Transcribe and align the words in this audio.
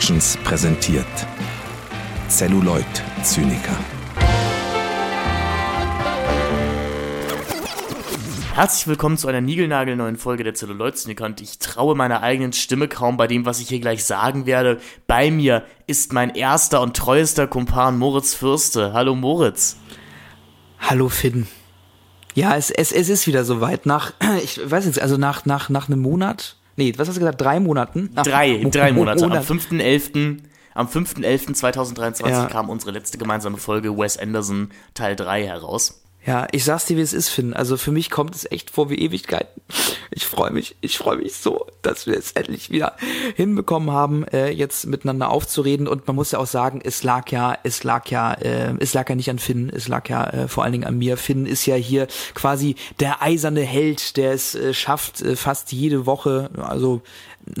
Productions 0.00 0.38
präsentiert 0.44 1.04
Celluloid 2.30 2.86
Zyniker. 3.22 3.76
Herzlich 8.54 8.86
willkommen 8.86 9.18
zu 9.18 9.28
einer 9.28 9.42
niegelnagelneuen 9.42 10.16
Folge 10.16 10.42
der 10.42 10.54
Celluloid 10.54 10.96
Zyniker 10.96 11.26
und 11.26 11.42
ich 11.42 11.58
traue 11.58 11.94
meiner 11.94 12.22
eigenen 12.22 12.54
Stimme 12.54 12.88
kaum 12.88 13.18
bei 13.18 13.26
dem, 13.26 13.44
was 13.44 13.60
ich 13.60 13.68
hier 13.68 13.80
gleich 13.80 14.02
sagen 14.06 14.46
werde. 14.46 14.80
Bei 15.06 15.30
mir 15.30 15.66
ist 15.86 16.14
mein 16.14 16.34
erster 16.34 16.80
und 16.80 16.96
treuester 16.96 17.46
Kumpan 17.46 17.98
Moritz 17.98 18.32
Fürste. 18.32 18.94
Hallo 18.94 19.14
Moritz. 19.14 19.76
Hallo 20.78 21.10
Finn. 21.10 21.46
Ja, 22.34 22.56
es, 22.56 22.70
es, 22.70 22.90
es 22.90 23.10
ist 23.10 23.26
wieder 23.26 23.44
soweit. 23.44 23.84
Nach, 23.84 24.14
ich 24.42 24.58
weiß 24.64 24.86
nicht, 24.86 25.02
also 25.02 25.18
nach, 25.18 25.44
nach, 25.44 25.68
nach 25.68 25.88
einem 25.88 26.00
Monat, 26.00 26.56
nee, 26.80 26.92
was 26.96 27.08
hast 27.08 27.16
du 27.16 27.20
gesagt, 27.20 27.40
drei 27.40 27.60
Monaten? 27.60 28.10
Nach, 28.14 28.24
drei, 28.24 28.58
Mo 28.62 28.70
drei 28.70 28.92
Monate. 28.92 29.20
Monat. 29.22 29.48
Am 29.50 29.58
5.11. 29.58 30.38
Am 30.74 30.86
5.11.2023 30.86 32.28
Ja. 32.28 32.46
kam 32.46 32.68
unsere 32.70 32.92
letzte 32.92 33.18
gemeinsame 33.18 33.56
Folge 33.58 33.96
Wes 33.96 34.16
Anderson 34.16 34.70
Teil 34.94 35.16
3 35.16 35.44
heraus. 35.44 35.99
Ja, 36.26 36.46
ich 36.52 36.64
sag's 36.64 36.84
dir, 36.84 36.98
wie 36.98 37.02
es 37.02 37.14
ist, 37.14 37.30
Finn. 37.30 37.54
Also 37.54 37.78
für 37.78 37.92
mich 37.92 38.10
kommt 38.10 38.34
es 38.34 38.50
echt 38.50 38.70
vor 38.70 38.90
wie 38.90 38.96
Ewigkeiten. 38.96 39.62
Ich 40.10 40.26
freue 40.26 40.50
mich, 40.50 40.76
ich 40.80 40.98
freue 40.98 41.16
mich 41.16 41.34
so, 41.34 41.66
dass 41.82 42.06
wir 42.06 42.18
es 42.18 42.32
endlich 42.32 42.70
wieder 42.70 42.96
hinbekommen 43.36 43.90
haben, 43.90 44.24
äh, 44.24 44.50
jetzt 44.50 44.86
miteinander 44.86 45.30
aufzureden. 45.30 45.88
Und 45.88 46.06
man 46.06 46.16
muss 46.16 46.32
ja 46.32 46.38
auch 46.38 46.46
sagen, 46.46 46.80
es 46.84 47.02
lag 47.04 47.30
ja, 47.30 47.56
es 47.62 47.84
lag 47.84 48.06
ja, 48.08 48.34
äh, 48.34 48.74
es 48.80 48.92
lag 48.92 49.08
ja 49.08 49.14
nicht 49.14 49.30
an 49.30 49.38
Finn, 49.38 49.70
es 49.74 49.88
lag 49.88 50.08
ja 50.08 50.28
äh, 50.28 50.48
vor 50.48 50.64
allen 50.64 50.72
Dingen 50.72 50.84
an 50.84 50.98
mir. 50.98 51.16
Finn 51.16 51.46
ist 51.46 51.64
ja 51.64 51.76
hier 51.76 52.06
quasi 52.34 52.74
der 52.98 53.22
eiserne 53.22 53.62
Held, 53.62 54.16
der 54.18 54.32
es 54.32 54.54
äh, 54.54 54.74
schafft, 54.74 55.22
äh, 55.22 55.36
fast 55.36 55.72
jede 55.72 56.04
Woche, 56.04 56.50
also 56.56 57.00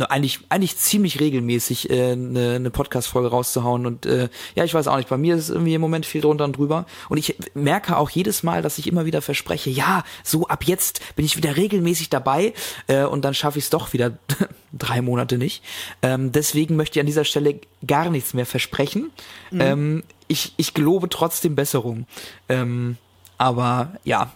eigentlich 0.08 0.40
eigentlich 0.48 0.76
ziemlich 0.76 1.20
regelmäßig 1.20 1.90
äh, 1.90 2.12
eine, 2.12 2.54
eine 2.56 2.70
Podcast-Folge 2.70 3.28
rauszuhauen 3.28 3.86
und 3.86 4.06
äh, 4.06 4.28
ja, 4.54 4.64
ich 4.64 4.74
weiß 4.74 4.88
auch 4.88 4.96
nicht, 4.96 5.08
bei 5.08 5.16
mir 5.16 5.36
ist 5.36 5.50
irgendwie 5.50 5.74
im 5.74 5.80
Moment 5.80 6.06
viel 6.06 6.20
drunter 6.20 6.44
und 6.44 6.56
drüber 6.56 6.86
und 7.08 7.18
ich 7.18 7.36
merke 7.54 7.96
auch 7.96 8.10
jedes 8.10 8.42
Mal, 8.42 8.62
dass 8.62 8.78
ich 8.78 8.86
immer 8.86 9.06
wieder 9.06 9.22
verspreche, 9.22 9.70
ja, 9.70 10.04
so 10.22 10.46
ab 10.46 10.64
jetzt 10.64 11.00
bin 11.16 11.24
ich 11.24 11.36
wieder 11.36 11.56
regelmäßig 11.56 12.10
dabei 12.10 12.54
äh, 12.86 13.04
und 13.04 13.24
dann 13.24 13.34
schaffe 13.34 13.58
ich 13.58 13.64
es 13.64 13.70
doch 13.70 13.92
wieder 13.92 14.18
drei 14.72 15.02
Monate 15.02 15.38
nicht. 15.38 15.62
Ähm, 16.02 16.32
deswegen 16.32 16.76
möchte 16.76 16.98
ich 16.98 17.00
an 17.00 17.06
dieser 17.06 17.24
Stelle 17.24 17.60
gar 17.86 18.10
nichts 18.10 18.34
mehr 18.34 18.46
versprechen. 18.46 19.10
Ähm, 19.52 20.04
ich, 20.28 20.54
ich 20.56 20.74
gelobe 20.74 21.08
trotzdem 21.08 21.56
Besserung. 21.56 22.06
Ähm, 22.48 22.96
aber 23.36 23.94
ja, 24.04 24.32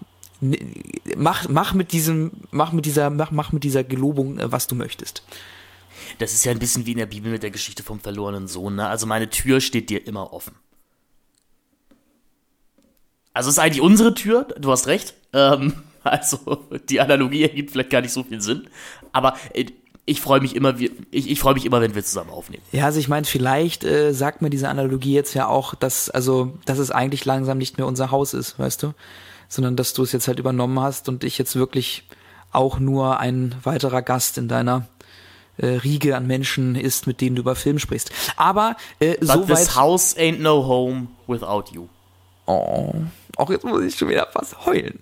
mach, 1.17 1.48
mach 1.48 1.75
mit 1.75 1.92
diesem, 1.92 2.33
mach 2.50 2.73
mit 2.73 2.87
dieser, 2.87 3.11
mach, 3.11 3.31
mach 3.31 3.53
mit 3.53 3.64
dieser 3.64 3.84
Gelobung, 3.84 4.39
äh, 4.39 4.50
was 4.50 4.67
du 4.67 4.75
möchtest. 4.75 5.23
Das 6.19 6.33
ist 6.33 6.45
ja 6.45 6.53
ein 6.53 6.59
bisschen 6.59 6.87
wie 6.87 6.92
in 6.92 6.98
der 6.98 7.06
Bibel 7.06 7.31
mit 7.31 7.42
der 7.42 7.50
Geschichte 7.50 7.83
vom 7.83 8.00
verlorenen 8.00 8.48
Sohn. 8.48 8.77
Ne? 8.77 8.87
Also 8.87 9.06
meine 9.06 9.31
Tür 9.31 9.61
steht 9.61 9.91
dir 9.91 10.06
immer 10.06 10.33
offen. 10.33 10.55
Also 13.33 13.48
es 13.48 13.56
ist 13.56 13.62
eigentlich 13.62 13.81
unsere 13.81 14.15
Tür, 14.15 14.47
du 14.59 14.70
hast 14.70 14.87
recht. 14.87 15.15
Ähm, 15.33 15.75
also 16.05 16.65
die 16.89 17.00
Analogie 17.00 17.42
ergibt 17.42 17.70
vielleicht 17.72 17.91
gar 17.91 18.00
nicht 18.00 18.12
so 18.12 18.22
viel 18.22 18.41
Sinn. 18.41 18.69
Aber 19.12 19.37
äh, 19.55 19.67
ich 20.06 20.20
freue 20.20 20.41
mich 20.41 20.55
immer, 20.55 20.75
ich, 20.78 21.31
ich 21.31 21.41
freue 21.41 21.55
mich 21.55 21.65
immer, 21.65 21.81
wenn 21.81 21.95
wir 21.95 22.05
zusammen 22.05 22.31
aufnehmen. 22.31 22.62
Ja, 22.72 22.84
also 22.84 23.00
ich 23.00 23.09
meine, 23.09 23.25
vielleicht 23.25 23.84
äh, 23.84 24.12
sagt 24.12 24.42
mir 24.42 24.50
diese 24.50 24.69
Analogie 24.69 25.15
jetzt 25.15 25.34
ja 25.34 25.48
auch, 25.48 25.75
dass, 25.75 26.11
also, 26.11 26.59
dass 26.67 26.78
es 26.78 26.91
eigentlich 26.91 27.25
langsam 27.25 27.56
nicht 27.56 27.78
mehr 27.78 27.87
unser 27.87 28.11
Haus 28.11 28.34
ist, 28.34 28.59
weißt 28.59 28.83
du? 28.83 28.92
Sondern 29.48 29.77
dass 29.77 29.92
du 29.92 30.03
es 30.03 30.12
jetzt 30.12 30.28
halt 30.28 30.39
übernommen 30.39 30.81
hast 30.81 31.09
und 31.09 31.25
ich 31.25 31.39
jetzt 31.39 31.56
wirklich 31.56 32.05
auch 32.53 32.78
nur 32.78 33.21
ein 33.21 33.55
weiterer 33.62 34.03
Gast 34.03 34.38
in 34.38 34.49
deiner 34.49 34.87
äh, 35.56 35.66
Riege 35.66 36.16
an 36.16 36.27
Menschen 36.27 36.75
ist, 36.75 37.06
mit 37.06 37.21
denen 37.21 37.37
du 37.37 37.43
über 37.43 37.56
Film 37.56 37.78
sprichst. 37.78 38.10
Aber 38.37 38.77
äh, 39.00 39.16
But 39.19 39.28
soweit. 39.28 39.47
this 39.47 39.77
house 39.77 40.16
ain't 40.16 40.41
no 40.41 40.66
home 40.66 41.09
without 41.27 41.65
you. 41.72 41.88
Oh, 42.47 42.93
auch 43.37 43.50
jetzt 43.50 43.65
muss 43.65 43.83
ich 43.83 43.97
schon 43.97 44.09
wieder 44.09 44.27
fast 44.33 44.67
heulen. 44.67 45.00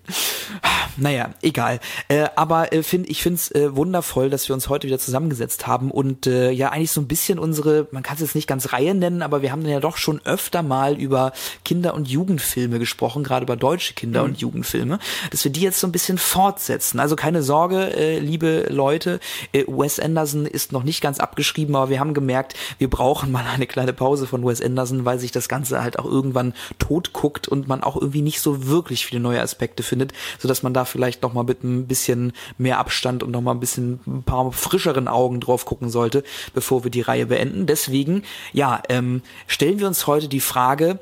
Naja, 0.97 1.31
egal. 1.41 1.79
Äh, 2.07 2.27
aber 2.35 2.71
äh, 2.71 2.83
find, 2.83 3.09
ich 3.09 3.23
finde 3.23 3.37
es 3.37 3.51
äh, 3.51 3.75
wundervoll, 3.75 4.29
dass 4.29 4.47
wir 4.47 4.53
uns 4.53 4.69
heute 4.69 4.87
wieder 4.87 4.99
zusammengesetzt 4.99 5.65
haben 5.65 5.89
und 5.89 6.27
äh, 6.27 6.51
ja 6.51 6.69
eigentlich 6.69 6.91
so 6.91 7.01
ein 7.01 7.07
bisschen 7.07 7.39
unsere, 7.39 7.87
man 7.91 8.03
kann 8.03 8.15
es 8.15 8.21
jetzt 8.21 8.35
nicht 8.35 8.47
ganz 8.47 8.73
Reihe 8.73 8.93
nennen, 8.93 9.21
aber 9.21 9.41
wir 9.41 9.51
haben 9.51 9.63
dann 9.63 9.71
ja 9.71 9.79
doch 9.79 9.97
schon 9.97 10.21
öfter 10.25 10.61
mal 10.61 10.99
über 10.99 11.33
Kinder- 11.65 11.95
und 11.95 12.07
Jugendfilme 12.07 12.79
gesprochen, 12.79 13.23
gerade 13.23 13.43
über 13.43 13.55
deutsche 13.55 13.93
Kinder- 13.93 14.23
und 14.23 14.39
Jugendfilme, 14.39 14.99
dass 15.31 15.43
wir 15.43 15.51
die 15.51 15.61
jetzt 15.61 15.79
so 15.79 15.87
ein 15.87 15.91
bisschen 15.91 16.17
fortsetzen. 16.17 16.99
Also 16.99 17.15
keine 17.15 17.43
Sorge, 17.43 17.95
äh, 17.95 18.19
liebe 18.19 18.67
Leute, 18.69 19.19
äh, 19.51 19.63
Wes 19.67 19.99
Anderson 19.99 20.45
ist 20.45 20.71
noch 20.71 20.83
nicht 20.83 21.01
ganz 21.01 21.19
abgeschrieben, 21.19 21.75
aber 21.75 21.89
wir 21.89 21.99
haben 21.99 22.13
gemerkt, 22.13 22.55
wir 22.77 22.89
brauchen 22.89 23.31
mal 23.31 23.45
eine 23.45 23.67
kleine 23.67 23.93
Pause 23.93 24.27
von 24.27 24.45
Wes 24.45 24.61
Anderson, 24.61 25.05
weil 25.05 25.19
sich 25.19 25.31
das 25.31 25.49
Ganze 25.49 25.83
halt 25.83 25.99
auch 25.99 26.05
irgendwann 26.05 26.53
tot 26.79 27.13
guckt 27.13 27.47
und 27.47 27.67
man 27.67 27.83
auch 27.83 27.99
irgendwie 27.99 28.21
nicht 28.23 28.41
so 28.41 28.67
wirklich 28.67 29.05
viele 29.05 29.21
neue 29.21 29.41
Aspekte 29.41 29.83
findet, 29.83 30.13
so 30.39 30.47
dass 30.47 30.63
man 30.63 30.73
da 30.73 30.85
vielleicht 30.85 31.21
noch 31.21 31.33
mal 31.33 31.43
mit 31.43 31.63
ein 31.63 31.87
bisschen 31.87 32.33
mehr 32.57 32.79
Abstand 32.79 33.23
und 33.23 33.31
noch 33.31 33.41
mal 33.41 33.51
ein 33.51 33.59
bisschen 33.59 33.99
ein 34.07 34.23
paar 34.23 34.51
frischeren 34.51 35.07
Augen 35.07 35.39
drauf 35.39 35.65
gucken 35.65 35.89
sollte, 35.89 36.23
bevor 36.53 36.83
wir 36.83 36.91
die 36.91 37.01
Reihe 37.01 37.27
beenden. 37.27 37.65
Deswegen, 37.65 38.23
ja, 38.51 38.81
ähm, 38.89 39.21
stellen 39.47 39.79
wir 39.79 39.87
uns 39.87 40.07
heute 40.07 40.27
die 40.27 40.39
Frage, 40.39 40.99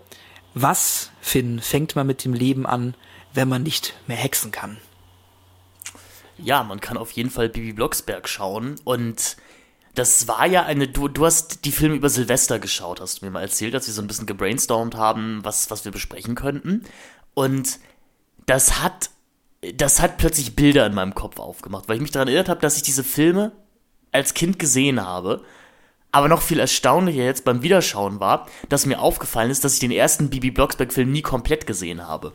was, 0.53 1.11
Finn, 1.21 1.59
fängt 1.61 1.95
man 1.95 2.07
mit 2.07 2.25
dem 2.25 2.33
Leben 2.33 2.65
an, 2.65 2.93
wenn 3.33 3.47
man 3.47 3.63
nicht 3.63 3.93
mehr 4.07 4.17
hexen 4.17 4.51
kann? 4.51 4.77
Ja, 6.37 6.63
man 6.63 6.81
kann 6.81 6.97
auf 6.97 7.11
jeden 7.11 7.29
Fall 7.29 7.49
Bibi 7.49 7.73
Blocksberg 7.73 8.27
schauen 8.27 8.75
und 8.83 9.37
das 9.95 10.27
war 10.27 10.45
ja 10.45 10.63
eine, 10.63 10.87
du, 10.87 11.07
du 11.07 11.25
hast 11.25 11.65
die 11.65 11.71
Filme 11.71 11.95
über 11.95 12.09
Silvester 12.09 12.59
geschaut, 12.59 13.01
hast 13.01 13.21
du 13.21 13.25
mir 13.25 13.31
mal 13.31 13.41
erzählt, 13.41 13.75
als 13.75 13.87
wir 13.87 13.93
so 13.93 14.01
ein 14.01 14.07
bisschen 14.07 14.25
gebrainstormt 14.25 14.95
haben, 14.95 15.39
was, 15.43 15.69
was 15.69 15.83
wir 15.83 15.91
besprechen 15.91 16.35
könnten. 16.35 16.85
Und 17.33 17.79
das 18.45 18.81
hat, 18.81 19.09
das 19.75 20.01
hat 20.01 20.17
plötzlich 20.17 20.55
Bilder 20.55 20.85
in 20.85 20.93
meinem 20.93 21.13
Kopf 21.13 21.39
aufgemacht, 21.39 21.89
weil 21.89 21.97
ich 21.97 22.01
mich 22.01 22.11
daran 22.11 22.29
erinnert 22.29 22.49
habe, 22.49 22.61
dass 22.61 22.77
ich 22.77 22.83
diese 22.83 23.03
Filme 23.03 23.51
als 24.11 24.33
Kind 24.33 24.59
gesehen 24.59 25.05
habe. 25.05 25.43
Aber 26.13 26.27
noch 26.27 26.41
viel 26.41 26.59
erstaunlicher 26.59 27.23
jetzt 27.23 27.45
beim 27.45 27.63
Wiederschauen 27.63 28.19
war, 28.19 28.47
dass 28.67 28.85
mir 28.85 28.99
aufgefallen 28.99 29.51
ist, 29.51 29.63
dass 29.63 29.75
ich 29.75 29.79
den 29.79 29.91
ersten 29.91 30.29
Bibi 30.29 30.51
Blocksberg-Film 30.51 31.11
nie 31.11 31.21
komplett 31.21 31.65
gesehen 31.67 32.05
habe. 32.05 32.33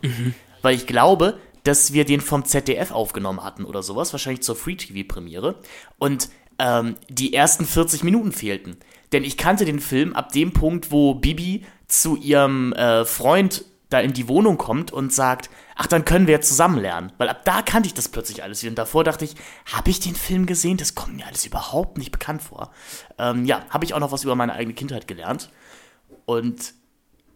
Weil 0.63 0.75
ich 0.75 0.87
glaube, 0.87 1.37
dass 1.63 1.93
wir 1.93 2.05
den 2.05 2.21
vom 2.21 2.45
ZDF 2.45 2.91
aufgenommen 2.91 3.43
hatten 3.43 3.65
oder 3.65 3.83
sowas, 3.83 4.13
wahrscheinlich 4.13 4.41
zur 4.41 4.55
Free-TV-Premiere. 4.55 5.55
Und 5.99 6.29
ähm, 6.59 6.95
die 7.09 7.33
ersten 7.33 7.65
40 7.65 8.03
Minuten 8.03 8.31
fehlten. 8.31 8.77
Denn 9.11 9.23
ich 9.23 9.37
kannte 9.37 9.65
den 9.65 9.79
Film 9.79 10.13
ab 10.13 10.31
dem 10.31 10.51
Punkt, 10.51 10.91
wo 10.91 11.15
Bibi 11.15 11.65
zu 11.87 12.17
ihrem 12.17 12.73
äh, 12.73 13.05
Freund 13.05 13.63
da 13.89 13.99
in 14.01 14.11
die 14.11 14.27
Wohnung 14.27 14.57
kommt 14.57 14.91
und 14.91 15.13
sagt, 15.13 15.49
ach, 15.75 15.87
dann 15.87 16.03
können 16.03 16.27
wir 16.27 16.33
jetzt 16.33 16.49
zusammen 16.49 16.79
lernen. 16.79 17.13
Weil 17.17 17.29
ab 17.29 17.45
da 17.45 17.61
kannte 17.61 17.87
ich 17.87 17.93
das 17.93 18.09
plötzlich 18.09 18.43
alles 18.43 18.61
wieder. 18.61 18.71
Und 18.71 18.77
davor 18.77 19.05
dachte 19.05 19.23
ich, 19.23 19.35
habe 19.71 19.89
ich 19.89 20.01
den 20.01 20.15
Film 20.15 20.45
gesehen? 20.45 20.77
Das 20.77 20.93
kommt 20.93 21.15
mir 21.15 21.25
alles 21.25 21.45
überhaupt 21.45 21.97
nicht 21.97 22.11
bekannt 22.11 22.41
vor. 22.41 22.71
Ähm, 23.17 23.45
ja, 23.45 23.65
habe 23.69 23.85
ich 23.85 23.93
auch 23.93 23.99
noch 23.99 24.11
was 24.11 24.25
über 24.25 24.35
meine 24.35 24.53
eigene 24.53 24.73
Kindheit 24.73 25.07
gelernt. 25.07 25.49
Und 26.25 26.73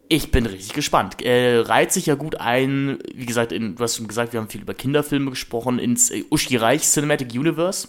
ich 0.09 0.31
bin 0.31 0.45
richtig 0.45 0.73
gespannt. 0.73 1.21
Äh, 1.21 1.59
reiht 1.59 1.93
sich 1.93 2.07
ja 2.07 2.15
gut 2.15 2.35
ein, 2.35 2.99
wie 3.15 3.25
gesagt, 3.25 3.53
in, 3.53 3.77
du 3.77 3.83
hast 3.83 3.95
schon 3.95 4.09
gesagt, 4.09 4.33
wir 4.33 4.41
haben 4.41 4.49
viel 4.49 4.61
über 4.61 4.73
Kinderfilme 4.73 5.29
gesprochen, 5.29 5.79
ins 5.79 6.11
äh, 6.11 6.25
Uschi 6.29 6.57
Reich 6.57 6.81
Cinematic 6.81 7.31
Universe. 7.33 7.87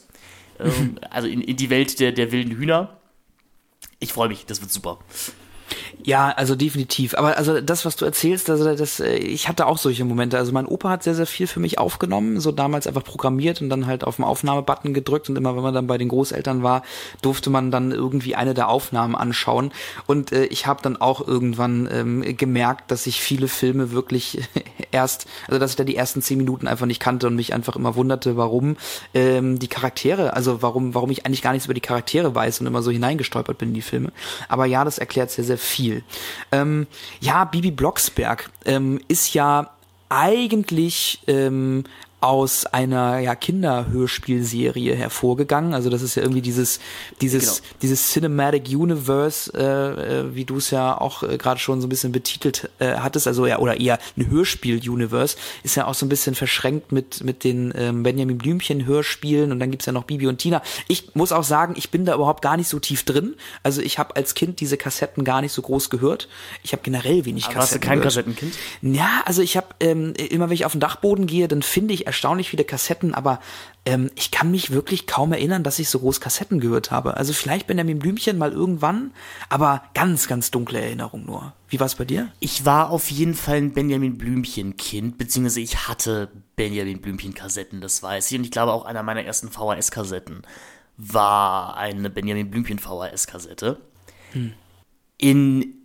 Ähm, 0.58 0.98
also 1.10 1.28
in, 1.28 1.40
in 1.40 1.56
die 1.56 1.70
Welt 1.70 2.00
der, 2.00 2.12
der 2.12 2.32
wilden 2.32 2.52
Hühner. 2.52 3.00
Ich 3.98 4.12
freue 4.12 4.28
mich, 4.28 4.46
das 4.46 4.60
wird 4.60 4.72
super. 4.72 4.98
Ja, 6.04 6.30
also 6.30 6.56
definitiv. 6.56 7.14
Aber 7.14 7.36
also 7.36 7.60
das, 7.60 7.84
was 7.84 7.96
du 7.96 8.04
erzählst, 8.04 8.50
also 8.50 8.74
das, 8.74 8.98
äh, 8.98 9.14
ich 9.14 9.48
hatte 9.48 9.66
auch 9.66 9.78
solche 9.78 10.04
Momente. 10.04 10.36
Also 10.36 10.52
mein 10.52 10.66
Opa 10.66 10.90
hat 10.90 11.02
sehr, 11.04 11.14
sehr 11.14 11.26
viel 11.26 11.46
für 11.46 11.60
mich 11.60 11.78
aufgenommen, 11.78 12.40
so 12.40 12.50
damals 12.50 12.86
einfach 12.86 13.04
programmiert 13.04 13.60
und 13.60 13.70
dann 13.70 13.86
halt 13.86 14.04
auf 14.04 14.16
den 14.16 14.24
Aufnahmebutton 14.24 14.94
gedrückt 14.94 15.28
und 15.28 15.36
immer 15.36 15.54
wenn 15.54 15.62
man 15.62 15.74
dann 15.74 15.86
bei 15.86 15.98
den 15.98 16.08
Großeltern 16.08 16.62
war, 16.62 16.82
durfte 17.22 17.50
man 17.50 17.70
dann 17.70 17.92
irgendwie 17.92 18.34
eine 18.34 18.54
der 18.54 18.68
Aufnahmen 18.68 19.14
anschauen. 19.14 19.72
Und 20.06 20.32
äh, 20.32 20.46
ich 20.46 20.66
habe 20.66 20.82
dann 20.82 20.96
auch 20.96 21.26
irgendwann 21.26 21.88
ähm, 21.92 22.36
gemerkt, 22.36 22.90
dass 22.90 23.06
ich 23.06 23.20
viele 23.20 23.46
Filme 23.46 23.92
wirklich 23.92 24.40
erst, 24.90 25.26
also 25.46 25.60
dass 25.60 25.70
ich 25.70 25.76
da 25.76 25.84
die 25.84 25.96
ersten 25.96 26.20
zehn 26.20 26.38
Minuten 26.38 26.66
einfach 26.66 26.86
nicht 26.86 27.00
kannte 27.00 27.28
und 27.28 27.36
mich 27.36 27.54
einfach 27.54 27.76
immer 27.76 27.94
wunderte, 27.94 28.36
warum 28.36 28.76
ähm, 29.14 29.60
die 29.60 29.68
Charaktere, 29.68 30.34
also 30.34 30.62
warum, 30.62 30.94
warum 30.94 31.10
ich 31.10 31.26
eigentlich 31.26 31.42
gar 31.42 31.52
nichts 31.52 31.66
über 31.66 31.74
die 31.74 31.80
Charaktere 31.80 32.34
weiß 32.34 32.60
und 32.60 32.66
immer 32.66 32.82
so 32.82 32.90
hineingestolpert 32.90 33.58
bin 33.58 33.68
in 33.68 33.74
die 33.74 33.82
Filme. 33.82 34.10
Aber 34.48 34.66
ja, 34.66 34.84
das 34.84 34.98
erklärt 34.98 35.30
sehr, 35.30 35.44
sehr 35.44 35.58
viel. 35.62 36.02
Ähm, 36.50 36.86
ja, 37.20 37.44
Bibi 37.44 37.70
Blocksberg 37.70 38.50
ähm, 38.64 39.00
ist 39.08 39.34
ja 39.34 39.70
eigentlich 40.08 41.22
ähm, 41.26 41.84
aus 42.22 42.66
einer 42.66 43.18
ja, 43.18 43.34
Kinderhörspielserie 43.34 44.94
hervorgegangen. 44.94 45.74
Also 45.74 45.90
das 45.90 46.02
ist 46.02 46.14
ja 46.14 46.22
irgendwie 46.22 46.40
dieses 46.40 46.78
dieses 47.20 47.56
genau. 47.56 47.68
dieses 47.82 48.10
Cinematic 48.10 48.68
Universe, 48.68 49.52
äh, 49.54 50.20
äh, 50.20 50.34
wie 50.34 50.44
du 50.44 50.56
es 50.56 50.70
ja 50.70 50.96
auch 50.96 51.24
äh, 51.24 51.36
gerade 51.36 51.58
schon 51.58 51.80
so 51.80 51.88
ein 51.88 51.90
bisschen 51.90 52.12
betitelt 52.12 52.70
äh, 52.78 52.94
hattest, 52.96 53.26
also 53.26 53.46
ja 53.46 53.58
oder 53.58 53.80
eher 53.80 53.98
ein 54.16 54.30
Hörspiel-Universe, 54.30 55.36
ist 55.64 55.74
ja 55.74 55.86
auch 55.86 55.94
so 55.94 56.06
ein 56.06 56.08
bisschen 56.08 56.36
verschränkt 56.36 56.92
mit 56.92 57.24
mit 57.24 57.42
den 57.42 57.74
ähm, 57.76 58.04
Benjamin 58.04 58.38
Blümchen 58.38 58.86
Hörspielen 58.86 59.50
und 59.50 59.58
dann 59.58 59.72
gibt's 59.72 59.86
ja 59.86 59.92
noch 59.92 60.04
Bibi 60.04 60.28
und 60.28 60.38
Tina. 60.38 60.62
Ich 60.86 61.16
muss 61.16 61.32
auch 61.32 61.44
sagen, 61.44 61.74
ich 61.76 61.90
bin 61.90 62.04
da 62.04 62.14
überhaupt 62.14 62.42
gar 62.42 62.56
nicht 62.56 62.68
so 62.68 62.78
tief 62.78 63.04
drin. 63.04 63.34
Also 63.64 63.82
ich 63.82 63.98
habe 63.98 64.14
als 64.14 64.34
Kind 64.34 64.60
diese 64.60 64.76
Kassetten 64.76 65.24
gar 65.24 65.40
nicht 65.40 65.52
so 65.52 65.62
groß 65.62 65.90
gehört. 65.90 66.28
Ich 66.62 66.72
habe 66.72 66.82
generell 66.84 67.24
wenig 67.24 67.46
Aber 67.46 67.54
Kassetten. 67.54 67.60
Warst 67.60 67.74
du 67.74 67.88
kein 67.88 67.98
gehört. 67.98 68.14
Kassettenkind? 68.14 68.54
Ja, 68.82 69.22
also 69.24 69.42
ich 69.42 69.56
habe 69.56 69.66
ähm, 69.80 70.14
immer 70.14 70.48
wenn 70.48 70.54
ich 70.54 70.64
auf 70.64 70.72
den 70.72 70.80
Dachboden 70.80 71.26
gehe, 71.26 71.48
dann 71.48 71.62
finde 71.62 71.94
ich 71.94 72.06
erstaunlich 72.12 72.50
viele 72.50 72.64
Kassetten, 72.64 73.14
aber 73.14 73.40
ähm, 73.84 74.10
ich 74.14 74.30
kann 74.30 74.50
mich 74.50 74.70
wirklich 74.70 75.06
kaum 75.06 75.32
erinnern, 75.32 75.64
dass 75.64 75.78
ich 75.78 75.88
so 75.88 75.98
groß 75.98 76.20
Kassetten 76.20 76.60
gehört 76.60 76.90
habe. 76.90 77.16
Also 77.16 77.32
vielleicht 77.32 77.66
Benjamin 77.66 77.98
Blümchen 77.98 78.38
mal 78.38 78.52
irgendwann, 78.52 79.12
aber 79.48 79.82
ganz, 79.94 80.28
ganz 80.28 80.50
dunkle 80.50 80.80
Erinnerung 80.80 81.24
nur. 81.24 81.54
Wie 81.68 81.80
war 81.80 81.86
es 81.86 81.94
bei 81.94 82.04
dir? 82.04 82.30
Ich 82.38 82.64
war 82.66 82.90
auf 82.90 83.10
jeden 83.10 83.34
Fall 83.34 83.56
ein 83.56 83.72
Benjamin 83.72 84.18
Blümchen-Kind, 84.18 85.18
beziehungsweise 85.18 85.60
ich 85.60 85.88
hatte 85.88 86.30
Benjamin 86.54 87.00
Blümchen-Kassetten, 87.00 87.80
das 87.80 88.02
weiß 88.02 88.30
ich. 88.30 88.38
Und 88.38 88.44
ich 88.44 88.50
glaube 88.50 88.72
auch 88.72 88.84
einer 88.84 89.02
meiner 89.02 89.24
ersten 89.24 89.48
VHS-Kassetten 89.48 90.42
war 90.98 91.76
eine 91.76 92.10
Benjamin 92.10 92.50
Blümchen 92.50 92.78
VHS-Kassette. 92.78 93.78
Hm. 94.32 94.52
In 95.16 95.81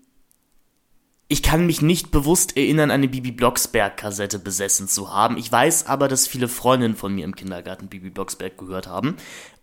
ich 1.29 1.43
kann 1.43 1.65
mich 1.65 1.81
nicht 1.81 2.11
bewusst 2.11 2.55
erinnern, 2.55 2.89
eine 2.89 3.09
Bibi 3.09 3.31
Blocksberg-Kassette 3.31 4.39
besessen 4.39 4.87
zu 4.87 5.13
haben. 5.13 5.37
Ich 5.37 5.51
weiß 5.51 5.87
aber, 5.87 6.07
dass 6.07 6.27
viele 6.27 6.47
Freundinnen 6.47 6.95
von 6.95 7.13
mir 7.13 7.25
im 7.25 7.35
Kindergarten 7.35 7.87
Bibi 7.87 8.09
Blocksberg 8.09 8.57
gehört 8.57 8.87
haben. 8.87 9.17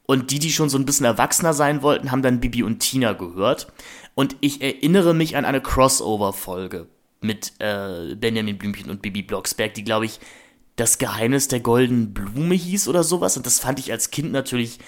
Und 0.07 0.31
die, 0.31 0.39
die 0.39 0.53
schon 0.53 0.69
so 0.69 0.77
ein 0.77 0.85
bisschen 0.85 1.07
erwachsener 1.07 1.55
sein 1.55 1.81
wollten, 1.81 2.11
haben 2.11 2.21
dann 2.21 2.41
Bibi 2.41 2.63
und 2.63 2.81
Tina 2.81 3.15
gehört. 3.15 3.73
Und 4.15 4.37
ich 4.41 4.61
erinnere 4.61 5.15
mich 5.15 5.37
an 5.37 5.47
eine 5.47 5.63
Crossover-Folge 5.63 6.87
mit 7.23 7.53
äh, 7.59 8.15
Benjamin 8.15 8.59
Blümchen 8.59 8.91
und 8.91 9.01
Bibi 9.01 9.23
Blocksberg, 9.23 9.73
die, 9.73 9.85
glaube 9.85 10.05
ich, 10.05 10.21
das 10.77 10.99
Geheimnis 10.99 11.49
der 11.49 11.61
goldenen 11.61 12.13
Blume 12.13 12.55
hieß 12.55 12.89
oder 12.89 13.03
sowas. 13.03 13.39
Und 13.39 13.47
das 13.47 13.61
fand 13.61 13.79
ich 13.79 13.91
als 13.91 14.11
Kind 14.11 14.33
natürlich 14.33 14.79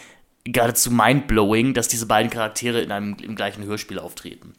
geradezu 0.45 0.91
mindblowing, 0.91 1.73
dass 1.73 1.89
diese 1.89 2.07
beiden 2.07 2.31
Charaktere 2.31 2.83
in 2.83 2.93
einem 2.93 3.17
im 3.23 3.35
gleichen 3.35 3.65
Hörspiel 3.65 3.99
auftreten. 3.99 4.53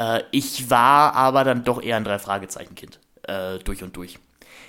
Äh, 0.00 0.22
ich 0.30 0.70
war 0.70 1.14
aber 1.14 1.44
dann 1.44 1.62
doch 1.62 1.82
eher 1.82 1.96
ein 1.96 2.04
Drei-Fragezeichen-Kind. 2.04 2.98
Äh, 3.24 3.58
durch 3.58 3.82
und 3.82 3.94
durch. 3.96 4.18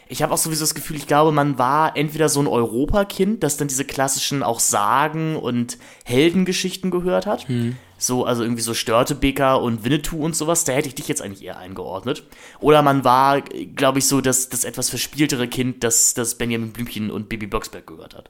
Ich 0.09 0.21
habe 0.21 0.33
auch 0.33 0.37
sowieso 0.37 0.63
das 0.63 0.75
Gefühl, 0.75 0.97
ich 0.97 1.07
glaube, 1.07 1.31
man 1.31 1.57
war 1.57 1.95
entweder 1.95 2.27
so 2.27 2.41
ein 2.41 2.47
Europakind, 2.47 3.41
das 3.43 3.55
dann 3.55 3.69
diese 3.69 3.85
klassischen 3.85 4.43
auch 4.43 4.59
Sagen 4.59 5.37
und 5.37 5.77
Heldengeschichten 6.03 6.91
gehört 6.91 7.25
hat. 7.25 7.47
Hm. 7.47 7.77
So, 7.97 8.25
also 8.25 8.43
irgendwie 8.43 8.61
so 8.61 8.73
Störtebeker 8.73 9.61
und 9.61 9.85
Winnetou 9.85 10.25
und 10.25 10.35
sowas, 10.35 10.65
da 10.65 10.73
hätte 10.73 10.89
ich 10.89 10.95
dich 10.95 11.07
jetzt 11.07 11.21
eigentlich 11.21 11.45
eher 11.45 11.59
eingeordnet. 11.59 12.23
Oder 12.59 12.81
man 12.81 13.05
war, 13.05 13.39
glaube 13.39 13.99
ich, 13.99 14.07
so 14.07 14.19
das, 14.19 14.49
das 14.49 14.65
etwas 14.65 14.89
verspieltere 14.89 15.47
Kind, 15.47 15.81
das, 15.83 16.13
das 16.13 16.35
Benjamin 16.35 16.73
Blümchen 16.73 17.09
und 17.09 17.29
Bibi 17.29 17.47
Blocksberg 17.47 17.87
gehört 17.87 18.15
hat. 18.15 18.29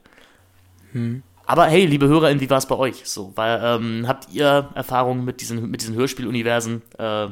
Hm. 0.92 1.24
Aber 1.46 1.66
hey, 1.66 1.84
liebe 1.86 2.06
HörerInnen, 2.08 2.40
wie 2.40 2.50
war 2.50 2.58
es 2.58 2.66
bei 2.66 2.76
euch? 2.76 3.02
So, 3.04 3.32
weil, 3.34 3.60
ähm, 3.62 4.04
habt 4.06 4.32
ihr 4.32 4.70
Erfahrungen 4.74 5.24
mit 5.24 5.40
diesen, 5.40 5.70
mit 5.70 5.80
diesen 5.80 5.94
Hörspieluniversen? 5.94 6.82
Äh, 6.98 7.28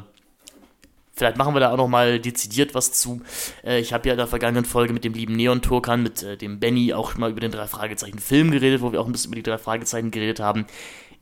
vielleicht 1.13 1.37
machen 1.37 1.55
wir 1.55 1.59
da 1.59 1.71
auch 1.71 1.77
noch 1.77 1.87
mal 1.87 2.19
dezidiert 2.19 2.75
was 2.75 2.91
zu. 2.91 3.21
Äh, 3.63 3.79
ich 3.79 3.93
habe 3.93 4.07
ja 4.07 4.13
in 4.13 4.17
der 4.17 4.27
vergangenen 4.27 4.65
Folge 4.65 4.93
mit 4.93 5.03
dem 5.03 5.13
lieben 5.13 5.35
Neon 5.35 5.61
Turkan, 5.61 6.03
mit 6.03 6.23
äh, 6.23 6.37
dem 6.37 6.59
Benny 6.59 6.93
auch 6.93 7.15
mal 7.15 7.31
über 7.31 7.39
den 7.39 7.51
drei 7.51 7.67
Fragezeichen 7.67 8.19
Film 8.19 8.51
geredet, 8.51 8.81
wo 8.81 8.91
wir 8.91 8.99
auch 9.01 9.05
ein 9.05 9.11
bisschen 9.11 9.29
über 9.31 9.37
die 9.37 9.49
drei 9.49 9.57
Fragezeichen 9.57 10.11
geredet 10.11 10.39
haben. 10.39 10.65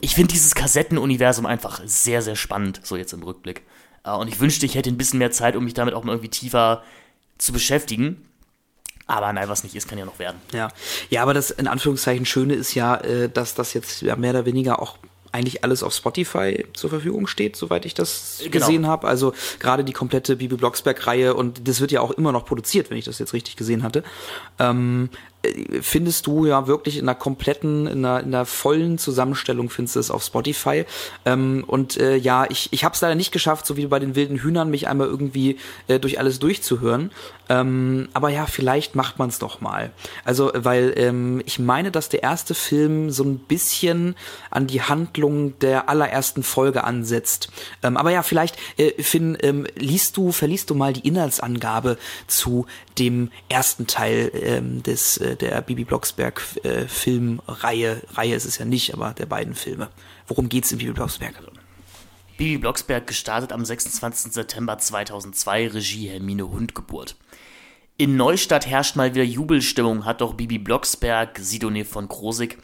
Ich 0.01 0.15
finde 0.15 0.33
dieses 0.33 0.55
Kassettenuniversum 0.55 1.45
einfach 1.45 1.81
sehr, 1.85 2.21
sehr 2.21 2.35
spannend, 2.35 2.81
so 2.83 2.95
jetzt 2.95 3.13
im 3.13 3.23
Rückblick. 3.23 3.63
Äh, 4.03 4.11
und 4.11 4.27
ich 4.27 4.39
wünschte, 4.39 4.65
ich 4.65 4.75
hätte 4.75 4.89
ein 4.89 4.97
bisschen 4.97 5.19
mehr 5.19 5.31
Zeit, 5.31 5.55
um 5.55 5.63
mich 5.63 5.73
damit 5.73 5.93
auch 5.93 6.03
mal 6.03 6.13
irgendwie 6.13 6.29
tiefer 6.29 6.83
zu 7.37 7.53
beschäftigen. 7.53 8.28
Aber 9.09 9.33
nein, 9.33 9.49
was 9.49 9.63
nicht 9.63 9.75
ist, 9.75 9.87
kann 9.87 9.97
ja 9.97 10.05
noch 10.05 10.19
werden. 10.19 10.39
Ja, 10.53 10.69
ja, 11.09 11.23
aber 11.23 11.33
das 11.33 11.49
in 11.49 11.67
Anführungszeichen 11.67 12.27
Schöne 12.27 12.53
ist 12.53 12.75
ja, 12.75 12.95
äh, 12.97 13.27
dass 13.27 13.55
das 13.55 13.73
jetzt 13.73 14.03
ja 14.03 14.15
mehr 14.15 14.29
oder 14.29 14.45
weniger 14.45 14.79
auch 14.79 14.97
eigentlich 15.31 15.63
alles 15.63 15.83
auf 15.83 15.93
Spotify 15.93 16.65
zur 16.73 16.89
Verfügung 16.89 17.27
steht, 17.27 17.55
soweit 17.55 17.85
ich 17.85 17.93
das 17.93 18.37
genau. 18.39 18.51
gesehen 18.51 18.87
habe. 18.87 19.07
Also 19.07 19.33
gerade 19.59 19.83
die 19.83 19.93
komplette 19.93 20.35
Bibi 20.35 20.55
Blocksberg-Reihe 20.55 21.33
und 21.33 21.67
das 21.67 21.81
wird 21.81 21.91
ja 21.91 22.01
auch 22.01 22.11
immer 22.11 22.31
noch 22.31 22.45
produziert, 22.45 22.89
wenn 22.89 22.97
ich 22.97 23.05
das 23.05 23.19
jetzt 23.19 23.33
richtig 23.33 23.55
gesehen 23.55 23.83
hatte. 23.83 24.03
Ähm, 24.59 25.09
findest 25.81 26.27
du 26.27 26.45
ja 26.45 26.67
wirklich 26.67 26.97
in 26.97 27.07
einer 27.07 27.17
kompletten, 27.17 27.87
in 27.87 28.03
einer, 28.03 28.19
in 28.19 28.33
einer 28.33 28.45
vollen 28.45 28.97
Zusammenstellung 28.97 29.69
findest 29.69 29.95
du 29.95 29.99
es 30.01 30.11
auf 30.11 30.23
Spotify. 30.23 30.85
Ähm, 31.25 31.63
und 31.65 31.97
äh, 31.97 32.17
ja, 32.17 32.45
ich, 32.49 32.69
ich 32.71 32.83
habe 32.83 32.93
es 32.93 33.01
leider 33.01 33.15
nicht 33.15 33.31
geschafft, 33.31 33.65
so 33.65 33.77
wie 33.77 33.85
bei 33.85 33.99
den 33.99 34.15
wilden 34.15 34.37
Hühnern, 34.37 34.69
mich 34.69 34.87
einmal 34.87 35.07
irgendwie 35.07 35.57
äh, 35.87 35.99
durch 35.99 36.19
alles 36.19 36.39
durchzuhören. 36.39 37.11
Ähm, 37.47 38.09
aber 38.13 38.29
ja, 38.29 38.45
vielleicht 38.45 38.95
macht 38.95 39.17
man 39.17 39.29
es 39.29 39.39
doch 39.39 39.61
mal. 39.61 39.91
Also, 40.25 40.51
weil 40.53 40.93
ähm, 40.97 41.41
ich 41.45 41.57
meine, 41.57 41.89
dass 41.89 42.09
der 42.09 42.21
erste 42.21 42.53
Film 42.53 43.09
so 43.09 43.23
ein 43.23 43.39
bisschen 43.39 44.15
an 44.51 44.67
die 44.67 44.81
Handlung 44.81 45.57
der 45.59 45.89
allerersten 45.89 46.43
Folge 46.43 46.83
ansetzt. 46.83 47.49
Ähm, 47.81 47.95
aber 47.95 48.11
ja, 48.11 48.23
vielleicht, 48.23 48.57
äh, 48.77 49.01
Finn, 49.01 49.37
ähm, 49.41 49.65
liest 49.75 50.17
du, 50.17 50.31
verliest 50.31 50.69
du 50.69 50.75
mal 50.75 50.93
die 50.93 51.07
Inhaltsangabe 51.07 51.97
zu 52.27 52.67
dem 52.99 53.31
ersten 53.47 53.87
Teil 53.87 54.31
ähm, 54.35 54.83
des 54.83 55.17
äh, 55.17 55.28
der 55.35 55.61
Bibi 55.61 55.83
Blocksberg 55.83 56.41
äh, 56.63 56.87
Filmreihe. 56.87 58.01
Reihe 58.13 58.35
ist 58.35 58.45
es 58.45 58.57
ja 58.57 58.65
nicht, 58.65 58.93
aber 58.93 59.13
der 59.13 59.25
beiden 59.25 59.55
Filme. 59.55 59.89
Worum 60.27 60.49
geht's 60.49 60.71
in 60.71 60.77
Bibi 60.77 60.93
Blocksberg? 60.93 61.35
Bibi 62.37 62.57
Blocksberg 62.57 63.05
gestartet 63.05 63.51
am 63.51 63.65
26. 63.65 64.31
September 64.33 64.77
2002, 64.77 65.67
Regie 65.67 66.07
Hermine 66.07 66.49
Hundgeburt. 66.49 67.17
In 67.97 68.15
Neustadt 68.15 68.65
herrscht 68.65 68.95
mal 68.95 69.13
wieder 69.13 69.25
Jubelstimmung, 69.25 70.05
hat 70.05 70.21
doch 70.21 70.35
Bibi 70.35 70.57
Blocksberg, 70.57 71.37
Sidonie 71.37 71.83
von 71.83 72.07
Krosig, 72.07 72.57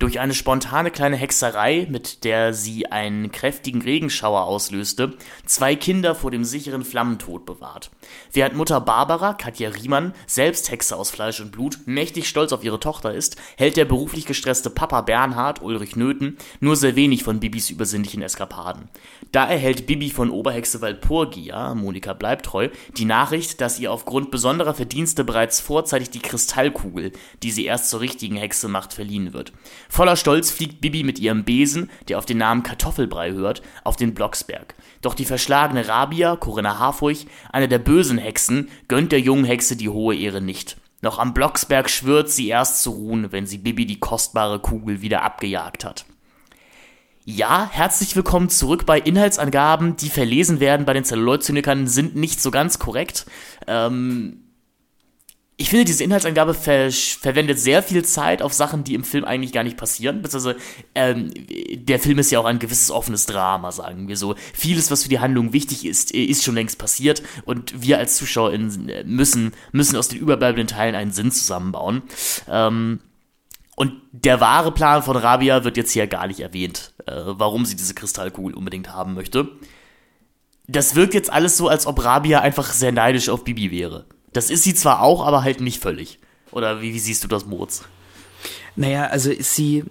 durch 0.00 0.18
eine 0.18 0.34
spontane 0.34 0.90
kleine 0.90 1.16
Hexerei, 1.16 1.86
mit 1.90 2.24
der 2.24 2.54
sie 2.54 2.86
einen 2.86 3.30
kräftigen 3.30 3.82
Regenschauer 3.82 4.44
auslöste, 4.44 5.12
zwei 5.44 5.76
Kinder 5.76 6.14
vor 6.14 6.30
dem 6.30 6.42
sicheren 6.42 6.84
Flammentod 6.84 7.44
bewahrt. 7.44 7.90
Während 8.32 8.56
Mutter 8.56 8.80
Barbara, 8.80 9.34
Katja 9.34 9.68
Riemann, 9.68 10.14
selbst 10.26 10.70
Hexe 10.70 10.96
aus 10.96 11.10
Fleisch 11.10 11.40
und 11.40 11.52
Blut, 11.52 11.80
mächtig 11.84 12.28
stolz 12.28 12.52
auf 12.52 12.64
ihre 12.64 12.80
Tochter 12.80 13.12
ist, 13.12 13.36
hält 13.58 13.76
der 13.76 13.84
beruflich 13.84 14.24
gestresste 14.24 14.70
Papa 14.70 15.02
Bernhard, 15.02 15.60
Ulrich 15.60 15.96
Nöthen, 15.96 16.38
nur 16.60 16.76
sehr 16.76 16.96
wenig 16.96 17.22
von 17.22 17.38
Bibis 17.38 17.68
übersinnlichen 17.68 18.22
Eskapaden. 18.22 18.88
Da 19.32 19.46
erhält 19.46 19.86
Bibi 19.86 20.10
von 20.10 20.30
Oberhexe 20.30 20.80
Walpurgia, 20.80 21.74
Monika 21.74 22.14
bleibt 22.14 22.46
treu, 22.46 22.70
die 22.96 23.04
Nachricht, 23.04 23.60
dass 23.60 23.78
ihr 23.78 23.92
aufgrund 23.92 24.30
besonderer 24.30 24.72
Verdienste 24.72 25.24
bereits 25.24 25.60
vorzeitig 25.60 26.08
die 26.08 26.20
Kristallkugel, 26.20 27.12
die 27.42 27.50
sie 27.50 27.66
erst 27.66 27.90
zur 27.90 28.00
richtigen 28.00 28.36
Hexe 28.36 28.66
macht, 28.66 28.94
verliehen 28.94 29.34
wird. 29.34 29.52
Voller 29.90 30.16
Stolz 30.16 30.52
fliegt 30.52 30.80
Bibi 30.80 31.02
mit 31.02 31.18
ihrem 31.18 31.44
Besen, 31.44 31.90
der 32.08 32.18
auf 32.18 32.24
den 32.24 32.38
Namen 32.38 32.62
Kartoffelbrei 32.62 33.32
hört, 33.32 33.60
auf 33.82 33.96
den 33.96 34.14
Blocksberg. 34.14 34.76
Doch 35.02 35.14
die 35.14 35.24
verschlagene 35.24 35.88
Rabia, 35.88 36.36
Corinna 36.36 36.78
Harfurch, 36.78 37.26
eine 37.50 37.66
der 37.66 37.80
bösen 37.80 38.16
Hexen, 38.16 38.68
gönnt 38.86 39.10
der 39.10 39.18
jungen 39.18 39.44
Hexe 39.44 39.74
die 39.74 39.88
hohe 39.88 40.14
Ehre 40.14 40.40
nicht. 40.40 40.76
Noch 41.02 41.18
am 41.18 41.34
Blocksberg 41.34 41.90
schwört 41.90 42.30
sie 42.30 42.46
erst 42.46 42.82
zu 42.82 42.92
ruhen, 42.92 43.32
wenn 43.32 43.46
sie 43.46 43.58
Bibi 43.58 43.84
die 43.84 43.98
kostbare 43.98 44.60
Kugel 44.60 45.02
wieder 45.02 45.22
abgejagt 45.22 45.84
hat. 45.84 46.04
Ja, 47.24 47.68
herzlich 47.70 48.14
willkommen 48.14 48.48
zurück 48.48 48.86
bei 48.86 48.98
Inhaltsangaben, 49.00 49.96
die 49.96 50.08
verlesen 50.08 50.60
werden 50.60 50.86
bei 50.86 50.92
den 50.92 51.04
Zelluloid-Zynikern, 51.04 51.88
sind 51.88 52.14
nicht 52.14 52.40
so 52.40 52.52
ganz 52.52 52.78
korrekt. 52.78 53.26
Ähm, 53.66 54.49
ich 55.60 55.68
finde, 55.68 55.84
diese 55.84 56.02
Inhaltsangabe 56.04 56.54
ver 56.54 56.90
verwendet 56.90 57.60
sehr 57.60 57.82
viel 57.82 58.02
Zeit 58.02 58.40
auf 58.40 58.54
Sachen, 58.54 58.82
die 58.82 58.94
im 58.94 59.04
Film 59.04 59.26
eigentlich 59.26 59.52
gar 59.52 59.62
nicht 59.62 59.76
passieren. 59.76 60.22
Also, 60.24 60.54
ähm, 60.94 61.30
der 61.74 61.98
Film 61.98 62.18
ist 62.18 62.30
ja 62.30 62.40
auch 62.40 62.46
ein 62.46 62.58
gewisses 62.58 62.90
offenes 62.90 63.26
Drama, 63.26 63.70
sagen 63.70 64.08
wir 64.08 64.16
so. 64.16 64.36
Vieles, 64.54 64.90
was 64.90 65.02
für 65.02 65.10
die 65.10 65.18
Handlung 65.18 65.52
wichtig 65.52 65.84
ist, 65.84 66.12
ist 66.12 66.44
schon 66.44 66.54
längst 66.54 66.78
passiert 66.78 67.22
und 67.44 67.82
wir 67.82 67.98
als 67.98 68.16
Zuschauer 68.16 68.56
müssen, 69.04 69.52
müssen 69.72 69.96
aus 69.96 70.08
den 70.08 70.20
überbleibenden 70.20 70.66
Teilen 70.66 70.94
einen 70.94 71.12
Sinn 71.12 71.30
zusammenbauen. 71.30 72.04
Ähm, 72.48 73.00
und 73.76 73.92
der 74.12 74.40
wahre 74.40 74.72
Plan 74.72 75.02
von 75.02 75.16
Rabia 75.16 75.62
wird 75.62 75.76
jetzt 75.76 75.92
hier 75.92 76.06
gar 76.06 76.26
nicht 76.26 76.40
erwähnt, 76.40 76.94
äh, 77.04 77.12
warum 77.26 77.66
sie 77.66 77.76
diese 77.76 77.92
Kristallkugel 77.92 78.54
unbedingt 78.54 78.94
haben 78.94 79.12
möchte. 79.12 79.48
Das 80.68 80.94
wirkt 80.94 81.12
jetzt 81.12 81.30
alles 81.30 81.58
so, 81.58 81.68
als 81.68 81.86
ob 81.86 82.02
Rabia 82.02 82.40
einfach 82.40 82.72
sehr 82.72 82.92
neidisch 82.92 83.28
auf 83.28 83.44
Bibi 83.44 83.70
wäre. 83.70 84.06
Das 84.32 84.50
ist 84.50 84.62
sie 84.62 84.74
zwar 84.74 85.02
auch, 85.02 85.26
aber 85.26 85.42
halt 85.42 85.60
nicht 85.60 85.82
völlig. 85.82 86.18
Oder 86.52 86.80
wie, 86.80 86.94
wie 86.94 86.98
siehst 86.98 87.24
du 87.24 87.28
das, 87.28 87.46
Moritz? 87.46 87.82
Naja, 88.76 89.06
also 89.06 89.30
ist 89.30 89.54
sie, 89.54 89.84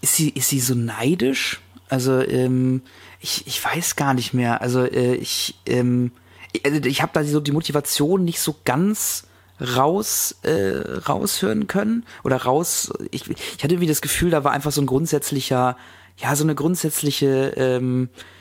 ist 0.00 0.16
sie, 0.16 0.30
ist 0.30 0.48
sie 0.48 0.60
so 0.60 0.74
neidisch? 0.74 1.60
Also, 1.88 2.20
ähm, 2.20 2.82
ich, 3.20 3.46
ich 3.46 3.64
weiß 3.64 3.96
gar 3.96 4.14
nicht 4.14 4.34
mehr. 4.34 4.60
Also, 4.60 4.84
äh, 4.84 5.14
ich, 5.14 5.54
ähm, 5.66 6.12
ich, 6.52 6.64
also 6.64 6.80
ich 6.80 7.02
habe 7.02 7.12
da 7.14 7.24
so 7.24 7.40
die 7.40 7.52
Motivation 7.52 8.24
nicht 8.24 8.40
so 8.40 8.56
ganz 8.64 9.24
raus 9.60 10.36
äh, 10.42 10.82
raushören 11.06 11.66
können 11.66 12.04
oder 12.24 12.36
raus. 12.36 12.92
Ich, 13.10 13.28
ich 13.30 13.64
hatte 13.64 13.74
irgendwie 13.74 13.86
das 13.86 14.02
Gefühl, 14.02 14.30
da 14.30 14.44
war 14.44 14.52
einfach 14.52 14.72
so 14.72 14.82
ein 14.82 14.86
grundsätzlicher, 14.86 15.76
ja 16.18 16.36
so 16.36 16.44
eine 16.44 16.54
grundsätzliche 16.54 17.54
ähm, 17.56 18.10
äh, 18.14 18.35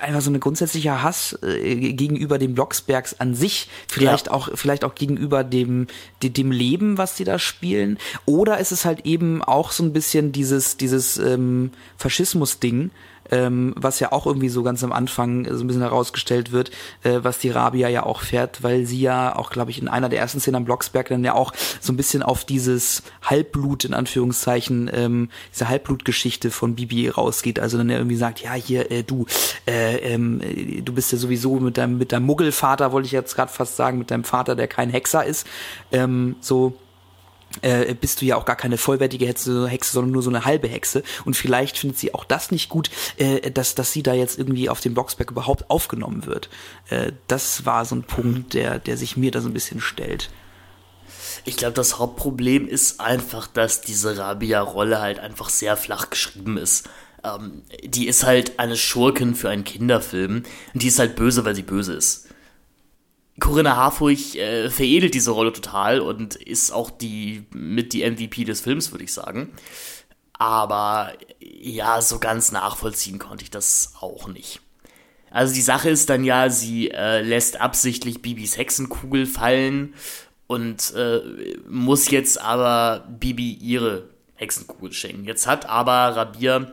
einfach 0.00 0.20
so 0.20 0.30
eine 0.30 0.40
grundsätzliche 0.40 1.02
Hass 1.02 1.38
äh, 1.42 1.92
gegenüber 1.92 2.38
dem 2.38 2.54
Blocksbergs 2.54 3.20
an 3.20 3.34
sich, 3.34 3.68
vielleicht 3.86 4.26
ja. 4.26 4.32
auch 4.32 4.50
vielleicht 4.54 4.84
auch 4.84 4.94
gegenüber 4.94 5.44
dem, 5.44 5.86
dem 6.22 6.32
dem 6.32 6.50
Leben, 6.50 6.98
was 6.98 7.14
die 7.14 7.24
da 7.24 7.38
spielen, 7.38 7.98
oder 8.26 8.58
ist 8.58 8.72
es 8.72 8.84
halt 8.84 9.06
eben 9.06 9.42
auch 9.42 9.70
so 9.70 9.84
ein 9.84 9.92
bisschen 9.92 10.32
dieses 10.32 10.76
dieses 10.76 11.18
ähm, 11.18 11.70
Faschismus 11.96 12.58
Ding, 12.58 12.90
ähm, 13.30 13.74
was 13.76 14.00
ja 14.00 14.12
auch 14.12 14.26
irgendwie 14.26 14.48
so 14.48 14.62
ganz 14.62 14.82
am 14.84 14.92
Anfang 14.92 15.46
so 15.50 15.64
ein 15.64 15.66
bisschen 15.66 15.82
herausgestellt 15.82 16.52
wird, 16.52 16.70
äh, 17.02 17.20
was 17.22 17.38
die 17.38 17.50
Rabia 17.50 17.88
ja 17.88 18.04
auch 18.04 18.22
fährt, 18.22 18.62
weil 18.62 18.86
sie 18.86 19.00
ja 19.00 19.36
auch, 19.36 19.50
glaube 19.50 19.70
ich, 19.70 19.80
in 19.80 19.88
einer 19.88 20.08
der 20.08 20.20
ersten 20.20 20.40
Szenen 20.40 20.56
am 20.56 20.64
Blocksberg 20.64 21.08
dann 21.08 21.24
ja 21.24 21.34
auch 21.34 21.52
so 21.80 21.92
ein 21.92 21.96
bisschen 21.96 22.22
auf 22.22 22.44
dieses 22.44 23.02
Halbblut, 23.22 23.84
in 23.84 23.94
Anführungszeichen, 23.94 24.90
ähm, 24.92 25.28
diese 25.52 25.68
Halbblutgeschichte 25.68 26.50
von 26.50 26.74
Bibi 26.74 27.08
rausgeht. 27.08 27.60
Also 27.60 27.78
dann 27.78 27.90
irgendwie 27.90 28.16
sagt, 28.16 28.40
ja, 28.40 28.54
hier, 28.54 28.90
äh, 28.90 29.02
du, 29.02 29.26
äh, 29.66 29.96
ähm, 29.96 30.40
du 30.84 30.92
bist 30.92 31.12
ja 31.12 31.18
sowieso 31.18 31.60
mit 31.60 31.78
deinem, 31.78 31.98
mit 31.98 32.12
deinem 32.12 32.26
Muggelvater, 32.26 32.92
wollte 32.92 33.06
ich 33.06 33.12
jetzt 33.12 33.34
gerade 33.34 33.52
fast 33.52 33.76
sagen, 33.76 33.98
mit 33.98 34.10
deinem 34.10 34.24
Vater, 34.24 34.56
der 34.56 34.68
kein 34.68 34.90
Hexer 34.90 35.24
ist, 35.24 35.46
ähm, 35.92 36.36
so 36.40 36.74
äh, 37.62 37.94
bist 37.94 38.20
du 38.20 38.26
ja 38.26 38.36
auch 38.36 38.44
gar 38.44 38.56
keine 38.56 38.78
vollwertige 38.78 39.26
Hexe, 39.26 39.68
Hexe, 39.68 39.92
sondern 39.92 40.12
nur 40.12 40.22
so 40.22 40.30
eine 40.30 40.44
halbe 40.44 40.68
Hexe. 40.68 41.02
Und 41.24 41.34
vielleicht 41.34 41.78
findet 41.78 41.98
sie 41.98 42.14
auch 42.14 42.24
das 42.24 42.50
nicht 42.50 42.68
gut, 42.68 42.90
äh, 43.16 43.50
dass, 43.50 43.74
dass 43.74 43.92
sie 43.92 44.02
da 44.02 44.14
jetzt 44.14 44.38
irgendwie 44.38 44.68
auf 44.68 44.80
dem 44.80 44.94
Blocksberg 44.94 45.30
überhaupt 45.30 45.70
aufgenommen 45.70 46.26
wird. 46.26 46.48
Äh, 46.90 47.12
das 47.26 47.66
war 47.66 47.84
so 47.84 47.94
ein 47.94 48.02
Punkt, 48.02 48.54
der, 48.54 48.78
der 48.78 48.96
sich 48.96 49.16
mir 49.16 49.30
da 49.30 49.40
so 49.40 49.48
ein 49.48 49.54
bisschen 49.54 49.80
stellt. 49.80 50.30
Ich 51.44 51.56
glaube, 51.56 51.74
das 51.74 51.98
Hauptproblem 51.98 52.68
ist 52.68 53.00
einfach, 53.00 53.46
dass 53.46 53.80
diese 53.80 54.18
Rabia-Rolle 54.18 55.00
halt 55.00 55.18
einfach 55.18 55.48
sehr 55.48 55.76
flach 55.76 56.10
geschrieben 56.10 56.56
ist. 56.56 56.88
Ähm, 57.24 57.62
die 57.84 58.06
ist 58.06 58.24
halt 58.24 58.58
eine 58.58 58.76
Schurkin 58.76 59.34
für 59.34 59.48
einen 59.48 59.64
Kinderfilm. 59.64 60.42
Und 60.74 60.82
die 60.82 60.88
ist 60.88 60.98
halt 60.98 61.16
böse, 61.16 61.44
weil 61.44 61.54
sie 61.54 61.62
böse 61.62 61.94
ist. 61.94 62.27
Corinna 63.40 63.76
Harfurch 63.76 64.36
äh, 64.36 64.70
veredelt 64.70 65.14
diese 65.14 65.30
Rolle 65.30 65.52
total 65.52 66.00
und 66.00 66.34
ist 66.34 66.72
auch 66.72 66.90
die 66.90 67.44
mit 67.52 67.92
die 67.92 68.08
MVP 68.08 68.44
des 68.44 68.60
Films, 68.60 68.92
würde 68.92 69.04
ich 69.04 69.12
sagen. 69.12 69.52
Aber 70.32 71.12
ja, 71.40 72.00
so 72.00 72.18
ganz 72.18 72.52
nachvollziehen 72.52 73.18
konnte 73.18 73.44
ich 73.44 73.50
das 73.50 73.94
auch 74.00 74.28
nicht. 74.28 74.60
Also 75.30 75.54
die 75.54 75.60
Sache 75.60 75.90
ist 75.90 76.08
dann 76.08 76.24
ja, 76.24 76.48
sie 76.48 76.90
äh, 76.90 77.20
lässt 77.20 77.60
absichtlich 77.60 78.22
Bibis 78.22 78.56
Hexenkugel 78.56 79.26
fallen 79.26 79.94
und 80.46 80.94
äh, 80.94 81.20
muss 81.68 82.10
jetzt 82.10 82.40
aber 82.40 83.06
Bibi 83.20 83.52
ihre 83.52 84.08
Hexenkugel 84.36 84.92
schenken. 84.92 85.24
Jetzt 85.24 85.46
hat 85.46 85.68
aber 85.68 86.16
Rabir 86.16 86.72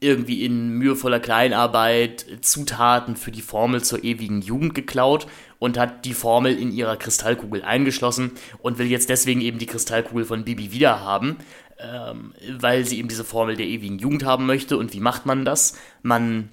irgendwie 0.00 0.44
in 0.44 0.70
mühevoller 0.70 1.20
Kleinarbeit 1.20 2.26
Zutaten 2.42 3.16
für 3.16 3.30
die 3.30 3.40
Formel 3.40 3.82
zur 3.82 4.04
ewigen 4.04 4.42
Jugend 4.42 4.74
geklaut 4.74 5.26
und 5.64 5.78
hat 5.78 6.04
die 6.04 6.12
Formel 6.12 6.58
in 6.58 6.70
ihrer 6.70 6.98
Kristallkugel 6.98 7.62
eingeschlossen 7.62 8.32
und 8.60 8.76
will 8.76 8.86
jetzt 8.86 9.08
deswegen 9.08 9.40
eben 9.40 9.58
die 9.58 9.64
Kristallkugel 9.64 10.26
von 10.26 10.44
Bibi 10.44 10.72
wieder 10.72 11.00
haben, 11.00 11.38
ähm, 11.78 12.34
weil 12.58 12.84
sie 12.84 12.98
eben 12.98 13.08
diese 13.08 13.24
Formel 13.24 13.56
der 13.56 13.64
ewigen 13.64 13.98
Jugend 13.98 14.26
haben 14.26 14.44
möchte. 14.44 14.76
Und 14.76 14.92
wie 14.92 15.00
macht 15.00 15.24
man 15.24 15.46
das? 15.46 15.78
Man 16.02 16.50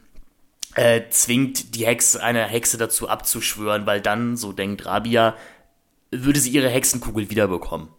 äh, 0.75 1.01
zwingt 1.09 1.75
die 1.75 1.85
Hexe, 1.85 2.23
eine 2.23 2.45
Hexe 2.45 2.77
dazu 2.77 3.09
abzuschwören, 3.09 3.85
weil 3.85 3.99
dann, 3.99 4.37
so 4.37 4.53
denkt 4.53 4.85
Rabia, 4.85 5.35
würde 6.09 6.39
sie 6.39 6.51
ihre 6.51 6.69
Hexenkugel 6.69 7.29
wiederbekommen. 7.29 7.89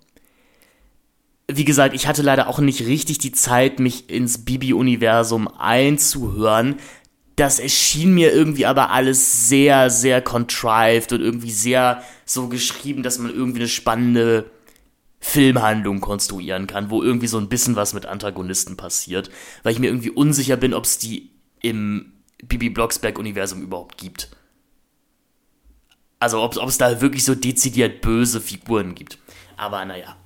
Wie 1.46 1.66
gesagt, 1.66 1.94
ich 1.94 2.06
hatte 2.06 2.22
leider 2.22 2.48
auch 2.48 2.60
nicht 2.60 2.86
richtig 2.86 3.18
die 3.18 3.32
Zeit, 3.32 3.80
mich 3.80 4.08
ins 4.08 4.46
Bibi-Universum 4.46 5.46
einzuhören 5.58 6.76
das 7.36 7.58
erschien 7.58 8.14
mir 8.14 8.32
irgendwie 8.32 8.66
aber 8.66 8.90
alles 8.90 9.48
sehr, 9.48 9.90
sehr 9.90 10.20
contrived 10.20 11.12
und 11.12 11.20
irgendwie 11.20 11.50
sehr 11.50 12.02
so 12.24 12.48
geschrieben, 12.48 13.02
dass 13.02 13.18
man 13.18 13.32
irgendwie 13.32 13.60
eine 13.60 13.68
spannende 13.68 14.50
Filmhandlung 15.20 16.00
konstruieren 16.00 16.66
kann, 16.66 16.90
wo 16.90 17.02
irgendwie 17.02 17.28
so 17.28 17.38
ein 17.38 17.48
bisschen 17.48 17.76
was 17.76 17.94
mit 17.94 18.06
Antagonisten 18.06 18.76
passiert, 18.76 19.30
weil 19.62 19.72
ich 19.72 19.78
mir 19.78 19.86
irgendwie 19.86 20.10
unsicher 20.10 20.56
bin, 20.56 20.74
ob 20.74 20.84
es 20.84 20.98
die 20.98 21.30
im 21.60 22.12
Bibi 22.42 22.70
Blocksberg-Universum 22.70 23.62
überhaupt 23.62 23.98
gibt. 23.98 24.30
Also 26.18 26.42
ob 26.42 26.68
es 26.68 26.78
da 26.78 27.00
wirklich 27.00 27.24
so 27.24 27.34
dezidiert 27.34 28.00
böse 28.00 28.40
Figuren 28.40 28.94
gibt. 28.94 29.18
Aber 29.56 29.84
naja. 29.84 30.16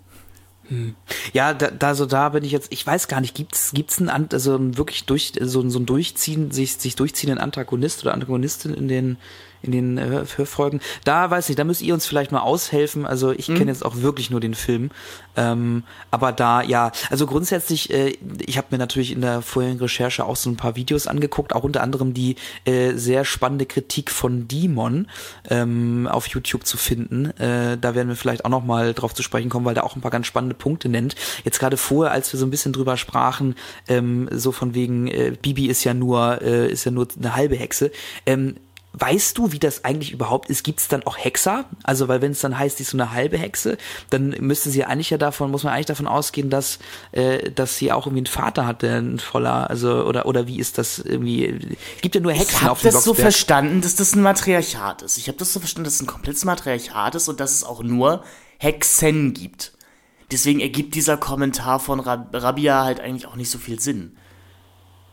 Ja, 1.32 1.54
da, 1.54 1.70
da 1.70 1.94
so 1.94 2.06
da 2.06 2.30
bin 2.30 2.44
ich 2.44 2.52
jetzt, 2.52 2.72
ich 2.72 2.86
weiß 2.86 3.08
gar 3.08 3.20
nicht, 3.20 3.34
gibt's 3.34 3.72
gibt's 3.72 3.98
einen 4.00 4.28
also 4.32 4.76
wirklich 4.76 5.04
durch 5.04 5.32
so, 5.40 5.68
so 5.68 5.78
ein 5.78 5.86
durchziehen 5.86 6.50
sich 6.50 6.76
sich 6.76 6.96
durchziehenden 6.96 7.38
Antagonist 7.38 8.02
oder 8.02 8.14
Antagonistin 8.14 8.74
in 8.74 8.88
den 8.88 9.16
in 9.62 9.72
den 9.72 9.98
äh, 9.98 10.24
Hörfolgen. 10.36 10.80
Da 11.04 11.30
weiß 11.30 11.48
ich, 11.50 11.56
da 11.56 11.64
müsst 11.64 11.82
ihr 11.82 11.94
uns 11.94 12.06
vielleicht 12.06 12.32
mal 12.32 12.40
aushelfen. 12.40 13.06
Also 13.06 13.32
ich 13.32 13.48
mhm. 13.48 13.56
kenne 13.56 13.70
jetzt 13.70 13.84
auch 13.84 13.96
wirklich 13.96 14.30
nur 14.30 14.40
den 14.40 14.54
Film. 14.54 14.90
Ähm, 15.36 15.82
aber 16.10 16.32
da, 16.32 16.62
ja, 16.62 16.92
also 17.10 17.26
grundsätzlich, 17.26 17.90
äh, 17.90 18.16
ich 18.44 18.56
habe 18.56 18.68
mir 18.70 18.78
natürlich 18.78 19.12
in 19.12 19.20
der 19.20 19.42
vorherigen 19.42 19.80
Recherche 19.80 20.24
auch 20.24 20.36
so 20.36 20.50
ein 20.50 20.56
paar 20.56 20.76
Videos 20.76 21.06
angeguckt, 21.06 21.54
auch 21.54 21.62
unter 21.62 21.82
anderem 21.82 22.14
die 22.14 22.36
äh, 22.64 22.92
sehr 22.94 23.24
spannende 23.24 23.66
Kritik 23.66 24.10
von 24.10 24.48
Demon 24.48 25.08
ähm, 25.50 26.08
auf 26.10 26.26
YouTube 26.28 26.66
zu 26.66 26.76
finden. 26.76 27.26
Äh, 27.38 27.76
da 27.78 27.94
werden 27.94 28.08
wir 28.08 28.16
vielleicht 28.16 28.44
auch 28.44 28.50
noch 28.50 28.64
mal 28.64 28.94
drauf 28.94 29.14
zu 29.14 29.22
sprechen 29.22 29.50
kommen, 29.50 29.66
weil 29.66 29.74
der 29.74 29.84
auch 29.84 29.94
ein 29.96 30.00
paar 30.00 30.10
ganz 30.10 30.26
spannende 30.26 30.54
Punkte 30.54 30.88
nennt. 30.88 31.14
Jetzt 31.44 31.58
gerade 31.58 31.76
vorher, 31.76 32.12
als 32.12 32.32
wir 32.32 32.40
so 32.40 32.46
ein 32.46 32.50
bisschen 32.50 32.72
drüber 32.72 32.96
sprachen, 32.96 33.54
ähm, 33.88 34.28
so 34.32 34.52
von 34.52 34.74
wegen 34.74 35.06
äh, 35.08 35.32
Bibi 35.40 35.66
ist 35.66 35.84
ja 35.84 35.94
nur 35.94 36.40
äh, 36.42 36.70
ist 36.70 36.84
ja 36.84 36.90
nur 36.90 37.08
eine 37.18 37.36
halbe 37.36 37.56
Hexe. 37.56 37.90
Ähm, 38.24 38.56
Weißt 38.98 39.36
du, 39.36 39.52
wie 39.52 39.58
das 39.58 39.84
eigentlich 39.84 40.12
überhaupt 40.12 40.48
ist? 40.48 40.64
Gibt 40.64 40.80
es 40.80 40.88
dann 40.88 41.02
auch 41.02 41.18
Hexer? 41.18 41.66
Also, 41.82 42.08
weil 42.08 42.22
wenn 42.22 42.32
es 42.32 42.40
dann 42.40 42.58
heißt, 42.58 42.78
die 42.78 42.82
ist 42.82 42.90
so 42.90 42.96
eine 42.96 43.12
halbe 43.12 43.36
Hexe, 43.36 43.76
dann 44.08 44.30
müsste 44.40 44.70
sie 44.70 44.84
eigentlich 44.84 45.10
ja 45.10 45.18
davon, 45.18 45.50
muss 45.50 45.64
man 45.64 45.74
eigentlich 45.74 45.86
davon 45.86 46.06
ausgehen, 46.06 46.48
dass, 46.48 46.78
äh, 47.12 47.50
dass 47.50 47.76
sie 47.76 47.92
auch 47.92 48.06
irgendwie 48.06 48.20
einen 48.20 48.26
Vater 48.26 48.66
hat, 48.66 48.80
der 48.80 48.96
ein 48.96 49.18
voller, 49.18 49.68
also, 49.68 50.06
oder, 50.06 50.24
oder 50.24 50.46
wie 50.46 50.58
ist 50.58 50.78
das 50.78 50.98
irgendwie? 50.98 51.76
Gibt 52.00 52.14
ja 52.14 52.22
nur 52.22 52.32
Hexen 52.32 52.58
ich 52.62 52.68
auf 52.70 52.80
dem 52.80 52.88
Ich 52.88 52.94
habe 52.94 52.96
das 52.96 53.04
so 53.04 53.12
verstanden, 53.12 53.82
dass 53.82 53.96
das 53.96 54.14
ein 54.14 54.22
Matriarchat 54.22 55.02
ist. 55.02 55.18
Ich 55.18 55.28
habe 55.28 55.36
das 55.36 55.52
so 55.52 55.60
verstanden, 55.60 55.84
dass 55.84 55.96
es 55.96 56.02
ein 56.02 56.06
komplettes 56.06 56.46
Matriarchat 56.46 57.16
ist 57.16 57.28
und 57.28 57.38
dass 57.38 57.52
es 57.52 57.64
auch 57.64 57.82
nur 57.82 58.24
Hexen 58.56 59.34
gibt. 59.34 59.72
Deswegen 60.30 60.60
ergibt 60.60 60.94
dieser 60.94 61.18
Kommentar 61.18 61.80
von 61.80 62.00
Rabia 62.00 62.82
halt 62.82 63.00
eigentlich 63.00 63.26
auch 63.26 63.36
nicht 63.36 63.50
so 63.50 63.58
viel 63.58 63.78
Sinn. 63.78 64.16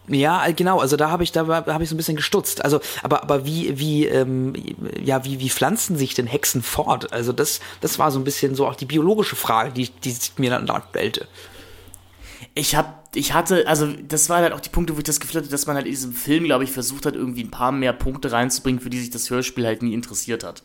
Ja, 0.07 0.45
genau, 0.51 0.79
also 0.79 0.98
da 0.98 1.10
habe 1.10 1.24
ich 1.24 1.31
da 1.31 1.48
habe 1.48 1.83
ich 1.83 1.89
so 1.89 1.95
ein 1.95 1.98
bisschen 1.98 2.17
gestutzt. 2.17 2.63
Also, 2.63 2.81
aber 3.03 3.24
aber 3.24 3.45
wie 3.45 3.79
wie 3.79 4.05
ähm, 4.05 4.53
ja, 5.01 5.24
wie 5.24 5.39
wie 5.39 5.50
pflanzen 5.50 5.98
sich 5.98 6.13
denn 6.13 6.27
Hexen 6.27 6.62
fort? 6.62 7.13
Also 7.13 7.31
das 7.31 7.62
das 7.79 8.00
war 8.00 8.12
so 8.12 8.19
ein 8.19 8.25
bisschen 8.25 8.53
so 8.55 8.67
auch 8.67 8.75
die 8.75 8.86
biologische 8.86 9.36
Frage, 9.36 9.72
die 9.72 9.89
die 9.89 10.15
mir 10.38 10.50
dann 10.50 10.65
da 10.65 10.83
stellte. 10.89 11.27
Ich 12.53 12.75
habe 12.75 12.93
ich 13.15 13.33
hatte, 13.33 13.67
also 13.67 13.88
das 14.07 14.29
waren 14.29 14.43
halt 14.43 14.53
auch 14.53 14.60
die 14.60 14.69
Punkte, 14.69 14.95
wo 14.95 14.98
ich 14.98 15.03
das 15.03 15.19
Gefühl 15.19 15.41
hatte, 15.41 15.50
dass 15.50 15.67
man 15.67 15.75
halt 15.75 15.86
in 15.86 15.91
diesem 15.91 16.13
Film, 16.13 16.45
glaube 16.45 16.63
ich, 16.63 16.72
versucht 16.72 17.05
hat, 17.05 17.15
irgendwie 17.15 17.43
ein 17.43 17.51
paar 17.51 17.72
mehr 17.72 17.93
Punkte 17.93 18.31
reinzubringen, 18.31 18.81
für 18.81 18.89
die 18.89 19.00
sich 19.00 19.12
das 19.12 19.29
Hörspiel 19.29 19.65
halt 19.65 19.83
nie 19.83 19.93
interessiert 19.93 20.43
hat. 20.43 20.63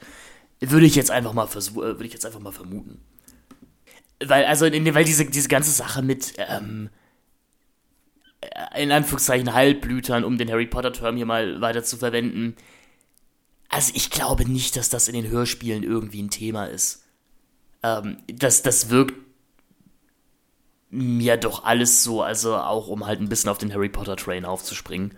Würde 0.60 0.86
ich 0.86 0.94
jetzt 0.94 1.10
einfach 1.10 1.32
mal 1.32 1.46
äh, 1.46 1.74
würde 1.76 2.06
ich 2.06 2.12
jetzt 2.12 2.26
einfach 2.26 2.40
mal 2.40 2.52
vermuten. 2.52 3.00
Weil, 4.24 4.46
also, 4.46 4.64
weil 4.64 5.04
diese, 5.04 5.26
diese 5.26 5.48
ganze 5.48 5.70
Sache 5.70 6.02
mit, 6.02 6.34
ähm, 6.38 6.88
äh, 6.88 6.97
in 8.76 8.92
Anführungszeichen 8.92 9.52
Heilblütern, 9.52 10.24
um 10.24 10.38
den 10.38 10.50
Harry 10.50 10.66
Potter-Term 10.66 11.16
hier 11.16 11.26
mal 11.26 11.60
weiter 11.60 11.82
zu 11.82 11.96
verwenden. 11.96 12.56
Also 13.68 13.92
ich 13.94 14.10
glaube 14.10 14.48
nicht, 14.48 14.76
dass 14.76 14.88
das 14.88 15.08
in 15.08 15.14
den 15.14 15.28
Hörspielen 15.28 15.82
irgendwie 15.82 16.22
ein 16.22 16.30
Thema 16.30 16.66
ist. 16.66 17.04
Ähm, 17.82 18.18
das, 18.26 18.62
das 18.62 18.90
wirkt 18.90 19.14
mir 20.90 21.36
doch 21.36 21.64
alles 21.64 22.02
so, 22.02 22.22
also 22.22 22.56
auch 22.56 22.88
um 22.88 23.06
halt 23.06 23.20
ein 23.20 23.28
bisschen 23.28 23.50
auf 23.50 23.58
den 23.58 23.72
Harry 23.72 23.88
Potter-Train 23.88 24.44
aufzuspringen. 24.44 25.12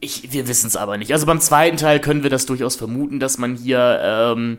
Ich, 0.00 0.32
wir 0.32 0.48
wissen 0.48 0.66
es 0.66 0.76
aber 0.76 0.96
nicht. 0.98 1.12
Also 1.12 1.26
beim 1.26 1.40
zweiten 1.40 1.76
Teil 1.76 2.00
können 2.00 2.22
wir 2.22 2.30
das 2.30 2.46
durchaus 2.46 2.76
vermuten, 2.76 3.20
dass 3.20 3.38
man 3.38 3.54
hier 3.54 4.00
ähm, 4.02 4.58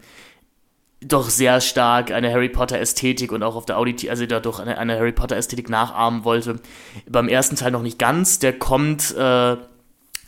doch 1.08 1.30
sehr 1.30 1.62
stark 1.62 2.12
eine 2.12 2.32
Harry 2.32 2.50
Potter 2.50 2.80
Ästhetik 2.80 3.32
und 3.32 3.44
auch 3.44 3.56
auf 3.56 3.66
der 3.66 3.78
Audit, 3.78 4.10
also 4.10 4.26
da 4.26 4.40
doch 4.40 4.60
eine, 4.60 4.78
eine, 4.78 4.98
Harry 4.98 5.12
Potter 5.12 5.36
Ästhetik 5.36 5.70
nachahmen 5.70 6.24
wollte. 6.24 6.60
Beim 7.08 7.28
ersten 7.28 7.56
Teil 7.56 7.72
noch 7.72 7.82
nicht 7.82 8.00
ganz, 8.00 8.40
der 8.40 8.54
kommt 8.58 9.16
äh, 9.16 9.58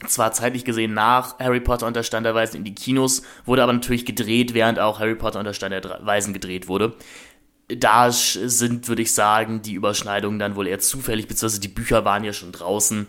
zwar 0.07 0.31
zeitlich 0.33 0.65
gesehen 0.65 0.93
nach 0.93 1.39
Harry 1.39 1.59
Potter 1.59 1.87
und 1.87 1.95
der 1.95 2.03
Stein 2.03 2.23
der 2.23 2.35
Weisen 2.35 2.57
in 2.57 2.63
die 2.63 2.75
Kinos, 2.75 3.23
wurde 3.45 3.63
aber 3.63 3.73
natürlich 3.73 4.05
gedreht, 4.05 4.53
während 4.53 4.79
auch 4.79 4.99
Harry 4.99 5.15
Potter 5.15 5.39
und 5.39 5.45
der 5.45 5.53
Stein 5.53 5.71
der 5.71 5.99
Weisen 6.03 6.33
gedreht 6.33 6.67
wurde. 6.67 6.93
Da 7.67 8.11
sind, 8.11 8.87
würde 8.87 9.01
ich 9.01 9.13
sagen, 9.13 9.61
die 9.61 9.73
Überschneidungen 9.73 10.39
dann 10.39 10.55
wohl 10.55 10.67
eher 10.67 10.79
zufällig, 10.79 11.27
beziehungsweise 11.27 11.59
die 11.59 11.67
Bücher 11.67 12.05
waren 12.05 12.23
ja 12.23 12.31
schon 12.31 12.51
draußen. 12.53 13.07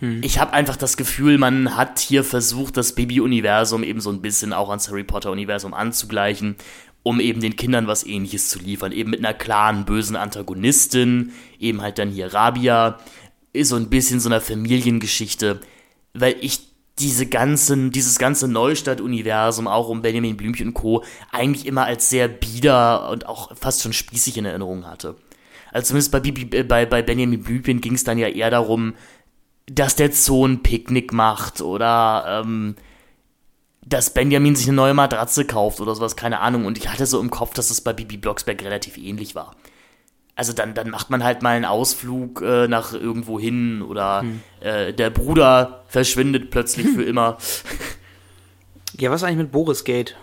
Hm. 0.00 0.20
Ich 0.22 0.38
habe 0.38 0.52
einfach 0.52 0.76
das 0.76 0.96
Gefühl, 0.96 1.38
man 1.38 1.76
hat 1.76 1.98
hier 1.98 2.22
versucht, 2.22 2.76
das 2.76 2.94
Baby-Universum 2.94 3.82
eben 3.82 4.00
so 4.00 4.10
ein 4.10 4.22
bisschen 4.22 4.52
auch 4.52 4.68
ans 4.68 4.88
Harry 4.88 5.02
Potter-Universum 5.02 5.74
anzugleichen 5.74 6.56
um 7.02 7.20
eben 7.20 7.40
den 7.40 7.56
Kindern 7.56 7.86
was 7.86 8.06
ähnliches 8.06 8.48
zu 8.48 8.58
liefern. 8.58 8.92
Eben 8.92 9.10
mit 9.10 9.20
einer 9.20 9.34
klaren, 9.34 9.84
bösen 9.84 10.16
Antagonistin, 10.16 11.32
eben 11.58 11.80
halt 11.80 11.98
dann 11.98 12.10
hier 12.10 12.34
Rabia, 12.34 12.98
so 13.60 13.76
ein 13.76 13.88
bisschen 13.88 14.20
so 14.20 14.28
einer 14.28 14.40
Familiengeschichte, 14.40 15.60
weil 16.14 16.36
ich 16.40 16.68
diese 16.98 17.26
ganzen, 17.26 17.90
dieses 17.90 18.18
ganze 18.18 18.48
Neustadt-Universum, 18.48 19.68
auch 19.68 19.88
um 19.88 20.02
Benjamin 20.02 20.36
Blümchen 20.36 20.68
und 20.68 20.74
Co., 20.74 21.04
eigentlich 21.30 21.66
immer 21.66 21.84
als 21.84 22.10
sehr 22.10 22.28
bieder 22.28 23.08
und 23.10 23.26
auch 23.26 23.56
fast 23.56 23.82
schon 23.82 23.92
spießig 23.92 24.36
in 24.36 24.44
Erinnerung 24.44 24.86
hatte. 24.86 25.16
Also 25.72 25.88
zumindest 25.88 26.12
bei, 26.12 26.20
Bibi, 26.20 26.56
äh, 26.56 26.64
bei, 26.64 26.86
bei 26.86 27.02
Benjamin 27.02 27.42
Blümchen 27.42 27.80
ging 27.80 27.94
es 27.94 28.04
dann 28.04 28.18
ja 28.18 28.28
eher 28.28 28.50
darum, 28.50 28.94
dass 29.66 29.96
der 29.96 30.10
ein 30.10 30.62
Picknick 30.62 31.12
macht 31.12 31.60
oder 31.60 32.42
ähm, 32.44 32.74
dass 33.88 34.10
Benjamin 34.10 34.54
sich 34.54 34.66
eine 34.66 34.76
neue 34.76 34.94
Matratze 34.94 35.44
kauft 35.44 35.80
oder 35.80 35.94
sowas, 35.94 36.16
keine 36.16 36.40
Ahnung. 36.40 36.66
Und 36.66 36.78
ich 36.78 36.88
hatte 36.88 37.06
so 37.06 37.20
im 37.20 37.30
Kopf, 37.30 37.54
dass 37.54 37.70
es 37.70 37.80
bei 37.80 37.92
Bibi 37.92 38.16
Blocksberg 38.16 38.62
relativ 38.62 38.98
ähnlich 38.98 39.34
war. 39.34 39.56
Also 40.34 40.52
dann, 40.52 40.74
dann 40.74 40.90
macht 40.90 41.10
man 41.10 41.24
halt 41.24 41.42
mal 41.42 41.50
einen 41.50 41.64
Ausflug 41.64 42.42
äh, 42.42 42.68
nach 42.68 42.92
irgendwo 42.92 43.40
hin 43.40 43.82
oder 43.82 44.20
hm. 44.20 44.40
äh, 44.60 44.92
der 44.92 45.10
Bruder 45.10 45.84
verschwindet 45.88 46.50
plötzlich 46.50 46.86
hm. 46.86 46.94
für 46.94 47.02
immer. 47.04 47.38
Ja, 48.98 49.10
was 49.10 49.24
eigentlich 49.24 49.38
mit 49.38 49.52
Boris 49.52 49.84
Gate? 49.84 50.16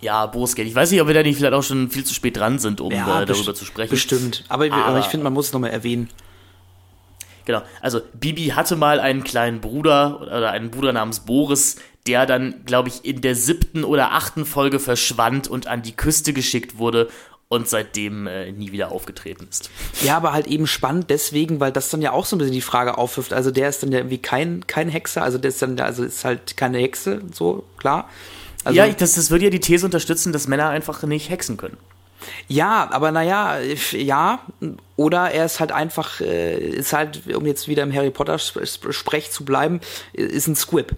Ja, 0.00 0.26
Boris 0.26 0.54
Gate. 0.54 0.66
Ich 0.66 0.74
weiß 0.74 0.90
nicht, 0.90 1.00
ob 1.00 1.06
wir 1.06 1.14
da 1.14 1.22
nicht 1.22 1.36
vielleicht 1.36 1.54
auch 1.54 1.62
schon 1.62 1.88
viel 1.88 2.04
zu 2.04 2.12
spät 2.12 2.36
dran 2.36 2.58
sind, 2.58 2.82
um 2.82 2.92
ja, 2.92 3.22
äh, 3.22 3.26
darüber 3.26 3.54
zu 3.54 3.64
sprechen. 3.64 3.90
Bestimmt. 3.90 4.44
Aber, 4.48 4.66
aber, 4.66 4.84
aber 4.84 4.98
ich 4.98 5.06
finde, 5.06 5.24
man 5.24 5.32
muss 5.32 5.46
es 5.46 5.52
nochmal 5.54 5.70
erwähnen. 5.70 6.10
Genau. 7.44 7.62
Also 7.80 8.00
Bibi 8.14 8.48
hatte 8.48 8.76
mal 8.76 9.00
einen 9.00 9.24
kleinen 9.24 9.60
Bruder 9.60 10.20
oder 10.22 10.50
einen 10.50 10.70
Bruder 10.70 10.92
namens 10.92 11.20
Boris, 11.20 11.76
der 12.06 12.26
dann, 12.26 12.64
glaube 12.66 12.88
ich, 12.88 13.04
in 13.04 13.20
der 13.20 13.34
siebten 13.34 13.84
oder 13.84 14.12
achten 14.12 14.44
Folge 14.44 14.78
verschwand 14.78 15.48
und 15.48 15.66
an 15.66 15.82
die 15.82 15.96
Küste 15.96 16.32
geschickt 16.32 16.78
wurde 16.78 17.08
und 17.48 17.68
seitdem 17.68 18.26
äh, 18.26 18.50
nie 18.52 18.72
wieder 18.72 18.90
aufgetreten 18.90 19.46
ist. 19.48 19.70
Ja, 20.02 20.16
aber 20.16 20.32
halt 20.32 20.46
eben 20.46 20.66
spannend 20.66 21.08
deswegen, 21.08 21.60
weil 21.60 21.72
das 21.72 21.90
dann 21.90 22.02
ja 22.02 22.12
auch 22.12 22.26
so 22.26 22.36
ein 22.36 22.38
bisschen 22.38 22.54
die 22.54 22.60
Frage 22.60 22.98
aufwirft. 22.98 23.32
Also 23.32 23.50
der 23.50 23.68
ist 23.68 23.82
dann 23.82 23.92
ja 23.92 23.98
irgendwie 23.98 24.18
kein, 24.18 24.66
kein 24.66 24.88
Hexer, 24.88 25.22
also 25.22 25.38
der 25.38 25.50
ist 25.50 25.62
dann, 25.62 25.78
also 25.80 26.04
ist 26.04 26.24
halt 26.24 26.56
keine 26.56 26.78
Hexe, 26.78 27.22
so, 27.32 27.64
klar. 27.78 28.08
Also, 28.64 28.78
ja, 28.78 28.88
das, 28.88 29.14
das 29.14 29.30
würde 29.30 29.44
ja 29.44 29.50
die 29.50 29.60
These 29.60 29.84
unterstützen, 29.84 30.32
dass 30.32 30.48
Männer 30.48 30.70
einfach 30.70 31.02
nicht 31.02 31.28
hexen 31.28 31.56
können. 31.56 31.76
Ja, 32.48 32.88
aber 32.90 33.12
naja, 33.12 33.58
ja, 33.92 34.40
oder 34.96 35.30
er 35.30 35.44
ist 35.44 35.60
halt 35.60 35.72
einfach, 35.72 36.20
äh, 36.20 36.56
ist 36.58 36.92
halt, 36.92 37.34
um 37.34 37.46
jetzt 37.46 37.68
wieder 37.68 37.82
im 37.82 37.94
Harry 37.94 38.10
Potter 38.10 38.38
Sprech 38.38 39.30
zu 39.30 39.44
bleiben, 39.44 39.80
ist 40.12 40.46
ein 40.46 40.56
Squib. 40.56 40.94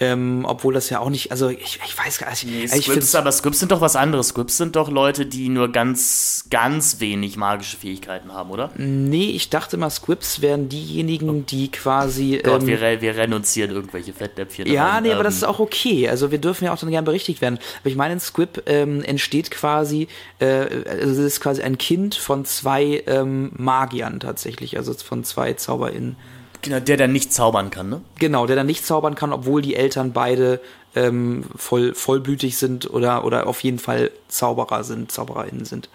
Ähm, 0.00 0.44
obwohl 0.44 0.74
das 0.74 0.90
ja 0.90 0.98
auch 0.98 1.08
nicht, 1.08 1.30
also 1.30 1.50
ich, 1.50 1.78
ich 1.86 1.96
weiß 1.96 2.18
gar 2.18 2.30
nicht. 2.30 2.44
Nee, 2.44 2.66
Scripts, 2.66 3.14
aber 3.14 3.30
Scripts 3.30 3.60
sind 3.60 3.70
doch 3.70 3.80
was 3.80 3.94
anderes. 3.94 4.28
Scripts 4.28 4.56
sind 4.56 4.74
doch 4.74 4.90
Leute, 4.90 5.24
die 5.24 5.48
nur 5.48 5.70
ganz, 5.70 6.46
ganz 6.50 6.98
wenig 6.98 7.36
magische 7.36 7.76
Fähigkeiten 7.76 8.32
haben, 8.32 8.50
oder? 8.50 8.72
Nee, 8.76 9.30
ich 9.30 9.50
dachte 9.50 9.76
mal, 9.76 9.90
Scripts 9.90 10.42
wären 10.42 10.68
diejenigen, 10.68 11.46
die 11.46 11.70
quasi. 11.70 12.40
Gott, 12.42 12.62
ähm, 12.62 12.66
wir, 12.66 13.00
wir 13.00 13.16
renunzieren 13.16 13.70
irgendwelche 13.70 14.12
Fettnäpfchen. 14.12 14.66
Ja, 14.66 14.94
rein. 14.94 15.04
nee, 15.04 15.10
ähm, 15.10 15.14
aber 15.14 15.22
das 15.22 15.36
ist 15.36 15.44
auch 15.44 15.60
okay. 15.60 16.08
Also 16.08 16.32
wir 16.32 16.38
dürfen 16.38 16.64
ja 16.64 16.74
auch 16.74 16.78
dann 16.78 16.90
gerne 16.90 17.04
berichtigt 17.04 17.40
werden. 17.40 17.60
Aber 17.80 17.88
ich 17.88 17.96
meine, 17.96 18.14
ein 18.14 18.20
Squib 18.20 18.64
ähm, 18.66 19.00
entsteht 19.04 19.52
quasi, 19.52 20.08
äh, 20.40 20.46
also 20.90 21.12
es 21.12 21.18
ist 21.18 21.40
quasi 21.40 21.62
ein 21.62 21.78
Kind 21.78 22.16
von 22.16 22.44
zwei 22.44 23.04
ähm, 23.06 23.52
Magiern 23.56 24.18
tatsächlich, 24.18 24.76
also 24.76 24.92
von 24.92 25.22
zwei 25.22 25.52
ZauberInnen. 25.52 26.16
Genau, 26.64 26.80
der 26.80 26.96
dann 26.96 27.12
nicht 27.12 27.32
zaubern 27.32 27.68
kann, 27.68 27.90
ne? 27.90 28.00
Genau, 28.18 28.46
der 28.46 28.56
dann 28.56 28.66
nicht 28.66 28.86
zaubern 28.86 29.14
kann, 29.14 29.32
obwohl 29.32 29.60
die 29.60 29.76
Eltern 29.76 30.14
beide 30.14 30.60
ähm, 30.94 31.44
voll, 31.54 31.94
vollblütig 31.94 32.56
sind 32.56 32.88
oder, 32.90 33.24
oder 33.24 33.46
auf 33.46 33.62
jeden 33.62 33.78
Fall 33.78 34.10
Zauberer 34.28 34.82
sind, 34.82 35.12
ZaubererInnen 35.12 35.66
sind. 35.66 35.90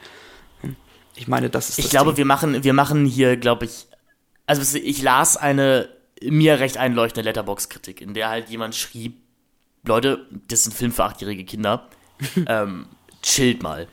Hm. 0.62 0.76
Ich 1.16 1.28
meine, 1.28 1.50
das 1.50 1.70
ist 1.70 1.80
Ich 1.80 1.86
das 1.86 1.92
glaube, 1.92 2.12
Ding. 2.12 2.18
wir 2.18 2.26
machen, 2.26 2.64
wir 2.64 2.74
machen 2.74 3.06
hier, 3.06 3.36
glaube 3.36 3.66
ich, 3.66 3.88
also 4.46 4.78
ich 4.78 5.02
las 5.02 5.38
eine 5.38 5.90
mir 6.22 6.60
recht 6.60 6.78
einleuchtende 6.78 7.28
Letterbox-Kritik, 7.28 8.02
in 8.02 8.14
der 8.14 8.30
halt 8.30 8.50
jemand 8.50 8.76
schrieb, 8.76 9.18
Leute, 9.86 10.28
das 10.48 10.62
ist 10.62 10.68
ein 10.68 10.72
Film 10.74 10.92
für 10.92 11.06
achtjährige 11.06 11.46
Kinder. 11.46 11.88
ähm, 12.48 12.86
chillt 13.24 13.64
mal. 13.64 13.88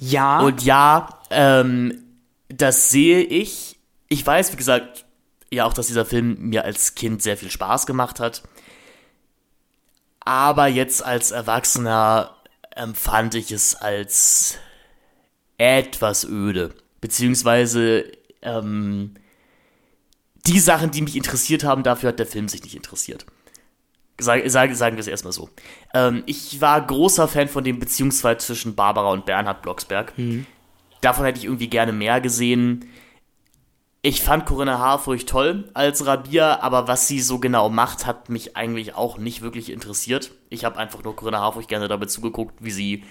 Ja. 0.00 0.40
Und 0.40 0.64
ja, 0.64 1.20
ähm, 1.30 2.02
das 2.48 2.90
sehe 2.90 3.22
ich 3.22 3.75
ich 4.08 4.26
weiß, 4.26 4.52
wie 4.52 4.56
gesagt, 4.56 5.04
ja 5.50 5.64
auch, 5.64 5.72
dass 5.72 5.86
dieser 5.86 6.04
Film 6.04 6.36
mir 6.38 6.64
als 6.64 6.94
Kind 6.94 7.22
sehr 7.22 7.36
viel 7.36 7.50
Spaß 7.50 7.86
gemacht 7.86 8.20
hat. 8.20 8.42
Aber 10.20 10.66
jetzt 10.66 11.04
als 11.04 11.30
Erwachsener 11.30 12.36
empfand 12.74 13.34
ich 13.34 13.52
es 13.52 13.74
als 13.74 14.58
etwas 15.56 16.24
öde. 16.24 16.74
Beziehungsweise 17.00 18.10
ähm, 18.42 19.14
die 20.46 20.60
Sachen, 20.60 20.90
die 20.90 21.02
mich 21.02 21.16
interessiert 21.16 21.64
haben, 21.64 21.82
dafür 21.82 22.08
hat 22.08 22.18
der 22.18 22.26
Film 22.26 22.48
sich 22.48 22.62
nicht 22.62 22.74
interessiert. 22.74 23.26
Sag, 24.18 24.42
sag, 24.46 24.74
sagen 24.74 24.96
wir 24.96 25.00
es 25.00 25.08
erstmal 25.08 25.32
so. 25.32 25.50
Ähm, 25.92 26.22
ich 26.26 26.60
war 26.60 26.84
großer 26.84 27.28
Fan 27.28 27.48
von 27.48 27.64
dem 27.64 27.78
Beziehungsfall 27.78 28.38
zwischen 28.40 28.74
Barbara 28.74 29.10
und 29.10 29.26
Bernhard 29.26 29.62
Blocksberg. 29.62 30.16
Mhm. 30.16 30.46
Davon 31.02 31.24
hätte 31.26 31.38
ich 31.38 31.44
irgendwie 31.44 31.68
gerne 31.68 31.92
mehr 31.92 32.20
gesehen. 32.20 32.86
Ich 34.06 34.22
fand 34.22 34.46
Corinna 34.46 34.78
Harfurcht 34.78 35.28
toll 35.28 35.68
als 35.74 36.06
Rabia, 36.06 36.60
aber 36.60 36.86
was 36.86 37.08
sie 37.08 37.20
so 37.20 37.40
genau 37.40 37.68
macht, 37.68 38.06
hat 38.06 38.28
mich 38.28 38.56
eigentlich 38.56 38.94
auch 38.94 39.18
nicht 39.18 39.42
wirklich 39.42 39.68
interessiert. 39.68 40.30
Ich 40.48 40.64
habe 40.64 40.78
einfach 40.78 41.02
nur 41.02 41.16
Corinna 41.16 41.40
Harfurcht 41.40 41.68
gerne 41.68 41.88
dabei 41.88 42.06
zugeguckt, 42.06 42.54
wie 42.60 42.70
sie, 42.70 43.02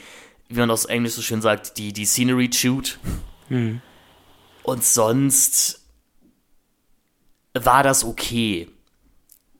wie 0.47 0.57
man 0.57 0.71
aus 0.71 0.85
Englisch 0.85 1.15
so 1.15 1.21
schön 1.21 1.41
sagt, 1.41 1.77
die, 1.77 1.91
die 1.91 2.05
Scenery 2.05 2.49
shoot. 2.49 2.97
Hm. 3.49 3.81
Und 4.63 4.85
sonst 4.85 5.85
war 7.53 7.83
das 7.83 8.05
okay 8.05 8.69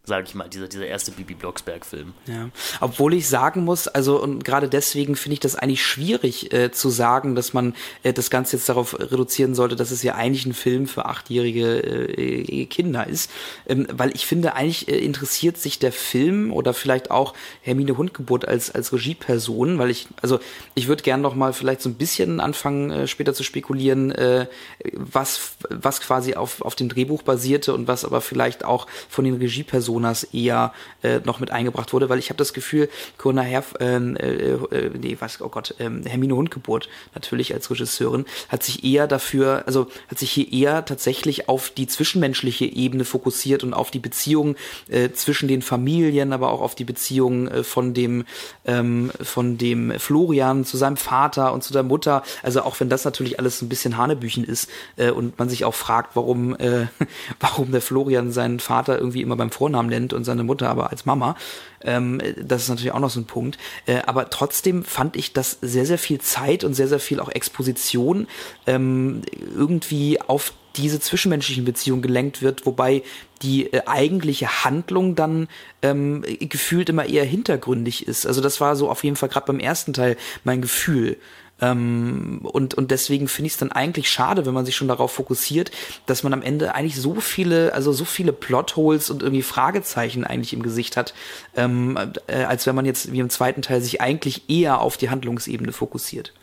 sage 0.06 0.26
ich 0.28 0.36
mal, 0.36 0.48
dieser, 0.48 0.68
dieser 0.68 0.86
erste 0.86 1.12
Bibi 1.12 1.34
Blocksberg-Film. 1.34 2.14
Ja, 2.28 2.50
obwohl 2.80 3.14
ich 3.14 3.28
sagen 3.28 3.64
muss, 3.64 3.88
also 3.88 4.22
und 4.22 4.44
gerade 4.44 4.70
deswegen 4.70 5.16
finde 5.16 5.34
ich 5.34 5.40
das 5.40 5.56
eigentlich 5.56 5.84
schwierig 5.84 6.54
äh, 6.54 6.72
zu 6.72 6.90
sagen, 6.90 7.36
dass 7.36 7.54
man 7.54 7.76
äh, 8.04 8.14
das 8.14 8.30
Ganze 8.30 8.58
jetzt 8.58 8.70
darauf 8.70 9.00
reduzieren 9.00 9.56
sollte, 9.56 9.76
dass 9.76 9.92
es 9.92 10.04
ja 10.04 10.16
eigentlich 10.16 10.46
ein 10.46 10.54
Film 10.54 10.88
für 10.88 11.06
achtjährige 11.06 11.80
äh, 11.80 12.66
Kinder 12.68 13.08
ist, 13.08 13.32
ähm, 13.68 13.88
weil 13.92 14.14
ich 14.14 14.26
finde, 14.26 14.54
eigentlich 14.54 14.88
äh, 14.88 14.98
interessiert 14.98 15.58
sich 15.58 15.80
der 15.80 15.92
Film 15.92 16.54
oder 16.54 16.74
vielleicht 16.74 17.10
auch 17.10 17.34
Hermine 17.62 17.98
Hundgeburt 17.98 18.48
als 18.48 18.74
als 18.74 18.94
Regieperson, 18.94 19.80
weil 19.80 19.90
ich, 19.90 20.08
also 20.22 20.40
ich 20.76 20.88
würde 20.88 21.04
gerne 21.04 21.24
noch 21.24 21.36
mal 21.36 21.54
vielleicht 21.54 21.82
so 21.82 21.90
ein 21.90 21.96
bisschen 21.96 22.40
anfangen, 22.40 22.92
äh, 22.92 23.08
später 23.08 23.34
zu 23.34 23.44
spekulieren, 23.44 24.12
äh, 24.12 24.48
was 24.94 25.54
was 25.70 26.02
quasi 26.02 26.36
auf 26.36 26.62
auf 26.62 26.76
dem 26.76 26.90
Drehbuch 26.90 27.24
basierte 27.24 27.74
und 27.74 27.88
was 27.88 28.06
aber 28.06 28.22
vielleicht 28.22 28.64
auch 28.64 28.88
von 29.10 29.26
den 29.26 29.36
Regiepersonen 29.36 29.95
Personas 30.06 30.24
eher 30.26 30.74
äh, 31.04 31.20
noch 31.24 31.40
mit 31.40 31.52
eingebracht 31.52 31.94
wurde, 31.94 32.10
weil 32.10 32.20
ich 32.20 32.30
habe 32.30 32.38
das 32.38 32.54
Gefühl, 32.54 32.90
Corinna 33.18 33.42
Herf, 33.42 33.74
ähm, 33.80 34.16
äh, 34.18 34.54
äh, 34.54 34.92
nee, 35.00 35.18
was, 35.20 35.42
oh 35.42 35.50
Gott, 35.50 35.76
ähm, 35.80 36.04
Hermine 36.06 36.36
Hundgeburt 36.36 36.90
natürlich 37.14 37.54
als 37.54 37.70
Regisseurin, 37.70 38.26
hat 38.50 38.64
sich 38.64 38.84
eher 38.84 39.08
dafür, 39.08 39.64
also 39.66 39.88
hat 40.10 40.20
sich 40.20 40.32
hier 40.32 40.52
eher 40.52 40.86
tatsächlich 40.86 41.50
auf 41.50 41.70
die 41.70 41.88
zwischenmenschliche 41.88 42.66
Ebene 42.66 43.06
fokussiert 43.06 43.64
und 43.64 43.74
auf 43.74 43.92
die 43.92 44.00
Beziehung 44.00 44.56
äh, 44.90 45.12
zwischen 45.12 45.48
den 45.48 45.62
Familien, 45.62 46.34
aber 46.34 46.52
auch 46.52 46.62
auf 46.62 46.76
die 46.76 46.86
Beziehung 46.86 47.48
äh, 47.48 47.64
von 47.64 47.94
dem 47.94 48.26
ähm, 48.66 49.12
von 49.22 49.58
dem 49.58 49.92
Florian 50.00 50.66
zu 50.66 50.78
seinem 50.78 50.98
Vater 50.98 51.54
und 51.54 51.64
zu 51.64 51.74
der 51.74 51.84
Mutter. 51.84 52.24
Also 52.44 52.62
auch 52.62 52.80
wenn 52.80 52.90
das 52.90 53.06
natürlich 53.06 53.40
alles 53.40 53.62
ein 53.62 53.70
bisschen 53.70 53.98
Hanebüchen 53.98 54.44
ist 54.44 54.70
äh, 54.98 55.12
und 55.12 55.38
man 55.40 55.50
sich 55.50 55.66
auch 55.66 55.74
fragt, 55.74 56.16
warum 56.16 56.56
äh, 56.56 56.88
warum 57.40 57.72
der 57.72 57.82
Florian 57.82 58.32
seinen 58.32 58.60
Vater 58.60 58.98
irgendwie 58.98 59.22
immer 59.22 59.36
beim 59.36 59.52
Vornamen 59.52 59.85
Namen 59.86 59.90
nennt 59.90 60.14
und 60.14 60.24
seine 60.24 60.44
Mutter 60.44 60.70
aber 60.70 60.92
als 60.92 61.06
Mama. 61.06 61.36
Ähm, 61.82 62.22
das 62.42 62.64
ist 62.64 62.70
natürlich 62.70 62.92
auch 62.92 63.00
noch 63.00 63.10
so 63.10 63.20
ein 63.20 63.26
Punkt. 63.26 63.58
Äh, 63.86 64.02
aber 64.06 64.30
trotzdem 64.30 64.84
fand 64.84 65.16
ich, 65.16 65.34
dass 65.34 65.58
sehr, 65.62 65.86
sehr 65.86 65.98
viel 65.98 66.20
Zeit 66.20 66.64
und 66.64 66.74
sehr, 66.74 66.88
sehr 66.88 67.00
viel 67.00 67.20
auch 67.20 67.30
Exposition 67.30 68.28
ähm, 68.68 69.22
irgendwie 69.56 70.20
auf 70.22 70.54
diese 70.76 71.00
zwischenmenschlichen 71.00 71.64
Beziehungen 71.64 72.02
gelenkt 72.02 72.42
wird, 72.42 72.66
wobei 72.66 73.04
die 73.42 73.72
äh, 73.72 73.84
eigentliche 73.86 74.66
Handlung 74.66 75.16
dann 75.16 75.48
ähm, 75.82 76.24
gefühlt 76.40 76.90
immer 76.90 77.06
eher 77.06 77.24
hintergründig 77.24 78.08
ist. 78.08 78.26
Also 78.26 78.42
das 78.42 78.60
war 78.60 78.76
so 78.76 78.90
auf 78.90 79.04
jeden 79.04 79.16
Fall 79.16 79.30
gerade 79.30 79.46
beim 79.46 79.60
ersten 79.60 79.94
Teil 79.94 80.18
mein 80.44 80.62
Gefühl. 80.62 81.18
Ähm, 81.62 82.40
und, 82.44 82.74
und 82.74 82.92
deswegen 82.92 83.28
finde 83.28 83.48
ich 83.48 83.54
es 83.54 83.60
dann 83.60 83.72
eigentlich 83.72 84.10
schade, 84.10 84.46
wenn 84.46 84.54
man 84.54 84.66
sich 84.66 84.76
schon 84.76 84.90
darauf 84.90 85.14
fokussiert, 85.14 85.72
dass 86.06 86.24
man 86.24 86.34
am 86.34 86.42
Ende 86.42 86.76
eigentlich 86.76 87.00
so 87.00 87.16
viele, 87.16 87.74
also 87.74 87.94
so 87.94 88.04
viele 88.04 88.34
Plotholes 88.34 89.10
und 89.10 89.24
irgendwie 89.24 89.42
Fragezeichen 89.42 90.26
eigentlich 90.26 90.54
im 90.54 90.64
Gesicht 90.64 90.98
hat, 90.98 91.14
ähm, 91.56 91.98
äh, 92.28 92.44
als 92.44 92.66
wenn 92.66 92.76
man 92.76 92.86
jetzt 92.86 93.12
wie 93.12 93.20
im 93.20 93.30
zweiten 93.30 93.62
Teil 93.62 93.82
sich 93.82 94.02
eigentlich 94.02 94.50
eher 94.50 94.82
auf 94.82 94.98
die 94.98 95.10
Handlungsebene 95.10 95.72
fokussiert. 95.72 96.34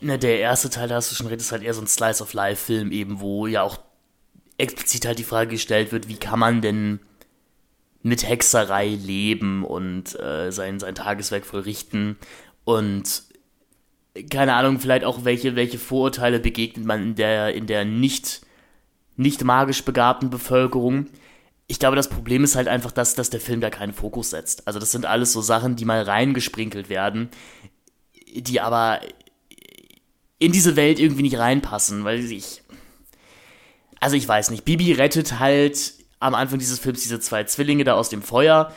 Na, 0.00 0.16
der 0.16 0.40
erste 0.40 0.70
Teil, 0.70 0.88
da 0.88 0.96
hast 0.96 1.10
du 1.10 1.14
schon 1.14 1.26
redet, 1.26 1.42
ist 1.42 1.52
halt 1.52 1.62
eher 1.62 1.74
so 1.74 1.82
ein 1.82 1.86
Slice 1.86 2.22
of 2.22 2.32
Life-Film, 2.32 2.90
eben, 2.92 3.20
wo 3.20 3.46
ja 3.46 3.62
auch 3.62 3.78
explizit 4.56 5.06
halt 5.06 5.18
die 5.18 5.24
Frage 5.24 5.50
gestellt 5.50 5.92
wird, 5.92 6.08
wie 6.08 6.16
kann 6.16 6.38
man 6.38 6.62
denn 6.62 7.00
mit 8.02 8.26
Hexerei 8.26 8.88
leben 8.88 9.64
und 9.64 10.18
äh, 10.18 10.50
sein, 10.50 10.80
sein 10.80 10.94
Tageswerk 10.94 11.44
vollrichten. 11.44 12.16
Und 12.64 13.22
keine 14.30 14.54
Ahnung, 14.54 14.78
vielleicht 14.80 15.04
auch 15.04 15.24
welche, 15.24 15.56
welche 15.56 15.78
Vorurteile 15.78 16.40
begegnet 16.40 16.84
man 16.84 17.02
in 17.02 17.14
der, 17.14 17.54
in 17.54 17.66
der 17.66 17.84
nicht, 17.84 18.42
nicht 19.16 19.44
magisch 19.44 19.84
begabten 19.84 20.30
Bevölkerung. 20.30 21.06
Ich 21.66 21.78
glaube, 21.78 21.96
das 21.96 22.08
Problem 22.08 22.44
ist 22.44 22.56
halt 22.56 22.68
einfach, 22.68 22.92
dass, 22.92 23.14
dass 23.14 23.30
der 23.30 23.40
Film 23.40 23.60
da 23.60 23.70
keinen 23.70 23.92
Fokus 23.92 24.30
setzt. 24.30 24.66
Also 24.66 24.78
das 24.78 24.92
sind 24.92 25.06
alles 25.06 25.32
so 25.32 25.42
Sachen, 25.42 25.76
die 25.76 25.84
mal 25.84 26.02
reingesprinkelt 26.02 26.88
werden, 26.88 27.28
die 28.34 28.60
aber 28.60 29.00
in 30.38 30.52
diese 30.52 30.76
Welt 30.76 30.98
irgendwie 30.98 31.22
nicht 31.22 31.38
reinpassen, 31.38 32.04
weil 32.04 32.20
ich. 32.20 32.62
Also 34.00 34.16
ich 34.16 34.28
weiß 34.28 34.50
nicht. 34.50 34.64
Bibi 34.64 34.92
rettet 34.92 35.40
halt 35.40 35.94
am 36.20 36.34
Anfang 36.34 36.58
dieses 36.58 36.78
Films 36.78 37.02
diese 37.02 37.20
zwei 37.20 37.44
Zwillinge 37.44 37.84
da 37.84 37.94
aus 37.94 38.08
dem 38.08 38.22
Feuer. 38.22 38.72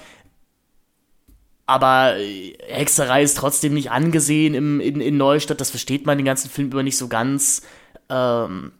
Aber 1.72 2.18
äh, 2.18 2.54
Hexerei 2.68 3.24
ist 3.24 3.38
trotzdem 3.38 3.74
nicht 3.74 3.92
angesehen 3.92 4.56
im, 4.56 4.82
in, 4.82 5.00
in 5.00 5.16
Neustadt. 5.16 5.62
Das 5.62 5.70
versteht 5.70 6.06
man 6.06 6.18
den 6.18 6.26
ganzen 6.26 6.50
Film 6.50 6.68
über 6.68 6.84
nicht 6.84 6.98
so 6.98 7.08
ganz. 7.08 7.62
Ähm, 8.10 8.74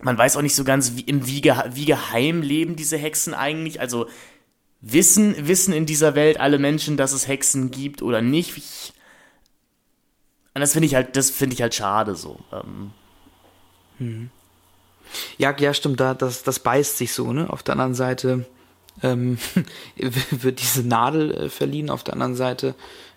man 0.00 0.18
weiß 0.18 0.36
auch 0.36 0.42
nicht 0.42 0.56
so 0.56 0.64
ganz, 0.64 0.96
wie, 0.96 1.02
im, 1.02 1.24
wie, 1.28 1.40
wie 1.44 1.84
geheim 1.84 2.42
leben 2.42 2.74
diese 2.74 2.96
Hexen 2.96 3.32
eigentlich. 3.32 3.80
Also 3.80 4.08
wissen, 4.80 5.36
wissen 5.46 5.72
in 5.72 5.86
dieser 5.86 6.16
Welt 6.16 6.40
alle 6.40 6.58
Menschen, 6.58 6.96
dass 6.96 7.12
es 7.12 7.28
Hexen 7.28 7.70
gibt 7.70 8.02
oder 8.02 8.22
nicht. 8.22 8.56
Ich, 8.56 8.92
und 10.54 10.62
das 10.62 10.72
finde 10.72 10.86
ich 10.86 10.96
halt, 10.96 11.14
das 11.14 11.30
finde 11.30 11.54
ich 11.54 11.62
halt 11.62 11.76
schade 11.76 12.16
so. 12.16 12.40
Ähm. 12.52 12.90
Hm. 13.98 14.30
Ja, 15.38 15.56
ja, 15.56 15.72
stimmt, 15.72 16.00
da, 16.00 16.12
das, 16.12 16.42
das 16.42 16.58
beißt 16.58 16.98
sich 16.98 17.12
so, 17.12 17.32
ne? 17.32 17.48
Auf 17.50 17.62
der 17.62 17.74
anderen 17.74 17.94
Seite 17.94 18.46
ähm, 19.02 19.38
wird 20.30 20.60
diese 20.60 20.82
Nadel 20.82 21.32
äh, 21.32 21.48
verliehen, 21.48 21.90
auf 21.90 22.04
der 22.04 22.14
anderen 22.14 22.36
Seite 22.36 22.74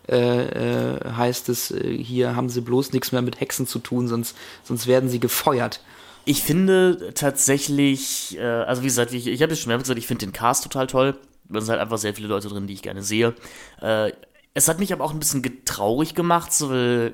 äh, 0.09 0.95
äh, 0.95 1.11
heißt 1.11 1.49
es, 1.49 1.69
äh, 1.69 1.95
hier 1.95 2.35
haben 2.35 2.49
sie 2.49 2.61
bloß 2.61 2.93
nichts 2.93 3.11
mehr 3.11 3.21
mit 3.21 3.39
Hexen 3.39 3.67
zu 3.67 3.77
tun, 3.77 4.07
sonst, 4.07 4.35
sonst 4.63 4.87
werden 4.87 5.07
sie 5.07 5.19
gefeuert. 5.19 5.81
Ich 6.25 6.41
finde 6.41 7.11
tatsächlich, 7.13 8.37
äh, 8.37 8.43
also 8.43 8.81
wie 8.81 8.87
gesagt, 8.87 9.13
ich, 9.13 9.27
ich 9.27 9.41
habe 9.43 9.53
es 9.53 9.59
schon 9.59 9.69
mehrfach 9.69 9.83
gesagt, 9.83 9.99
ich 9.99 10.07
finde 10.07 10.25
den 10.25 10.33
Cast 10.33 10.63
total 10.63 10.87
toll. 10.87 11.17
Da 11.47 11.61
sind 11.61 11.69
halt 11.69 11.81
einfach 11.81 11.97
sehr 11.97 12.15
viele 12.15 12.27
Leute 12.27 12.47
drin, 12.47 12.67
die 12.67 12.73
ich 12.73 12.81
gerne 12.81 13.03
sehe. 13.03 13.35
Äh, 13.81 14.11
es 14.55 14.67
hat 14.67 14.79
mich 14.79 14.93
aber 14.93 15.03
auch 15.03 15.13
ein 15.13 15.19
bisschen 15.19 15.43
traurig 15.65 16.15
gemacht, 16.15 16.53
so, 16.53 16.69
weil 16.71 17.13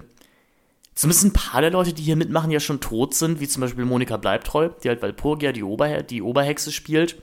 zumindest 0.95 1.25
ein 1.25 1.33
paar 1.33 1.61
der 1.61 1.71
Leute, 1.71 1.93
die 1.93 2.03
hier 2.03 2.15
mitmachen, 2.15 2.49
ja 2.49 2.59
schon 2.59 2.79
tot 2.79 3.13
sind, 3.13 3.41
wie 3.41 3.47
zum 3.47 3.61
Beispiel 3.61 3.85
Monika 3.85 4.17
Bleibtreu, 4.17 4.69
die 4.83 4.87
halt 4.87 5.01
Walpurgia, 5.01 5.51
die, 5.51 5.63
Ober 5.63 6.01
die 6.01 6.21
Oberhexe 6.21 6.71
spielt, 6.71 7.17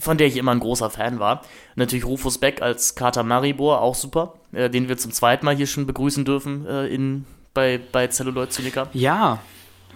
von 0.00 0.18
der 0.18 0.26
ich 0.26 0.36
immer 0.36 0.52
ein 0.52 0.60
großer 0.60 0.90
Fan 0.90 1.18
war. 1.18 1.42
natürlich 1.74 2.04
Rufus 2.04 2.38
Beck 2.38 2.62
als 2.62 2.94
Kater 2.94 3.22
Maribor, 3.22 3.80
auch 3.80 3.94
super, 3.94 4.34
äh, 4.52 4.68
den 4.68 4.88
wir 4.88 4.98
zum 4.98 5.12
zweiten 5.12 5.44
Mal 5.44 5.56
hier 5.56 5.66
schon 5.66 5.86
begrüßen 5.86 6.24
dürfen 6.24 6.66
äh, 6.66 6.86
in, 6.88 7.24
bei, 7.54 7.80
bei 7.92 8.08
Celluloid 8.08 8.52
Zyniker. 8.52 8.88
Ja, 8.92 9.40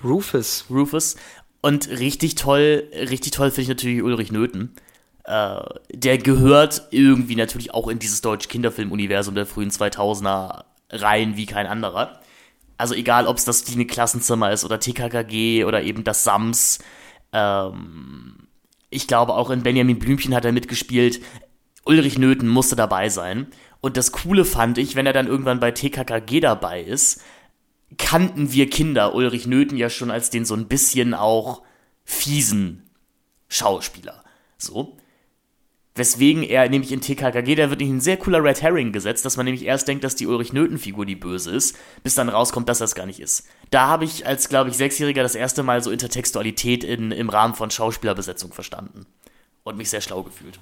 Rufus. 0.05 0.67
Rufus. 0.71 1.17
Und 1.61 1.89
richtig 1.89 2.37
toll, 2.37 2.85
richtig 2.93 3.33
toll 3.33 3.51
finde 3.51 3.63
ich 3.63 3.69
natürlich 3.69 4.03
Ulrich 4.03 4.33
Nöthen. 4.33 4.75
Äh, 5.25 5.61
der 5.93 6.19
gehört 6.19 6.89
irgendwie 6.91 7.37
natürlich 7.37 7.75
auch 7.75 7.89
in 7.89 7.99
dieses 7.99 8.23
deutsche 8.23 8.49
Kinderfilmuniversum 8.49 9.35
der 9.35 9.47
frühen 9.47 9.71
2000er 9.71 10.65
rein 10.91 11.37
wie 11.37 11.47
kein 11.47 11.67
anderer. 11.67 12.21
Also 12.79 12.95
egal, 12.95 13.27
ob 13.27 13.37
es 13.37 13.45
das 13.45 13.65
Dine 13.65 13.87
Klassenzimmer 13.87 14.53
ist 14.53 14.65
oder 14.65 14.81
TKKG 14.81 15.65
oder 15.65 15.83
eben 15.83 16.03
das 16.03 16.25
Sams. 16.25 16.79
Ähm, 17.33 18.40
ich 18.91 19.07
glaube, 19.07 19.35
auch 19.35 19.51
in 19.51 19.63
Benjamin 19.63 19.99
Blümchen 19.99 20.35
hat 20.35 20.45
er 20.45 20.53
mitgespielt. 20.53 21.21
Ulrich 21.85 22.19
Nöthen 22.19 22.49
musste 22.49 22.77
dabei 22.77 23.09
sein. 23.09 23.47
Und 23.81 23.97
das 23.97 24.13
Coole 24.13 24.45
fand 24.45 24.79
ich, 24.79 24.97
wenn 24.97 25.07
er 25.07 25.13
dann 25.13 25.29
irgendwann 25.29 25.61
bei 25.61 25.71
TKKG 25.71 26.41
dabei 26.41 26.83
ist, 26.83 27.23
kannten 27.97 28.53
wir 28.53 28.69
Kinder 28.69 29.15
Ulrich 29.15 29.47
Nöthen 29.47 29.79
ja 29.79 29.89
schon 29.89 30.11
als 30.11 30.31
den 30.31 30.45
so 30.45 30.55
ein 30.55 30.69
bisschen 30.69 31.15
auch 31.15 31.63
fiesen 32.05 32.91
Schauspieler. 33.49 34.23
So. 34.59 34.97
Weswegen 36.01 36.43
er 36.43 36.67
nämlich 36.67 36.93
in 36.93 37.03
TKKG, 37.03 37.57
da 37.57 37.69
wird 37.69 37.81
nämlich 37.81 37.99
ein 37.99 38.01
sehr 38.01 38.17
cooler 38.17 38.43
Red 38.43 38.63
Herring 38.63 38.91
gesetzt, 38.91 39.27
dass 39.27 39.37
man 39.37 39.45
nämlich 39.45 39.67
erst 39.67 39.87
denkt, 39.87 40.03
dass 40.03 40.17
die 40.17 40.27
Ulrich 40.27 40.55
Nöthen-Figur 40.55 41.05
die 41.05 41.15
böse 41.15 41.51
ist, 41.51 41.77
bis 42.03 42.15
dann 42.15 42.31
rauskommt, 42.31 42.71
dass 42.71 42.79
das 42.79 42.95
gar 42.95 43.05
nicht 43.05 43.21
ist. 43.21 43.47
Da 43.71 43.87
habe 43.89 44.07
ich 44.07 44.27
als, 44.27 44.49
glaube 44.49 44.71
ich, 44.71 44.79
Sechsjähriger 44.79 45.23
das 45.23 45.35
erste 45.35 45.63
Mal 45.63 45.83
so 45.83 45.91
Intertextualität 45.91 46.85
in, 46.85 47.11
im 47.11 47.29
Rahmen 47.29 47.53
von 47.53 47.71
Schauspielerbesetzung 47.71 48.55
verstanden. 48.55 49.05
Und 49.63 49.77
mich 49.77 49.91
sehr 49.91 50.01
schlau 50.01 50.23
gefühlt. 50.23 50.59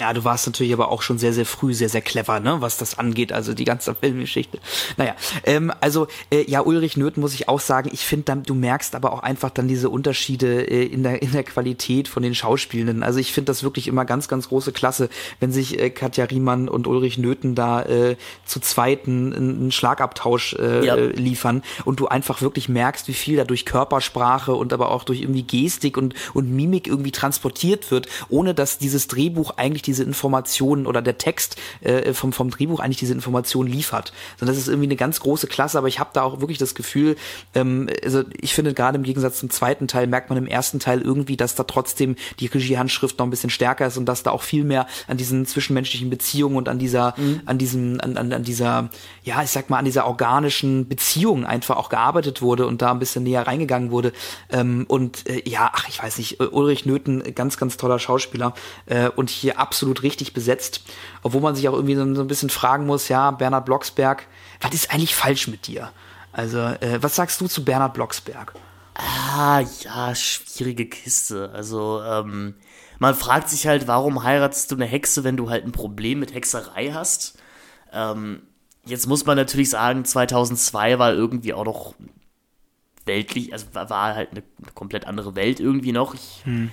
Ja, 0.00 0.12
du 0.12 0.24
warst 0.24 0.46
natürlich 0.46 0.72
aber 0.72 0.90
auch 0.90 1.02
schon 1.02 1.18
sehr, 1.18 1.32
sehr 1.32 1.46
früh 1.46 1.74
sehr, 1.74 1.88
sehr 1.88 2.00
clever, 2.00 2.40
ne, 2.40 2.56
was 2.60 2.78
das 2.78 2.98
angeht, 2.98 3.32
also 3.32 3.54
die 3.54 3.64
ganze 3.64 3.94
Filmgeschichte. 4.00 4.58
Naja, 4.96 5.14
ähm, 5.44 5.72
also 5.80 6.06
äh, 6.30 6.50
ja, 6.50 6.62
Ulrich 6.62 6.96
Nöth 6.96 7.16
muss 7.16 7.34
ich 7.34 7.48
auch 7.48 7.60
sagen, 7.60 7.90
ich 7.92 8.04
finde, 8.04 8.36
du 8.44 8.54
merkst 8.54 8.94
aber 8.94 9.12
auch 9.12 9.22
einfach 9.22 9.50
dann 9.50 9.68
diese 9.68 9.90
Unterschiede 9.90 10.62
äh, 10.62 10.84
in, 10.84 11.02
der, 11.02 11.22
in 11.22 11.32
der 11.32 11.44
Qualität 11.44 12.08
von 12.08 12.22
den 12.22 12.34
Schauspielenden. 12.34 13.02
Also 13.02 13.18
ich 13.18 13.32
finde 13.32 13.46
das 13.46 13.62
wirklich 13.62 13.88
immer 13.88 14.04
ganz, 14.04 14.28
ganz 14.28 14.48
große 14.48 14.72
Klasse, 14.72 15.08
wenn 15.40 15.52
sich 15.52 15.78
äh, 15.78 15.90
Katja 15.90 16.24
Riemann 16.24 16.68
und 16.68 16.86
Ulrich 16.86 17.18
Nöthen 17.18 17.54
da 17.54 17.82
äh, 17.82 18.16
zu 18.44 18.60
zweiten 18.60 19.34
einen 19.34 19.72
Schlagabtausch 19.72 20.54
äh, 20.54 20.86
ja. 20.86 20.94
liefern 20.94 21.62
und 21.84 22.00
du 22.00 22.08
einfach 22.08 22.40
wirklich 22.40 22.68
merkst, 22.68 23.08
wie 23.08 23.14
viel 23.14 23.36
da 23.36 23.44
durch 23.44 23.66
Körpersprache 23.66 24.54
und 24.54 24.72
aber 24.72 24.90
auch 24.90 25.04
durch 25.04 25.20
irgendwie 25.20 25.42
Gestik 25.42 25.96
und, 25.96 26.14
und 26.32 26.50
Mimik 26.50 26.86
irgendwie 26.86 27.12
transportiert 27.12 27.90
wird, 27.90 28.06
ohne 28.28 28.54
dass 28.54 28.78
dieses 28.78 29.08
Drehbuch 29.08 29.52
eigentlich 29.56 29.80
eigentlich 29.80 29.82
diese 29.90 30.04
Informationen 30.04 30.86
oder 30.86 31.02
der 31.02 31.18
Text 31.18 31.56
äh, 31.80 32.14
vom, 32.14 32.32
vom 32.32 32.50
Drehbuch 32.50 32.78
eigentlich 32.78 32.98
diese 32.98 33.12
Informationen 33.12 33.68
liefert. 33.68 34.12
Sondern 34.38 34.54
das 34.54 34.62
ist 34.62 34.68
irgendwie 34.68 34.86
eine 34.86 34.96
ganz 34.96 35.18
große 35.18 35.48
Klasse, 35.48 35.78
aber 35.78 35.88
ich 35.88 35.98
habe 35.98 36.10
da 36.12 36.22
auch 36.22 36.40
wirklich 36.40 36.58
das 36.58 36.76
Gefühl, 36.76 37.16
ähm, 37.54 37.88
also 38.04 38.22
ich 38.40 38.54
finde 38.54 38.72
gerade 38.72 38.96
im 38.96 39.02
Gegensatz 39.02 39.40
zum 39.40 39.50
zweiten 39.50 39.88
Teil 39.88 40.06
merkt 40.06 40.30
man 40.30 40.38
im 40.38 40.46
ersten 40.46 40.78
Teil 40.78 41.00
irgendwie, 41.00 41.36
dass 41.36 41.56
da 41.56 41.64
trotzdem 41.64 42.14
die 42.38 42.46
Regiehandschrift 42.46 43.18
noch 43.18 43.26
ein 43.26 43.30
bisschen 43.30 43.50
stärker 43.50 43.86
ist 43.86 43.96
und 43.96 44.06
dass 44.06 44.22
da 44.22 44.30
auch 44.30 44.42
viel 44.42 44.62
mehr 44.62 44.86
an 45.08 45.16
diesen 45.16 45.44
zwischenmenschlichen 45.44 46.08
Beziehungen 46.08 46.56
und 46.56 46.68
an 46.68 46.78
dieser, 46.78 47.14
mhm. 47.16 47.40
an 47.46 47.58
diesem, 47.58 48.00
an, 48.00 48.16
an, 48.16 48.32
an 48.32 48.44
dieser, 48.44 48.90
ja, 49.24 49.42
ich 49.42 49.50
sag 49.50 49.70
mal, 49.70 49.78
an 49.78 49.84
dieser 49.84 50.06
organischen 50.06 50.86
Beziehung 50.88 51.44
einfach 51.44 51.76
auch 51.76 51.88
gearbeitet 51.88 52.42
wurde 52.42 52.66
und 52.66 52.80
da 52.80 52.92
ein 52.92 53.00
bisschen 53.00 53.24
näher 53.24 53.46
reingegangen 53.46 53.90
wurde. 53.90 54.12
Ähm, 54.50 54.84
und 54.86 55.28
äh, 55.28 55.42
ja, 55.48 55.72
ach, 55.74 55.88
ich 55.88 56.00
weiß 56.00 56.18
nicht, 56.18 56.40
Ulrich 56.40 56.86
Nöthen, 56.86 57.34
ganz, 57.34 57.56
ganz 57.56 57.76
toller 57.76 57.98
Schauspieler 57.98 58.54
äh, 58.86 59.08
und 59.08 59.30
hier 59.30 59.58
ab 59.58 59.69
absolut 59.70 60.02
richtig 60.02 60.32
besetzt. 60.32 60.82
Obwohl 61.22 61.40
man 61.40 61.54
sich 61.54 61.68
auch 61.68 61.74
irgendwie 61.74 61.94
so, 61.94 62.14
so 62.16 62.22
ein 62.22 62.26
bisschen 62.26 62.50
fragen 62.50 62.86
muss, 62.86 63.08
ja, 63.08 63.30
Bernhard 63.30 63.66
Blocksberg, 63.66 64.26
was 64.60 64.74
ist 64.74 64.92
eigentlich 64.92 65.14
falsch 65.14 65.46
mit 65.46 65.68
dir? 65.68 65.92
Also, 66.32 66.58
äh, 66.58 66.98
was 67.00 67.14
sagst 67.14 67.40
du 67.40 67.46
zu 67.46 67.64
Bernhard 67.64 67.94
Blocksberg? 67.94 68.52
Ah, 68.94 69.62
ja, 69.82 70.12
schwierige 70.16 70.86
Kiste. 70.86 71.50
Also, 71.54 72.02
ähm, 72.02 72.54
man 72.98 73.14
fragt 73.14 73.48
sich 73.48 73.68
halt, 73.68 73.86
warum 73.86 74.24
heiratest 74.24 74.72
du 74.72 74.74
eine 74.74 74.86
Hexe, 74.86 75.22
wenn 75.22 75.36
du 75.36 75.48
halt 75.48 75.64
ein 75.64 75.72
Problem 75.72 76.18
mit 76.18 76.34
Hexerei 76.34 76.90
hast? 76.92 77.38
Ähm, 77.92 78.42
jetzt 78.84 79.06
muss 79.06 79.24
man 79.24 79.36
natürlich 79.36 79.70
sagen, 79.70 80.04
2002 80.04 80.98
war 80.98 81.12
irgendwie 81.12 81.54
auch 81.54 81.64
noch 81.64 81.94
weltlich, 83.06 83.52
also 83.52 83.66
war 83.72 84.16
halt 84.16 84.32
eine 84.32 84.42
komplett 84.74 85.06
andere 85.06 85.36
Welt 85.36 85.60
irgendwie 85.60 85.92
noch. 85.92 86.14
Ich, 86.14 86.42
hm. 86.44 86.72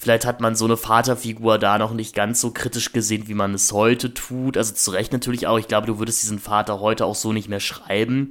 Vielleicht 0.00 0.24
hat 0.24 0.40
man 0.40 0.54
so 0.54 0.64
eine 0.64 0.78
Vaterfigur 0.78 1.58
da 1.58 1.76
noch 1.76 1.92
nicht 1.92 2.14
ganz 2.14 2.40
so 2.40 2.52
kritisch 2.52 2.92
gesehen, 2.92 3.28
wie 3.28 3.34
man 3.34 3.52
es 3.52 3.70
heute 3.70 4.14
tut. 4.14 4.56
Also 4.56 4.72
zu 4.72 4.92
Recht 4.92 5.12
natürlich 5.12 5.46
auch. 5.46 5.58
Ich 5.58 5.68
glaube, 5.68 5.86
du 5.86 5.98
würdest 5.98 6.22
diesen 6.22 6.38
Vater 6.38 6.80
heute 6.80 7.04
auch 7.04 7.14
so 7.14 7.34
nicht 7.34 7.50
mehr 7.50 7.60
schreiben. 7.60 8.30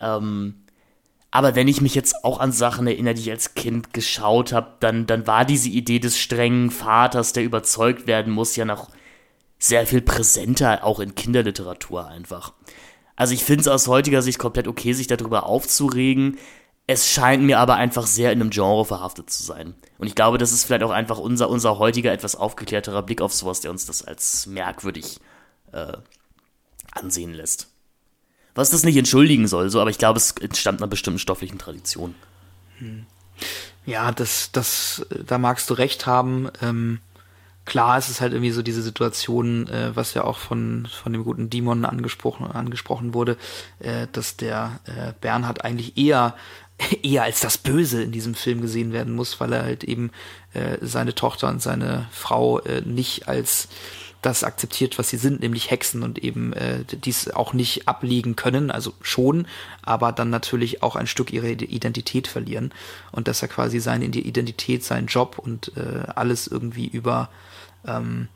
Ähm, 0.00 0.64
aber 1.30 1.54
wenn 1.54 1.68
ich 1.68 1.80
mich 1.80 1.94
jetzt 1.94 2.24
auch 2.24 2.40
an 2.40 2.50
Sachen 2.50 2.88
erinnere, 2.88 3.14
die 3.14 3.20
ich 3.20 3.30
als 3.30 3.54
Kind 3.54 3.94
geschaut 3.94 4.52
habe, 4.52 4.72
dann, 4.80 5.06
dann 5.06 5.24
war 5.28 5.44
diese 5.44 5.68
Idee 5.68 6.00
des 6.00 6.18
strengen 6.18 6.72
Vaters, 6.72 7.32
der 7.32 7.44
überzeugt 7.44 8.08
werden 8.08 8.32
muss, 8.32 8.56
ja 8.56 8.64
noch 8.64 8.90
sehr 9.56 9.86
viel 9.86 10.00
präsenter, 10.00 10.82
auch 10.82 10.98
in 10.98 11.14
Kinderliteratur 11.14 12.08
einfach. 12.08 12.54
Also 13.14 13.34
ich 13.34 13.44
finde 13.44 13.60
es 13.60 13.68
aus 13.68 13.86
heutiger 13.86 14.20
Sicht 14.20 14.40
komplett 14.40 14.66
okay, 14.66 14.92
sich 14.94 15.06
darüber 15.06 15.46
aufzuregen. 15.46 16.38
Es 16.86 17.08
scheint 17.10 17.42
mir 17.42 17.58
aber 17.58 17.76
einfach 17.76 18.06
sehr 18.06 18.32
in 18.32 18.40
einem 18.40 18.50
Genre 18.50 18.84
verhaftet 18.84 19.30
zu 19.30 19.42
sein. 19.42 19.74
Und 19.96 20.06
ich 20.06 20.14
glaube, 20.14 20.36
das 20.36 20.52
ist 20.52 20.64
vielleicht 20.64 20.82
auch 20.82 20.90
einfach 20.90 21.18
unser, 21.18 21.48
unser 21.48 21.78
heutiger, 21.78 22.12
etwas 22.12 22.36
aufgeklärterer 22.36 23.02
Blick 23.02 23.22
auf 23.22 23.32
sowas, 23.32 23.60
der 23.60 23.70
uns 23.70 23.86
das 23.86 24.02
als 24.02 24.46
merkwürdig 24.46 25.18
äh, 25.72 25.94
ansehen 26.92 27.32
lässt. 27.32 27.68
Was 28.54 28.70
das 28.70 28.84
nicht 28.84 28.96
entschuldigen 28.96 29.48
soll, 29.48 29.70
so, 29.70 29.80
aber 29.80 29.90
ich 29.90 29.98
glaube, 29.98 30.18
es 30.18 30.32
entstammt 30.32 30.80
einer 30.80 30.88
bestimmten 30.88 31.18
stofflichen 31.18 31.58
Tradition. 31.58 32.14
Hm. 32.78 33.06
Ja, 33.86 34.12
das, 34.12 34.52
das, 34.52 35.04
da 35.26 35.38
magst 35.38 35.68
du 35.70 35.74
recht 35.74 36.06
haben. 36.06 36.48
Ähm, 36.62 37.00
klar, 37.64 37.98
es 37.98 38.08
ist 38.08 38.20
halt 38.20 38.32
irgendwie 38.32 38.52
so 38.52 38.62
diese 38.62 38.82
Situation, 38.82 39.68
äh, 39.68 39.94
was 39.96 40.14
ja 40.14 40.24
auch 40.24 40.38
von, 40.38 40.86
von 40.90 41.12
dem 41.12 41.24
guten 41.24 41.50
Demon 41.50 41.84
angesprochen, 41.84 42.46
angesprochen 42.46 43.12
wurde, 43.12 43.36
äh, 43.80 44.06
dass 44.12 44.36
der 44.36 44.80
äh, 44.84 45.12
Bernhard 45.20 45.64
eigentlich 45.64 45.98
eher 45.98 46.34
eher 47.02 47.22
als 47.22 47.40
das 47.40 47.58
Böse 47.58 48.02
in 48.02 48.12
diesem 48.12 48.34
Film 48.34 48.60
gesehen 48.60 48.92
werden 48.92 49.14
muss, 49.14 49.40
weil 49.40 49.52
er 49.52 49.64
halt 49.64 49.84
eben 49.84 50.10
äh, 50.52 50.78
seine 50.80 51.14
Tochter 51.14 51.48
und 51.48 51.62
seine 51.62 52.06
Frau 52.10 52.60
äh, 52.60 52.82
nicht 52.82 53.28
als 53.28 53.68
das 54.22 54.42
akzeptiert, 54.42 54.98
was 54.98 55.10
sie 55.10 55.18
sind, 55.18 55.40
nämlich 55.40 55.70
Hexen 55.70 56.02
und 56.02 56.18
eben 56.18 56.54
äh, 56.54 56.84
dies 56.84 57.28
auch 57.30 57.52
nicht 57.52 57.88
ablegen 57.88 58.36
können, 58.36 58.70
also 58.70 58.94
schon, 59.02 59.46
aber 59.82 60.12
dann 60.12 60.30
natürlich 60.30 60.82
auch 60.82 60.96
ein 60.96 61.06
Stück 61.06 61.30
ihre 61.30 61.50
Identität 61.50 62.26
verlieren 62.26 62.72
und 63.12 63.28
dass 63.28 63.42
er 63.42 63.48
quasi 63.48 63.80
seine 63.80 64.06
Identität, 64.06 64.82
seinen 64.82 65.08
Job 65.08 65.38
und 65.38 65.76
äh, 65.76 66.06
alles 66.14 66.46
irgendwie 66.46 66.86
über 66.86 67.28
ähm, 67.86 68.28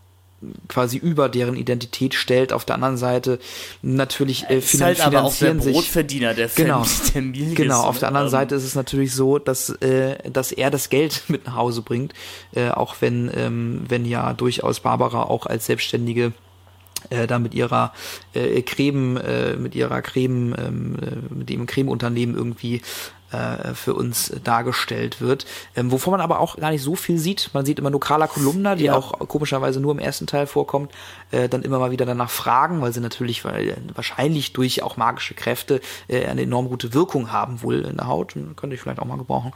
quasi 0.68 0.96
über 0.96 1.28
deren 1.28 1.56
Identität 1.56 2.14
stellt. 2.14 2.52
Auf 2.52 2.64
der 2.64 2.76
anderen 2.76 2.96
Seite 2.96 3.38
natürlich 3.82 4.48
äh, 4.48 4.58
ist 4.58 4.80
halt 4.80 5.00
aber 5.00 5.24
auch 5.24 5.34
der 5.34 5.54
Brotverdiener 5.54 6.34
der 6.34 6.48
genau, 6.48 6.84
Familie. 6.84 7.54
Genau, 7.54 7.82
auf 7.82 7.98
der 7.98 8.08
anderen 8.08 8.28
ähm, 8.28 8.32
Seite 8.32 8.54
ist 8.54 8.64
es 8.64 8.74
natürlich 8.74 9.12
so, 9.12 9.38
dass 9.38 9.70
äh, 9.70 10.30
dass 10.30 10.52
er 10.52 10.70
das 10.70 10.90
Geld 10.90 11.24
mit 11.28 11.46
nach 11.46 11.56
Hause 11.56 11.82
bringt, 11.82 12.14
äh, 12.54 12.68
auch 12.70 12.96
wenn 13.00 13.30
ähm, 13.34 13.82
wenn 13.88 14.04
ja 14.04 14.32
durchaus 14.32 14.80
Barbara 14.80 15.24
auch 15.24 15.46
als 15.46 15.66
selbstständige 15.66 16.32
äh, 17.10 17.26
da 17.26 17.38
mit 17.38 17.54
ihrer 17.54 17.92
äh, 18.34 18.62
Creme, 18.62 19.16
äh, 19.16 19.56
mit 19.56 19.74
ihrer 19.74 20.02
Creme, 20.02 20.54
ähm, 20.58 20.96
äh, 21.00 21.34
mit 21.34 21.48
dem 21.48 21.66
Cremeunternehmen 21.66 22.36
irgendwie 22.36 22.82
äh, 23.32 23.74
für 23.74 23.94
uns 23.94 24.32
dargestellt 24.42 25.20
wird. 25.20 25.46
Ähm, 25.76 25.92
wovon 25.92 26.12
man 26.12 26.20
aber 26.20 26.40
auch 26.40 26.56
gar 26.56 26.70
nicht 26.70 26.82
so 26.82 26.96
viel 26.96 27.18
sieht. 27.18 27.50
Man 27.52 27.66
sieht 27.66 27.78
immer 27.78 27.90
nur 27.90 28.00
Carla 28.00 28.26
Kolumna, 28.26 28.74
die 28.74 28.84
ja. 28.84 28.94
auch 28.94 29.18
komischerweise 29.28 29.80
nur 29.80 29.92
im 29.92 29.98
ersten 29.98 30.26
Teil 30.26 30.46
vorkommt, 30.46 30.92
äh, 31.30 31.48
dann 31.48 31.62
immer 31.62 31.78
mal 31.78 31.90
wieder 31.90 32.06
danach 32.06 32.30
fragen, 32.30 32.80
weil 32.80 32.92
sie 32.92 33.00
natürlich 33.00 33.44
weil, 33.44 33.76
wahrscheinlich 33.94 34.52
durch 34.52 34.82
auch 34.82 34.96
magische 34.96 35.34
Kräfte 35.34 35.80
äh, 36.08 36.26
eine 36.26 36.42
enorm 36.42 36.68
gute 36.68 36.94
Wirkung 36.94 37.30
haben, 37.30 37.62
wohl 37.62 37.84
in 37.84 37.96
der 37.96 38.06
Haut. 38.06 38.34
Könnte 38.56 38.74
ich 38.74 38.80
vielleicht 38.80 39.00
auch 39.00 39.06
mal 39.06 39.18
gebrauchen. 39.18 39.52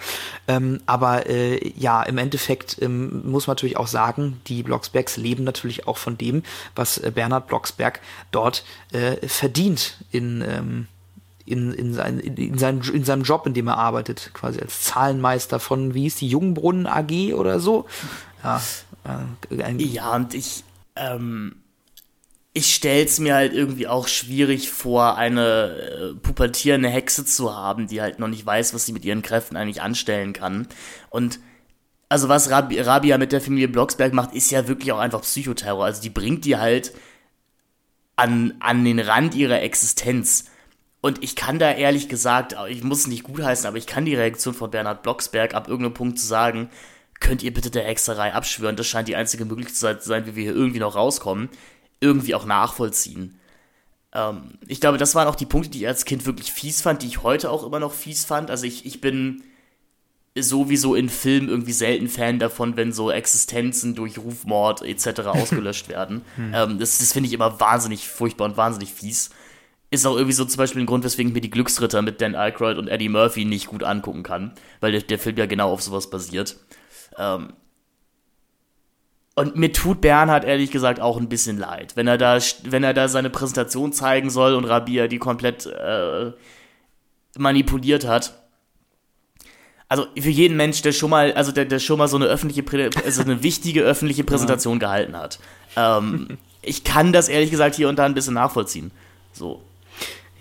Ähm, 0.48 0.80
aber 0.86 1.26
äh, 1.28 1.72
ja, 1.76 2.02
im 2.02 2.18
Endeffekt 2.18 2.76
ähm, 2.82 3.30
muss 3.30 3.46
man 3.46 3.52
natürlich 3.52 3.76
auch 3.76 3.86
sagen, 3.86 4.40
die 4.46 4.62
Blocksbergs 4.62 5.16
leben 5.16 5.44
natürlich 5.44 5.86
auch 5.86 5.96
von 5.96 6.18
dem, 6.18 6.42
was 6.74 6.98
äh, 6.98 7.10
Bernhard 7.10 7.46
Blocksberg 7.46 8.00
dort 8.30 8.64
äh, 8.92 9.26
verdient 9.26 9.96
in 10.10 10.44
ähm, 10.46 10.88
in, 11.44 11.72
in, 11.72 11.94
sein, 11.94 12.18
in, 12.18 12.58
seinem, 12.58 12.82
in 12.82 13.04
seinem 13.04 13.22
Job, 13.22 13.46
in 13.46 13.54
dem 13.54 13.68
er 13.68 13.78
arbeitet, 13.78 14.30
quasi 14.34 14.60
als 14.60 14.82
Zahlenmeister 14.82 15.60
von, 15.60 15.94
wie 15.94 16.02
hieß 16.02 16.16
die, 16.16 16.28
Jungbrunnen 16.28 16.86
AG 16.86 17.34
oder 17.34 17.60
so. 17.60 17.86
Ja, 18.42 18.62
äh, 19.50 19.74
ja 19.82 20.14
und 20.14 20.34
ich, 20.34 20.64
ähm, 20.96 21.56
ich 22.54 22.74
stell's 22.74 23.18
mir 23.18 23.34
halt 23.34 23.54
irgendwie 23.54 23.86
auch 23.86 24.08
schwierig 24.08 24.70
vor, 24.70 25.16
eine 25.16 26.12
äh, 26.12 26.14
pubertierende 26.14 26.88
Hexe 26.88 27.24
zu 27.24 27.54
haben, 27.56 27.86
die 27.86 28.02
halt 28.02 28.18
noch 28.18 28.28
nicht 28.28 28.44
weiß, 28.44 28.74
was 28.74 28.84
sie 28.84 28.92
mit 28.92 29.04
ihren 29.04 29.22
Kräften 29.22 29.56
eigentlich 29.56 29.80
anstellen 29.80 30.32
kann. 30.32 30.68
Und 31.08 31.40
also 32.08 32.28
was 32.28 32.50
Rab 32.50 32.70
Rabia 32.76 33.16
mit 33.16 33.32
der 33.32 33.40
Familie 33.40 33.68
Blocksberg 33.68 34.12
macht, 34.12 34.34
ist 34.34 34.50
ja 34.50 34.68
wirklich 34.68 34.92
auch 34.92 34.98
einfach 34.98 35.22
Psychoterror. 35.22 35.86
Also 35.86 36.02
die 36.02 36.10
bringt 36.10 36.44
die 36.44 36.58
halt 36.58 36.92
an, 38.16 38.54
an 38.60 38.84
den 38.84 39.00
Rand 39.00 39.34
ihrer 39.34 39.62
Existenz. 39.62 40.44
Und 41.02 41.22
ich 41.22 41.34
kann 41.34 41.58
da 41.58 41.72
ehrlich 41.72 42.08
gesagt, 42.08 42.54
ich 42.68 42.84
muss 42.84 43.00
es 43.00 43.06
nicht 43.08 43.24
gutheißen, 43.24 43.66
aber 43.66 43.76
ich 43.76 43.88
kann 43.88 44.04
die 44.04 44.14
Reaktion 44.14 44.54
von 44.54 44.70
Bernhard 44.70 45.02
Blocksberg 45.02 45.52
ab 45.52 45.66
irgendeinem 45.66 45.94
Punkt 45.94 46.18
zu 46.20 46.24
sagen, 46.24 46.70
könnt 47.18 47.42
ihr 47.42 47.52
bitte 47.52 47.72
der 47.72 47.82
Hexerei 47.82 48.32
abschwören, 48.32 48.76
das 48.76 48.86
scheint 48.86 49.08
die 49.08 49.16
einzige 49.16 49.44
Möglichkeit 49.44 50.00
zu 50.00 50.08
sein, 50.08 50.26
wie 50.26 50.36
wir 50.36 50.44
hier 50.44 50.54
irgendwie 50.54 50.78
noch 50.78 50.94
rauskommen, 50.94 51.48
irgendwie 51.98 52.36
auch 52.36 52.46
nachvollziehen. 52.46 53.40
Ähm, 54.14 54.58
ich 54.68 54.80
glaube, 54.80 54.96
das 54.96 55.16
waren 55.16 55.26
auch 55.26 55.34
die 55.34 55.44
Punkte, 55.44 55.70
die 55.70 55.80
ich 55.80 55.88
als 55.88 56.04
Kind 56.04 56.24
wirklich 56.24 56.52
fies 56.52 56.82
fand, 56.82 57.02
die 57.02 57.08
ich 57.08 57.24
heute 57.24 57.50
auch 57.50 57.66
immer 57.66 57.80
noch 57.80 57.92
fies 57.92 58.24
fand. 58.24 58.48
Also 58.48 58.64
ich, 58.64 58.86
ich 58.86 59.00
bin 59.00 59.42
sowieso 60.38 60.94
in 60.94 61.08
Filmen 61.08 61.48
irgendwie 61.48 61.72
selten 61.72 62.08
Fan 62.08 62.38
davon, 62.38 62.76
wenn 62.76 62.92
so 62.92 63.10
Existenzen 63.10 63.96
durch 63.96 64.18
Rufmord 64.18 64.82
etc. 64.82 65.20
ausgelöscht 65.26 65.88
werden. 65.88 66.24
Hm. 66.36 66.54
Ähm, 66.54 66.78
das 66.78 66.98
das 66.98 67.12
finde 67.12 67.26
ich 67.26 67.32
immer 67.32 67.58
wahnsinnig 67.58 68.06
furchtbar 68.06 68.44
und 68.44 68.56
wahnsinnig 68.56 68.92
fies 68.92 69.30
ist 69.92 70.06
auch 70.06 70.16
irgendwie 70.16 70.32
so 70.32 70.46
zum 70.46 70.56
Beispiel 70.56 70.82
ein 70.82 70.86
Grund, 70.86 71.04
weswegen 71.04 71.30
ich 71.30 71.34
mir 71.34 71.42
die 71.42 71.50
Glücksritter 71.50 72.00
mit 72.00 72.20
Dan 72.22 72.34
Aykroyd 72.34 72.78
und 72.78 72.88
Eddie 72.88 73.10
Murphy 73.10 73.44
nicht 73.44 73.66
gut 73.66 73.84
angucken 73.84 74.22
kann, 74.22 74.52
weil 74.80 74.92
der, 74.92 75.02
der 75.02 75.18
Film 75.18 75.36
ja 75.36 75.44
genau 75.44 75.70
auf 75.70 75.82
sowas 75.82 76.08
basiert. 76.08 76.56
Ähm 77.18 77.52
und 79.34 79.56
mir 79.56 79.72
tut 79.72 80.00
Bernhard 80.00 80.44
ehrlich 80.44 80.70
gesagt 80.70 81.00
auch 81.00 81.18
ein 81.18 81.28
bisschen 81.28 81.58
leid, 81.58 81.94
wenn 81.94 82.06
er 82.06 82.16
da, 82.16 82.38
wenn 82.64 82.84
er 82.84 82.94
da 82.94 83.08
seine 83.08 83.30
Präsentation 83.30 83.92
zeigen 83.92 84.30
soll 84.30 84.54
und 84.54 84.64
Rabia 84.64 85.08
die 85.08 85.18
komplett 85.18 85.66
äh, 85.66 86.32
manipuliert 87.36 88.06
hat. 88.06 88.34
Also 89.88 90.06
für 90.18 90.30
jeden 90.30 90.56
Mensch, 90.56 90.80
der 90.80 90.92
schon 90.92 91.10
mal, 91.10 91.34
also 91.34 91.52
der, 91.52 91.66
der 91.66 91.78
schon 91.78 91.98
mal 91.98 92.08
so 92.08 92.16
eine 92.16 92.26
öffentliche, 92.26 92.64
also 93.04 93.22
eine 93.22 93.42
wichtige 93.42 93.82
öffentliche 93.82 94.24
Präsentation 94.24 94.74
ja. 94.74 94.86
gehalten 94.86 95.16
hat. 95.16 95.38
Ähm, 95.76 96.38
ich 96.62 96.82
kann 96.82 97.12
das 97.12 97.28
ehrlich 97.28 97.50
gesagt 97.50 97.74
hier 97.74 97.90
und 97.90 97.98
da 97.98 98.06
ein 98.06 98.14
bisschen 98.14 98.34
nachvollziehen. 98.34 98.90
So. 99.32 99.62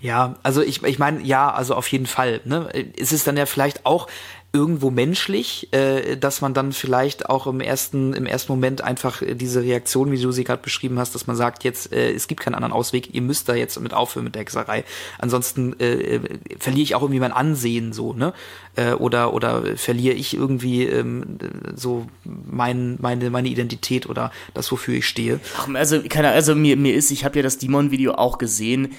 Ja, 0.02 0.34
also 0.42 0.62
ich, 0.62 0.82
ich 0.82 0.98
meine, 0.98 1.22
ja, 1.22 1.50
also 1.52 1.76
auf 1.76 1.86
jeden 1.88 2.06
Fall. 2.06 2.40
Ne? 2.44 2.68
Es 2.98 3.12
ist 3.12 3.26
dann 3.28 3.36
ja 3.36 3.46
vielleicht 3.46 3.86
auch 3.86 4.08
irgendwo 4.54 4.90
menschlich, 4.90 5.72
äh, 5.72 6.16
dass 6.16 6.42
man 6.42 6.52
dann 6.52 6.72
vielleicht 6.72 7.30
auch 7.30 7.46
im 7.46 7.60
ersten 7.60 8.12
im 8.12 8.26
ersten 8.26 8.52
Moment 8.52 8.82
einfach 8.82 9.22
diese 9.26 9.62
Reaktion, 9.62 10.10
wie 10.10 10.20
du 10.20 10.30
sie 10.30 10.44
gerade 10.44 10.62
beschrieben 10.62 10.98
hast, 10.98 11.14
dass 11.14 11.26
man 11.26 11.36
sagt, 11.36 11.64
jetzt 11.64 11.92
äh, 11.92 12.12
es 12.12 12.26
gibt 12.26 12.40
keinen 12.42 12.54
anderen 12.54 12.74
Ausweg, 12.74 13.14
ihr 13.14 13.22
müsst 13.22 13.48
da 13.48 13.54
jetzt 13.54 13.80
mit 13.80 13.94
aufhören 13.94 14.24
mit 14.24 14.34
der 14.34 14.40
Hexerei. 14.42 14.84
Ansonsten 15.18 15.78
äh, 15.80 16.20
verliere 16.58 16.82
ich 16.82 16.94
auch 16.94 17.02
irgendwie 17.02 17.20
mein 17.20 17.32
Ansehen 17.32 17.94
so, 17.94 18.12
ne? 18.12 18.34
Äh, 18.74 18.92
oder 18.92 19.32
oder 19.32 19.76
verliere 19.76 20.16
ich 20.16 20.34
irgendwie 20.34 20.84
ähm, 20.84 21.38
so 21.74 22.06
mein 22.24 22.98
meine 23.00 23.30
meine 23.30 23.48
Identität 23.48 24.06
oder 24.06 24.32
das 24.52 24.70
wofür 24.70 24.96
ich 24.96 25.06
stehe. 25.06 25.40
Ach, 25.56 25.68
also 25.72 26.02
keine 26.02 26.28
also 26.30 26.54
mir 26.54 26.76
mir 26.76 26.94
ist, 26.94 27.10
ich 27.10 27.24
habe 27.24 27.38
ja 27.38 27.42
das 27.42 27.56
Demon 27.56 27.90
Video 27.90 28.14
auch 28.14 28.36
gesehen 28.36 28.94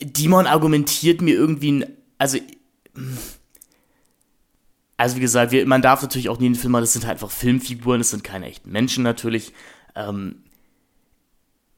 Dimon 0.00 0.46
argumentiert 0.46 1.20
mir 1.20 1.34
irgendwie, 1.34 1.86
also, 2.18 2.38
also 4.96 5.16
wie 5.16 5.20
gesagt, 5.20 5.52
wir, 5.52 5.66
man 5.66 5.82
darf 5.82 6.02
natürlich 6.02 6.28
auch 6.28 6.38
nie 6.38 6.46
in 6.46 6.52
den 6.54 6.58
Film 6.58 6.72
machen, 6.72 6.82
das 6.82 6.92
sind 6.92 7.04
halt 7.04 7.14
einfach 7.14 7.30
Filmfiguren, 7.30 8.00
das 8.00 8.10
sind 8.10 8.24
keine 8.24 8.46
echten 8.46 8.70
Menschen 8.70 9.04
natürlich. 9.04 9.52
Ähm, 9.94 10.44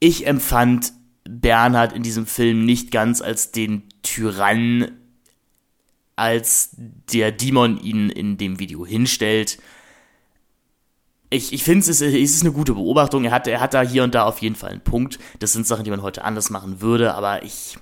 ich 0.01 0.27
empfand 0.27 0.93
Bernhard 1.25 1.93
in 1.93 2.03
diesem 2.03 2.27
Film 2.27 2.65
nicht 2.65 2.91
ganz 2.91 3.21
als 3.21 3.53
den 3.53 3.83
Tyrann, 4.03 4.93
als 6.15 6.71
der 6.77 7.33
Dimon 7.33 7.79
ihn 7.81 8.11
in 8.11 8.39
dem 8.39 8.59
Video 8.59 8.87
hinstellt. 8.87 9.59
Ich, 11.29 11.53
ich 11.53 11.65
finde, 11.65 11.81
es 11.81 11.89
ist, 11.89 12.03
es 12.03 12.15
ist 12.15 12.43
eine 12.43 12.53
gute 12.53 12.75
Beobachtung. 12.75 13.25
Er 13.25 13.33
hat, 13.33 13.47
er 13.49 13.61
hat 13.61 13.75
da 13.75 13.83
hier 13.83 14.05
und 14.05 14.15
da 14.15 14.25
auf 14.25 14.41
jeden 14.41 14.55
Fall 14.55 14.71
einen 14.71 14.81
Punkt. 14.81 15.19
Das 15.41 15.53
sind 15.53 15.67
Sachen, 15.67 15.85
die 15.85 15.91
man 15.91 16.03
heute 16.03 16.25
anders 16.25 16.51
machen 16.51 16.81
würde, 16.81 17.15
aber 17.15 17.43
ich, 17.43 17.77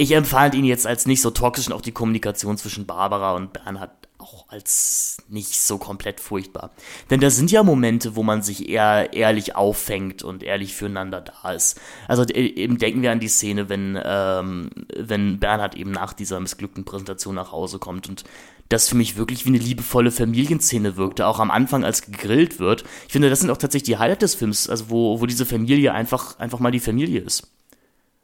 ich 0.00 0.12
empfand 0.12 0.54
ihn 0.54 0.64
jetzt 0.64 0.86
als 0.86 1.04
nicht 1.04 1.20
so 1.20 1.30
toxisch 1.30 1.66
und 1.66 1.74
auch 1.74 1.82
die 1.82 1.92
Kommunikation 1.92 2.56
zwischen 2.56 2.86
Barbara 2.86 3.34
und 3.34 3.52
Bernhard 3.52 3.90
auch 4.16 4.46
als 4.48 5.18
nicht 5.28 5.60
so 5.60 5.76
komplett 5.76 6.20
furchtbar. 6.20 6.70
Denn 7.10 7.20
da 7.20 7.28
sind 7.28 7.50
ja 7.50 7.62
Momente, 7.62 8.16
wo 8.16 8.22
man 8.22 8.42
sich 8.42 8.70
eher 8.70 9.12
ehrlich 9.12 9.56
auffängt 9.56 10.22
und 10.22 10.42
ehrlich 10.42 10.74
füreinander 10.74 11.20
da 11.20 11.52
ist. 11.52 11.78
Also 12.08 12.22
e, 12.22 12.46
eben 12.46 12.78
denken 12.78 13.02
wir 13.02 13.12
an 13.12 13.20
die 13.20 13.28
Szene, 13.28 13.68
wenn, 13.68 14.00
ähm, 14.02 14.70
wenn 14.96 15.38
Bernhard 15.38 15.74
eben 15.74 15.90
nach 15.90 16.14
dieser 16.14 16.40
missglückten 16.40 16.86
Präsentation 16.86 17.34
nach 17.34 17.52
Hause 17.52 17.78
kommt 17.78 18.08
und 18.08 18.24
das 18.70 18.88
für 18.88 18.96
mich 18.96 19.18
wirklich 19.18 19.44
wie 19.44 19.50
eine 19.50 19.58
liebevolle 19.58 20.12
Familienszene 20.12 20.96
wirkte, 20.96 21.26
auch 21.26 21.40
am 21.40 21.50
Anfang, 21.50 21.84
als 21.84 22.00
gegrillt 22.00 22.58
wird. 22.58 22.84
Ich 23.06 23.12
finde, 23.12 23.28
das 23.28 23.40
sind 23.40 23.50
auch 23.50 23.58
tatsächlich 23.58 23.94
die 23.94 23.98
Highlight 23.98 24.22
des 24.22 24.34
Films, 24.34 24.66
also 24.70 24.88
wo, 24.88 25.20
wo 25.20 25.26
diese 25.26 25.44
Familie 25.44 25.92
einfach, 25.92 26.38
einfach 26.38 26.58
mal 26.58 26.70
die 26.70 26.80
Familie 26.80 27.20
ist 27.20 27.52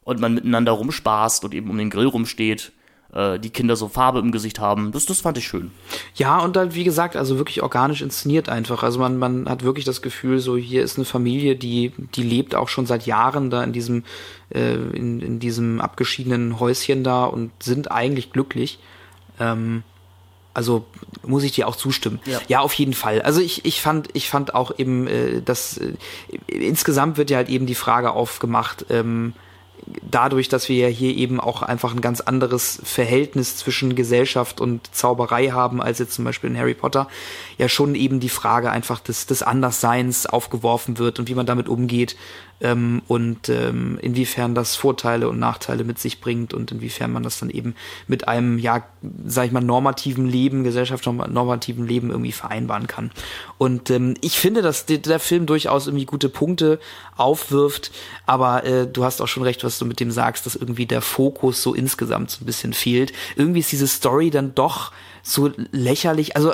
und 0.07 0.21
man 0.21 0.35
miteinander 0.35 0.73
rumspaßt 0.73 1.45
und 1.45 1.53
eben 1.53 1.69
um 1.69 1.77
den 1.77 1.91
Grill 1.91 2.07
rumsteht 2.07 2.73
äh, 3.13 3.41
die 3.41 3.51
Kinder 3.51 3.75
so 3.75 3.89
Farbe 3.89 4.21
im 4.21 4.31
Gesicht 4.31 4.61
haben. 4.61 4.93
Das, 4.93 5.05
das 5.05 5.21
fand 5.21 5.37
ich 5.37 5.49
schön. 5.49 5.73
Ja, 6.15 6.39
und 6.39 6.55
dann, 6.55 6.75
wie 6.75 6.85
gesagt, 6.85 7.17
also 7.17 7.39
wirklich 7.39 7.61
organisch 7.61 8.03
inszeniert 8.03 8.49
einfach. 8.49 8.85
Also 8.85 9.01
man, 9.01 9.19
man 9.19 9.49
hat 9.49 9.65
wirklich 9.65 9.85
das 9.85 10.03
Gefühl, 10.03 10.39
so 10.39 10.57
hier 10.57 10.85
ist 10.85 10.97
eine 10.97 11.05
Familie, 11.05 11.57
die, 11.57 11.93
die 12.15 12.23
lebt 12.23 12.55
auch 12.55 12.69
schon 12.69 12.87
seit 12.87 13.05
Jahren 13.05 13.51
da 13.51 13.65
in 13.65 13.73
diesem, 13.73 14.05
äh, 14.51 14.75
in, 14.75 15.21
in 15.21 15.41
diesem 15.41 15.81
abgeschiedenen 15.81 16.61
Häuschen 16.61 17.03
da 17.03 17.25
und 17.25 17.51
sind 17.61 17.91
eigentlich 17.91 18.33
glücklich. 18.33 18.79
Ähm, 19.41 19.83
also 20.55 20.87
muss 21.27 21.43
ich 21.43 21.51
dir 21.51 21.67
auch 21.67 21.77
zustimmen. 21.77 22.21
Ja. 22.27 22.41
ja, 22.47 22.61
auf 22.61 22.75
jeden 22.75 22.95
Fall. 22.95 23.23
Also 23.23 23.41
ich, 23.41 23.65
ich 23.65 23.83
fand, 23.83 24.09
ich 24.15 24.31
fand 24.31 24.55
auch 24.55 24.79
eben, 24.79 25.09
äh, 25.09 25.43
dass 25.43 25.79
äh, 25.79 25.95
insgesamt 26.47 27.19
wird 27.19 27.31
ja 27.31 27.39
halt 27.39 27.49
eben 27.49 27.67
die 27.67 27.75
Frage 27.75 28.13
aufgemacht, 28.13 28.87
ähm, 28.89 29.35
dadurch, 30.03 30.49
dass 30.49 30.69
wir 30.69 30.77
ja 30.77 30.89
hier 30.89 31.15
eben 31.17 31.41
auch 31.41 31.63
einfach 31.63 31.95
ein 31.95 32.01
ganz 32.01 32.21
anderes 32.21 32.81
Verhältnis 32.85 33.57
zwischen 33.57 33.95
Gesellschaft 33.95 34.61
und 34.61 34.95
Zauberei 34.95 35.49
haben, 35.49 35.81
als 35.81 35.99
jetzt 35.99 36.15
zum 36.15 36.25
Beispiel 36.25 36.51
in 36.51 36.59
Harry 36.59 36.75
Potter, 36.75 37.09
ja 37.59 37.69
schon 37.69 37.95
eben 37.95 38.21
die 38.21 38.29
Frage 38.29 38.71
einfach 38.71 39.01
des, 39.01 39.27
des 39.27 39.43
Andersseins 39.43 40.27
aufgeworfen 40.27 40.99
wird 40.99 41.19
und 41.19 41.29
wie 41.29 41.35
man 41.35 41.47
damit 41.47 41.69
umgeht 41.69 42.17
ähm, 42.61 43.03
und 43.07 43.49
ähm, 43.49 43.99
inwiefern 44.01 44.55
das 44.55 44.77
Vorteile 44.77 45.29
und 45.29 45.39
Nachteile 45.39 45.85
mit 45.85 45.99
sich 45.99 46.21
bringt 46.21 46.55
und 46.55 46.73
inwiefern 46.73 47.13
man 47.13 47.23
das 47.23 47.39
dann 47.39 47.51
eben 47.51 47.75
mit 48.07 48.29
einem, 48.29 48.59
ja, 48.59 48.85
sag 49.27 49.47
ich 49.47 49.53
mal, 49.53 49.61
normativen 49.61 50.27
Leben, 50.27 50.65
gesellschaftsnormativen 50.65 51.87
Leben 51.87 52.11
irgendwie 52.11 52.33
vereinbaren 52.33 52.87
kann. 52.87 53.11
Und 53.59 53.91
ähm, 53.91 54.15
ich 54.21 54.39
finde, 54.39 54.63
dass 54.63 54.87
der 54.87 55.21
Film 55.21 55.47
durchaus 55.47 55.87
irgendwie 55.87 56.07
gute 56.07 56.29
Punkte 56.29 56.79
aufwirft, 57.17 57.91
aber 58.25 58.65
äh, 58.65 58.87
du 58.87 59.05
hast 59.05 59.21
auch 59.21 59.29
schon 59.29 59.43
recht, 59.43 59.65
was 59.65 59.79
du 59.79 59.85
mit 59.85 60.01
dem 60.01 60.11
sagst, 60.11 60.47
dass 60.47 60.57
irgendwie 60.57 60.87
der 60.87 61.03
Fokus 61.03 61.63
so 61.63 61.75
insgesamt 61.75 62.31
so 62.31 62.43
ein 62.43 62.47
bisschen 62.47 62.73
fehlt. 62.73 63.13
Irgendwie 63.37 63.61
ist 63.61 63.73
diese 63.73 63.87
Story 63.87 64.31
dann 64.31 64.55
doch 64.55 64.93
so 65.27 65.51
lächerlich, 65.73 66.37
also 66.37 66.53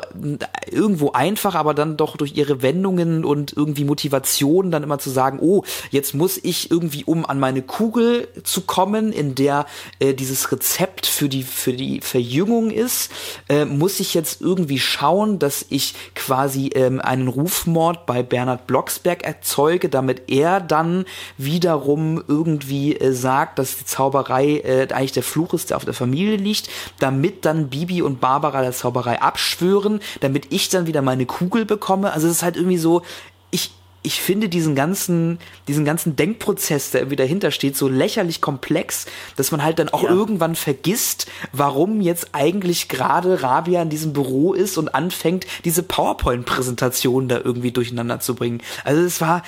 irgendwo 0.70 1.12
einfach, 1.12 1.54
aber 1.54 1.74
dann 1.74 1.98
doch 1.98 2.16
durch 2.16 2.36
ihre 2.36 2.62
Wendungen 2.62 3.22
und 3.22 3.52
irgendwie 3.54 3.84
Motivation 3.84 4.70
dann 4.70 4.82
immer 4.82 4.98
zu 4.98 5.10
sagen, 5.10 5.40
oh, 5.42 5.62
jetzt 5.90 6.14
muss 6.14 6.40
ich 6.42 6.70
irgendwie, 6.70 7.04
um 7.04 7.26
an 7.26 7.38
meine 7.38 7.60
Kugel 7.60 8.28
zu 8.44 8.62
kommen, 8.62 9.12
in 9.12 9.34
der 9.34 9.66
äh, 9.98 10.14
dieses 10.14 10.50
Rezept 10.50 11.06
für 11.06 11.28
die, 11.28 11.42
für 11.42 11.74
die 11.74 12.00
Verjüngung 12.00 12.70
ist, 12.70 13.12
äh, 13.50 13.66
muss 13.66 14.00
ich 14.00 14.14
jetzt 14.14 14.40
irgendwie 14.40 14.78
schauen, 14.78 15.38
dass 15.38 15.66
ich 15.68 15.94
quasi 16.14 16.70
ähm, 16.74 16.98
einen 16.98 17.28
Rufmord 17.28 18.06
bei 18.06 18.22
Bernhard 18.22 18.66
Blocksberg 18.66 19.22
erzeuge, 19.22 19.90
damit 19.90 20.30
er 20.30 20.60
dann 20.60 21.04
wiederum 21.36 22.24
irgendwie 22.26 22.96
äh, 22.96 23.12
sagt, 23.12 23.58
dass 23.58 23.76
die 23.76 23.84
Zauberei 23.84 24.62
äh, 24.64 24.88
eigentlich 24.92 25.12
der 25.12 25.22
Fluch 25.22 25.52
ist, 25.52 25.68
der 25.68 25.76
auf 25.76 25.84
der 25.84 25.92
Familie 25.92 26.36
liegt, 26.36 26.70
damit 27.00 27.44
dann 27.44 27.68
Bibi 27.68 28.00
und 28.00 28.18
Barbara 28.18 28.61
Zauberei 28.70 29.20
abschwören, 29.20 30.00
damit 30.20 30.46
ich 30.52 30.68
dann 30.68 30.86
wieder 30.86 31.02
meine 31.02 31.26
Kugel 31.26 31.64
bekomme. 31.64 32.12
Also 32.12 32.28
es 32.28 32.34
ist 32.34 32.42
halt 32.42 32.56
irgendwie 32.56 32.78
so, 32.78 33.02
ich, 33.50 33.72
ich 34.02 34.20
finde 34.20 34.48
diesen 34.48 34.74
ganzen, 34.74 35.38
diesen 35.68 35.84
ganzen 35.84 36.16
Denkprozess, 36.16 36.90
der 36.90 37.02
irgendwie 37.02 37.16
dahinter 37.16 37.52
steht, 37.52 37.76
so 37.76 37.88
lächerlich 37.88 38.40
komplex, 38.40 39.06
dass 39.36 39.52
man 39.52 39.62
halt 39.62 39.78
dann 39.78 39.90
auch 39.90 40.02
ja. 40.02 40.10
irgendwann 40.10 40.56
vergisst, 40.56 41.26
warum 41.52 42.00
jetzt 42.00 42.30
eigentlich 42.32 42.88
gerade 42.88 43.42
Rabia 43.42 43.82
in 43.82 43.90
diesem 43.90 44.12
Büro 44.12 44.54
ist 44.54 44.76
und 44.76 44.94
anfängt, 44.94 45.46
diese 45.64 45.84
PowerPoint-Präsentation 45.84 47.28
da 47.28 47.38
irgendwie 47.38 47.70
durcheinander 47.70 48.18
zu 48.18 48.34
bringen. 48.34 48.60
Also 48.84 49.02
es 49.02 49.20
war, 49.20 49.42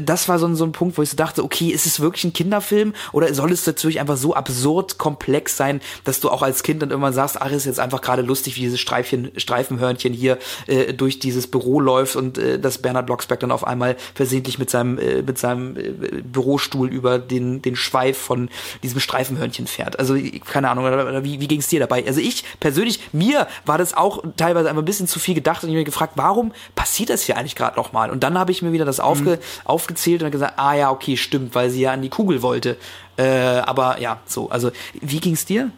das 0.00 0.28
war 0.28 0.38
so 0.38 0.46
ein, 0.46 0.54
so 0.54 0.64
ein 0.64 0.72
Punkt, 0.72 0.98
wo 0.98 1.02
ich 1.02 1.10
so 1.10 1.16
dachte, 1.16 1.42
okay, 1.42 1.68
ist 1.68 1.86
es 1.86 1.98
wirklich 1.98 2.24
ein 2.24 2.32
Kinderfilm 2.32 2.94
oder 3.12 3.32
soll 3.34 3.50
es 3.50 3.66
natürlich 3.66 3.98
einfach 3.98 4.16
so 4.16 4.34
absurd 4.34 4.98
komplex 4.98 5.56
sein, 5.56 5.80
dass 6.04 6.20
du 6.20 6.30
auch 6.30 6.42
als 6.42 6.62
Kind 6.62 6.80
dann 6.80 6.90
irgendwann 6.90 7.12
sagst, 7.12 7.40
ach, 7.42 7.50
ist 7.50 7.66
jetzt 7.66 7.80
einfach 7.80 8.02
gerade 8.02 8.22
lustig, 8.22 8.56
wie 8.56 8.60
dieses 8.60 8.78
Streifchen, 8.78 9.32
Streifenhörnchen 9.36 10.12
hier 10.12 10.38
äh, 10.68 10.92
durch 10.92 11.18
dieses 11.18 11.48
Büro 11.48 11.80
läuft 11.80 12.14
und 12.14 12.38
äh, 12.38 12.60
dass 12.60 12.78
Bernhard 12.78 13.06
Blocksberg 13.06 13.40
dann 13.40 13.50
auf 13.50 13.66
einmal 13.66 13.95
versehentlich 14.14 14.58
mit 14.58 14.70
seinem, 14.70 14.98
äh, 14.98 15.22
mit 15.22 15.38
seinem 15.38 15.76
äh, 15.76 16.22
Bürostuhl 16.22 16.88
über 16.88 17.18
den, 17.18 17.62
den 17.62 17.76
Schweif 17.76 18.18
von 18.18 18.48
diesem 18.82 19.00
Streifenhörnchen 19.00 19.66
fährt. 19.66 19.98
Also, 19.98 20.16
keine 20.44 20.70
Ahnung, 20.70 20.84
oder, 20.84 21.06
oder 21.06 21.24
wie, 21.24 21.40
wie 21.40 21.48
ging 21.48 21.60
es 21.60 21.68
dir 21.68 21.80
dabei? 21.80 22.06
Also 22.06 22.20
ich 22.20 22.44
persönlich, 22.60 23.00
mir 23.12 23.46
war 23.64 23.78
das 23.78 23.94
auch 23.94 24.22
teilweise 24.36 24.68
einfach 24.68 24.82
ein 24.82 24.86
bisschen 24.86 25.06
zu 25.06 25.18
viel 25.18 25.34
gedacht 25.34 25.62
und 25.62 25.68
ich 25.68 25.74
habe 25.74 25.80
mir 25.80 25.84
gefragt, 25.84 26.12
warum 26.16 26.52
passiert 26.74 27.10
das 27.10 27.22
hier 27.22 27.36
eigentlich 27.36 27.56
gerade 27.56 27.76
nochmal? 27.76 28.10
Und 28.10 28.22
dann 28.22 28.38
habe 28.38 28.52
ich 28.52 28.62
mir 28.62 28.72
wieder 28.72 28.84
das 28.84 29.00
aufge, 29.00 29.30
mhm. 29.32 29.38
aufgezählt 29.64 30.22
und 30.22 30.30
gesagt, 30.30 30.54
ah 30.56 30.74
ja, 30.74 30.90
okay, 30.90 31.16
stimmt, 31.16 31.54
weil 31.54 31.70
sie 31.70 31.82
ja 31.82 31.92
an 31.92 32.02
die 32.02 32.08
Kugel 32.08 32.42
wollte. 32.42 32.76
Äh, 33.16 33.24
aber 33.24 34.00
ja, 34.00 34.20
so, 34.26 34.50
also 34.50 34.70
wie 35.00 35.20
ging 35.20 35.34
es 35.34 35.44
dir? 35.44 35.70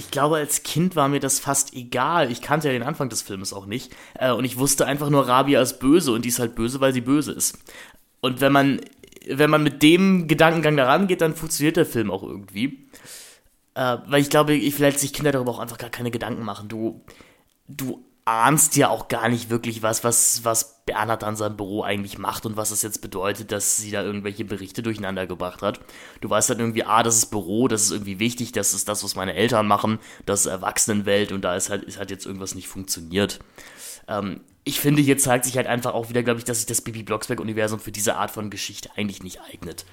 Ich 0.00 0.10
glaube, 0.10 0.36
als 0.36 0.62
Kind 0.62 0.96
war 0.96 1.08
mir 1.10 1.20
das 1.20 1.40
fast 1.40 1.74
egal. 1.74 2.32
Ich 2.32 2.40
kannte 2.40 2.68
ja 2.68 2.72
den 2.72 2.82
Anfang 2.82 3.10
des 3.10 3.20
Films 3.20 3.52
auch 3.52 3.66
nicht. 3.66 3.94
Äh, 4.14 4.32
und 4.32 4.46
ich 4.46 4.56
wusste 4.56 4.86
einfach 4.86 5.10
nur, 5.10 5.28
Rabia 5.28 5.60
ist 5.60 5.78
böse 5.78 6.12
und 6.12 6.24
die 6.24 6.30
ist 6.30 6.38
halt 6.38 6.54
böse, 6.54 6.80
weil 6.80 6.94
sie 6.94 7.02
böse 7.02 7.32
ist. 7.32 7.58
Und 8.22 8.40
wenn 8.40 8.50
man, 8.50 8.80
wenn 9.28 9.50
man 9.50 9.62
mit 9.62 9.82
dem 9.82 10.26
Gedankengang 10.26 10.78
da 10.78 10.86
rangeht, 10.86 11.20
dann 11.20 11.36
funktioniert 11.36 11.76
der 11.76 11.84
Film 11.84 12.10
auch 12.10 12.22
irgendwie. 12.22 12.88
Äh, 13.74 13.98
weil 14.06 14.22
ich 14.22 14.30
glaube, 14.30 14.54
ich, 14.54 14.74
vielleicht 14.74 15.00
sich 15.00 15.12
Kinder 15.12 15.32
darüber 15.32 15.50
auch 15.50 15.58
einfach 15.58 15.76
gar 15.76 15.90
keine 15.90 16.10
Gedanken 16.10 16.44
machen. 16.44 16.70
Du, 16.70 17.04
du 17.68 18.02
ahnst 18.30 18.76
ja 18.76 18.88
auch 18.88 19.08
gar 19.08 19.28
nicht 19.28 19.50
wirklich 19.50 19.82
was, 19.82 20.04
was, 20.04 20.44
was 20.44 20.82
Bernhard 20.86 21.24
an 21.24 21.36
seinem 21.36 21.56
Büro 21.56 21.82
eigentlich 21.82 22.18
macht 22.18 22.46
und 22.46 22.56
was 22.56 22.70
es 22.70 22.82
jetzt 22.82 23.02
bedeutet, 23.02 23.52
dass 23.52 23.76
sie 23.76 23.90
da 23.90 24.02
irgendwelche 24.02 24.44
Berichte 24.44 24.82
durcheinander 24.82 25.26
gebracht 25.26 25.62
hat. 25.62 25.80
Du 26.20 26.30
weißt 26.30 26.48
halt 26.48 26.60
irgendwie, 26.60 26.84
ah, 26.84 27.02
das 27.02 27.16
ist 27.16 27.26
Büro, 27.26 27.68
das 27.68 27.82
ist 27.82 27.90
irgendwie 27.90 28.18
wichtig, 28.18 28.52
das 28.52 28.74
ist 28.74 28.88
das, 28.88 29.04
was 29.04 29.14
meine 29.14 29.34
Eltern 29.34 29.66
machen, 29.66 29.98
das 30.26 30.40
ist 30.40 30.46
Erwachsenenwelt 30.46 31.32
und 31.32 31.42
da 31.42 31.54
ist 31.54 31.70
halt, 31.70 31.84
ist 31.84 31.98
halt 31.98 32.10
jetzt 32.10 32.26
irgendwas 32.26 32.54
nicht 32.54 32.68
funktioniert. 32.68 33.40
Ähm, 34.08 34.40
ich 34.64 34.80
finde, 34.80 35.02
hier 35.02 35.18
zeigt 35.18 35.46
sich 35.46 35.56
halt 35.56 35.66
einfach 35.66 35.94
auch 35.94 36.10
wieder, 36.10 36.22
glaube 36.22 36.38
ich, 36.38 36.44
dass 36.44 36.58
sich 36.58 36.66
das 36.66 36.82
Bibi 36.82 37.02
Blocksberg-Universum 37.02 37.80
für 37.80 37.92
diese 37.92 38.16
Art 38.16 38.30
von 38.30 38.50
Geschichte 38.50 38.90
eigentlich 38.96 39.22
nicht 39.22 39.40
eignet. 39.40 39.86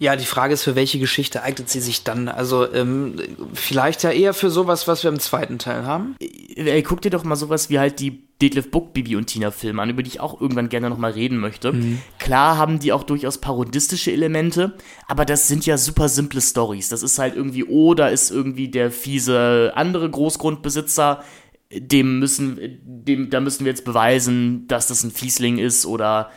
Ja, 0.00 0.14
die 0.14 0.24
Frage 0.24 0.54
ist, 0.54 0.62
für 0.62 0.76
welche 0.76 1.00
Geschichte 1.00 1.42
eignet 1.42 1.68
sie 1.68 1.80
sich 1.80 2.04
dann? 2.04 2.28
Also 2.28 2.72
ähm, 2.72 3.16
vielleicht 3.52 4.04
ja 4.04 4.10
eher 4.10 4.32
für 4.32 4.48
sowas, 4.48 4.86
was 4.86 5.02
wir 5.02 5.10
im 5.10 5.18
zweiten 5.18 5.58
Teil 5.58 5.84
haben. 5.84 6.14
Ey, 6.20 6.82
guck 6.84 7.02
dir 7.02 7.10
doch 7.10 7.24
mal 7.24 7.34
sowas 7.34 7.68
wie 7.68 7.80
halt 7.80 7.98
die 7.98 8.22
Detlef 8.40 8.70
Book, 8.70 8.92
Bibi 8.92 9.16
und 9.16 9.26
Tina 9.26 9.50
Filme 9.50 9.82
an, 9.82 9.90
über 9.90 10.04
die 10.04 10.10
ich 10.10 10.20
auch 10.20 10.40
irgendwann 10.40 10.68
gerne 10.68 10.88
nochmal 10.88 11.10
reden 11.10 11.38
möchte. 11.38 11.72
Mhm. 11.72 12.00
Klar 12.20 12.56
haben 12.56 12.78
die 12.78 12.92
auch 12.92 13.02
durchaus 13.02 13.38
parodistische 13.38 14.12
Elemente, 14.12 14.76
aber 15.08 15.24
das 15.24 15.48
sind 15.48 15.66
ja 15.66 15.76
super 15.76 16.08
simple 16.08 16.40
Stories. 16.40 16.88
Das 16.88 17.02
ist 17.02 17.18
halt 17.18 17.34
irgendwie, 17.34 17.64
oh, 17.64 17.94
da 17.94 18.06
ist 18.06 18.30
irgendwie 18.30 18.68
der 18.68 18.92
fiese 18.92 19.72
andere 19.74 20.08
Großgrundbesitzer, 20.08 21.24
dem 21.72 22.20
müssen, 22.20 22.78
dem, 22.84 23.30
da 23.30 23.40
müssen 23.40 23.64
wir 23.64 23.72
jetzt 23.72 23.84
beweisen, 23.84 24.68
dass 24.68 24.86
das 24.86 25.02
ein 25.02 25.10
Fiesling 25.10 25.58
ist 25.58 25.84
oder 25.84 26.30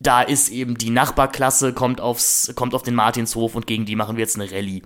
da 0.00 0.22
ist 0.22 0.48
eben 0.48 0.76
die 0.78 0.90
Nachbarklasse, 0.90 1.74
kommt, 1.74 2.00
aufs, 2.00 2.52
kommt 2.56 2.74
auf 2.74 2.82
den 2.82 2.94
Martinshof 2.94 3.54
und 3.54 3.66
gegen 3.66 3.84
die 3.84 3.96
machen 3.96 4.16
wir 4.16 4.22
jetzt 4.22 4.36
eine 4.36 4.50
Rallye. 4.50 4.82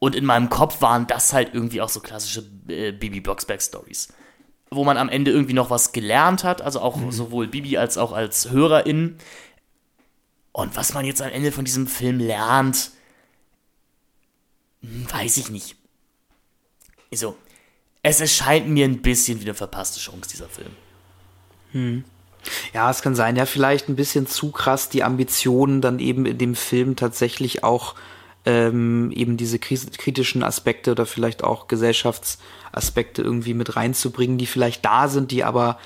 Und 0.00 0.16
in 0.16 0.24
meinem 0.24 0.50
Kopf 0.50 0.82
waren 0.82 1.06
das 1.06 1.32
halt 1.32 1.54
irgendwie 1.54 1.80
auch 1.80 1.88
so 1.88 2.00
klassische 2.00 2.44
äh, 2.68 2.90
Bibi 2.90 3.20
Blocksberg-Stories. 3.20 4.08
Wo 4.70 4.84
man 4.84 4.96
am 4.96 5.08
Ende 5.08 5.30
irgendwie 5.30 5.52
noch 5.52 5.70
was 5.70 5.92
gelernt 5.92 6.42
hat, 6.42 6.62
also 6.62 6.80
auch 6.80 6.96
mhm. 6.96 7.12
sowohl 7.12 7.46
Bibi 7.46 7.76
als 7.76 7.96
auch 7.96 8.12
als 8.12 8.50
Hörerin. 8.50 9.18
Und 10.52 10.74
was 10.74 10.94
man 10.94 11.04
jetzt 11.04 11.22
am 11.22 11.30
Ende 11.30 11.52
von 11.52 11.64
diesem 11.64 11.86
Film 11.86 12.18
lernt, 12.18 12.90
hm, 14.82 15.06
weiß 15.12 15.36
ich 15.36 15.50
nicht. 15.50 15.76
So, 17.12 17.36
es 18.02 18.20
erscheint 18.20 18.68
mir 18.68 18.84
ein 18.84 19.02
bisschen 19.02 19.40
wie 19.40 19.44
eine 19.44 19.54
verpasste 19.54 20.00
Chance, 20.00 20.30
dieser 20.30 20.48
Film. 20.48 20.70
Hm. 21.72 22.04
Ja, 22.72 22.90
es 22.90 23.02
kann 23.02 23.14
sein, 23.14 23.36
ja, 23.36 23.46
vielleicht 23.46 23.88
ein 23.88 23.96
bisschen 23.96 24.26
zu 24.26 24.50
krass 24.50 24.88
die 24.88 25.02
Ambitionen 25.02 25.80
dann 25.80 25.98
eben 25.98 26.26
in 26.26 26.38
dem 26.38 26.54
Film 26.54 26.96
tatsächlich 26.96 27.64
auch 27.64 27.94
ähm, 28.46 29.10
eben 29.12 29.36
diese 29.36 29.58
kritischen 29.58 30.42
Aspekte 30.42 30.92
oder 30.92 31.06
vielleicht 31.06 31.44
auch 31.44 31.68
Gesellschaftsaspekte 31.68 33.22
irgendwie 33.22 33.54
mit 33.54 33.76
reinzubringen, 33.76 34.38
die 34.38 34.46
vielleicht 34.46 34.84
da 34.84 35.08
sind, 35.08 35.30
die 35.30 35.44
aber 35.44 35.78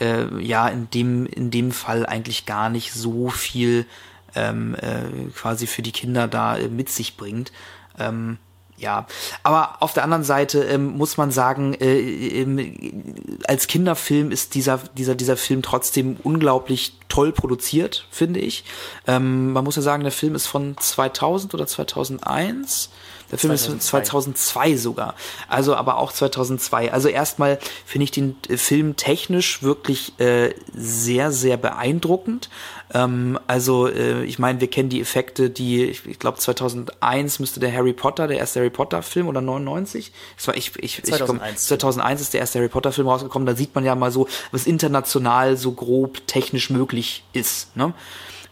äh, 0.00 0.26
ja 0.42 0.68
in 0.68 0.90
dem 0.90 1.26
in 1.26 1.50
dem 1.50 1.72
Fall 1.72 2.04
eigentlich 2.04 2.44
gar 2.44 2.68
nicht 2.68 2.92
so 2.92 3.28
viel 3.30 3.86
ähm, 4.34 4.74
äh, 4.74 5.30
quasi 5.34 5.66
für 5.66 5.82
die 5.82 5.92
Kinder 5.92 6.28
da 6.28 6.56
äh, 6.56 6.68
mit 6.68 6.90
sich 6.90 7.16
bringt. 7.16 7.52
Ähm, 7.98 8.38
ja, 8.76 9.06
aber 9.42 9.76
auf 9.80 9.92
der 9.92 10.02
anderen 10.02 10.24
Seite 10.24 10.64
ähm, 10.64 10.96
muss 10.96 11.16
man 11.16 11.30
sagen, 11.30 11.74
äh, 11.74 12.00
ähm, 12.00 13.04
als 13.46 13.68
Kinderfilm 13.68 14.32
ist 14.32 14.54
dieser, 14.54 14.78
dieser, 14.96 15.14
dieser 15.14 15.36
Film 15.36 15.62
trotzdem 15.62 16.16
unglaublich 16.22 16.98
toll 17.08 17.32
produziert, 17.32 18.06
finde 18.10 18.40
ich. 18.40 18.64
Ähm, 19.06 19.52
man 19.52 19.62
muss 19.62 19.76
ja 19.76 19.82
sagen, 19.82 20.02
der 20.02 20.12
Film 20.12 20.34
ist 20.34 20.46
von 20.46 20.76
2000 20.76 21.54
oder 21.54 21.66
2001. 21.66 22.90
Der 23.32 23.38
Film 23.38 23.56
2002. 23.56 23.76
ist 23.76 23.86
2002 23.86 24.76
sogar. 24.76 25.14
Also 25.48 25.74
aber 25.74 25.96
auch 25.96 26.12
2002. 26.12 26.92
Also 26.92 27.08
erstmal 27.08 27.58
finde 27.86 28.04
ich 28.04 28.10
den 28.10 28.36
äh, 28.48 28.58
Film 28.58 28.96
technisch 28.96 29.62
wirklich 29.62 30.18
äh, 30.20 30.54
sehr, 30.74 31.32
sehr 31.32 31.56
beeindruckend. 31.56 32.50
Ähm, 32.92 33.38
also 33.46 33.88
äh, 33.88 34.22
ich 34.24 34.38
meine, 34.38 34.60
wir 34.60 34.68
kennen 34.68 34.90
die 34.90 35.00
Effekte, 35.00 35.48
die, 35.48 35.84
ich, 35.84 36.06
ich 36.06 36.18
glaube 36.18 36.38
2001 36.38 37.40
müsste 37.40 37.58
der 37.58 37.72
Harry 37.72 37.94
Potter, 37.94 38.28
der 38.28 38.36
erste 38.36 38.60
Harry 38.60 38.70
Potter 38.70 39.02
Film 39.02 39.28
oder 39.28 39.40
99? 39.40 40.12
Das 40.36 40.46
war, 40.46 40.56
ich, 40.56 40.72
ich, 40.82 41.02
2001. 41.02 41.62
Ich 41.62 41.68
komm, 41.68 41.78
2001 41.78 42.20
ist 42.20 42.34
der 42.34 42.40
erste 42.40 42.58
Harry 42.58 42.68
Potter 42.68 42.92
Film 42.92 43.08
rausgekommen. 43.08 43.46
Da 43.46 43.56
sieht 43.56 43.74
man 43.74 43.84
ja 43.84 43.94
mal 43.94 44.12
so, 44.12 44.28
was 44.50 44.66
international 44.66 45.56
so 45.56 45.72
grob 45.72 46.26
technisch 46.26 46.68
möglich 46.68 47.24
ist. 47.32 47.74
Ne? 47.76 47.94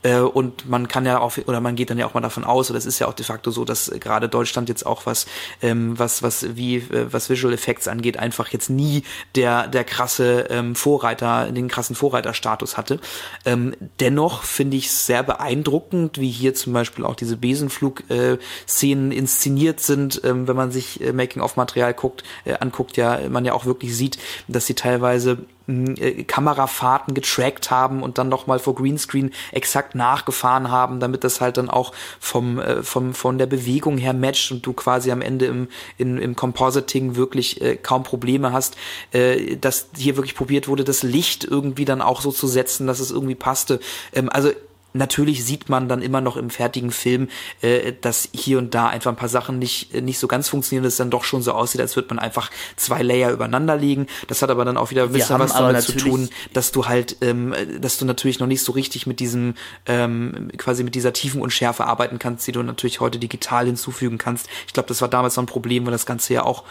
Äh, 0.02 0.18
und 0.18 0.68
man 0.68 0.88
kann 0.88 1.06
ja 1.06 1.20
auch, 1.20 1.36
oder 1.46 1.60
man 1.60 1.76
geht 1.76 1.90
dann 1.90 1.98
ja 1.98 2.06
auch 2.06 2.14
mal 2.14 2.20
davon 2.20 2.44
aus, 2.44 2.70
oder 2.70 2.78
es 2.78 2.86
ist 2.86 2.98
ja 2.98 3.06
auch 3.06 3.14
de 3.14 3.24
facto 3.24 3.50
so, 3.50 3.64
dass 3.64 3.90
gerade 4.00 4.28
Deutschland 4.28 4.68
jetzt 4.68 4.86
auch 4.86 5.06
was, 5.06 5.26
ähm, 5.62 5.98
was, 5.98 6.22
was, 6.22 6.56
wie, 6.56 6.76
äh, 6.76 7.12
was 7.12 7.30
Visual 7.30 7.52
Effects 7.52 7.88
angeht, 7.88 8.18
einfach 8.18 8.48
jetzt 8.48 8.70
nie 8.70 9.02
der, 9.34 9.68
der 9.68 9.84
krasse 9.84 10.46
ähm, 10.50 10.74
Vorreiter, 10.74 11.50
den 11.50 11.68
krassen 11.68 11.96
Vorreiterstatus 11.96 12.76
hatte. 12.76 13.00
Ähm, 13.44 13.74
dennoch 14.00 14.42
finde 14.42 14.76
ich 14.76 14.86
es 14.86 15.06
sehr 15.06 15.22
beeindruckend, 15.22 16.18
wie 16.18 16.30
hier 16.30 16.54
zum 16.54 16.72
Beispiel 16.72 17.04
auch 17.04 17.14
diese 17.14 17.36
Besenflug-Szenen 17.36 19.12
äh, 19.12 19.16
inszeniert 19.16 19.80
sind, 19.80 20.20
ähm, 20.24 20.48
wenn 20.48 20.56
man 20.56 20.70
sich 20.70 21.00
äh, 21.00 21.12
Making-of-Material 21.12 21.94
guckt, 21.94 22.24
äh, 22.44 22.54
anguckt, 22.54 22.96
ja, 22.96 23.20
man 23.28 23.44
ja 23.44 23.52
auch 23.52 23.66
wirklich 23.66 23.96
sieht, 23.96 24.18
dass 24.48 24.66
sie 24.66 24.74
teilweise 24.74 25.38
äh, 25.70 26.24
Kamerafahrten 26.24 27.14
getrackt 27.14 27.70
haben 27.70 28.02
und 28.02 28.18
dann 28.18 28.28
nochmal 28.28 28.58
vor 28.58 28.74
Greenscreen 28.74 29.32
exakt 29.52 29.94
nachgefahren 29.94 30.70
haben, 30.70 31.00
damit 31.00 31.24
das 31.24 31.40
halt 31.40 31.56
dann 31.56 31.70
auch 31.70 31.92
vom, 32.18 32.58
äh, 32.58 32.82
vom, 32.82 33.14
von 33.14 33.38
der 33.38 33.46
Bewegung 33.46 33.98
her 33.98 34.12
matcht 34.12 34.52
und 34.52 34.66
du 34.66 34.72
quasi 34.72 35.10
am 35.10 35.22
Ende 35.22 35.46
im, 35.46 35.68
in, 35.98 36.18
im 36.18 36.36
Compositing 36.36 37.16
wirklich 37.16 37.60
äh, 37.60 37.76
kaum 37.76 38.02
Probleme 38.02 38.52
hast, 38.52 38.76
äh, 39.12 39.56
dass 39.56 39.88
hier 39.96 40.16
wirklich 40.16 40.34
probiert 40.34 40.68
wurde, 40.68 40.84
das 40.84 41.02
Licht 41.02 41.44
irgendwie 41.44 41.84
dann 41.84 42.02
auch 42.02 42.20
so 42.20 42.32
zu 42.32 42.46
setzen, 42.46 42.86
dass 42.86 43.00
es 43.00 43.10
irgendwie 43.10 43.34
passte. 43.34 43.80
Ähm, 44.12 44.28
also 44.30 44.50
Natürlich 44.92 45.44
sieht 45.44 45.68
man 45.68 45.88
dann 45.88 46.02
immer 46.02 46.20
noch 46.20 46.36
im 46.36 46.50
fertigen 46.50 46.90
Film, 46.90 47.28
äh, 47.60 47.92
dass 48.00 48.28
hier 48.32 48.58
und 48.58 48.74
da 48.74 48.88
einfach 48.88 49.10
ein 49.10 49.16
paar 49.16 49.28
Sachen 49.28 49.58
nicht, 49.58 49.94
nicht 49.94 50.18
so 50.18 50.26
ganz 50.28 50.48
funktionieren, 50.48 50.84
dass 50.84 50.94
es 50.94 50.98
dann 50.98 51.10
doch 51.10 51.24
schon 51.24 51.42
so 51.42 51.52
aussieht, 51.52 51.80
als 51.80 51.96
würde 51.96 52.08
man 52.14 52.18
einfach 52.18 52.50
zwei 52.76 53.02
Layer 53.02 53.30
übereinander 53.30 53.76
legen. 53.76 54.06
Das 54.28 54.42
hat 54.42 54.50
aber 54.50 54.64
dann 54.64 54.76
auch 54.76 54.90
wieder 54.90 55.04
ein 55.04 55.12
bisschen 55.12 55.38
was 55.38 55.52
damit 55.52 55.82
zu 55.82 55.96
tun, 55.96 56.28
dass 56.52 56.72
du 56.72 56.86
halt, 56.86 57.16
ähm, 57.20 57.54
dass 57.80 57.98
du 57.98 58.04
natürlich 58.04 58.40
noch 58.40 58.46
nicht 58.46 58.62
so 58.62 58.72
richtig 58.72 59.06
mit 59.06 59.20
diesem, 59.20 59.54
ähm, 59.86 60.50
quasi 60.56 60.82
mit 60.82 60.94
dieser 60.94 61.12
tiefen 61.12 61.40
Unschärfe 61.40 61.84
arbeiten 61.84 62.18
kannst, 62.18 62.46
die 62.46 62.52
du 62.52 62.62
natürlich 62.62 63.00
heute 63.00 63.18
digital 63.18 63.66
hinzufügen 63.66 64.18
kannst. 64.18 64.48
Ich 64.66 64.72
glaube, 64.72 64.88
das 64.88 65.00
war 65.00 65.08
damals 65.08 65.36
noch 65.36 65.44
ein 65.44 65.46
Problem, 65.46 65.86
weil 65.86 65.92
das 65.92 66.06
Ganze 66.06 66.34
ja 66.34 66.42
auch 66.44 66.64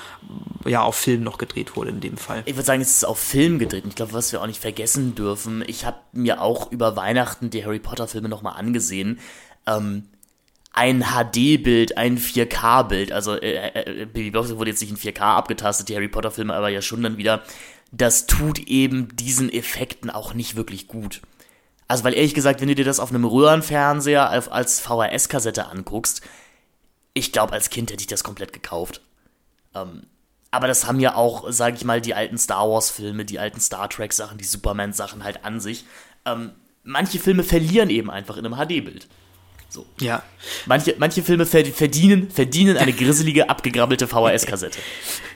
ja 0.66 0.82
auf 0.82 0.96
Film 0.96 1.24
noch 1.24 1.38
gedreht 1.38 1.76
wurde 1.76 1.92
in 1.92 2.02
dem 2.02 2.18
Fall. 2.18 2.44
Ich 2.46 2.56
würde 2.56 2.66
sagen, 2.66 2.82
es 2.82 2.92
ist 2.92 3.06
auf 3.06 3.20
Film 3.20 3.60
gedreht. 3.60 3.86
Ich 3.88 3.96
glaube, 3.96 4.14
was 4.14 4.32
wir 4.32 4.42
auch 4.42 4.48
nicht 4.48 4.62
vergessen 4.62 5.16
dürfen, 5.16 5.64
ich 5.66 5.86
habe 5.86 5.98
mir 6.12 6.42
auch 6.42 6.72
über 6.72 6.96
Weihnachten 6.96 7.50
die 7.50 7.64
Harry 7.64 7.80
Potter 7.80 8.08
Filme 8.10 8.30
nochmal 8.30 8.58
angesehen. 8.58 9.20
Ähm, 9.66 10.04
ein 10.74 11.04
HD-Bild, 11.04 11.98
ein 11.98 12.18
4K-Bild, 12.18 13.12
also 13.12 13.36
äh, 13.36 13.70
äh, 13.74 14.06
Baby 14.06 14.32
Blocksberg 14.32 14.60
wurde 14.60 14.72
jetzt 14.72 14.82
nicht 14.82 14.92
in 14.92 14.98
4K 14.98 15.22
abgetastet, 15.22 15.90
die 15.90 15.96
Harry 15.96 16.08
Potter-Filme 16.08 16.54
aber 16.54 16.70
ja 16.70 16.82
schon 16.82 17.02
dann 17.02 17.18
wieder, 17.18 17.44
das 17.92 18.28
tut 18.28 18.60
eben 18.60 19.16
diesen 19.16 19.52
Effekten 19.52 20.10
auch 20.10 20.34
nicht 20.34 20.56
wirklich 20.56 20.88
gut. 20.88 21.22
Also, 21.88 22.04
weil 22.04 22.14
ehrlich 22.14 22.36
gesagt, 22.36 22.62
wenn 22.62 22.68
du 22.68 22.76
dir 22.76 22.86
das 22.86 23.00
auf 23.00 23.10
einem 23.10 23.26
Röhrenfernseher 23.26 24.30
als 24.30 24.80
VHS-Kassette 24.80 25.68
anguckst, 25.68 26.22
ich 27.16 27.32
glaube, 27.32 27.54
als 27.54 27.72
Kind 27.72 27.92
hätte 27.92 28.02
ich 28.02 28.08
das 28.08 28.24
komplett 28.24 28.54
gekauft. 28.54 29.02
Ähm, 29.74 30.04
aber 30.52 30.68
das 30.68 30.86
haben 30.86 31.00
ja 31.00 31.16
auch, 31.16 31.46
sag 31.50 31.76
ich 31.76 31.86
mal, 31.86 32.00
die 32.00 32.14
alten 32.14 32.38
Star 32.38 32.70
Wars-Filme, 32.70 33.26
die 33.26 33.40
alten 33.40 33.60
Star 33.60 33.90
Trek-Sachen, 33.90 34.38
die 34.38 34.46
Superman-Sachen 34.46 35.24
halt 35.24 35.44
an 35.44 35.60
sich. 35.60 35.86
Ähm, 36.26 36.52
manche 36.84 37.20
Filme 37.20 37.44
verlieren 37.44 37.90
eben 37.90 38.10
einfach 38.10 38.38
in 38.38 38.46
einem 38.46 38.56
HD-Bild. 38.56 39.08
So. 39.72 39.86
Ja. 40.00 40.24
Manche, 40.66 40.96
manche 40.98 41.22
Filme 41.22 41.46
verdienen, 41.46 42.32
verdienen 42.32 42.76
eine 42.78 42.92
grisselige, 42.92 43.50
abgegrabbelte 43.52 44.08
VHS-Kassette. 44.08 44.80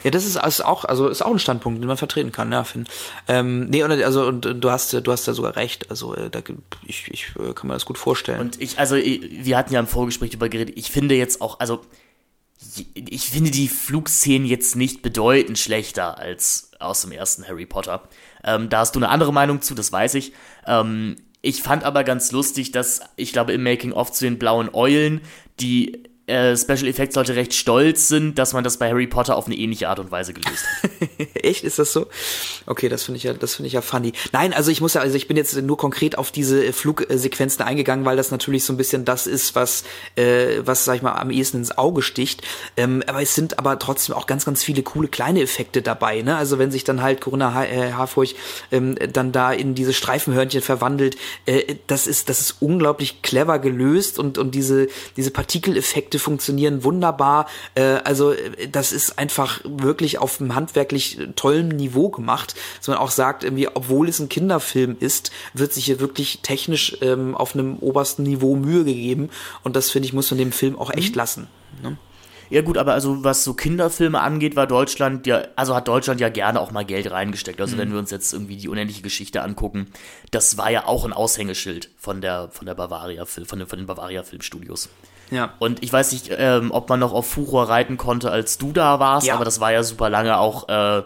Ja, 0.04 0.10
das 0.10 0.26
ist, 0.26 0.44
ist 0.44 0.66
auch, 0.66 0.86
also 0.86 1.08
ist 1.08 1.22
auch 1.22 1.32
ein 1.32 1.40
Standpunkt, 1.40 1.80
den 1.80 1.88
man 1.88 1.98
vertreten 1.98 2.32
kann, 2.32 2.52
ja, 2.52 2.64
Finn. 2.64 2.88
Ähm, 3.28 3.70
nee, 3.70 3.84
und, 3.84 3.92
also, 3.92 4.26
und 4.26 4.42
du 4.42 4.72
hast, 4.72 4.92
du 4.92 5.12
hast 5.12 5.28
da 5.28 5.34
sogar 5.34 5.56
recht. 5.56 5.92
Also, 5.92 6.16
äh, 6.16 6.32
da, 6.32 6.42
ich, 6.84 7.08
ich 7.10 7.28
äh, 7.40 7.54
kann 7.54 7.68
mir 7.68 7.74
das 7.74 7.86
gut 7.86 8.00
vorstellen. 8.00 8.40
Und 8.40 8.60
ich, 8.60 8.80
also, 8.80 8.96
wir 8.96 9.56
hatten 9.56 9.72
ja 9.72 9.80
im 9.80 9.88
Vorgespräch 9.88 10.32
darüber 10.32 10.50
geredet, 10.50 10.76
ich 10.78 10.90
finde 10.90 11.14
jetzt 11.14 11.40
auch, 11.40 11.60
also, 11.60 11.82
ich 12.96 13.30
finde 13.30 13.52
die 13.52 13.68
Flugszenen 13.68 14.48
jetzt 14.48 14.76
nicht 14.76 15.04
bedeutend 15.04 15.60
schlechter 15.60 16.18
als 16.18 16.72
aus 16.80 17.02
dem 17.02 17.12
ersten 17.12 17.48
Harry 17.48 17.68
Potter. 17.68 18.02
Ähm, 18.44 18.70
da 18.70 18.80
hast 18.80 18.96
du 18.96 19.00
eine 19.00 19.10
andere 19.10 19.32
Meinung 19.32 19.62
zu, 19.62 19.76
das 19.76 19.92
weiß 19.92 20.16
ich. 20.16 20.34
Ähm, 20.66 21.18
ich 21.44 21.62
fand 21.62 21.84
aber 21.84 22.04
ganz 22.06 22.32
lustig, 22.32 22.72
dass 22.72 23.02
ich 23.18 23.34
glaube 23.34 23.52
im 23.52 23.62
Making-of 23.62 24.12
zu 24.12 24.24
den 24.26 24.40
blauen 24.40 24.70
Eulen 24.74 25.22
die 25.60 26.04
äh, 26.26 26.56
Special 26.56 26.88
Effects 26.88 27.16
Leute 27.16 27.36
recht 27.36 27.54
stolz 27.54 28.08
sind, 28.08 28.40
dass 28.40 28.54
man 28.54 28.64
das 28.64 28.78
bei 28.78 28.90
Harry 28.90 29.08
Potter 29.08 29.36
auf 29.36 29.46
eine 29.46 29.56
ähnliche 29.56 29.90
Art 29.90 30.00
und 30.00 30.10
Weise 30.10 30.34
gelöst 30.34 30.64
hat. 30.82 30.92
Echt, 31.36 31.64
ist 31.66 31.80
das 31.80 31.92
so? 31.92 32.08
Okay, 32.66 32.88
das 32.88 33.04
finde 33.04 33.18
ich 33.18 33.24
ja, 33.24 33.34
das 33.34 33.56
finde 33.56 33.68
ich 33.68 33.74
ja 33.74 33.82
funny. 33.82 34.14
Nein, 34.32 34.54
also 34.54 34.72
ich 34.72 34.80
muss 34.80 34.94
ja, 34.94 35.02
also 35.02 35.16
ich 35.16 35.28
bin 35.28 35.36
jetzt 35.36 35.56
nur 35.56 35.78
konkret 35.78 36.18
auf 36.18 36.32
diese 36.32 36.72
Flugsequenzen 36.72 37.64
eingegangen, 37.66 38.06
weil 38.06 38.16
das 38.16 38.32
natürlich 38.32 38.64
so 38.64 38.72
ein 38.72 38.78
bisschen 38.78 39.04
das 39.04 39.28
ist, 39.28 39.56
was, 39.56 39.84
äh, 40.16 40.62
was 40.64 40.86
sag 40.86 40.96
ich 40.96 41.02
mal 41.02 41.14
am 41.14 41.30
ehesten 41.30 41.58
ins 41.58 41.78
Auge 41.78 42.02
sticht. 42.02 42.42
Ähm, 42.78 43.04
aber 43.08 43.22
es 43.22 43.36
sind 43.36 43.60
aber 43.60 43.78
trotzdem 43.78 44.16
auch 44.16 44.26
ganz, 44.26 44.46
ganz 44.46 44.64
viele 44.64 44.82
coole 44.82 45.10
kleine 45.10 45.42
Effekte 45.42 45.82
dabei. 45.82 46.22
Ne? 46.22 46.38
Also 46.38 46.58
wenn 46.58 46.72
sich 46.72 46.86
dann 46.86 47.02
halt 47.02 47.20
Corinna 47.20 47.54
ha 47.54 47.66
äh, 47.66 47.92
Harfurch 47.92 48.36
ähm, 48.72 48.96
dann 49.12 49.34
da 49.34 49.52
in 49.52 49.76
diese 49.76 49.92
Streifenhörnchen 49.94 50.62
verwandelt, 50.62 51.18
äh, 51.46 51.76
das 51.88 52.08
ist, 52.08 52.30
das 52.30 52.40
ist 52.40 52.62
unglaublich 52.62 53.22
clever 53.22 53.60
gelöst 53.60 54.20
und 54.20 54.38
und 54.38 54.56
diese 54.56 54.88
diese 55.18 55.32
Partikeleffekte 55.32 56.13
funktionieren 56.20 56.84
wunderbar. 56.84 57.48
Äh, 57.76 58.00
also 58.04 58.32
äh, 58.32 58.68
das 58.68 58.92
ist 58.92 59.20
einfach 59.20 59.62
wirklich 59.64 60.18
auf 60.20 60.40
einem 60.40 60.56
handwerklich 60.56 61.20
tollen 61.36 61.70
Niveau 61.70 62.10
gemacht, 62.10 62.56
dass 62.78 62.88
man 62.88 62.98
auch 62.98 63.12
sagt, 63.12 63.44
irgendwie, 63.44 63.68
obwohl 63.68 64.10
es 64.10 64.20
ein 64.20 64.30
Kinderfilm 64.30 64.98
ist, 65.00 65.32
wird 65.54 65.74
sich 65.74 65.86
hier 65.86 66.00
wirklich 66.00 66.40
technisch 66.42 66.98
ähm, 67.02 67.36
auf 67.36 67.56
einem 67.56 67.78
obersten 67.78 68.24
Niveau 68.24 68.56
Mühe 68.56 68.84
gegeben. 68.84 69.30
Und 69.64 69.76
das 69.76 69.90
finde 69.90 70.08
ich 70.08 70.14
muss 70.14 70.32
man 70.32 70.38
dem 70.38 70.52
Film 70.52 70.78
auch 70.78 70.92
echt 70.92 71.16
mhm. 71.16 71.18
lassen. 71.18 71.48
Ne? 71.82 71.98
Ja 72.50 72.62
gut, 72.62 72.78
aber 72.78 72.94
also 72.94 73.24
was 73.24 73.44
so 73.44 73.56
Kinderfilme 73.56 74.22
angeht, 74.22 74.56
war 74.56 74.68
Deutschland 74.68 75.26
ja, 75.26 75.44
also 75.56 75.76
hat 75.76 75.88
Deutschland 75.88 76.22
ja 76.22 76.30
gerne 76.30 76.60
auch 76.62 76.72
mal 76.72 76.86
Geld 76.86 77.10
reingesteckt. 77.10 77.60
Also 77.60 77.76
mhm. 77.76 77.80
wenn 77.80 77.92
wir 77.94 78.00
uns 78.00 78.12
jetzt 78.12 78.32
irgendwie 78.32 78.58
die 78.58 78.70
unendliche 78.70 79.02
Geschichte 79.02 79.42
angucken, 79.42 79.88
das 80.30 80.56
war 80.58 80.70
ja 80.70 80.86
auch 80.86 81.04
ein 81.04 81.14
Aushängeschild 81.14 81.90
von 81.98 82.22
der 82.22 82.50
von 82.52 82.68
der 82.68 82.76
Bavaria 82.76 83.26
von 83.26 83.58
den, 83.58 83.68
von 83.68 83.80
den 83.80 83.88
Bavaria 83.88 84.22
Filmstudios. 84.22 84.90
Ja. 85.34 85.54
Und 85.60 85.84
ich 85.84 85.92
weiß 85.92 86.12
nicht, 86.12 86.30
ähm, 86.38 86.72
ob 86.72 86.90
man 86.90 87.00
noch 87.00 87.12
auf 87.12 87.28
Furor 87.28 87.68
reiten 87.68 87.98
konnte, 87.98 88.30
als 88.30 88.58
du 88.58 88.72
da 88.72 89.00
warst, 89.00 89.26
ja. 89.28 89.34
aber 89.34 89.46
das 89.46 89.60
war 89.60 89.72
ja 89.72 89.84
super 89.84 90.10
lange 90.10 90.38
auch 90.38 90.70
äh, 90.70 91.04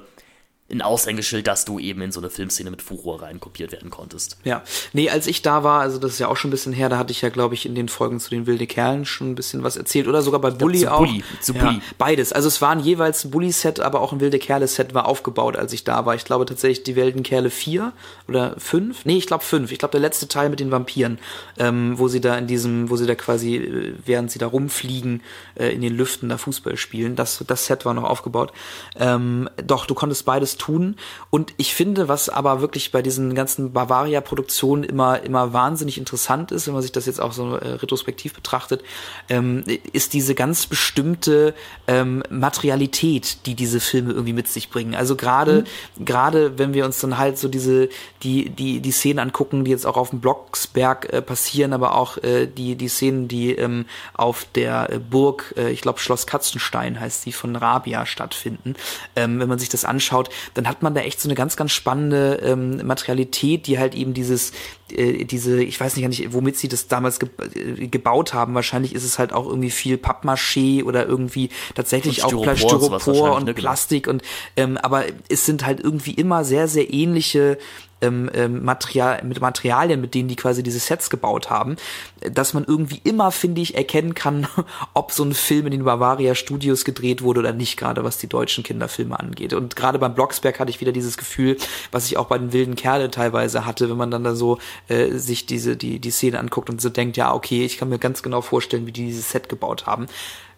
ein 0.69 0.81
Aushängeschild, 0.81 1.47
dass 1.47 1.63
du 1.63 1.79
eben 1.79 2.01
in 2.01 2.11
so 2.11 2.19
eine 2.19 2.29
Filmszene 2.29 2.69
mit 2.69 2.81
Furor 2.81 3.21
reinkopiert 3.21 3.71
werden 3.71 3.89
konntest. 3.89 4.37
Ja, 4.43 4.63
nee, 4.91 5.09
als 5.09 5.25
ich 5.27 5.41
da 5.41 5.63
war, 5.63 5.79
also 5.79 5.97
das 5.97 6.13
ist 6.13 6.19
ja 6.19 6.27
auch 6.27 6.35
schon 6.35 6.49
ein 6.49 6.51
bisschen 6.51 6.73
her, 6.73 6.89
da 6.89 6.97
hatte 6.97 7.11
ich 7.11 7.21
ja, 7.21 7.29
glaube 7.29 7.53
ich, 7.53 7.65
in 7.65 7.73
den 7.73 7.87
Folgen 7.87 8.19
zu 8.19 8.29
den 8.29 8.47
wilde 8.47 8.67
Kerlen 8.67 9.05
schon 9.05 9.31
ein 9.31 9.35
bisschen 9.35 9.63
was 9.63 9.77
erzählt 9.77 10.07
oder 10.07 10.21
sogar 10.21 10.41
bei 10.41 10.51
Bully 10.51 10.79
glaub, 10.79 10.89
zu 10.89 10.95
auch. 10.95 11.07
Bully, 11.07 11.23
zu 11.39 11.53
ja, 11.53 11.63
Bully. 11.63 11.81
Beides. 11.97 12.33
Also 12.33 12.49
es 12.49 12.61
waren 12.61 12.81
jeweils 12.81 13.23
ein 13.23 13.31
Bully-Set, 13.31 13.79
aber 13.79 14.01
auch 14.01 14.11
ein 14.11 14.19
wilde 14.19 14.39
Kerle-Set 14.39 14.93
war 14.93 15.05
aufgebaut, 15.05 15.55
als 15.55 15.71
ich 15.71 15.85
da 15.85 16.05
war. 16.05 16.15
Ich 16.15 16.25
glaube 16.25 16.45
tatsächlich 16.45 16.83
die 16.83 16.97
wilden 16.97 17.23
Kerle 17.23 17.49
4 17.49 17.93
oder 18.27 18.55
5. 18.57 19.05
Nee, 19.05 19.17
ich 19.17 19.27
glaube 19.27 19.45
5. 19.45 19.71
Ich 19.71 19.79
glaube 19.79 19.93
der 19.93 20.01
letzte 20.01 20.27
Teil 20.27 20.49
mit 20.49 20.59
den 20.59 20.71
Vampiren, 20.71 21.17
ähm, 21.57 21.97
wo 21.97 22.09
sie 22.09 22.19
da 22.19 22.37
in 22.37 22.47
diesem, 22.47 22.89
wo 22.89 22.97
sie 22.97 23.07
da 23.07 23.15
quasi, 23.15 23.55
äh, 23.55 23.93
während 24.05 24.31
sie 24.31 24.39
da 24.39 24.47
rumfliegen, 24.47 25.23
äh, 25.55 25.69
in 25.69 25.81
den 25.81 25.95
Lüften 25.95 26.27
da 26.27 26.37
Fußball 26.37 26.75
spielen. 26.75 27.15
Das, 27.15 27.41
das 27.47 27.67
Set 27.67 27.85
war 27.85 27.93
noch 27.93 28.03
aufgebaut. 28.03 28.51
Ähm, 28.97 29.49
doch, 29.65 29.85
du 29.85 29.95
konntest 29.95 30.25
beides 30.25 30.56
tun. 30.57 30.95
Und 31.29 31.53
ich 31.57 31.73
finde, 31.73 32.07
was 32.07 32.29
aber 32.29 32.61
wirklich 32.61 32.91
bei 32.91 33.01
diesen 33.01 33.35
ganzen 33.35 33.73
Bavaria-Produktionen 33.73 34.83
immer, 34.83 35.23
immer 35.23 35.53
wahnsinnig 35.53 35.97
interessant 35.97 36.51
ist, 36.51 36.67
wenn 36.67 36.73
man 36.73 36.81
sich 36.81 36.91
das 36.91 37.05
jetzt 37.05 37.21
auch 37.21 37.31
so 37.31 37.55
äh, 37.55 37.73
retrospektiv 37.73 38.33
betrachtet, 38.33 38.83
ähm, 39.29 39.63
ist 39.93 40.13
diese 40.13 40.35
ganz 40.35 40.67
bestimmte 40.67 41.53
ähm, 41.87 42.23
Materialität, 42.29 43.45
die 43.45 43.55
diese 43.55 43.79
Filme 43.79 44.11
irgendwie 44.11 44.33
mit 44.33 44.47
sich 44.47 44.69
bringen. 44.69 44.95
Also 44.95 45.15
gerade, 45.15 45.65
mhm. 45.97 46.05
gerade 46.05 46.57
wenn 46.57 46.73
wir 46.73 46.85
uns 46.85 46.99
dann 46.99 47.17
halt 47.17 47.37
so 47.37 47.47
diese, 47.47 47.89
die, 48.23 48.49
die, 48.49 48.79
die 48.79 48.91
Szenen 48.91 49.19
angucken, 49.19 49.65
die 49.65 49.71
jetzt 49.71 49.85
auch 49.85 49.97
auf 49.97 50.09
dem 50.11 50.19
Blocksberg 50.19 51.11
äh, 51.13 51.21
passieren, 51.21 51.73
aber 51.73 51.95
auch 51.95 52.17
äh, 52.17 52.47
die, 52.47 52.75
die 52.75 52.87
Szenen, 52.87 53.27
die 53.27 53.51
ähm, 53.51 53.85
auf 54.13 54.45
der 54.55 54.91
äh, 54.91 54.99
Burg, 54.99 55.53
äh, 55.57 55.71
ich 55.71 55.81
glaube 55.81 55.99
Schloss 55.99 56.27
Katzenstein 56.27 56.99
heißt 56.99 57.23
sie, 57.23 57.31
von 57.31 57.55
Rabia 57.55 58.05
stattfinden. 58.05 58.75
Ähm, 59.15 59.39
wenn 59.39 59.49
man 59.49 59.59
sich 59.59 59.69
das 59.69 59.85
anschaut, 59.85 60.29
dann 60.53 60.67
hat 60.67 60.83
man 60.83 60.93
da 60.93 61.01
echt 61.01 61.19
so 61.21 61.27
eine 61.27 61.35
ganz, 61.35 61.55
ganz 61.55 61.71
spannende 61.71 62.39
ähm, 62.43 62.85
Materialität, 62.85 63.67
die 63.67 63.79
halt 63.79 63.95
eben 63.95 64.13
dieses, 64.13 64.51
äh, 64.91 65.25
diese, 65.25 65.61
ich 65.61 65.79
weiß 65.79 65.95
nicht, 65.97 66.33
womit 66.33 66.57
sie 66.57 66.67
das 66.67 66.87
damals 66.87 67.19
ge 67.19 67.29
äh, 67.55 67.87
gebaut 67.87 68.33
haben. 68.33 68.53
Wahrscheinlich 68.55 68.95
ist 68.95 69.03
es 69.03 69.19
halt 69.19 69.33
auch 69.33 69.45
irgendwie 69.45 69.71
viel 69.71 69.97
Pappmaché 69.97 70.83
oder 70.83 71.05
irgendwie 71.05 71.49
tatsächlich 71.75 72.23
und 72.23 72.33
auch 72.33 72.55
Styropor 72.55 73.31
und, 73.31 73.37
und 73.37 73.45
ne, 73.45 73.53
genau. 73.53 73.67
Plastik 73.67 74.07
und 74.07 74.21
ähm, 74.55 74.77
aber 74.77 75.05
es 75.29 75.45
sind 75.45 75.65
halt 75.65 75.79
irgendwie 75.79 76.11
immer 76.11 76.43
sehr, 76.43 76.67
sehr 76.67 76.93
ähnliche 76.93 77.57
ähm, 78.01 78.29
ähm, 78.33 78.63
Material, 78.63 79.23
mit 79.23 79.41
Materialien, 79.41 80.01
mit 80.01 80.13
denen 80.13 80.27
die 80.27 80.35
quasi 80.35 80.63
diese 80.63 80.79
Sets 80.79 81.09
gebaut 81.09 81.49
haben, 81.49 81.75
dass 82.21 82.53
man 82.53 82.63
irgendwie 82.65 83.01
immer, 83.03 83.31
finde 83.31 83.61
ich, 83.61 83.75
erkennen 83.75 84.13
kann, 84.13 84.47
ob 84.93 85.11
so 85.11 85.23
ein 85.23 85.33
Film 85.33 85.65
in 85.67 85.71
den 85.71 85.83
Bavaria 85.83 86.35
Studios 86.35 86.85
gedreht 86.85 87.21
wurde 87.21 87.39
oder 87.39 87.53
nicht, 87.53 87.77
gerade 87.77 88.03
was 88.03 88.17
die 88.17 88.27
deutschen 88.27 88.63
Kinderfilme 88.63 89.19
angeht. 89.19 89.53
Und 89.53 89.75
gerade 89.75 89.99
beim 89.99 90.15
Blocksberg 90.15 90.59
hatte 90.59 90.69
ich 90.69 90.81
wieder 90.81 90.91
dieses 90.91 91.17
Gefühl, 91.17 91.57
was 91.91 92.05
ich 92.07 92.17
auch 92.17 92.27
bei 92.27 92.37
den 92.37 92.53
wilden 92.53 92.75
Kerle 92.75 93.09
teilweise 93.11 93.65
hatte, 93.65 93.89
wenn 93.89 93.97
man 93.97 94.11
dann 94.11 94.23
da 94.23 94.35
so 94.35 94.59
äh, 94.87 95.11
sich 95.17 95.45
diese 95.45 95.77
die 95.77 95.99
die 95.99 96.11
Szene 96.11 96.39
anguckt 96.39 96.69
und 96.69 96.81
so 96.81 96.89
denkt, 96.89 97.17
ja 97.17 97.33
okay, 97.33 97.65
ich 97.65 97.77
kann 97.77 97.89
mir 97.89 97.99
ganz 97.99 98.23
genau 98.23 98.41
vorstellen, 98.41 98.85
wie 98.85 98.91
die 98.91 99.05
dieses 99.05 99.31
Set 99.31 99.49
gebaut 99.49 99.85
haben. 99.85 100.07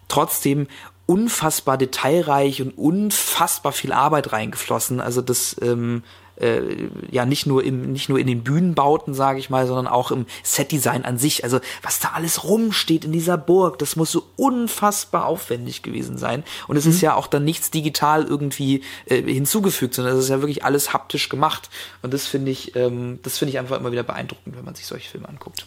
Trotzdem 0.08 0.66
unfassbar 1.06 1.76
detailreich 1.76 2.62
und 2.62 2.76
unfassbar 2.78 3.72
viel 3.72 3.92
Arbeit 3.92 4.32
reingeflossen. 4.32 5.00
Also 5.00 5.22
das 5.22 5.56
ähm, 5.60 6.04
äh, 6.40 6.88
ja 7.10 7.24
nicht 7.26 7.46
nur 7.46 7.64
im 7.64 7.92
nicht 7.92 8.08
nur 8.08 8.18
in 8.18 8.26
den 8.26 8.42
Bühnenbauten, 8.42 9.14
sage 9.14 9.38
ich 9.38 9.50
mal, 9.50 9.66
sondern 9.66 9.86
auch 9.86 10.10
im 10.10 10.26
Setdesign 10.42 11.04
an 11.04 11.18
sich. 11.18 11.44
Also 11.44 11.60
was 11.82 12.00
da 12.00 12.10
alles 12.14 12.44
rumsteht 12.44 13.04
in 13.04 13.12
dieser 13.12 13.36
Burg, 13.36 13.78
das 13.78 13.96
muss 13.96 14.10
so 14.10 14.24
unfassbar 14.36 15.26
aufwendig 15.26 15.82
gewesen 15.82 16.18
sein. 16.18 16.44
Und 16.68 16.76
es 16.76 16.84
mhm. 16.84 16.90
ist 16.92 17.00
ja 17.00 17.14
auch 17.14 17.26
dann 17.26 17.44
nichts 17.44 17.70
digital 17.70 18.24
irgendwie 18.24 18.82
äh, 19.06 19.22
hinzugefügt, 19.22 19.94
sondern 19.94 20.16
es 20.16 20.24
ist 20.24 20.30
ja 20.30 20.40
wirklich 20.40 20.64
alles 20.64 20.92
haptisch 20.92 21.28
gemacht. 21.28 21.70
Und 22.02 22.14
das 22.14 22.26
finde 22.26 22.50
ich, 22.50 22.74
ähm, 22.76 23.18
das 23.22 23.38
finde 23.38 23.50
ich 23.50 23.58
einfach 23.58 23.78
immer 23.78 23.92
wieder 23.92 24.02
beeindruckend, 24.02 24.56
wenn 24.56 24.64
man 24.64 24.74
sich 24.74 24.86
solche 24.86 25.08
Filme 25.08 25.28
anguckt. 25.28 25.66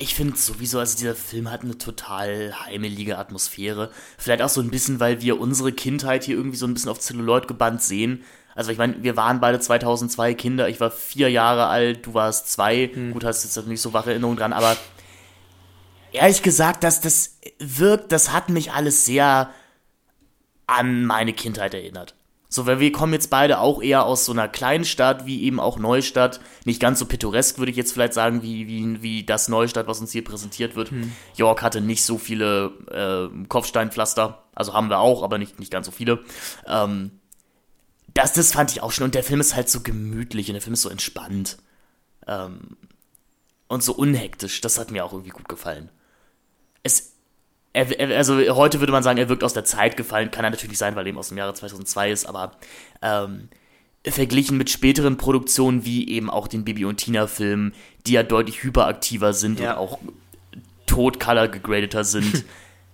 Ich 0.00 0.14
finde 0.14 0.36
sowieso, 0.36 0.78
also 0.78 0.96
dieser 0.96 1.16
Film 1.16 1.50
hat 1.50 1.62
eine 1.62 1.76
total 1.76 2.54
heimelige 2.66 3.18
Atmosphäre. 3.18 3.90
Vielleicht 4.16 4.42
auch 4.42 4.48
so 4.48 4.60
ein 4.60 4.70
bisschen, 4.70 5.00
weil 5.00 5.20
wir 5.22 5.40
unsere 5.40 5.72
Kindheit 5.72 6.22
hier 6.22 6.36
irgendwie 6.36 6.56
so 6.56 6.66
ein 6.66 6.74
bisschen 6.74 6.90
auf 6.90 7.00
Zelluloid 7.00 7.48
gebannt 7.48 7.82
sehen. 7.82 8.22
Also 8.58 8.72
ich 8.72 8.78
meine, 8.78 9.00
wir 9.04 9.16
waren 9.16 9.38
beide 9.38 9.60
2002 9.60 10.34
Kinder, 10.34 10.68
ich 10.68 10.80
war 10.80 10.90
vier 10.90 11.30
Jahre 11.30 11.66
alt, 11.68 12.06
du 12.06 12.14
warst 12.14 12.50
zwei. 12.50 12.90
Hm. 12.92 13.12
Gut, 13.12 13.22
hast 13.22 13.44
jetzt 13.44 13.68
nicht 13.68 13.80
so 13.80 13.92
wache 13.92 14.10
Erinnerungen 14.10 14.36
dran, 14.36 14.52
aber 14.52 14.76
ehrlich 16.10 16.42
gesagt, 16.42 16.82
dass 16.82 17.00
das 17.00 17.38
wirkt, 17.60 18.10
das 18.10 18.32
hat 18.32 18.48
mich 18.48 18.72
alles 18.72 19.04
sehr 19.04 19.50
an 20.66 21.06
meine 21.06 21.34
Kindheit 21.34 21.72
erinnert. 21.72 22.16
So, 22.48 22.66
weil 22.66 22.80
wir 22.80 22.90
kommen 22.90 23.12
jetzt 23.12 23.30
beide 23.30 23.60
auch 23.60 23.80
eher 23.80 24.04
aus 24.04 24.24
so 24.24 24.32
einer 24.32 24.48
kleinen 24.48 24.84
Stadt, 24.84 25.24
wie 25.24 25.44
eben 25.44 25.60
auch 25.60 25.78
Neustadt. 25.78 26.40
Nicht 26.64 26.80
ganz 26.80 26.98
so 26.98 27.06
pittoresk, 27.06 27.58
würde 27.58 27.70
ich 27.70 27.76
jetzt 27.76 27.92
vielleicht 27.92 28.14
sagen, 28.14 28.42
wie, 28.42 28.66
wie, 28.66 29.02
wie 29.02 29.22
das 29.22 29.48
Neustadt, 29.48 29.86
was 29.86 30.00
uns 30.00 30.10
hier 30.10 30.24
präsentiert 30.24 30.74
wird. 30.74 30.90
Hm. 30.90 31.12
York 31.36 31.62
hatte 31.62 31.80
nicht 31.80 32.02
so 32.02 32.18
viele 32.18 32.72
äh, 32.90 33.46
Kopfsteinpflaster. 33.46 34.42
Also 34.52 34.72
haben 34.72 34.90
wir 34.90 34.98
auch, 34.98 35.22
aber 35.22 35.38
nicht, 35.38 35.60
nicht 35.60 35.70
ganz 35.70 35.86
so 35.86 35.92
viele. 35.92 36.24
Ähm, 36.66 37.17
das, 38.22 38.32
das 38.32 38.52
fand 38.52 38.70
ich 38.72 38.82
auch 38.82 38.92
schon. 38.92 39.04
Und 39.04 39.14
der 39.14 39.24
Film 39.24 39.40
ist 39.40 39.54
halt 39.54 39.68
so 39.68 39.80
gemütlich 39.80 40.48
und 40.48 40.54
der 40.54 40.62
Film 40.62 40.74
ist 40.74 40.82
so 40.82 40.88
entspannt. 40.88 41.58
Ähm, 42.26 42.76
und 43.68 43.82
so 43.82 43.94
unhektisch. 43.94 44.60
Das 44.60 44.78
hat 44.78 44.90
mir 44.90 45.04
auch 45.04 45.12
irgendwie 45.12 45.30
gut 45.30 45.48
gefallen. 45.48 45.90
Es, 46.82 47.12
er, 47.72 47.98
er, 47.98 48.16
also 48.16 48.38
heute 48.56 48.80
würde 48.80 48.92
man 48.92 49.02
sagen, 49.02 49.18
er 49.18 49.28
wirkt 49.28 49.44
aus 49.44 49.52
der 49.52 49.64
Zeit 49.64 49.96
gefallen. 49.96 50.30
Kann 50.30 50.44
er 50.44 50.50
natürlich 50.50 50.78
sein, 50.78 50.96
weil 50.96 51.06
er 51.06 51.10
eben 51.10 51.18
aus 51.18 51.28
dem 51.28 51.38
Jahre 51.38 51.54
2002 51.54 52.10
ist, 52.10 52.26
aber 52.26 52.52
ähm, 53.02 53.48
verglichen 54.06 54.56
mit 54.56 54.70
späteren 54.70 55.16
Produktionen 55.16 55.84
wie 55.84 56.08
eben 56.08 56.30
auch 56.30 56.48
den 56.48 56.64
Bibi 56.64 56.86
und 56.86 56.96
Tina 56.96 57.26
Filmen, 57.26 57.74
die 58.06 58.12
ja 58.12 58.22
deutlich 58.22 58.62
hyperaktiver 58.62 59.32
sind 59.32 59.60
ja. 59.60 59.72
und 59.72 59.78
auch 59.78 59.98
tot-color 60.86 61.48
gegradeter 61.48 62.04
sind, 62.04 62.44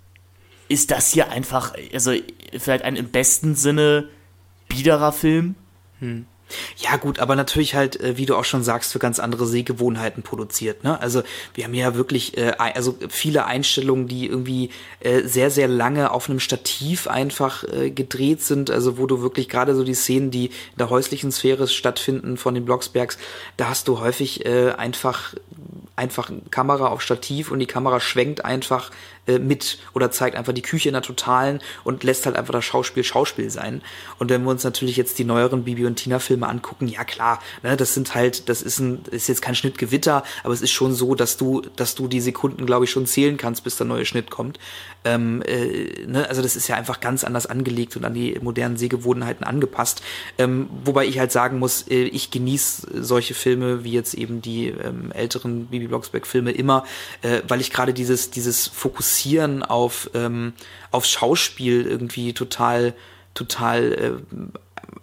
ist 0.68 0.90
das 0.90 1.12
hier 1.12 1.30
einfach, 1.30 1.74
also 1.92 2.12
vielleicht 2.58 2.84
ein 2.84 2.96
im 2.96 3.10
besten 3.10 3.54
Sinne 3.54 4.08
biederer 4.76 5.12
Film. 5.12 5.54
Hm. 6.00 6.26
Ja 6.76 6.96
gut, 6.96 7.18
aber 7.18 7.36
natürlich 7.36 7.74
halt, 7.74 8.00
äh, 8.00 8.16
wie 8.16 8.26
du 8.26 8.36
auch 8.36 8.44
schon 8.44 8.62
sagst, 8.62 8.92
für 8.92 8.98
ganz 8.98 9.18
andere 9.18 9.46
Sehgewohnheiten 9.46 10.22
produziert. 10.22 10.84
Ne? 10.84 11.00
Also 11.00 11.22
wir 11.54 11.64
haben 11.64 11.74
ja 11.74 11.94
wirklich 11.94 12.36
äh, 12.36 12.52
also 12.58 12.96
viele 13.08 13.46
Einstellungen, 13.46 14.08
die 14.08 14.26
irgendwie 14.26 14.70
äh, 15.00 15.22
sehr, 15.22 15.50
sehr 15.50 15.68
lange 15.68 16.10
auf 16.10 16.28
einem 16.28 16.40
Stativ 16.40 17.06
einfach 17.06 17.64
äh, 17.64 17.90
gedreht 17.90 18.42
sind. 18.42 18.70
Also 18.70 18.98
wo 18.98 19.06
du 19.06 19.22
wirklich 19.22 19.48
gerade 19.48 19.74
so 19.74 19.84
die 19.84 19.94
Szenen, 19.94 20.30
die 20.30 20.46
in 20.46 20.78
der 20.78 20.90
häuslichen 20.90 21.32
Sphäre 21.32 21.66
stattfinden 21.66 22.36
von 22.36 22.54
den 22.54 22.64
Blocksbergs, 22.64 23.18
da 23.56 23.68
hast 23.68 23.88
du 23.88 24.00
häufig 24.00 24.44
äh, 24.44 24.72
einfach 24.72 25.34
einfach 25.96 26.30
Kamera 26.50 26.88
auf 26.88 27.02
Stativ 27.02 27.52
und 27.52 27.60
die 27.60 27.66
Kamera 27.66 28.00
schwenkt 28.00 28.44
einfach 28.44 28.90
äh, 29.26 29.38
mit 29.38 29.78
oder 29.94 30.10
zeigt 30.10 30.36
einfach 30.36 30.52
die 30.52 30.62
Küche 30.62 30.90
in 30.90 30.92
der 30.92 31.02
totalen 31.02 31.60
und 31.82 32.04
lässt 32.04 32.26
halt 32.26 32.36
einfach 32.36 32.52
das 32.52 32.64
Schauspiel 32.64 33.04
Schauspiel 33.04 33.48
sein. 33.48 33.80
Und 34.18 34.30
wenn 34.30 34.42
wir 34.44 34.50
uns 34.50 34.64
natürlich 34.64 34.96
jetzt 34.96 35.18
die 35.18 35.24
neueren 35.24 35.64
Bibi 35.64 35.86
und 35.86 35.96
Tina 35.96 36.18
Filme 36.18 36.46
angucken, 36.46 36.88
ja 36.88 37.04
klar, 37.04 37.40
ne, 37.62 37.76
das 37.76 37.94
sind 37.94 38.14
halt, 38.14 38.48
das 38.50 38.60
ist 38.60 38.80
ein, 38.80 39.00
ist 39.10 39.28
jetzt 39.28 39.40
kein 39.40 39.54
Schnittgewitter, 39.54 40.24
aber 40.42 40.52
es 40.52 40.60
ist 40.60 40.72
schon 40.72 40.94
so, 40.94 41.14
dass 41.14 41.38
du, 41.38 41.62
dass 41.76 41.94
du 41.94 42.06
die 42.06 42.20
Sekunden, 42.20 42.66
glaube 42.66 42.84
ich, 42.84 42.90
schon 42.90 43.06
zählen 43.06 43.38
kannst, 43.38 43.64
bis 43.64 43.76
der 43.76 43.86
neue 43.86 44.04
Schnitt 44.04 44.30
kommt. 44.30 44.58
Ähm, 45.04 45.42
äh, 45.46 46.04
ne, 46.06 46.28
also 46.28 46.42
das 46.42 46.54
ist 46.54 46.68
ja 46.68 46.76
einfach 46.76 47.00
ganz 47.00 47.24
anders 47.24 47.46
angelegt 47.46 47.96
und 47.96 48.04
an 48.04 48.12
die 48.12 48.38
modernen 48.42 48.76
Sehgewohnheiten 48.76 49.44
angepasst. 49.46 50.02
Ähm, 50.36 50.68
wobei 50.84 51.06
ich 51.06 51.18
halt 51.18 51.32
sagen 51.32 51.58
muss, 51.58 51.88
äh, 51.88 52.04
ich 52.04 52.30
genieße 52.30 53.02
solche 53.02 53.32
Filme 53.32 53.84
wie 53.84 53.92
jetzt 53.92 54.12
eben 54.14 54.42
die 54.42 54.68
ähm, 54.68 55.12
älteren 55.12 55.66
Bibi 55.66 55.88
Blocksberg 55.88 56.26
Filme 56.26 56.52
immer, 56.52 56.84
äh, 57.22 57.40
weil 57.48 57.60
ich 57.60 57.70
gerade 57.70 57.94
dieses 57.94 58.30
dieses 58.30 58.68
Fokussieren 58.68 59.13
Fokussieren 59.14 59.62
auf, 59.62 60.10
ähm, 60.14 60.54
auf 60.90 61.04
Schauspiel 61.04 61.86
irgendwie 61.86 62.32
total, 62.32 62.94
total 63.34 63.92
äh, 63.92 64.12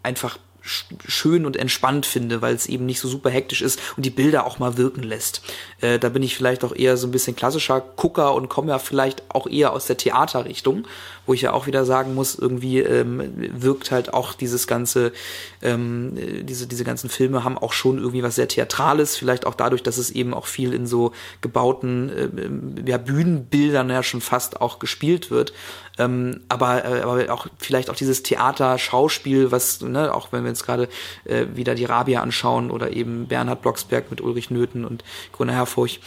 einfach 0.04 0.38
schön 0.64 1.46
und 1.46 1.58
entspannt 1.58 2.06
finde, 2.06 2.42
weil 2.42 2.54
es 2.54 2.68
eben 2.68 2.86
nicht 2.86 3.00
so 3.00 3.08
super 3.08 3.32
hektisch 3.32 3.62
ist 3.62 3.80
und 3.96 4.06
die 4.06 4.12
Bilder 4.12 4.46
auch 4.46 4.60
mal 4.60 4.78
wirken 4.78 5.02
lässt. 5.02 5.42
Äh, 5.80 5.98
da 5.98 6.10
bin 6.10 6.22
ich 6.22 6.36
vielleicht 6.36 6.64
auch 6.64 6.76
eher 6.76 6.98
so 6.98 7.08
ein 7.08 7.12
bisschen 7.12 7.36
klassischer 7.36 7.82
Gucker 7.82 8.36
und 8.36 8.50
komme 8.50 8.72
ja 8.72 8.80
vielleicht 8.80 9.24
auch 9.30 9.48
eher 9.48 9.72
aus 9.72 9.88
der 9.88 9.98
Theaterrichtung, 9.98 10.88
wo 11.32 11.34
ich 11.34 11.44
ja 11.44 11.54
auch 11.54 11.66
wieder 11.66 11.86
sagen 11.86 12.14
muss, 12.14 12.36
irgendwie 12.36 12.80
ähm, 12.80 13.22
wirkt 13.54 13.90
halt 13.92 14.14
auch 14.14 14.34
dieses 14.34 14.68
ganze, 14.68 15.14
ähm, 15.62 16.12
diese, 16.44 16.68
diese 16.68 16.84
ganzen 16.84 17.10
Filme 17.10 17.46
haben 17.46 17.58
auch 17.58 17.72
schon 17.72 18.00
irgendwie 18.00 18.22
was 18.22 18.36
sehr 18.36 18.50
Theatrales, 18.50 19.16
vielleicht 19.16 19.48
auch 19.48 19.56
dadurch, 19.56 19.82
dass 19.82 19.98
es 19.98 20.12
eben 20.12 20.34
auch 20.34 20.46
viel 20.46 20.74
in 20.74 20.88
so 20.88 21.14
gebauten 21.40 22.84
äh, 22.86 22.90
ja, 22.90 22.98
Bühnenbildern 22.98 23.90
ja 23.90 24.04
schon 24.04 24.20
fast 24.20 24.60
auch 24.60 24.80
gespielt 24.80 25.32
wird. 25.32 25.54
Ähm, 25.98 26.42
aber, 26.50 26.84
äh, 26.84 27.00
aber 27.00 27.34
auch 27.34 27.48
vielleicht 27.58 27.90
auch 27.90 27.96
dieses 27.96 28.24
Theater, 28.24 28.78
Schauspiel, 28.78 29.54
was, 29.54 29.80
ne, 29.80 30.14
auch 30.14 30.34
wenn 30.34 30.44
wir 30.44 30.50
uns 30.50 30.66
gerade 30.66 30.90
äh, 31.24 31.46
wieder 31.54 31.76
die 31.76 31.86
Rabia 31.86 32.22
anschauen 32.22 32.72
oder 32.72 32.92
eben 32.92 33.28
Bernhard 33.28 33.62
Blocksberg 33.62 34.12
mit 34.12 34.20
Ulrich 34.20 34.52
Nöthen 34.52 34.84
und 34.84 35.06
Gunnar 35.32 35.56
Herfurch, 35.56 36.02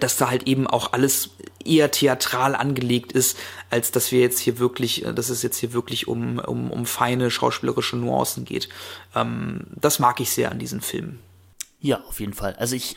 dass 0.00 0.16
da 0.16 0.30
halt 0.30 0.44
eben 0.48 0.66
auch 0.66 0.92
alles 0.92 1.30
eher 1.64 1.90
theatral 1.90 2.54
angelegt 2.54 3.12
ist, 3.12 3.36
als 3.70 3.92
dass 3.92 4.10
wir 4.10 4.20
jetzt 4.20 4.38
hier 4.38 4.58
wirklich, 4.58 5.04
äh, 5.04 5.12
dass 5.12 5.28
es 5.28 5.42
jetzt 5.42 5.58
hier 5.58 5.72
wirklich 5.72 6.08
um, 6.08 6.38
um, 6.38 6.70
um 6.70 6.86
feine 6.86 7.30
schauspielerische 7.30 7.96
Nuancen 7.96 8.44
geht. 8.44 8.68
Ähm, 9.14 9.66
das 9.76 9.98
mag 9.98 10.20
ich 10.20 10.30
sehr 10.30 10.50
an 10.50 10.58
diesen 10.58 10.80
Filmen. 10.80 11.20
Ja, 11.80 12.02
auf 12.08 12.20
jeden 12.20 12.32
Fall. 12.32 12.54
Also 12.56 12.74
ich, 12.74 12.96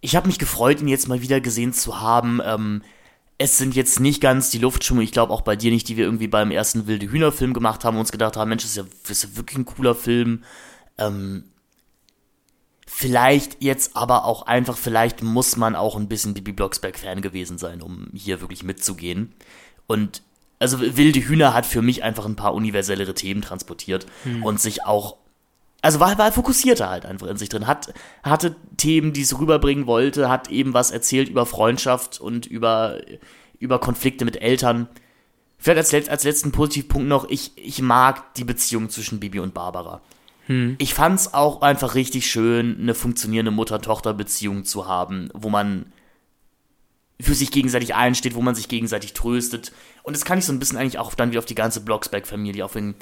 ich 0.00 0.16
habe 0.16 0.26
mich 0.26 0.38
gefreut, 0.38 0.80
ihn 0.80 0.88
jetzt 0.88 1.08
mal 1.08 1.22
wieder 1.22 1.40
gesehen 1.40 1.72
zu 1.72 2.00
haben. 2.00 2.40
Ähm, 2.44 2.82
es 3.38 3.58
sind 3.58 3.74
jetzt 3.74 4.00
nicht 4.00 4.20
ganz 4.20 4.50
die 4.50 4.58
Luftschwünge, 4.58 5.02
ich 5.02 5.12
glaube 5.12 5.32
auch 5.32 5.40
bei 5.40 5.56
dir 5.56 5.70
nicht, 5.72 5.88
die 5.88 5.96
wir 5.96 6.04
irgendwie 6.04 6.28
beim 6.28 6.50
ersten 6.50 6.86
Wilde 6.86 7.10
Hühner-Film 7.10 7.52
gemacht 7.52 7.84
haben 7.84 7.94
und 7.96 8.00
uns 8.00 8.12
gedacht 8.12 8.36
haben, 8.36 8.48
Mensch, 8.48 8.62
das 8.62 8.72
ist 8.72 8.76
ja, 8.76 8.84
das 9.02 9.10
ist 9.10 9.22
ja 9.24 9.36
wirklich 9.36 9.58
ein 9.58 9.64
cooler 9.64 9.94
Film. 9.94 10.44
Ähm, 10.98 11.44
vielleicht 12.86 13.62
jetzt 13.62 13.96
aber 13.96 14.24
auch 14.24 14.42
einfach, 14.46 14.76
vielleicht 14.76 15.22
muss 15.22 15.56
man 15.56 15.76
auch 15.76 15.96
ein 15.96 16.08
bisschen 16.08 16.34
Bibi 16.34 16.52
Blocksberg-Fan 16.52 17.22
gewesen 17.22 17.58
sein, 17.58 17.82
um 17.82 18.08
hier 18.12 18.40
wirklich 18.40 18.62
mitzugehen. 18.62 19.32
Und 19.86 20.22
also 20.58 20.80
Wilde 20.80 21.20
Hühner 21.20 21.54
hat 21.54 21.66
für 21.66 21.82
mich 21.82 22.02
einfach 22.02 22.26
ein 22.26 22.36
paar 22.36 22.54
universellere 22.54 23.14
Themen 23.14 23.42
transportiert 23.42 24.06
hm. 24.22 24.42
und 24.42 24.60
sich 24.60 24.84
auch 24.84 25.16
also 25.84 26.00
war, 26.00 26.16
war 26.16 26.32
fokussierter 26.32 26.88
halt 26.88 27.04
einfach 27.04 27.26
in 27.26 27.36
sich 27.36 27.50
drin. 27.50 27.66
Hat, 27.66 27.92
hatte 28.22 28.56
Themen, 28.78 29.12
die 29.12 29.20
es 29.20 29.38
rüberbringen 29.38 29.86
wollte, 29.86 30.30
hat 30.30 30.48
eben 30.48 30.72
was 30.72 30.90
erzählt 30.90 31.28
über 31.28 31.44
Freundschaft 31.44 32.18
und 32.18 32.46
über, 32.46 33.02
über 33.58 33.78
Konflikte 33.78 34.24
mit 34.24 34.40
Eltern. 34.40 34.88
Vielleicht 35.58 35.92
als, 35.92 36.08
als 36.08 36.24
letzten 36.24 36.52
Positivpunkt 36.52 37.06
noch, 37.06 37.28
ich, 37.28 37.52
ich 37.56 37.82
mag 37.82 38.32
die 38.36 38.44
Beziehung 38.44 38.88
zwischen 38.88 39.20
Bibi 39.20 39.40
und 39.40 39.52
Barbara. 39.52 40.00
Hm. 40.46 40.76
Ich 40.78 40.94
fand's 40.94 41.32
auch 41.34 41.62
einfach 41.62 41.94
richtig 41.94 42.30
schön, 42.30 42.78
eine 42.80 42.94
funktionierende 42.94 43.50
Mutter-Tochter-Beziehung 43.50 44.64
zu 44.64 44.86
haben, 44.86 45.30
wo 45.32 45.48
man 45.50 45.92
für 47.20 47.34
sich 47.34 47.50
gegenseitig 47.50 47.94
einsteht, 47.94 48.34
wo 48.34 48.42
man 48.42 48.54
sich 48.54 48.68
gegenseitig 48.68 49.14
tröstet. 49.14 49.72
Und 50.02 50.16
das 50.16 50.24
kann 50.24 50.38
ich 50.38 50.44
so 50.44 50.52
ein 50.52 50.58
bisschen 50.58 50.78
eigentlich 50.78 50.98
auch 50.98 51.14
dann 51.14 51.30
wieder 51.30 51.38
auf 51.38 51.46
die 51.46 51.54
ganze 51.54 51.80
Blocksberg-Familie 51.80 52.64
aufhängen 52.64 52.96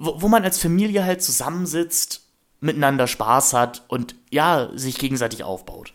wo, 0.00 0.22
wo 0.22 0.28
man 0.28 0.44
als 0.44 0.58
Familie 0.58 1.04
halt 1.04 1.22
zusammensitzt, 1.22 2.26
miteinander 2.60 3.06
Spaß 3.06 3.52
hat 3.52 3.82
und 3.88 4.14
ja, 4.30 4.70
sich 4.74 4.98
gegenseitig 4.98 5.44
aufbaut. 5.44 5.92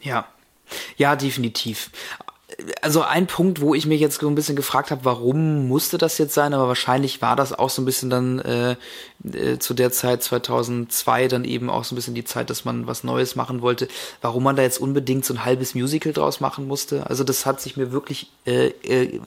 Ja, 0.00 0.26
ja, 0.96 1.14
definitiv. 1.16 1.90
Also 2.80 3.02
ein 3.02 3.26
Punkt, 3.26 3.60
wo 3.60 3.74
ich 3.74 3.86
mich 3.86 4.00
jetzt 4.00 4.20
so 4.20 4.28
ein 4.28 4.34
bisschen 4.34 4.56
gefragt 4.56 4.90
habe, 4.90 5.04
warum 5.04 5.68
musste 5.68 5.98
das 5.98 6.18
jetzt 6.18 6.34
sein, 6.34 6.54
aber 6.54 6.68
wahrscheinlich 6.68 7.22
war 7.22 7.36
das 7.36 7.52
auch 7.52 7.70
so 7.70 7.82
ein 7.82 7.84
bisschen 7.84 8.10
dann 8.10 8.38
äh, 8.40 8.76
äh, 9.24 9.58
zu 9.58 9.74
der 9.74 9.92
Zeit 9.92 10.22
2002 10.22 11.28
dann 11.28 11.44
eben 11.44 11.70
auch 11.70 11.84
so 11.84 11.94
ein 11.94 11.96
bisschen 11.96 12.14
die 12.14 12.24
Zeit, 12.24 12.50
dass 12.50 12.64
man 12.64 12.86
was 12.86 13.04
Neues 13.04 13.36
machen 13.36 13.62
wollte, 13.62 13.88
warum 14.20 14.42
man 14.42 14.56
da 14.56 14.62
jetzt 14.62 14.80
unbedingt 14.80 15.24
so 15.24 15.34
ein 15.34 15.44
halbes 15.44 15.74
Musical 15.74 16.12
draus 16.12 16.40
machen 16.40 16.66
musste. 16.66 17.08
Also 17.08 17.24
das 17.24 17.46
hat 17.46 17.60
sich 17.60 17.76
mir 17.76 17.92
wirklich 17.92 18.30
äh, 18.46 18.68
äh, 18.68 19.20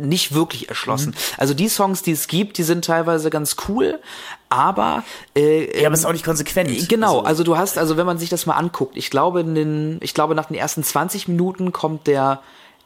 nicht 0.00 0.34
wirklich 0.34 0.68
erschlossen. 0.68 1.10
Mhm. 1.10 1.34
Also 1.38 1.54
die 1.54 1.68
Songs, 1.68 2.02
die 2.02 2.12
es 2.12 2.26
gibt, 2.28 2.58
die 2.58 2.62
sind 2.62 2.84
teilweise 2.84 3.30
ganz 3.30 3.56
cool, 3.68 4.00
aber 4.48 5.04
äh, 5.36 5.80
ja, 5.80 5.86
aber 5.86 5.94
es 5.94 6.00
ist 6.00 6.06
auch 6.06 6.12
nicht 6.12 6.24
konsequent. 6.24 6.70
Äh, 6.70 6.84
genau, 6.86 7.18
also, 7.18 7.28
also 7.28 7.44
du 7.44 7.56
hast, 7.56 7.78
also 7.78 7.96
wenn 7.96 8.06
man 8.06 8.18
sich 8.18 8.30
das 8.30 8.46
mal 8.46 8.54
anguckt, 8.54 8.96
ich 8.96 9.10
glaube, 9.10 9.40
in 9.40 9.54
den, 9.54 9.98
ich 10.00 10.14
glaube 10.14 10.34
nach 10.34 10.46
den 10.46 10.56
ersten 10.56 10.82
20 10.82 11.28
Minuten 11.28 11.72
kommt 11.72 12.06
der 12.06 12.42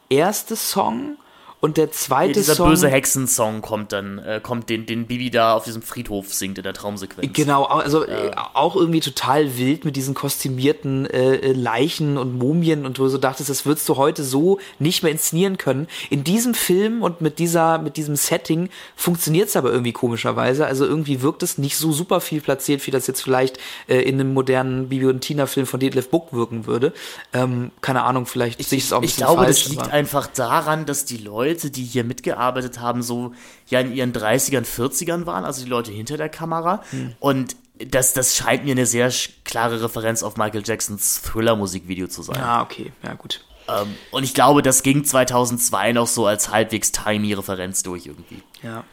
erste 0.08 0.56
Song 0.56 1.18
und 1.66 1.76
der 1.78 1.90
zweite 1.90 2.28
ja, 2.28 2.34
dieser 2.34 2.54
Song. 2.54 2.70
Dieser 2.70 2.86
böse 2.86 2.94
Hexensong 2.94 3.60
kommt 3.60 3.90
dann, 3.90 4.18
äh, 4.18 4.40
kommt 4.40 4.70
den, 4.70 4.86
den 4.86 5.08
Bibi 5.08 5.30
da 5.30 5.54
auf 5.54 5.64
diesem 5.64 5.82
Friedhof 5.82 6.32
singt 6.32 6.58
in 6.58 6.62
der 6.62 6.74
Traumsequenz. 6.74 7.32
Genau, 7.32 7.64
also. 7.64 8.04
Äh, 8.06 8.30
auch 8.54 8.76
irgendwie 8.76 9.00
total 9.00 9.58
wild 9.58 9.84
mit 9.84 9.96
diesen 9.96 10.14
kostümierten 10.14 11.06
äh, 11.06 11.34
äh, 11.34 11.52
Leichen 11.52 12.18
und 12.18 12.38
Mumien 12.38 12.86
und 12.86 12.98
du 12.98 13.08
so 13.08 13.18
dachtest, 13.18 13.50
das 13.50 13.66
würdest 13.66 13.88
du 13.88 13.96
heute 13.96 14.22
so 14.22 14.60
nicht 14.78 15.02
mehr 15.02 15.10
inszenieren 15.10 15.58
können. 15.58 15.88
In 16.08 16.22
diesem 16.22 16.54
Film 16.54 17.02
und 17.02 17.20
mit 17.20 17.40
dieser, 17.40 17.78
mit 17.78 17.96
diesem 17.96 18.14
Setting 18.14 18.68
funktioniert 18.94 19.48
es 19.48 19.56
aber 19.56 19.72
irgendwie 19.72 19.92
komischerweise. 19.92 20.66
Also 20.66 20.86
irgendwie 20.86 21.20
wirkt 21.20 21.42
es 21.42 21.58
nicht 21.58 21.76
so 21.76 21.90
super 21.90 22.20
viel 22.20 22.40
platziert, 22.40 22.86
wie 22.86 22.92
das 22.92 23.08
jetzt 23.08 23.22
vielleicht 23.22 23.58
äh, 23.88 24.02
in 24.02 24.20
einem 24.20 24.34
modernen 24.34 24.88
Bibi 24.88 25.06
und 25.06 25.20
Tina-Film 25.20 25.66
von 25.66 25.80
Detlef 25.80 26.10
Book 26.10 26.32
wirken 26.32 26.66
würde. 26.66 26.92
Ähm, 27.32 27.72
keine 27.80 28.04
Ahnung, 28.04 28.26
vielleicht 28.26 28.60
ich, 28.60 28.68
sehe 28.68 28.78
ich 28.78 28.84
es 28.84 28.92
auch 28.92 29.02
ein 29.02 29.04
Ich 29.04 29.16
glaube, 29.16 29.42
falsch, 29.42 29.64
das 29.64 29.68
liegt 29.72 29.92
einfach 29.92 30.28
daran, 30.28 30.86
dass 30.86 31.04
die 31.04 31.16
Leute 31.18 31.55
Leute, 31.56 31.70
die 31.70 31.84
hier 31.84 32.04
mitgearbeitet 32.04 32.80
haben, 32.80 33.02
so 33.02 33.32
ja 33.68 33.80
in 33.80 33.94
ihren 33.94 34.12
30ern, 34.12 34.66
40ern 34.66 35.24
waren, 35.24 35.46
also 35.46 35.64
die 35.64 35.70
Leute 35.70 35.90
hinter 35.90 36.18
der 36.18 36.28
Kamera. 36.28 36.82
Hm. 36.90 37.14
Und 37.18 37.56
das, 37.78 38.12
das 38.12 38.36
scheint 38.36 38.64
mir 38.64 38.72
eine 38.72 38.84
sehr 38.84 39.10
klare 39.44 39.82
Referenz 39.82 40.22
auf 40.22 40.36
Michael 40.36 40.62
Jacksons 40.64 41.22
Thriller-Musikvideo 41.22 42.08
zu 42.08 42.22
sein. 42.22 42.36
Ja, 42.36 42.62
okay, 42.62 42.92
ja 43.02 43.14
gut. 43.14 43.42
Ähm, 43.68 43.94
und 44.10 44.22
ich 44.22 44.34
glaube, 44.34 44.60
das 44.60 44.82
ging 44.82 45.04
2002 45.04 45.92
noch 45.92 46.06
so 46.06 46.26
als 46.26 46.50
halbwegs 46.50 46.92
timey 46.92 47.32
Referenz 47.32 47.82
durch 47.82 48.06
irgendwie. 48.06 48.42
Ja. 48.62 48.84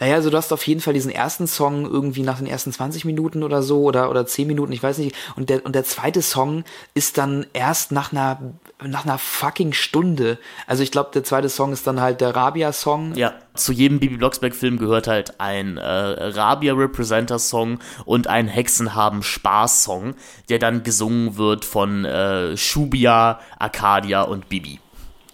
Naja, 0.00 0.16
also 0.16 0.30
du 0.30 0.36
hast 0.36 0.52
auf 0.52 0.66
jeden 0.66 0.80
Fall 0.80 0.94
diesen 0.94 1.10
ersten 1.10 1.46
Song 1.46 1.84
irgendwie 1.86 2.22
nach 2.22 2.38
den 2.38 2.46
ersten 2.46 2.72
20 2.72 3.04
Minuten 3.04 3.42
oder 3.42 3.62
so 3.62 3.82
oder, 3.82 4.10
oder 4.10 4.26
10 4.26 4.46
Minuten, 4.46 4.72
ich 4.72 4.82
weiß 4.82 4.98
nicht. 4.98 5.16
Und 5.36 5.50
der, 5.50 5.64
und 5.64 5.74
der 5.74 5.84
zweite 5.84 6.22
Song 6.22 6.64
ist 6.94 7.18
dann 7.18 7.46
erst 7.52 7.90
nach 7.92 8.12
einer, 8.12 8.54
nach 8.88 9.04
einer 9.04 9.18
fucking 9.18 9.72
Stunde. 9.72 10.38
Also 10.66 10.82
ich 10.82 10.90
glaube, 10.90 11.10
der 11.14 11.24
zweite 11.24 11.48
Song 11.48 11.72
ist 11.72 11.86
dann 11.86 12.00
halt 12.00 12.20
der 12.20 12.34
Rabia-Song. 12.34 13.14
Ja, 13.14 13.34
zu 13.54 13.72
jedem 13.72 14.00
Bibi 14.00 14.16
Blocksberg-Film 14.16 14.78
gehört 14.78 15.08
halt 15.08 15.40
ein 15.40 15.76
äh, 15.76 15.84
Rabia-Representer-Song 15.84 17.78
und 18.04 18.26
ein 18.26 18.48
Hexen 18.48 18.94
haben 18.94 19.22
Spaß-Song, 19.22 20.14
der 20.48 20.58
dann 20.58 20.82
gesungen 20.82 21.36
wird 21.36 21.64
von 21.64 22.04
äh, 22.04 22.56
Shubia, 22.56 23.40
Arcadia 23.58 24.22
und 24.22 24.48
Bibi. 24.48 24.80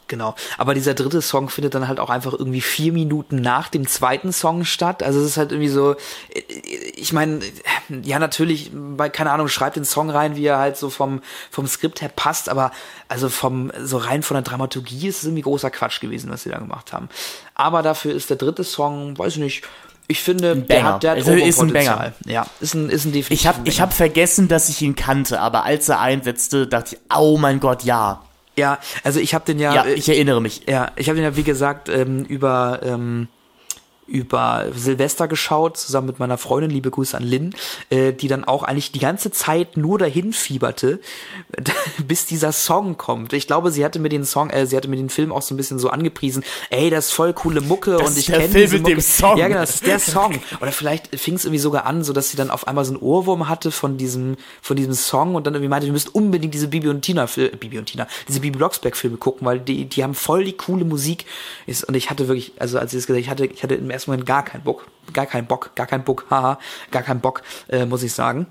Genau. 0.09 0.35
Aber 0.57 0.75
dieser 0.75 0.95
dritte 0.95 1.23
Song 1.23 1.51
findet 1.51 1.75
dann 1.75 1.87
halt 1.87 2.01
auch 2.01 2.11
einfach 2.11 2.33
irgendwie 2.33 2.63
vier 2.63 2.93
Minuten 2.93 3.41
nach 3.41 3.69
dem 3.69 3.87
zweiten 3.87 4.33
Song 4.33 4.65
statt. 4.65 5.03
Also 5.03 5.21
es 5.21 5.27
ist 5.27 5.37
halt 5.37 5.53
irgendwie 5.53 5.69
so, 5.69 5.97
ich 6.97 7.13
meine, 7.13 7.41
ja 8.03 8.19
natürlich, 8.19 8.71
bei, 8.73 9.11
keine 9.11 9.31
Ahnung, 9.31 9.49
schreibt 9.49 9.77
den 9.77 9.85
Song 9.85 10.11
rein, 10.11 10.35
wie 10.35 10.47
er 10.47 10.59
halt 10.59 10.77
so 10.77 10.91
vom, 10.91 11.21
vom 11.51 11.67
Skript 11.67 12.01
her 12.01 12.11
passt, 12.15 12.49
aber 12.49 12.73
also 13.09 13.29
vom, 13.29 13.71
so 13.83 13.99
rein 13.99 14.23
von 14.23 14.35
der 14.35 14.43
Dramaturgie 14.43 15.09
ist 15.09 15.19
es 15.19 15.25
irgendwie 15.25 15.43
großer 15.43 15.71
Quatsch 15.71 16.01
gewesen, 16.01 16.31
was 16.31 16.43
sie 16.43 16.51
da 16.51 16.59
gemacht 16.59 16.93
haben. 16.93 17.09
Aber 17.55 17.83
dafür 17.83 18.15
ist 18.15 18.31
der 18.31 18.39
dritte 18.39 18.65
Song, 18.65 19.19
weiß 19.19 19.35
ich 19.35 19.41
nicht, 19.41 19.63
ich 20.11 20.23
finde, 20.23 20.57
der 20.57 20.85
hat, 20.85 21.03
der 21.03 21.11
hat 21.11 21.19
also 21.19 21.33
ist 21.33 21.61
ein 21.61 21.71
Banger. 21.71 22.15
Ja, 22.25 22.47
ist 22.61 22.75
ein, 22.75 22.89
ist 22.89 23.05
ein 23.05 23.13
definitiv 23.13 23.31
Ich 23.31 23.47
habe 23.47 23.61
ich 23.65 23.83
hab 23.83 23.93
vergessen, 23.93 24.49
dass 24.49 24.71
ich 24.71 24.81
ihn 24.81 24.97
kannte, 24.97 25.39
aber 25.39 25.65
als 25.65 25.91
er 25.91 26.01
einsetzte, 26.01 26.67
dachte 26.67 26.97
ich, 26.97 27.01
oh 27.15 27.37
mein 27.37 27.61
Gott, 27.61 27.85
ja. 27.85 28.23
Ja, 28.59 28.79
also 29.05 29.21
ich 29.21 29.35
habe 29.35 29.45
den 29.45 29.59
ja. 29.59 29.73
Ja, 29.73 29.87
ich 29.87 30.09
erinnere 30.09 30.43
mich. 30.43 30.63
Ja, 30.69 30.91
ich 30.97 31.09
habe 31.09 31.17
den 31.17 31.25
ja, 31.25 31.37
wie 31.37 31.45
gesagt, 31.45 31.89
ähm, 31.89 32.25
über 32.25 32.81
ähm, 32.83 33.29
über 34.09 34.67
Silvester 34.75 35.29
geschaut, 35.29 35.77
zusammen 35.77 36.09
mit 36.09 36.19
meiner 36.19 36.39
Freundin, 36.39 36.71
liebe 36.71 36.91
Grüße 36.91 37.17
an 37.17 37.23
Lynn, 37.23 37.55
äh, 37.91 38.13
die 38.13 38.29
dann 38.29 38.45
auch 38.45 38.63
eigentlich 38.63 38.91
die 38.93 38.99
ganze 38.99 39.31
Zeit 39.31 39.77
nur 39.77 39.99
dahin 39.99 40.33
fieberte, 40.33 41.01
bis 42.07 42.27
dieser 42.27 42.53
Song 42.53 42.97
kommt. 42.97 43.33
Ich 43.33 43.47
glaube, 43.47 43.71
sie 43.71 43.85
hatte 43.85 43.99
mir 43.99 44.09
den 44.09 44.25
Song, 44.25 44.51
äh, 44.51 44.67
sie 44.67 44.77
hatte 44.77 44.89
mir 44.89 44.97
den 44.97 45.11
Film 45.11 45.33
auch 45.33 45.43
so 45.43 45.55
ein 45.55 45.57
bisschen 45.57 45.79
so 45.79 45.91
angepriesen, 45.91 46.43
ey, 46.71 46.91
das 46.91 47.07
ist 47.07 47.13
voll 47.13 47.33
coole 47.35 47.61
Mucke 47.61 47.93
das 47.93 48.11
und 48.11 48.19
ich 48.19 48.27
kenne 48.27 48.49
diese 48.49 48.77
mit 48.77 48.83
Mucke. 48.83 48.95
Dem 48.95 49.01
Song. 49.01 49.39
Ja, 49.39 49.49
genau, 49.49 49.61
das 49.61 49.77
ist 49.77 49.87
der 49.87 49.99
Song. 49.99 50.39
Oder 50.61 50.73
vielleicht 50.73 51.15
fing 51.19 51.35
es 51.35 51.45
irgendwie 51.45 51.61
sogar 51.61 51.87
an, 51.87 52.03
so 52.03 52.13
dass 52.13 52.31
sie 52.31 52.37
dann 52.37 52.51
auf 52.51 52.67
einmal 52.67 52.85
so 52.85 52.93
einen 52.93 53.03
Ohrwurm 53.03 53.49
hatte 53.49 53.71
von 53.71 53.99
diesem, 53.99 54.37
von 54.63 54.77
diesem 54.77 54.95
Song 54.95 55.35
und 55.35 55.47
dann 55.47 55.55
irgendwie 55.55 55.69
meinte, 55.69 55.87
wir 55.87 55.93
müssten 55.93 56.11
unbedingt 56.11 56.55
diese 56.55 56.69
Bibi 56.69 56.89
und 56.89 57.03
Tina, 57.03 57.27
Fil 57.27 57.51
Bibi 57.51 57.79
und 57.79 57.87
Tina, 57.87 58.07
diese 58.27 58.41
Bibi 58.41 58.57
Blocksberg 58.57 58.97
Filme 58.97 59.17
gucken, 59.17 59.47
weil 59.47 59.61
die, 59.61 59.85
die 59.85 60.03
haben 60.03 60.15
voll 60.15 60.45
die 60.45 60.55
coole 60.55 60.85
Musik. 60.85 61.27
Und 61.87 61.95
ich 61.95 62.11
hatte 62.11 62.29
wirklich, 62.29 62.53
also 62.59 62.79
als 62.79 62.93
sie 62.93 62.97
das 62.97 63.07
gesagt, 63.07 63.23
ich 63.23 63.31
hatte, 63.31 63.47
ich 63.47 63.63
hatte 63.63 63.75
im 63.75 63.91
ersten 63.99 64.11
Moment 64.11 64.27
gar 64.27 64.45
keinen 64.45 64.65
Bock, 64.65 64.87
gar 65.13 65.27
keinen 65.27 65.47
Bock, 65.47 65.75
gar 65.75 65.87
keinen 65.87 66.05
Bock, 66.05 66.27
haha, 66.31 66.59
gar 66.91 67.03
keinen 67.03 67.21
Bock, 67.21 67.43
äh, 67.69 67.85
muss 67.85 68.03
ich 68.03 68.13
sagen. 68.13 68.47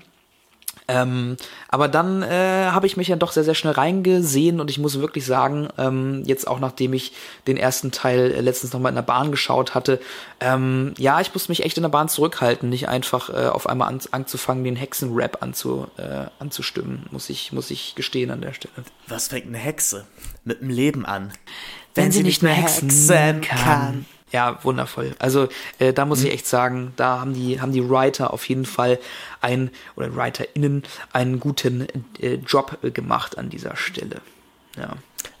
Ähm, 0.90 1.36
aber 1.68 1.86
dann 1.86 2.22
äh, 2.22 2.68
habe 2.70 2.86
ich 2.86 2.96
mich 2.96 3.08
ja 3.08 3.16
doch 3.16 3.32
sehr, 3.32 3.44
sehr 3.44 3.54
schnell 3.54 3.74
reingesehen 3.74 4.58
und 4.58 4.70
ich 4.70 4.78
muss 4.78 4.98
wirklich 4.98 5.26
sagen, 5.26 5.68
ähm, 5.76 6.22
jetzt 6.24 6.48
auch 6.48 6.60
nachdem 6.60 6.94
ich 6.94 7.12
den 7.46 7.58
ersten 7.58 7.92
Teil 7.92 8.32
äh, 8.32 8.40
letztens 8.40 8.72
nochmal 8.72 8.90
in 8.90 8.96
der 8.96 9.02
Bahn 9.02 9.30
geschaut 9.30 9.74
hatte, 9.74 10.00
ähm, 10.40 10.94
ja, 10.96 11.20
ich 11.20 11.34
musste 11.34 11.50
mich 11.50 11.62
echt 11.62 11.76
in 11.76 11.82
der 11.82 11.90
Bahn 11.90 12.08
zurückhalten, 12.08 12.70
nicht 12.70 12.88
einfach 12.88 13.28
äh, 13.28 13.48
auf 13.48 13.68
einmal 13.68 13.88
an, 13.88 14.00
anzufangen, 14.12 14.64
den 14.64 14.76
Hexenrap 14.76 15.42
anzu, 15.42 15.88
äh, 15.98 16.26
anzustimmen, 16.38 17.06
muss 17.10 17.28
ich, 17.28 17.52
muss 17.52 17.70
ich 17.70 17.94
gestehen 17.94 18.30
an 18.30 18.40
der 18.40 18.54
Stelle. 18.54 18.72
Was 19.08 19.28
fängt 19.28 19.46
eine 19.46 19.58
Hexe 19.58 20.06
mit 20.44 20.62
dem 20.62 20.70
Leben 20.70 21.04
an? 21.04 21.32
Wenn, 21.94 22.04
wenn 22.04 22.12
sie, 22.12 22.18
sie 22.18 22.24
nicht 22.24 22.42
mehr 22.42 22.54
hexen, 22.54 22.88
hexen 22.88 23.40
kann. 23.42 23.58
kann. 23.58 24.06
Ja, 24.30 24.58
wundervoll. 24.62 25.14
Also 25.18 25.48
äh, 25.78 25.92
da 25.92 26.04
muss 26.04 26.20
mhm. 26.20 26.26
ich 26.26 26.32
echt 26.34 26.46
sagen, 26.46 26.92
da 26.96 27.20
haben 27.20 27.34
die 27.34 27.60
haben 27.60 27.72
die 27.72 27.88
Writer 27.88 28.32
auf 28.32 28.48
jeden 28.48 28.66
Fall 28.66 28.98
ein 29.40 29.70
oder 29.96 30.14
WriterInnen 30.14 30.82
einen 31.12 31.40
guten 31.40 31.86
äh, 32.20 32.34
Job 32.34 32.78
äh, 32.82 32.90
gemacht 32.90 33.38
an 33.38 33.48
dieser 33.48 33.76
Stelle. 33.76 34.20
Ja. 34.76 34.90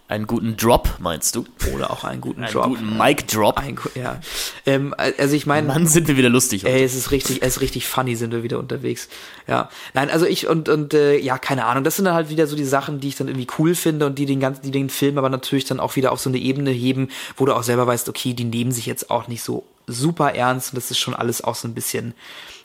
Einen 0.08 0.26
guten 0.26 0.56
Drop, 0.56 0.88
meinst 1.00 1.36
du? 1.36 1.44
Oder 1.74 1.90
auch 1.90 2.02
einen 2.02 2.22
guten 2.22 2.42
einen 2.42 2.50
Drop. 2.50 2.64
Einen 2.64 2.74
guten 2.76 2.96
Mic 2.96 3.26
Drop. 3.26 3.58
Ein, 3.58 3.78
ja. 3.94 4.18
Ähm, 4.64 4.94
also 4.96 5.36
ich 5.36 5.44
meine. 5.44 5.66
Mann, 5.66 5.86
sind 5.86 6.08
wir 6.08 6.16
wieder 6.16 6.30
lustig. 6.30 6.64
Heute. 6.64 6.72
Ey, 6.72 6.82
es 6.82 6.94
ist 6.94 7.10
richtig, 7.10 7.42
es 7.42 7.56
ist 7.56 7.60
richtig 7.60 7.86
funny, 7.86 8.16
sind 8.16 8.32
wir 8.32 8.42
wieder 8.42 8.58
unterwegs. 8.58 9.10
Ja. 9.46 9.68
Nein, 9.92 10.08
also 10.08 10.24
ich 10.24 10.48
und, 10.48 10.70
und 10.70 10.94
äh, 10.94 11.18
ja, 11.18 11.36
keine 11.36 11.66
Ahnung. 11.66 11.84
Das 11.84 11.96
sind 11.96 12.06
dann 12.06 12.14
halt 12.14 12.30
wieder 12.30 12.46
so 12.46 12.56
die 12.56 12.64
Sachen, 12.64 13.00
die 13.00 13.08
ich 13.08 13.16
dann 13.16 13.28
irgendwie 13.28 13.48
cool 13.58 13.74
finde 13.74 14.06
und 14.06 14.18
die 14.18 14.24
den 14.24 14.40
ganzen, 14.40 14.62
die 14.62 14.70
den 14.70 14.88
Film 14.88 15.18
aber 15.18 15.28
natürlich 15.28 15.66
dann 15.66 15.78
auch 15.78 15.94
wieder 15.96 16.10
auf 16.10 16.20
so 16.20 16.30
eine 16.30 16.38
Ebene 16.38 16.70
heben, 16.70 17.08
wo 17.36 17.44
du 17.44 17.52
auch 17.52 17.62
selber 17.62 17.86
weißt, 17.86 18.08
okay, 18.08 18.32
die 18.32 18.44
nehmen 18.44 18.72
sich 18.72 18.86
jetzt 18.86 19.10
auch 19.10 19.28
nicht 19.28 19.42
so 19.42 19.66
super 19.86 20.34
ernst 20.34 20.72
und 20.72 20.76
das 20.78 20.90
ist 20.90 20.98
schon 20.98 21.14
alles 21.14 21.44
auch 21.44 21.54
so 21.54 21.68
ein 21.68 21.74
bisschen 21.74 22.14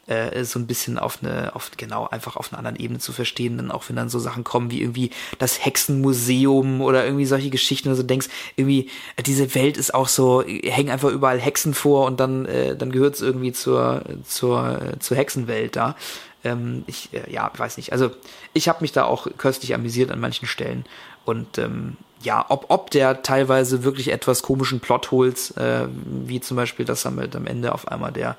äh, 0.07 0.43
so 0.43 0.59
ein 0.59 0.67
bisschen 0.67 0.99
auf 0.99 1.19
eine, 1.21 1.55
auf 1.55 1.71
genau, 1.77 2.07
einfach 2.07 2.35
auf 2.35 2.51
einer 2.51 2.59
anderen 2.59 2.77
Ebene 2.77 2.99
zu 2.99 3.13
verstehen, 3.13 3.57
dann 3.57 3.71
auch 3.71 3.87
wenn 3.87 3.95
dann 3.95 4.09
so 4.09 4.19
Sachen 4.19 4.43
kommen 4.43 4.69
wie 4.69 4.81
irgendwie 4.81 5.11
das 5.39 5.63
Hexenmuseum 5.63 6.81
oder 6.81 7.05
irgendwie 7.05 7.25
solche 7.25 7.49
Geschichten, 7.49 7.89
also 7.89 8.03
denkst, 8.03 8.27
irgendwie, 8.55 8.89
äh, 9.15 9.23
diese 9.23 9.55
Welt 9.55 9.77
ist 9.77 9.93
auch 9.93 10.07
so, 10.07 10.43
hängen 10.43 10.89
einfach 10.89 11.09
überall 11.09 11.39
Hexen 11.39 11.73
vor 11.73 12.05
und 12.05 12.19
dann, 12.19 12.45
äh, 12.45 12.75
dann 12.75 12.91
gehört 12.91 13.15
es 13.15 13.21
irgendwie 13.21 13.53
zur, 13.53 14.03
zur, 14.25 14.79
zur 14.99 15.17
Hexenwelt 15.17 15.75
da. 15.75 15.95
Ähm, 16.43 16.83
ich, 16.87 17.13
äh, 17.13 17.31
ja, 17.31 17.49
weiß 17.55 17.77
nicht. 17.77 17.93
Also 17.93 18.11
ich 18.53 18.67
habe 18.67 18.79
mich 18.81 18.91
da 18.91 19.05
auch 19.05 19.27
köstlich 19.37 19.73
amüsiert 19.73 20.11
an 20.11 20.19
manchen 20.19 20.47
Stellen. 20.47 20.85
Und 21.25 21.57
ähm, 21.57 21.95
ja, 22.21 22.45
ob, 22.49 22.65
ob 22.69 22.91
der 22.91 23.21
teilweise 23.21 23.83
wirklich 23.83 24.11
etwas 24.11 24.43
komischen 24.43 24.79
Plotholes, 24.79 25.51
äh, 25.51 25.87
wie 26.05 26.41
zum 26.41 26.57
Beispiel, 26.57 26.85
dass 26.85 27.05
er 27.05 27.11
am 27.11 27.47
Ende 27.47 27.73
auf 27.73 27.87
einmal 27.87 28.11
der 28.11 28.35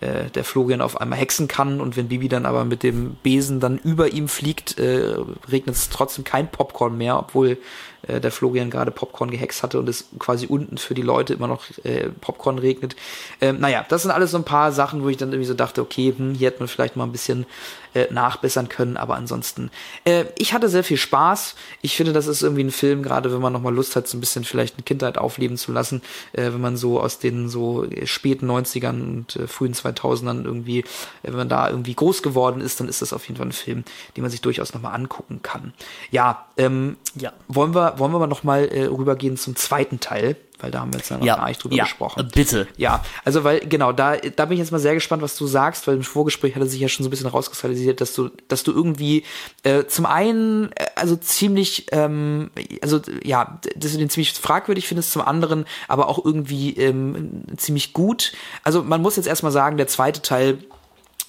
äh, 0.00 0.30
der 0.30 0.44
Florian 0.44 0.80
auf 0.80 1.00
einmal 1.00 1.18
hexen 1.18 1.48
kann. 1.48 1.80
Und 1.80 1.96
wenn 1.96 2.08
Bibi 2.08 2.28
dann 2.28 2.46
aber 2.46 2.64
mit 2.64 2.82
dem 2.82 3.16
Besen 3.22 3.60
dann 3.60 3.78
über 3.78 4.12
ihm 4.12 4.28
fliegt, 4.28 4.78
äh, 4.78 5.16
regnet 5.50 5.76
es 5.76 5.90
trotzdem 5.90 6.24
kein 6.24 6.50
Popcorn 6.50 6.96
mehr, 6.96 7.18
obwohl 7.18 7.58
äh, 8.06 8.20
der 8.20 8.30
Florian 8.30 8.70
gerade 8.70 8.90
Popcorn 8.90 9.30
gehext 9.30 9.62
hatte 9.62 9.78
und 9.78 9.88
es 9.88 10.06
quasi 10.18 10.46
unten 10.46 10.78
für 10.78 10.94
die 10.94 11.02
Leute 11.02 11.34
immer 11.34 11.48
noch 11.48 11.64
äh, 11.84 12.08
Popcorn 12.20 12.58
regnet. 12.58 12.96
Ähm, 13.40 13.60
naja, 13.60 13.84
das 13.88 14.02
sind 14.02 14.10
alles 14.10 14.32
so 14.32 14.36
ein 14.36 14.44
paar 14.44 14.72
Sachen, 14.72 15.02
wo 15.02 15.08
ich 15.08 15.16
dann 15.16 15.30
irgendwie 15.30 15.48
so 15.48 15.54
dachte, 15.54 15.80
okay, 15.80 16.14
hm, 16.16 16.34
hier 16.34 16.48
hätte 16.48 16.60
man 16.60 16.68
vielleicht 16.68 16.96
mal 16.96 17.04
ein 17.04 17.12
bisschen 17.12 17.46
äh, 17.94 18.06
nachbessern 18.12 18.68
können, 18.68 18.96
aber 18.96 19.16
ansonsten, 19.16 19.70
äh, 20.04 20.26
ich 20.38 20.52
hatte 20.52 20.68
sehr 20.68 20.84
viel 20.84 20.96
Spaß. 20.96 21.56
Ich 21.82 21.96
finde, 21.96 22.12
das 22.12 22.26
ist 22.28 22.42
irgendwie 22.42 22.62
ein 22.62 22.70
Film, 22.70 23.02
gerade 23.02 23.32
wenn 23.32 23.40
man 23.40 23.52
nochmal 23.52 23.74
Lust 23.74 23.96
hat, 23.96 24.06
so 24.06 24.16
ein 24.16 24.20
bisschen 24.20 24.44
vielleicht 24.44 24.76
eine 24.76 24.84
Kindheit 24.84 25.18
aufleben 25.18 25.56
zu 25.56 25.72
lassen, 25.72 26.02
äh, 26.32 26.44
wenn 26.44 26.60
man 26.60 26.76
so 26.76 27.00
aus 27.00 27.18
den 27.18 27.48
so 27.48 27.86
späten 28.04 28.48
90ern 28.48 29.02
und 29.02 29.36
äh, 29.36 29.46
frühen 29.46 29.74
2000 29.74 30.00
2000ern 30.20 30.44
irgendwie, 30.44 30.84
wenn 31.22 31.36
man 31.36 31.48
da 31.48 31.68
irgendwie 31.68 31.94
groß 31.94 32.22
geworden 32.22 32.60
ist, 32.60 32.80
dann 32.80 32.88
ist 32.88 33.02
das 33.02 33.12
auf 33.12 33.26
jeden 33.26 33.36
Fall 33.38 33.48
ein 33.48 33.52
Film, 33.52 33.84
den 34.16 34.22
man 34.22 34.30
sich 34.30 34.40
durchaus 34.40 34.74
nochmal 34.74 34.94
angucken 34.94 35.40
kann. 35.42 35.72
Ja, 36.10 36.46
ähm, 36.56 36.96
Ja. 37.14 37.32
wollen 37.48 37.74
wir, 37.74 37.89
wollen 37.98 38.12
wir 38.12 38.16
aber 38.16 38.26
nochmal 38.26 38.66
äh, 38.68 38.84
rübergehen 38.84 39.36
zum 39.36 39.56
zweiten 39.56 40.00
Teil, 40.00 40.36
weil 40.60 40.70
da 40.70 40.80
haben 40.80 40.92
wir 40.92 40.98
jetzt 40.98 41.10
ja 41.10 41.18
noch 41.18 41.26
gar 41.26 41.48
nicht 41.48 41.62
drüber 41.62 41.74
ja, 41.74 41.84
gesprochen. 41.84 42.28
Bitte. 42.34 42.68
Ja, 42.76 43.02
also 43.24 43.44
weil, 43.44 43.60
genau, 43.60 43.92
da, 43.92 44.16
da 44.16 44.44
bin 44.44 44.54
ich 44.54 44.58
jetzt 44.60 44.72
mal 44.72 44.78
sehr 44.78 44.94
gespannt, 44.94 45.22
was 45.22 45.36
du 45.36 45.46
sagst, 45.46 45.86
weil 45.86 45.96
im 45.96 46.02
Vorgespräch 46.02 46.54
hatte 46.54 46.66
sich 46.66 46.80
ja 46.80 46.88
schon 46.88 47.04
so 47.04 47.08
ein 47.08 47.10
bisschen 47.10 47.26
rauskristallisiert, 47.26 48.00
dass 48.00 48.14
du, 48.14 48.30
dass 48.48 48.62
du 48.62 48.72
irgendwie 48.72 49.24
äh, 49.62 49.84
zum 49.86 50.06
einen, 50.06 50.72
äh, 50.72 50.86
also 50.96 51.16
ziemlich, 51.16 51.86
ähm, 51.92 52.50
also 52.82 53.00
ja, 53.22 53.58
dass 53.76 53.92
du 53.92 53.98
den 53.98 54.10
ziemlich 54.10 54.32
fragwürdig 54.32 54.86
findest, 54.86 55.12
zum 55.12 55.22
anderen 55.22 55.64
aber 55.88 56.08
auch 56.08 56.24
irgendwie 56.24 56.76
ähm, 56.76 57.44
ziemlich 57.56 57.92
gut. 57.92 58.32
Also 58.64 58.82
man 58.82 59.02
muss 59.02 59.16
jetzt 59.16 59.26
erstmal 59.26 59.52
sagen, 59.52 59.76
der 59.76 59.86
zweite 59.86 60.22
Teil 60.22 60.58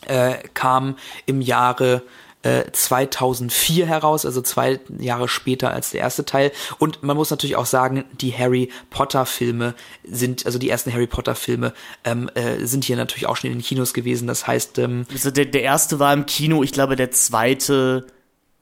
äh, 0.07 0.36
kam 0.53 0.97
im 1.26 1.41
Jahre 1.41 2.03
äh, 2.44 2.72
2004 2.72 3.86
heraus, 3.86 4.26
also 4.26 4.42
zwei 4.42 4.80
Jahre 4.98 5.28
später 5.28 5.72
als 5.72 5.92
der 5.92 6.02
erste 6.02 6.26
Teil. 6.26 6.52
Und 6.80 7.04
man 7.04 7.16
muss 7.16 7.30
natürlich 7.30 7.56
auch 7.56 7.66
sagen, 7.66 8.06
die 8.14 8.34
Harry 8.36 8.70
Potter 8.89 9.26
Filme 9.26 9.76
sind, 10.04 10.46
also 10.46 10.58
die 10.58 10.70
ersten 10.70 10.92
Harry 10.92 11.08
Potter 11.08 11.36
Filme 11.36 11.74
ähm, 12.04 12.30
äh, 12.36 12.66
sind 12.66 12.84
hier 12.84 12.96
natürlich 12.96 13.28
auch 13.28 13.38
schon 13.38 13.52
in 13.52 13.58
den 13.58 13.64
Kinos 13.64 13.94
gewesen. 13.94 14.28
Das 14.28 14.48
heißt, 14.48 14.80
ähm, 14.80 15.06
Also 15.12 15.32
der, 15.32 15.46
der 15.46 15.64
erste 15.64 16.00
war 16.00 16.14
im 16.14 16.26
Kino, 16.26 16.64
ich 16.64 16.72
glaube, 16.72 16.96
der 16.96 17.12
zweite 17.12 18.08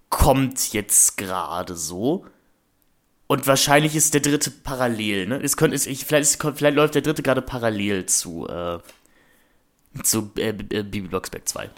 kommt 0.09 0.73
jetzt 0.73 1.17
gerade 1.17 1.75
so. 1.75 2.25
Und 3.27 3.45
wahrscheinlich 3.45 3.95
ist 3.95 4.15
der 4.15 4.21
dritte 4.21 4.49
parallel, 4.49 5.27
ne? 5.27 5.39
Es 5.43 5.55
könnte, 5.55 5.75
es, 5.75 5.85
ich, 5.85 6.03
vielleicht, 6.03 6.31
ist, 6.31 6.41
vielleicht 6.41 6.75
läuft 6.75 6.95
der 6.95 7.03
dritte 7.03 7.21
gerade 7.21 7.43
parallel 7.43 8.07
zu, 8.07 8.47
äh, 8.47 8.79
zu 10.01 10.31
äh, 10.35 10.49
äh, 10.49 10.53
Bibi 10.83 11.09
Blocksberg 11.09 11.47
2. 11.47 11.69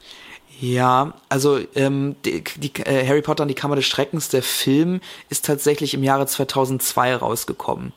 Ja, 0.61 1.15
also 1.27 1.59
ähm, 1.73 2.15
die, 2.23 2.43
die, 2.57 2.71
äh, 2.83 3.07
Harry 3.07 3.23
Potter 3.23 3.41
und 3.41 3.47
die 3.47 3.55
Kammer 3.55 3.75
des 3.75 3.85
Schreckens, 3.85 4.29
der 4.29 4.43
Film, 4.43 5.01
ist 5.29 5.43
tatsächlich 5.43 5.95
im 5.95 6.03
Jahre 6.03 6.27
2002 6.27 7.15
rausgekommen. 7.15 7.93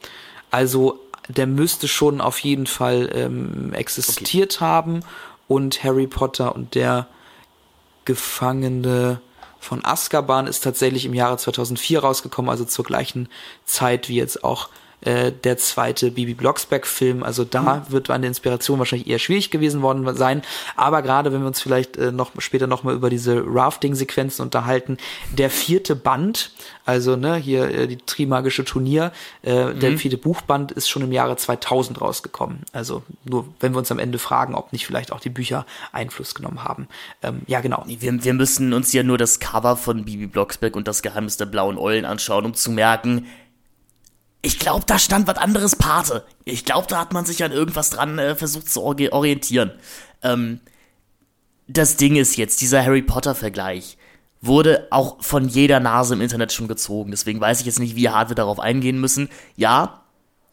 Also 0.51 0.99
der 1.29 1.47
müsste 1.47 1.89
schon 1.89 2.23
auf 2.23 2.39
jeden 2.39 2.67
Fall 2.67 3.11
ähm, 3.15 3.75
existiert 3.75 4.63
haben 4.63 5.01
und 5.47 5.85
Harry 5.85 6.07
Potter 6.07 6.55
und 6.55 6.75
der 6.75 7.07
Gefangene 8.07 9.21
von 9.61 9.85
Azkaban 9.85 10.47
ist 10.47 10.65
tatsächlich 10.65 11.05
im 11.05 11.13
Jahre 11.13 11.37
2004 11.37 12.01
rausgekommen, 12.01 12.51
also 12.51 12.65
zur 12.65 12.87
gleichen 12.87 13.29
Zeit 13.67 14.09
wie 14.09 14.17
jetzt 14.17 14.43
auch 14.43 14.71
äh, 15.05 15.33
der 15.33 15.59
zweite 15.59 16.11
Bibi 16.11 16.35
Blocksberg-Film. 16.35 17.23
Also 17.23 17.45
da 17.45 17.87
wird 17.89 18.11
eine 18.11 18.27
Inspiration 18.27 18.79
wahrscheinlich 18.79 19.09
eher 19.09 19.19
schwierig 19.19 19.51
gewesen 19.51 19.83
worden 19.83 20.15
sein. 20.17 20.43
Aber 20.77 21.03
gerade 21.03 21.33
wenn 21.33 21.41
wir 21.41 21.47
uns 21.47 21.61
vielleicht 21.61 21.97
äh, 21.97 22.13
noch 22.13 22.33
später 22.39 22.67
noch 22.67 22.83
mal 22.83 22.95
über 22.95 23.11
diese 23.11 23.43
Rafting-Sequenzen 23.47 24.43
unterhalten, 24.43 24.99
der 25.33 25.51
vierte 25.51 25.97
Band, 25.97 26.53
also 26.85 27.17
ne 27.17 27.37
hier 27.37 27.71
äh, 27.71 27.87
die 27.87 27.99
Trimagische 27.99 28.65
Turnier, 28.65 29.13
äh, 29.43 29.75
der 29.75 29.99
vierte 29.99 30.17
Buchband 30.17 30.73
ist 30.73 30.89
schon 30.89 31.03
im 31.03 31.13
Jahre 31.13 31.37
2000 31.37 32.01
rausgekommen. 32.01 32.61
Also 32.73 33.03
nur 33.25 33.47
wenn 33.61 33.73
wir 33.73 33.79
uns 33.79 33.91
am 33.91 33.99
Ende 33.99 34.19
fragen, 34.19 34.55
ob 34.55 34.73
nicht 34.73 34.87
vielleicht 34.87 35.13
auch 35.13 35.21
die 35.21 35.31
Bücher 35.31 35.67
Einfluss 35.93 36.35
genommen 36.35 36.65
haben. 36.65 36.89
Ähm, 37.23 37.43
ja 37.47 37.61
genau. 37.61 37.85
Wir, 37.87 38.25
wir 38.25 38.35
müssen 38.35 38.73
uns 38.73 38.93
ja 38.93 39.03
nur 39.03 39.19
das 39.19 39.41
Cover 39.41 39.77
von 39.77 40.05
Bibi 40.05 40.27
Blocksberg 40.27 40.77
und 40.77 40.89
das 40.89 41.03
Geheimnis 41.03 41.37
der 41.37 41.47
blauen 41.47 41.79
Eulen 41.79 42.05
anschauen, 42.05 42.45
um 42.45 42.55
zu 42.55 42.71
merken, 42.71 43.27
ich 44.45 44.59
glaube, 44.59 44.85
da 44.87 44.99
stand 44.99 45.27
was 45.27 45.39
anderes 45.39 45.75
Pate. 45.77 46.25
Ich 46.45 46.65
glaube, 46.65 46.87
da 46.87 47.01
hat 47.01 47.13
man 47.13 47.25
sich 47.25 47.43
an 47.43 47.53
irgendwas 47.53 47.91
dran 47.91 48.19
äh, 48.19 48.35
versucht 48.35 48.69
zu 48.69 48.83
orientieren. 48.83 49.73
Ähm, 50.23 50.61
das 51.67 51.97
Ding 51.97 52.17
ist 52.17 52.37
jetzt, 52.37 52.61
dieser 52.61 52.85
Harry 52.85 53.03
Potter-Vergleich 53.03 53.97
wurde 54.43 54.89
auch 54.91 55.23
von 55.23 55.49
jeder 55.49 55.81
Nase 55.81 56.15
im 56.15 56.21
Internet 56.21 56.53
schon 56.53 56.69
gezogen. 56.69 57.11
Deswegen 57.11 57.41
weiß 57.41 57.61
ich 57.61 57.67
jetzt 57.67 57.79
nicht, 57.79 57.97
wie 57.97 58.11
hart 58.11 58.29
wir 58.29 58.37
darauf 58.37 58.61
eingehen 58.61 59.01
müssen. 59.01 59.31
Ja, 59.57 60.03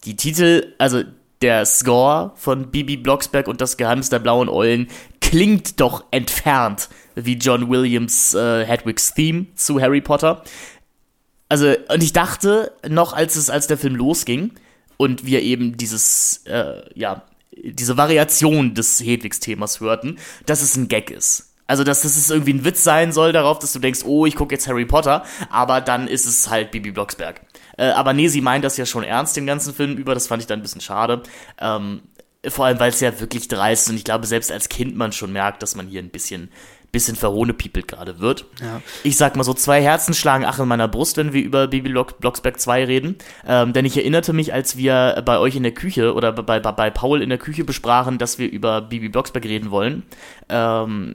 die 0.06 0.16
Titel, 0.16 0.74
also 0.78 1.04
der 1.42 1.66
Score 1.66 2.32
von 2.36 2.72
Bibi 2.72 2.96
Blocksberg 2.96 3.50
und 3.50 3.60
das 3.60 3.76
Geheimnis 3.76 4.10
der 4.10 4.20
blauen 4.20 4.48
Eulen 4.48 4.88
klingt 5.20 5.82
doch 5.82 6.06
entfernt 6.12 6.88
wie 7.16 7.34
John 7.34 7.70
Williams 7.70 8.34
äh, 8.34 8.66
Hedwigs 8.66 9.14
Theme 9.14 9.48
zu 9.56 9.82
Harry 9.82 10.02
Potter. 10.02 10.44
Also, 11.52 11.76
und 11.90 12.02
ich 12.02 12.14
dachte 12.14 12.72
noch, 12.88 13.12
als 13.12 13.36
es, 13.36 13.50
als 13.50 13.68
der 13.68 13.78
Film 13.78 13.98
losging 13.98 14.54
und 14.96 15.26
wir 15.26 15.42
eben 15.42 15.76
dieses, 15.76 16.44
äh, 16.46 16.82
ja, 16.98 17.24
diese 17.52 17.98
Variation 17.98 18.74
des 18.74 19.02
Hedwigs-Themas 19.02 19.82
hörten, 19.82 20.18
dass 20.46 20.62
es 20.62 20.78
ein 20.78 20.88
Gag 20.88 21.12
ist. 21.12 21.54
Also, 21.68 21.84
dass, 21.84 22.06
es 22.06 22.30
irgendwie 22.30 22.54
ein 22.54 22.64
Witz 22.64 22.86
sein 22.86 23.12
soll 23.12 23.34
darauf, 23.34 23.60
dass 23.60 23.74
du 23.74 23.80
denkst, 23.80 24.06
oh, 24.06 24.26
ich 24.26 24.38
gucke 24.38 24.56
jetzt 24.56 24.70
Harry 24.70 24.86
Potter, 24.86 25.26
aber 25.50 25.82
dann 25.82 26.08
ist 26.08 26.26
es 26.26 26.50
halt 26.50 26.72
Bibi 26.72 26.92
Blocksberg. 26.92 27.42
Äh, 27.78 27.88
aber 27.88 28.14
nee, 28.14 28.30
sie 28.30 28.40
meint 28.40 28.64
das 28.64 28.78
ja 28.78 28.86
schon 28.86 29.04
ernst, 29.04 29.36
den 29.36 29.46
ganzen 29.46 29.74
Film 29.74 29.98
über, 29.98 30.14
das 30.14 30.28
fand 30.28 30.42
ich 30.42 30.48
dann 30.48 30.60
ein 30.60 30.64
bisschen 30.64 30.80
schade. 30.80 31.22
Ähm, 31.60 32.02
vor 32.48 32.66
allem, 32.66 32.80
weil 32.80 32.90
es 32.90 33.00
ja 33.00 33.20
wirklich 33.20 33.48
dreist 33.48 33.84
ist 33.84 33.90
und 33.92 33.98
ich 33.98 34.04
glaube, 34.04 34.26
selbst 34.26 34.52
als 34.52 34.70
Kind 34.70 34.96
man 34.96 35.12
schon 35.12 35.32
merkt, 35.32 35.62
dass 35.62 35.76
man 35.76 35.88
hier 35.88 36.02
ein 36.02 36.10
bisschen, 36.10 36.50
bisschen 36.92 37.16
verhohnepiepelt 37.16 37.88
gerade 37.88 38.20
wird. 38.20 38.46
Ja. 38.60 38.82
Ich 39.04 39.16
sag 39.16 39.36
mal 39.36 39.44
so, 39.44 39.54
zwei 39.54 39.82
Herzen 39.82 40.16
schlagen 40.16 40.46
ach 40.46 40.58
in 40.58 40.68
meiner 40.68 40.88
Brust, 40.88 41.18
wenn 41.18 41.34
wir 41.34 41.44
über 41.44 41.68
Bibi 41.68 41.90
Block, 41.90 42.20
Blocksberg 42.20 42.60
2 42.60 42.86
reden. 42.86 43.18
Ähm, 43.46 43.74
denn 43.74 43.86
ich 43.86 43.96
erinnerte 43.96 44.34
mich, 44.34 44.54
als 44.54 44.76
wir 44.76 45.22
bei 45.24 45.38
euch 45.38 45.56
in 45.56 45.64
der 45.64 45.74
Küche 45.74 46.16
oder 46.16 46.32
bei, 46.32 46.60
bei, 46.60 46.72
bei 46.72 46.90
Paul 46.90 47.22
in 47.22 47.30
der 47.30 47.38
Küche 47.38 47.64
besprachen, 47.64 48.18
dass 48.18 48.40
wir 48.40 48.50
über 48.50 48.82
Bibi 48.82 49.10
Blocksberg 49.10 49.46
reden 49.46 49.70
wollen. 49.70 50.04
Ähm, 50.50 51.14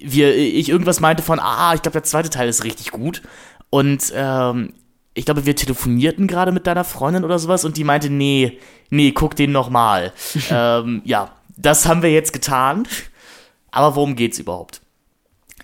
wir, 0.00 0.36
ich 0.36 0.68
irgendwas 0.68 1.00
meinte 1.00 1.22
von, 1.22 1.38
ah, 1.38 1.74
ich 1.74 1.82
glaube, 1.82 1.94
der 1.94 2.04
zweite 2.04 2.30
Teil 2.30 2.48
ist 2.48 2.64
richtig 2.64 2.90
gut. 2.90 3.22
Und 3.70 4.12
ähm, 4.14 4.72
ich 5.18 5.24
glaube, 5.24 5.46
wir 5.46 5.56
telefonierten 5.56 6.28
gerade 6.28 6.52
mit 6.52 6.68
deiner 6.68 6.84
Freundin 6.84 7.24
oder 7.24 7.40
sowas 7.40 7.64
und 7.64 7.76
die 7.76 7.82
meinte, 7.82 8.08
nee, 8.08 8.58
nee, 8.88 9.10
guck 9.10 9.34
den 9.34 9.50
nochmal. 9.50 10.12
ähm, 10.50 11.02
ja, 11.04 11.32
das 11.56 11.86
haben 11.86 12.02
wir 12.02 12.12
jetzt 12.12 12.32
getan. 12.32 12.86
Aber 13.72 13.96
worum 13.96 14.14
geht's 14.14 14.38
überhaupt? 14.38 14.80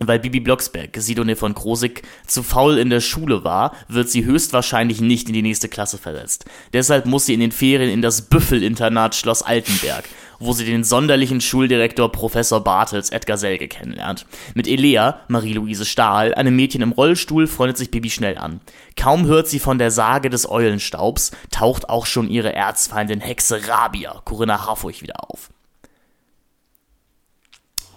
Weil 0.01 0.19
Bibi 0.19 0.41
Blocksberg, 0.41 0.91
Sidone 0.97 1.37
von 1.37 1.55
Krosig, 1.55 2.03
zu 2.27 2.43
faul 2.43 2.79
in 2.79 2.91
der 2.91 3.01
Schule 3.01 3.45
war, 3.45 3.77
wird 3.87 4.11
sie 4.11 4.25
höchstwahrscheinlich 4.25 5.01
nicht 5.01 5.29
in 5.29 5.35
die 5.35 5.43
nächste 5.43 5.69
Klasse 5.69 5.99
versetzt. 5.99 6.47
Deshalb 6.73 7.07
muss 7.07 7.27
sie 7.27 7.35
in 7.35 7.39
den 7.39 7.53
Ferien 7.53 7.91
in 7.91 8.03
das 8.03 8.23
Büffelinternat 8.23 9.15
Schloss 9.15 9.43
Altenberg, 9.43 10.05
wo 10.39 10.53
sie 10.53 10.65
den 10.65 10.85
sonderlichen 10.85 11.41
Schuldirektor 11.41 12.11
Professor 12.11 12.63
Bartels 12.63 13.11
Edgar 13.11 13.37
Selge 13.37 13.69
kennenlernt. 13.69 14.27
Mit 14.55 14.67
Elea, 14.67 15.21
Marie-Louise 15.29 15.85
Stahl, 15.85 16.35
einem 16.35 16.57
Mädchen 16.57 16.83
im 16.83 16.93
Rollstuhl, 16.93 17.47
freundet 17.47 17.77
sich 17.77 17.91
Bibi 17.91 18.11
schnell 18.11 18.39
an. 18.39 18.61
Kaum 18.97 19.27
hört 19.27 19.49
sie 19.49 19.59
von 19.59 19.79
der 19.79 19.91
Sage 19.91 20.31
des 20.31 20.49
Eulenstaubs, 20.49 21.33
taucht 21.51 21.89
auch 21.89 22.07
schon 22.07 22.29
ihre 22.29 22.53
Erzfeindin 22.53 23.21
Hexe 23.21 23.69
Rabia, 23.69 24.21
Corinna 24.25 24.67
Harfurch, 24.67 25.03
wieder 25.03 25.29
auf. 25.29 25.51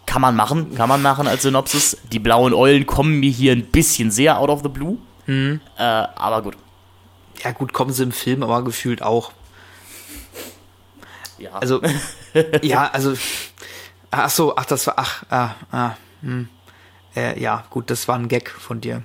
Kann 0.06 0.22
man 0.22 0.36
machen, 0.36 0.74
kann 0.76 0.88
man 0.88 1.02
machen 1.02 1.28
als 1.28 1.42
Synopsis. 1.42 1.98
Die 2.12 2.20
blauen 2.20 2.54
Eulen 2.54 2.86
kommen 2.86 3.20
mir 3.20 3.30
hier 3.30 3.52
ein 3.52 3.66
bisschen 3.66 4.10
sehr 4.10 4.40
out 4.40 4.50
of 4.50 4.64
the 4.64 4.70
blue. 4.70 4.98
Äh, 5.78 5.82
aber 5.84 6.42
gut. 6.42 6.58
Ja 7.44 7.52
gut, 7.52 7.74
kommen 7.74 7.92
sie 7.92 8.04
im 8.04 8.12
Film, 8.14 8.42
aber 8.42 8.64
gefühlt 8.64 9.04
auch. 9.04 9.32
Ja. 11.38 11.54
Also, 11.54 11.82
ja, 12.62 12.90
also, 12.92 13.14
ach 14.12 14.30
so, 14.30 14.56
ach, 14.56 14.66
das 14.66 14.88
war, 14.88 14.96
ach, 14.98 15.24
ah, 15.30 15.56
ah, 15.72 15.92
hm. 16.22 16.50
äh, 17.16 17.40
ja, 17.40 17.66
gut, 17.70 17.90
das 17.90 18.08
war 18.08 18.16
ein 18.16 18.28
Gag 18.28 18.50
von 18.50 18.82
dir. 18.82 19.04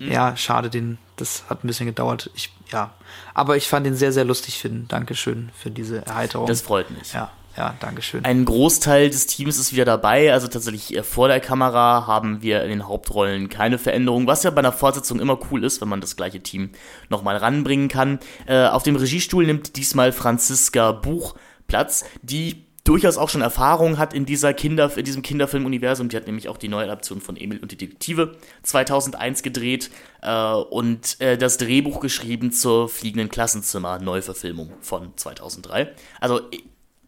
Ja, 0.00 0.36
schade, 0.36 0.70
den, 0.70 0.98
das 1.16 1.44
hat 1.50 1.64
ein 1.64 1.66
bisschen 1.66 1.86
gedauert. 1.86 2.30
Ich, 2.34 2.52
ja, 2.70 2.94
aber 3.34 3.56
ich 3.56 3.66
fand 3.66 3.84
den 3.84 3.96
sehr, 3.96 4.12
sehr 4.12 4.24
lustig, 4.24 4.58
Finn. 4.58 4.86
Dankeschön 4.86 5.50
für 5.56 5.70
diese 5.70 6.06
Erheiterung. 6.06 6.46
das 6.46 6.60
freut 6.60 6.90
mich. 6.90 7.12
ja, 7.12 7.32
ja, 7.58 7.74
Dankeschön. 7.80 8.24
Ein 8.24 8.44
Großteil 8.44 9.10
des 9.10 9.26
Teams 9.26 9.58
ist 9.58 9.72
wieder 9.72 9.84
dabei, 9.84 10.32
also 10.32 10.46
tatsächlich 10.46 10.94
äh, 10.94 11.02
vor 11.02 11.26
der 11.26 11.40
Kamera 11.40 12.06
haben 12.06 12.40
wir 12.40 12.62
in 12.62 12.68
den 12.68 12.86
Hauptrollen 12.86 13.48
keine 13.48 13.78
Veränderung, 13.78 14.28
was 14.28 14.44
ja 14.44 14.50
bei 14.50 14.60
einer 14.60 14.70
Fortsetzung 14.70 15.18
immer 15.18 15.36
cool 15.50 15.64
ist, 15.64 15.80
wenn 15.80 15.88
man 15.88 16.00
das 16.00 16.14
gleiche 16.14 16.40
Team 16.40 16.70
nochmal 17.08 17.36
ranbringen 17.36 17.88
kann. 17.88 18.20
Äh, 18.46 18.66
auf 18.66 18.84
dem 18.84 18.94
Regiestuhl 18.94 19.44
nimmt 19.44 19.76
diesmal 19.76 20.12
Franziska 20.12 20.92
Buch 20.92 21.34
Platz, 21.66 22.04
die 22.22 22.64
durchaus 22.84 23.18
auch 23.18 23.28
schon 23.28 23.42
Erfahrung 23.42 23.98
hat 23.98 24.14
in 24.14 24.24
dieser 24.24 24.54
Kinder, 24.54 24.96
in 24.96 25.04
diesem 25.04 25.22
Kinderfilmuniversum. 25.22 26.08
Die 26.08 26.16
hat 26.16 26.26
nämlich 26.26 26.48
auch 26.48 26.58
die 26.58 26.68
neue 26.68 26.84
Adaption 26.84 27.20
von 27.20 27.36
Emil 27.36 27.58
und 27.58 27.72
die 27.72 27.76
Detektive 27.76 28.36
2001 28.62 29.42
gedreht 29.42 29.90
äh, 30.22 30.52
und 30.52 31.20
äh, 31.20 31.36
das 31.36 31.58
Drehbuch 31.58 31.98
geschrieben 31.98 32.52
zur 32.52 32.88
Fliegenden 32.88 33.28
Klassenzimmer 33.28 33.98
Neuverfilmung 33.98 34.72
von 34.80 35.12
2003. 35.16 35.92
Also 36.20 36.40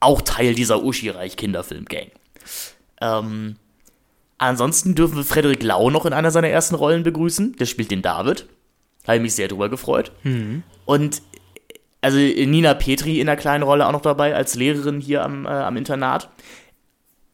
auch 0.00 0.22
Teil 0.22 0.54
dieser 0.54 0.82
Uschi-Reich-Kinderfilm-Gang. 0.82 2.08
Ähm, 3.00 3.56
ansonsten 4.38 4.94
dürfen 4.94 5.16
wir 5.16 5.24
Frederik 5.24 5.62
Lau 5.62 5.90
noch 5.90 6.06
in 6.06 6.12
einer 6.12 6.30
seiner 6.30 6.48
ersten 6.48 6.74
Rollen 6.74 7.02
begrüßen. 7.02 7.56
Der 7.56 7.66
spielt 7.66 7.90
den 7.90 8.02
David. 8.02 8.46
Habe 9.06 9.20
mich 9.20 9.34
sehr 9.34 9.48
drüber 9.48 9.68
gefreut. 9.68 10.12
Und 10.84 11.22
also 12.00 12.18
Nina 12.18 12.74
Petri 12.74 13.20
in 13.20 13.28
einer 13.28 13.36
kleinen 13.36 13.62
Rolle 13.62 13.86
auch 13.86 13.92
noch 13.92 14.00
dabei 14.00 14.34
als 14.34 14.54
Lehrerin 14.54 15.00
hier 15.00 15.22
am, 15.22 15.46
äh, 15.46 15.50
am 15.50 15.76
Internat. 15.76 16.30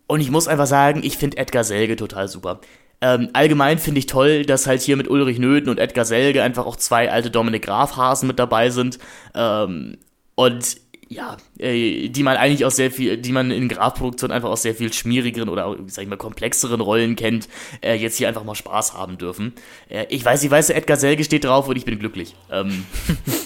Und 0.09 0.21
ich 0.21 0.31
muss 0.31 0.49
einfach 0.49 0.67
sagen, 0.67 1.03
ich 1.03 1.17
finde 1.17 1.37
Edgar 1.37 1.65
Selge 1.65 1.97
total 1.97 2.29
super. 2.29 2.61
Ähm, 3.01 3.29
allgemein 3.33 3.79
finde 3.79 3.99
ich 3.99 4.07
toll, 4.07 4.45
dass 4.45 4.67
halt 4.67 4.81
hier 4.81 4.97
mit 4.97 5.09
Ulrich 5.09 5.39
Nöthen 5.39 5.69
und 5.69 5.79
Edgar 5.79 6.05
Selge 6.05 6.43
einfach 6.43 6.65
auch 6.67 6.77
zwei 6.77 7.11
alte 7.11 7.31
Dominik 7.31 7.63
Graf-Hasen 7.63 8.27
mit 8.27 8.39
dabei 8.39 8.71
sind. 8.71 8.99
Ähm, 9.35 9.99
und 10.35 10.77
ja, 11.09 11.37
äh, 11.59 12.09
die 12.09 12.23
man 12.23 12.37
eigentlich 12.37 12.65
auch 12.65 12.71
sehr 12.71 12.91
viel, 12.91 13.17
die 13.17 13.33
man 13.33 13.51
in 13.51 13.69
Grafproduktion 13.69 14.33
einfach 14.33 14.49
aus 14.49 14.63
sehr 14.63 14.75
viel 14.75 14.93
schmierigeren 14.93 15.49
oder 15.49 15.67
auch, 15.67 15.77
sag 15.87 16.03
ich 16.03 16.09
mal, 16.09 16.17
komplexeren 16.17 16.81
Rollen 16.81 17.17
kennt, 17.17 17.49
äh, 17.81 17.95
jetzt 17.95 18.17
hier 18.17 18.29
einfach 18.29 18.45
mal 18.45 18.55
Spaß 18.55 18.95
haben 18.95 19.19
dürfen. 19.19 19.53
Äh, 19.89 20.07
ich 20.09 20.25
weiß, 20.25 20.43
ich 20.43 20.51
weiß, 20.51 20.71
Edgar 20.71 20.97
Selge 20.97 21.25
steht 21.25 21.45
drauf 21.45 21.69
und 21.69 21.77
ich 21.77 21.85
bin 21.85 21.99
glücklich. 21.99 22.35
Ähm. 22.51 22.87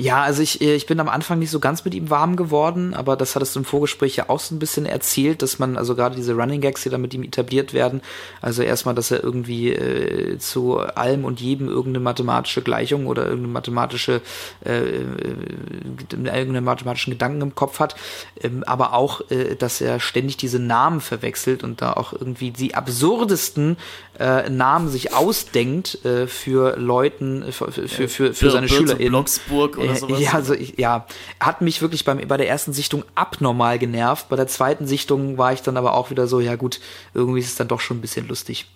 Ja, 0.00 0.22
also 0.22 0.42
ich, 0.42 0.60
äh, 0.60 0.76
ich 0.76 0.86
bin 0.86 1.00
am 1.00 1.08
Anfang 1.08 1.40
nicht 1.40 1.50
so 1.50 1.58
ganz 1.58 1.84
mit 1.84 1.92
ihm 1.92 2.08
warm 2.08 2.36
geworden, 2.36 2.94
aber 2.94 3.16
das 3.16 3.34
hattest 3.34 3.56
du 3.56 3.60
im 3.60 3.64
Vorgespräch 3.64 4.14
ja 4.14 4.28
auch 4.28 4.38
so 4.38 4.54
ein 4.54 4.60
bisschen 4.60 4.86
erzählt, 4.86 5.42
dass 5.42 5.58
man, 5.58 5.76
also 5.76 5.96
gerade 5.96 6.14
diese 6.14 6.34
Running 6.34 6.60
Gags, 6.60 6.84
die 6.84 6.88
da 6.88 6.98
mit 6.98 7.14
ihm 7.14 7.24
etabliert 7.24 7.72
werden, 7.74 8.00
also 8.40 8.62
erstmal, 8.62 8.94
dass 8.94 9.10
er 9.10 9.24
irgendwie 9.24 9.72
äh, 9.72 10.38
zu 10.38 10.78
allem 10.78 11.24
und 11.24 11.40
jedem 11.40 11.66
irgendeine 11.66 11.98
mathematische 11.98 12.62
Gleichung 12.62 13.08
oder 13.08 13.24
irgendeine 13.24 13.52
mathematische, 13.52 14.20
äh, 14.64 14.78
äh 14.78 15.04
irgendeinen 16.12 16.62
mathematischen 16.62 17.12
Gedanken 17.12 17.40
im 17.40 17.54
Kopf 17.56 17.80
hat, 17.80 17.96
ähm, 18.40 18.62
aber 18.64 18.94
auch, 18.94 19.28
äh, 19.32 19.56
dass 19.56 19.80
er 19.80 19.98
ständig 19.98 20.36
diese 20.36 20.60
Namen 20.60 21.00
verwechselt 21.00 21.64
und 21.64 21.82
da 21.82 21.94
auch 21.94 22.12
irgendwie 22.12 22.52
die 22.52 22.76
absurdesten 22.76 23.76
äh, 24.20 24.48
Namen 24.48 24.88
sich 24.88 25.12
ausdenkt 25.12 26.04
äh, 26.04 26.28
für 26.28 26.76
Leuten, 26.76 27.42
äh, 27.42 27.52
für, 27.52 27.72
für, 27.72 28.08
für, 28.08 28.34
für, 28.34 28.50
seine 28.52 28.68
Schüler. 28.68 28.94
Blocksburg 28.94 29.76
oder 29.90 29.98
sowas. 29.98 30.20
Ja, 30.20 30.32
also 30.32 30.54
ich, 30.54 30.78
ja, 30.78 31.06
hat 31.40 31.60
mich 31.60 31.82
wirklich 31.82 32.04
beim, 32.04 32.26
bei 32.26 32.36
der 32.36 32.48
ersten 32.48 32.72
Sichtung 32.72 33.04
abnormal 33.14 33.78
genervt. 33.78 34.28
Bei 34.28 34.36
der 34.36 34.46
zweiten 34.46 34.86
Sichtung 34.86 35.38
war 35.38 35.52
ich 35.52 35.62
dann 35.62 35.76
aber 35.76 35.94
auch 35.94 36.10
wieder 36.10 36.26
so, 36.26 36.40
ja 36.40 36.56
gut, 36.56 36.80
irgendwie 37.14 37.40
ist 37.40 37.48
es 37.48 37.56
dann 37.56 37.68
doch 37.68 37.80
schon 37.80 37.98
ein 37.98 38.00
bisschen 38.00 38.28
lustig. 38.28 38.66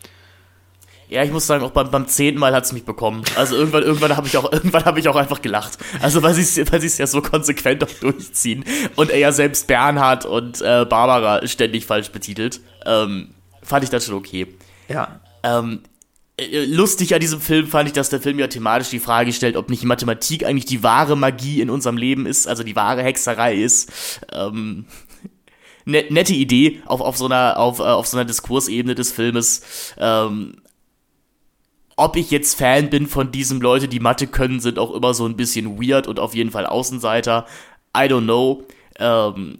Ja, 1.12 1.22
ich 1.22 1.30
muss 1.30 1.46
sagen, 1.46 1.62
auch 1.62 1.72
beim, 1.72 1.90
beim 1.90 2.08
zehnten 2.08 2.40
Mal 2.40 2.54
hat 2.54 2.64
es 2.64 2.72
mich 2.72 2.86
bekommen. 2.86 3.22
Also 3.36 3.54
irgendwann, 3.54 3.82
irgendwann 3.82 4.16
habe 4.16 4.26
ich 4.26 4.38
auch, 4.38 4.50
irgendwann 4.52 4.86
habe 4.86 4.98
ich 4.98 5.08
auch 5.10 5.16
einfach 5.16 5.42
gelacht. 5.42 5.76
Also 6.00 6.22
weil 6.22 6.32
sie 6.32 6.72
weil 6.72 6.82
es 6.82 6.96
ja 6.96 7.06
so 7.06 7.20
konsequent 7.20 7.84
auch 7.84 7.92
durchziehen 8.00 8.64
und 8.96 9.10
er 9.10 9.18
ja 9.18 9.30
selbst 9.30 9.66
Bernhard 9.66 10.24
und 10.24 10.62
äh, 10.62 10.86
Barbara 10.88 11.46
ständig 11.46 11.84
falsch 11.84 12.10
betitelt. 12.12 12.60
Ähm, 12.86 13.34
fand 13.62 13.84
ich 13.84 13.90
das 13.90 14.06
schon 14.06 14.14
okay. 14.14 14.46
Ja. 14.88 15.20
Ähm, 15.42 15.82
äh, 15.84 15.88
lustig 16.40 17.14
an 17.14 17.20
diesem 17.20 17.40
Film 17.40 17.66
fand 17.66 17.88
ich, 17.88 17.92
dass 17.92 18.10
der 18.10 18.20
Film 18.20 18.38
ja 18.38 18.46
thematisch 18.46 18.90
die 18.90 18.98
Frage 18.98 19.32
stellt, 19.32 19.56
ob 19.56 19.70
nicht 19.70 19.84
Mathematik 19.84 20.44
eigentlich 20.44 20.64
die 20.64 20.82
wahre 20.82 21.16
Magie 21.16 21.60
in 21.60 21.70
unserem 21.70 21.96
Leben 21.96 22.26
ist, 22.26 22.48
also 22.48 22.62
die 22.62 22.76
wahre 22.76 23.02
Hexerei 23.02 23.54
ist. 23.54 24.20
Ähm, 24.32 24.86
net, 25.84 26.10
nette 26.10 26.32
Idee 26.32 26.80
auf, 26.86 27.00
auf, 27.00 27.16
so 27.16 27.26
einer, 27.26 27.58
auf, 27.58 27.78
äh, 27.80 27.82
auf 27.82 28.06
so 28.06 28.16
einer 28.16 28.24
Diskursebene 28.24 28.94
des 28.94 29.12
Filmes. 29.12 29.94
Ähm, 29.98 30.56
ob 31.96 32.16
ich 32.16 32.30
jetzt 32.30 32.54
Fan 32.54 32.88
bin 32.88 33.06
von 33.06 33.30
diesem 33.30 33.60
Leute, 33.60 33.86
die 33.86 34.00
Mathe 34.00 34.26
können, 34.26 34.60
sind 34.60 34.78
auch 34.78 34.92
immer 34.92 35.12
so 35.12 35.26
ein 35.26 35.36
bisschen 35.36 35.80
weird 35.80 36.06
und 36.06 36.18
auf 36.18 36.34
jeden 36.34 36.50
Fall 36.50 36.66
Außenseiter. 36.66 37.46
I 37.96 38.02
don't 38.02 38.24
know. 38.24 38.64
Ähm, 38.98 39.58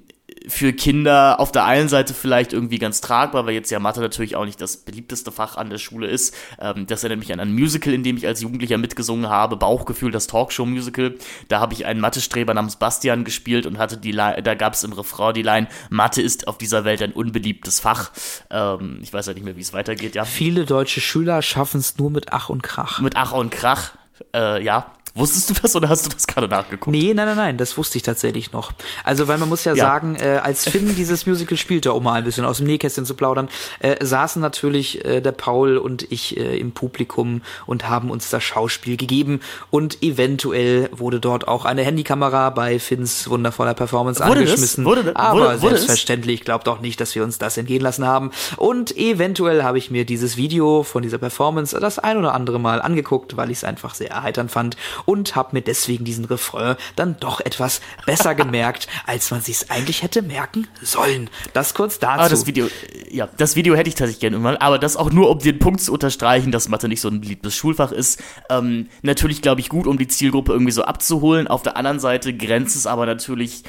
für 0.48 0.72
Kinder 0.72 1.40
auf 1.40 1.52
der 1.52 1.64
einen 1.64 1.88
Seite 1.88 2.14
vielleicht 2.14 2.52
irgendwie 2.52 2.78
ganz 2.78 3.00
tragbar, 3.00 3.46
weil 3.46 3.54
jetzt 3.54 3.70
ja 3.70 3.78
Mathe 3.78 4.00
natürlich 4.00 4.36
auch 4.36 4.44
nicht 4.44 4.60
das 4.60 4.78
beliebteste 4.78 5.32
Fach 5.32 5.56
an 5.56 5.70
der 5.70 5.78
Schule 5.78 6.06
ist. 6.06 6.34
Ähm, 6.60 6.86
das 6.86 7.02
erinnert 7.02 7.20
mich 7.20 7.32
an 7.32 7.40
ein 7.40 7.52
Musical, 7.52 7.92
in 7.92 8.02
dem 8.02 8.16
ich 8.16 8.26
als 8.26 8.40
Jugendlicher 8.40 8.78
mitgesungen 8.78 9.28
habe, 9.28 9.56
Bauchgefühl, 9.56 10.10
das 10.10 10.26
Talkshow-Musical. 10.26 11.14
Da 11.48 11.60
habe 11.60 11.74
ich 11.74 11.86
einen 11.86 12.00
Mathestreber 12.00 12.54
namens 12.54 12.76
Bastian 12.76 13.24
gespielt 13.24 13.66
und 13.66 13.78
hatte 13.78 13.96
die 13.96 14.12
Line, 14.12 14.42
da 14.42 14.54
gab 14.54 14.74
es 14.74 14.84
im 14.84 14.92
Refrain 14.92 15.34
die 15.34 15.42
Line, 15.42 15.68
Mathe 15.90 16.22
ist 16.22 16.48
auf 16.48 16.58
dieser 16.58 16.84
Welt 16.84 17.02
ein 17.02 17.12
unbeliebtes 17.12 17.80
Fach. 17.80 18.12
Ähm, 18.50 18.98
ich 19.02 19.12
weiß 19.12 19.26
ja 19.26 19.34
nicht 19.34 19.44
mehr, 19.44 19.56
wie 19.56 19.60
es 19.60 19.72
weitergeht, 19.72 20.14
ja. 20.14 20.24
Viele 20.24 20.64
deutsche 20.64 21.00
Schüler 21.00 21.42
schaffen 21.42 21.80
es 21.80 21.98
nur 21.98 22.10
mit 22.10 22.32
Ach 22.32 22.48
und 22.48 22.62
Krach. 22.62 23.00
Mit 23.00 23.16
Ach 23.16 23.32
und 23.32 23.50
Krach, 23.50 23.92
äh, 24.34 24.62
ja. 24.62 24.92
Wusstest 25.14 25.50
du 25.50 25.54
das 25.60 25.76
oder 25.76 25.90
hast 25.90 26.06
du 26.06 26.10
das 26.10 26.26
gerade 26.26 26.48
nachgeguckt? 26.48 26.90
Nee, 26.90 27.12
nein, 27.12 27.26
nein, 27.26 27.36
nein, 27.36 27.56
das 27.58 27.76
wusste 27.76 27.98
ich 27.98 28.02
tatsächlich 28.02 28.52
noch. 28.52 28.72
Also, 29.04 29.28
weil 29.28 29.36
man 29.36 29.50
muss 29.50 29.64
ja, 29.64 29.74
ja. 29.74 29.84
sagen, 29.84 30.16
äh, 30.16 30.40
als 30.42 30.66
Finn 30.66 30.94
dieses 30.96 31.26
Musical 31.26 31.58
spielte, 31.58 31.92
um 31.92 32.04
mal 32.04 32.14
ein 32.14 32.24
bisschen 32.24 32.46
aus 32.46 32.58
dem 32.58 32.66
Nähkästchen 32.66 33.04
zu 33.04 33.14
plaudern, 33.14 33.50
äh, 33.80 34.02
saßen 34.02 34.40
natürlich 34.40 35.04
äh, 35.04 35.20
der 35.20 35.32
Paul 35.32 35.76
und 35.76 36.10
ich 36.10 36.38
äh, 36.38 36.56
im 36.58 36.72
Publikum 36.72 37.42
und 37.66 37.90
haben 37.90 38.10
uns 38.10 38.30
das 38.30 38.42
Schauspiel 38.42 38.96
gegeben 38.96 39.40
und 39.70 40.02
eventuell 40.02 40.88
wurde 40.92 41.20
dort 41.20 41.46
auch 41.46 41.66
eine 41.66 41.82
Handykamera 41.82 42.48
bei 42.48 42.78
Finns 42.78 43.28
wundervoller 43.28 43.74
Performance 43.74 44.20
wurde 44.20 44.40
angeschmissen. 44.40 44.84
Das? 44.84 44.96
Wurde, 44.96 45.16
aber 45.16 45.40
wurde, 45.40 45.62
wurde 45.62 45.76
selbstverständlich 45.76 46.42
glaubt 46.42 46.66
auch 46.68 46.80
nicht, 46.80 46.98
dass 47.02 47.14
wir 47.14 47.22
uns 47.22 47.36
das 47.36 47.58
entgehen 47.58 47.82
lassen 47.82 48.06
haben. 48.06 48.30
Und 48.56 48.96
eventuell 48.96 49.62
habe 49.62 49.76
ich 49.76 49.90
mir 49.90 50.06
dieses 50.06 50.38
Video 50.38 50.84
von 50.84 51.02
dieser 51.02 51.18
Performance 51.18 51.78
das 51.78 51.98
ein 51.98 52.16
oder 52.16 52.34
andere 52.34 52.58
Mal 52.58 52.80
angeguckt, 52.80 53.36
weil 53.36 53.50
ich 53.50 53.58
es 53.58 53.64
einfach 53.64 53.94
sehr 53.94 54.10
erheiternd 54.10 54.50
fand 54.50 54.78
und 55.04 55.36
habe 55.36 55.50
mir 55.52 55.62
deswegen 55.62 56.04
diesen 56.04 56.24
Refrain 56.24 56.76
dann 56.96 57.16
doch 57.20 57.40
etwas 57.40 57.80
besser 58.06 58.34
gemerkt, 58.34 58.88
als 59.06 59.30
man 59.30 59.40
sich 59.40 59.70
eigentlich 59.70 60.02
hätte 60.02 60.22
merken 60.22 60.66
sollen. 60.82 61.30
Das 61.52 61.74
kurz 61.74 61.98
dazu. 61.98 62.20
Aber 62.20 62.28
das 62.28 62.46
Video, 62.46 62.68
ja, 63.10 63.28
das 63.36 63.56
Video 63.56 63.74
hätte 63.74 63.88
ich 63.88 63.94
tatsächlich 63.94 64.20
gerne 64.20 64.36
irgendwann, 64.36 64.56
aber 64.56 64.78
das 64.78 64.96
auch 64.96 65.10
nur, 65.10 65.30
um 65.30 65.38
den 65.38 65.58
Punkt 65.58 65.80
zu 65.80 65.92
unterstreichen, 65.92 66.52
dass 66.52 66.68
Mathe 66.68 66.88
nicht 66.88 67.00
so 67.00 67.08
ein 67.08 67.20
beliebtes 67.20 67.54
Schulfach 67.54 67.92
ist. 67.92 68.22
Ähm, 68.50 68.88
natürlich, 69.02 69.42
glaube 69.42 69.60
ich, 69.60 69.68
gut, 69.68 69.86
um 69.86 69.98
die 69.98 70.08
Zielgruppe 70.08 70.52
irgendwie 70.52 70.72
so 70.72 70.84
abzuholen. 70.84 71.48
Auf 71.48 71.62
der 71.62 71.76
anderen 71.76 72.00
Seite 72.00 72.34
grenzt 72.34 72.76
es 72.76 72.86
aber 72.86 73.06
natürlich 73.06 73.64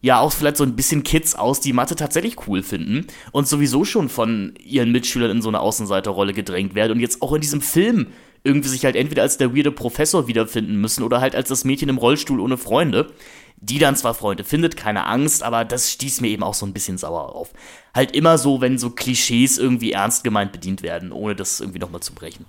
ja 0.00 0.20
auch 0.20 0.32
vielleicht 0.32 0.56
so 0.56 0.64
ein 0.64 0.76
bisschen 0.76 1.02
Kids 1.02 1.34
aus, 1.34 1.60
die 1.60 1.72
Mathe 1.72 1.96
tatsächlich 1.96 2.36
cool 2.46 2.62
finden 2.62 3.06
und 3.32 3.48
sowieso 3.48 3.84
schon 3.84 4.08
von 4.08 4.54
ihren 4.62 4.92
Mitschülern 4.92 5.30
in 5.30 5.42
so 5.42 5.48
eine 5.48 5.60
Außenseiterrolle 5.60 6.32
gedrängt 6.32 6.74
werden 6.74 6.92
und 6.92 7.00
jetzt 7.00 7.22
auch 7.22 7.32
in 7.32 7.40
diesem 7.40 7.60
Film 7.60 8.08
irgendwie 8.46 8.68
sich 8.68 8.84
halt 8.84 8.96
entweder 8.96 9.22
als 9.22 9.36
der 9.36 9.54
weirde 9.54 9.72
Professor 9.72 10.26
wiederfinden 10.26 10.76
müssen 10.76 11.02
oder 11.02 11.20
halt 11.20 11.34
als 11.34 11.48
das 11.48 11.64
Mädchen 11.64 11.88
im 11.88 11.98
Rollstuhl 11.98 12.40
ohne 12.40 12.56
Freunde. 12.56 13.12
Die 13.58 13.78
dann 13.78 13.96
zwar 13.96 14.12
Freunde 14.12 14.44
findet, 14.44 14.76
keine 14.76 15.06
Angst, 15.06 15.42
aber 15.42 15.64
das 15.64 15.90
stieß 15.90 16.20
mir 16.20 16.28
eben 16.28 16.42
auch 16.42 16.52
so 16.52 16.66
ein 16.66 16.74
bisschen 16.74 16.98
sauer 16.98 17.34
auf. 17.34 17.52
Halt 17.94 18.14
immer 18.14 18.36
so, 18.36 18.60
wenn 18.60 18.76
so 18.76 18.90
Klischees 18.90 19.56
irgendwie 19.56 19.92
ernst 19.92 20.24
gemeint 20.24 20.52
bedient 20.52 20.82
werden, 20.82 21.10
ohne 21.10 21.34
das 21.34 21.60
irgendwie 21.60 21.78
nochmal 21.78 22.02
zu 22.02 22.12
brechen. 22.12 22.44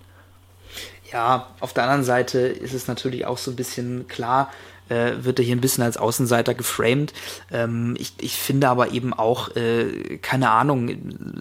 Ja, 1.11 1.47
auf 1.61 1.71
der 1.73 1.83
anderen 1.83 2.03
Seite 2.03 2.39
ist 2.39 2.73
es 2.73 2.87
natürlich 2.87 3.25
auch 3.25 3.37
so 3.37 3.51
ein 3.51 3.55
bisschen 3.55 4.09
klar, 4.09 4.51
äh, 4.89 5.13
wird 5.21 5.39
er 5.39 5.45
hier 5.45 5.55
ein 5.55 5.61
bisschen 5.61 5.83
als 5.83 5.97
Außenseiter 5.97 6.53
geframed. 6.53 7.13
Ähm, 7.51 7.95
ich, 7.97 8.13
ich 8.19 8.35
finde 8.35 8.69
aber 8.69 8.91
eben 8.91 9.13
auch, 9.13 9.55
äh, 9.55 10.17
keine 10.17 10.49
Ahnung, 10.49 10.91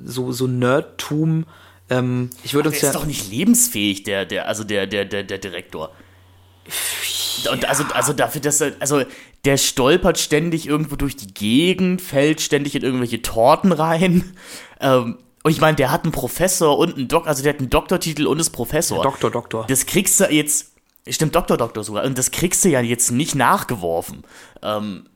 so, 0.04 0.32
so 0.32 0.46
Nerdtum 0.46 1.44
ähm, 1.90 2.30
ich 2.42 2.54
würde 2.54 2.68
uns 2.68 2.80
der 2.80 2.88
ja. 2.88 2.90
ist 2.90 3.00
doch 3.00 3.06
nicht 3.06 3.30
lebensfähig, 3.30 4.02
der, 4.02 4.24
der, 4.24 4.48
also 4.48 4.64
der, 4.64 4.86
der, 4.86 5.04
der, 5.04 5.22
der 5.22 5.38
Direktor. 5.38 5.92
Ja. 7.44 7.52
Und 7.52 7.64
also, 7.66 7.84
also 7.94 8.12
dafür, 8.12 8.40
dass 8.40 8.60
er, 8.60 8.72
also 8.80 9.02
der 9.44 9.56
stolpert 9.56 10.18
ständig 10.18 10.66
irgendwo 10.66 10.96
durch 10.96 11.16
die 11.16 11.32
Gegend, 11.32 12.02
fällt 12.02 12.40
ständig 12.40 12.74
in 12.74 12.82
irgendwelche 12.82 13.22
Torten 13.22 13.72
rein. 13.72 14.36
Ähm, 14.80 15.18
und 15.42 15.52
ich 15.52 15.60
meine, 15.60 15.76
der 15.76 15.92
hat 15.92 16.02
einen 16.02 16.12
Professor 16.12 16.76
und 16.76 16.96
einen 16.96 17.06
Doktor, 17.06 17.28
also 17.28 17.42
der 17.44 17.52
hat 17.52 17.60
einen 17.60 17.70
Doktortitel 17.70 18.26
und 18.26 18.40
ist 18.40 18.50
Professor. 18.50 19.00
Doktor, 19.02 19.30
Doktor. 19.30 19.64
Das 19.68 19.86
kriegst 19.86 20.18
du 20.18 20.24
jetzt, 20.24 20.72
stimmt, 21.08 21.36
Doktor, 21.36 21.56
Doktor 21.56 21.84
sogar. 21.84 22.04
Und 22.04 22.18
das 22.18 22.32
kriegst 22.32 22.64
du 22.64 22.68
ja 22.68 22.80
jetzt 22.80 23.12
nicht 23.12 23.36
nachgeworfen. 23.36 24.24
Ähm, 24.62 25.06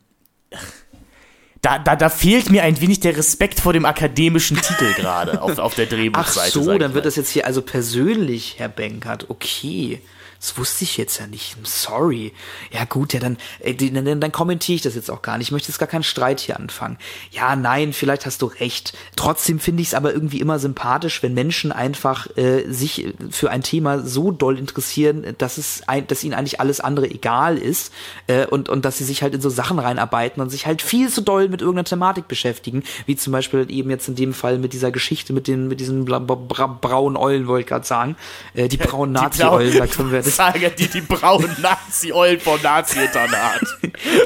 da, 1.62 1.78
da, 1.78 1.94
da 1.94 2.08
fehlt 2.08 2.50
mir 2.50 2.62
ein 2.62 2.80
wenig 2.80 3.00
der 3.00 3.16
Respekt 3.16 3.60
vor 3.60 3.72
dem 3.72 3.84
akademischen 3.84 4.56
Titel 4.56 4.92
gerade 4.96 5.42
auf, 5.42 5.58
auf 5.58 5.74
der 5.74 5.86
Drehbuchseite. 5.86 6.58
Ach 6.58 6.64
so, 6.64 6.78
dann 6.78 6.94
wird 6.94 7.06
das 7.06 7.16
jetzt 7.16 7.30
hier 7.30 7.46
also 7.46 7.62
persönlich, 7.62 8.54
Herr 8.58 8.68
Benkert. 8.68 9.28
Okay. 9.28 10.00
Das 10.40 10.56
wusste 10.56 10.84
ich 10.84 10.96
jetzt 10.96 11.18
ja 11.20 11.26
nicht. 11.26 11.54
Sorry. 11.64 12.32
Ja 12.72 12.86
gut, 12.86 13.12
ja 13.12 13.20
dann, 13.20 13.36
äh, 13.58 13.74
dann, 13.74 14.20
dann 14.22 14.32
kommentiere 14.32 14.76
ich 14.76 14.82
das 14.82 14.94
jetzt 14.94 15.10
auch 15.10 15.20
gar 15.20 15.36
nicht. 15.36 15.48
Ich 15.48 15.52
möchte 15.52 15.68
jetzt 15.68 15.78
gar 15.78 15.86
keinen 15.86 16.02
Streit 16.02 16.40
hier 16.40 16.58
anfangen. 16.58 16.96
Ja, 17.30 17.56
nein, 17.56 17.92
vielleicht 17.92 18.24
hast 18.24 18.40
du 18.40 18.46
recht. 18.46 18.94
Trotzdem 19.16 19.60
finde 19.60 19.82
ich 19.82 19.88
es 19.88 19.94
aber 19.94 20.14
irgendwie 20.14 20.40
immer 20.40 20.58
sympathisch, 20.58 21.22
wenn 21.22 21.34
Menschen 21.34 21.72
einfach 21.72 22.26
äh, 22.38 22.64
sich 22.72 23.12
für 23.30 23.50
ein 23.50 23.62
Thema 23.62 23.98
so 24.00 24.30
doll 24.30 24.58
interessieren, 24.58 25.34
dass 25.36 25.58
es 25.58 25.82
ein, 25.86 26.06
dass 26.06 26.24
ihnen 26.24 26.32
eigentlich 26.32 26.58
alles 26.58 26.80
andere 26.80 27.10
egal 27.10 27.58
ist 27.58 27.92
äh, 28.26 28.46
und 28.46 28.70
und 28.70 28.86
dass 28.86 28.96
sie 28.96 29.04
sich 29.04 29.22
halt 29.22 29.34
in 29.34 29.42
so 29.42 29.50
Sachen 29.50 29.78
reinarbeiten 29.78 30.42
und 30.42 30.48
sich 30.48 30.64
halt 30.64 30.80
viel 30.80 31.10
zu 31.10 31.20
doll 31.20 31.48
mit 31.48 31.60
irgendeiner 31.60 31.84
Thematik 31.84 32.28
beschäftigen, 32.28 32.82
wie 33.04 33.16
zum 33.16 33.34
Beispiel 33.34 33.66
eben 33.68 33.90
jetzt 33.90 34.08
in 34.08 34.14
dem 34.14 34.32
Fall 34.32 34.56
mit 34.56 34.72
dieser 34.72 34.90
Geschichte 34.90 35.34
mit 35.34 35.48
den 35.48 35.68
mit 35.68 35.80
diesen 35.80 36.06
bra 36.06 36.18
bra 36.18 36.66
braunen 36.66 37.18
Eulen 37.18 37.46
wollte 37.46 37.60
ich 37.60 37.66
gerade 37.66 37.86
sagen, 37.86 38.16
äh, 38.54 38.68
die 38.68 38.78
braunen 38.78 39.12
Nazi-Eulen, 39.20 39.76
da 39.76 39.86
können 39.86 40.10
wir 40.10 40.22
Sage 40.30 40.70
die, 40.70 40.88
die 40.88 41.00
braunen 41.00 41.54
Nazi-Eulen 41.62 42.40
vom 42.40 42.60
Nazi-Internat. 42.62 43.60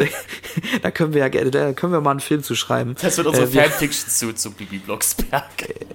da 0.83 0.91
können 0.91 1.15
wir 1.15 1.27
ja 1.27 1.29
da 1.29 1.73
können 1.73 1.93
wir 1.93 2.01
mal 2.01 2.13
einen 2.13 2.21
Film 2.21 2.43
zu 2.43 2.55
schreiben. 2.55 2.95
Das 3.01 3.17
wird 3.17 3.27
unsere 3.27 3.47
äh, 3.47 3.69
Fanfiction 3.69 4.11
zu, 4.11 4.35
zu 4.35 4.51
Bibi 4.53 4.79
Blocksberg. 4.79 5.45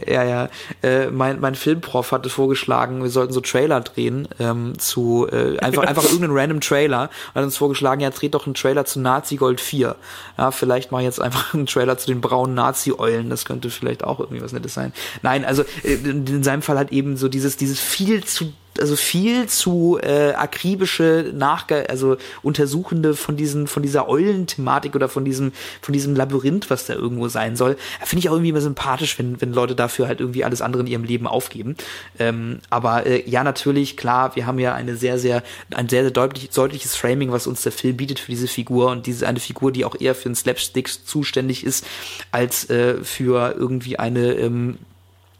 Ja, 0.07 0.23
ja. 0.23 0.49
Äh, 0.81 1.07
mein, 1.07 1.39
mein 1.39 1.55
Filmprof 1.55 2.11
hatte 2.11 2.29
vorgeschlagen, 2.29 3.03
wir 3.03 3.09
sollten 3.09 3.33
so 3.33 3.41
Trailer 3.41 3.81
drehen 3.81 4.27
ähm, 4.39 4.77
zu 4.77 5.27
äh, 5.31 5.57
einfach 5.59 5.83
einfach 5.83 6.03
irgendeinen 6.03 6.37
random 6.37 6.61
Trailer. 6.61 7.09
Hat 7.35 7.43
uns 7.43 7.57
vorgeschlagen, 7.57 8.01
ja, 8.01 8.09
dreht 8.09 8.33
doch 8.33 8.45
einen 8.45 8.55
Trailer 8.55 8.85
zu 8.85 8.99
Nazi 8.99 9.35
Gold 9.35 9.61
4. 9.61 9.95
Ja, 10.37 10.51
vielleicht 10.51 10.91
mal 10.91 11.03
jetzt 11.03 11.21
einfach 11.21 11.53
einen 11.53 11.65
Trailer 11.65 11.97
zu 11.97 12.07
den 12.07 12.21
braunen 12.21 12.55
Nazi-Eulen. 12.55 13.29
Das 13.29 13.45
könnte 13.45 13.69
vielleicht 13.69 14.03
auch 14.03 14.19
irgendwie 14.19 14.41
was 14.41 14.53
Nettes 14.53 14.73
sein. 14.73 14.93
Nein, 15.21 15.45
also 15.45 15.63
äh, 15.83 15.93
in 15.93 16.43
seinem 16.43 16.61
Fall 16.61 16.77
hat 16.77 16.91
eben 16.91 17.17
so 17.17 17.27
dieses, 17.27 17.57
dieses 17.57 17.79
viel 17.79 18.23
zu 18.23 18.53
also 18.79 18.95
viel 18.95 19.47
zu 19.47 19.99
äh, 20.01 20.33
akribische 20.33 21.31
Nachge 21.33 21.89
also 21.89 22.17
Untersuchende 22.41 23.15
von 23.15 23.35
diesen 23.35 23.67
von 23.67 23.83
dieser 23.83 24.07
Eulen-Thematik 24.07 24.95
oder 24.95 25.09
von 25.09 25.25
diesem 25.25 25.51
von 25.81 25.93
diesem 25.93 26.15
Labyrinth, 26.15 26.69
was 26.69 26.85
da 26.85 26.93
irgendwo 26.93 27.27
sein 27.27 27.55
soll, 27.55 27.77
finde 28.03 28.19
ich 28.19 28.29
auch 28.29 28.33
irgendwie 28.33 28.49
immer 28.49 28.61
sympathisch, 28.61 29.17
wenn 29.19 29.41
wenn 29.41 29.53
Leute 29.53 29.75
dafür 29.75 30.07
halt 30.07 30.19
irgendwie 30.19 30.43
alles 30.43 30.61
andere 30.61 30.83
in 30.83 30.87
ihrem 30.87 31.03
Leben 31.03 31.27
aufgeben. 31.27 31.75
Ähm, 32.19 32.59
aber 32.69 33.05
äh, 33.05 33.29
ja, 33.29 33.43
natürlich, 33.43 33.97
klar, 33.97 34.35
wir 34.35 34.45
haben 34.45 34.59
ja 34.59 34.73
eine 34.73 34.95
sehr 34.95 35.17
sehr 35.19 35.43
ein 35.73 35.89
sehr 35.89 36.03
sehr 36.03 36.11
deutlich, 36.11 36.49
deutliches 36.49 36.95
Framing, 36.95 37.31
was 37.31 37.47
uns 37.47 37.61
der 37.61 37.71
Film 37.71 37.97
bietet 37.97 38.19
für 38.19 38.31
diese 38.31 38.47
Figur 38.47 38.91
und 38.91 39.05
diese 39.07 39.27
eine 39.27 39.39
Figur, 39.39 39.71
die 39.71 39.85
auch 39.85 39.95
eher 39.99 40.15
für 40.15 40.25
einen 40.25 40.35
Slapstick 40.35 40.89
zuständig 41.05 41.63
ist 41.63 41.85
als 42.31 42.69
äh, 42.69 43.03
für 43.03 43.55
irgendwie 43.57 43.99
eine 43.99 44.33
ähm, 44.33 44.77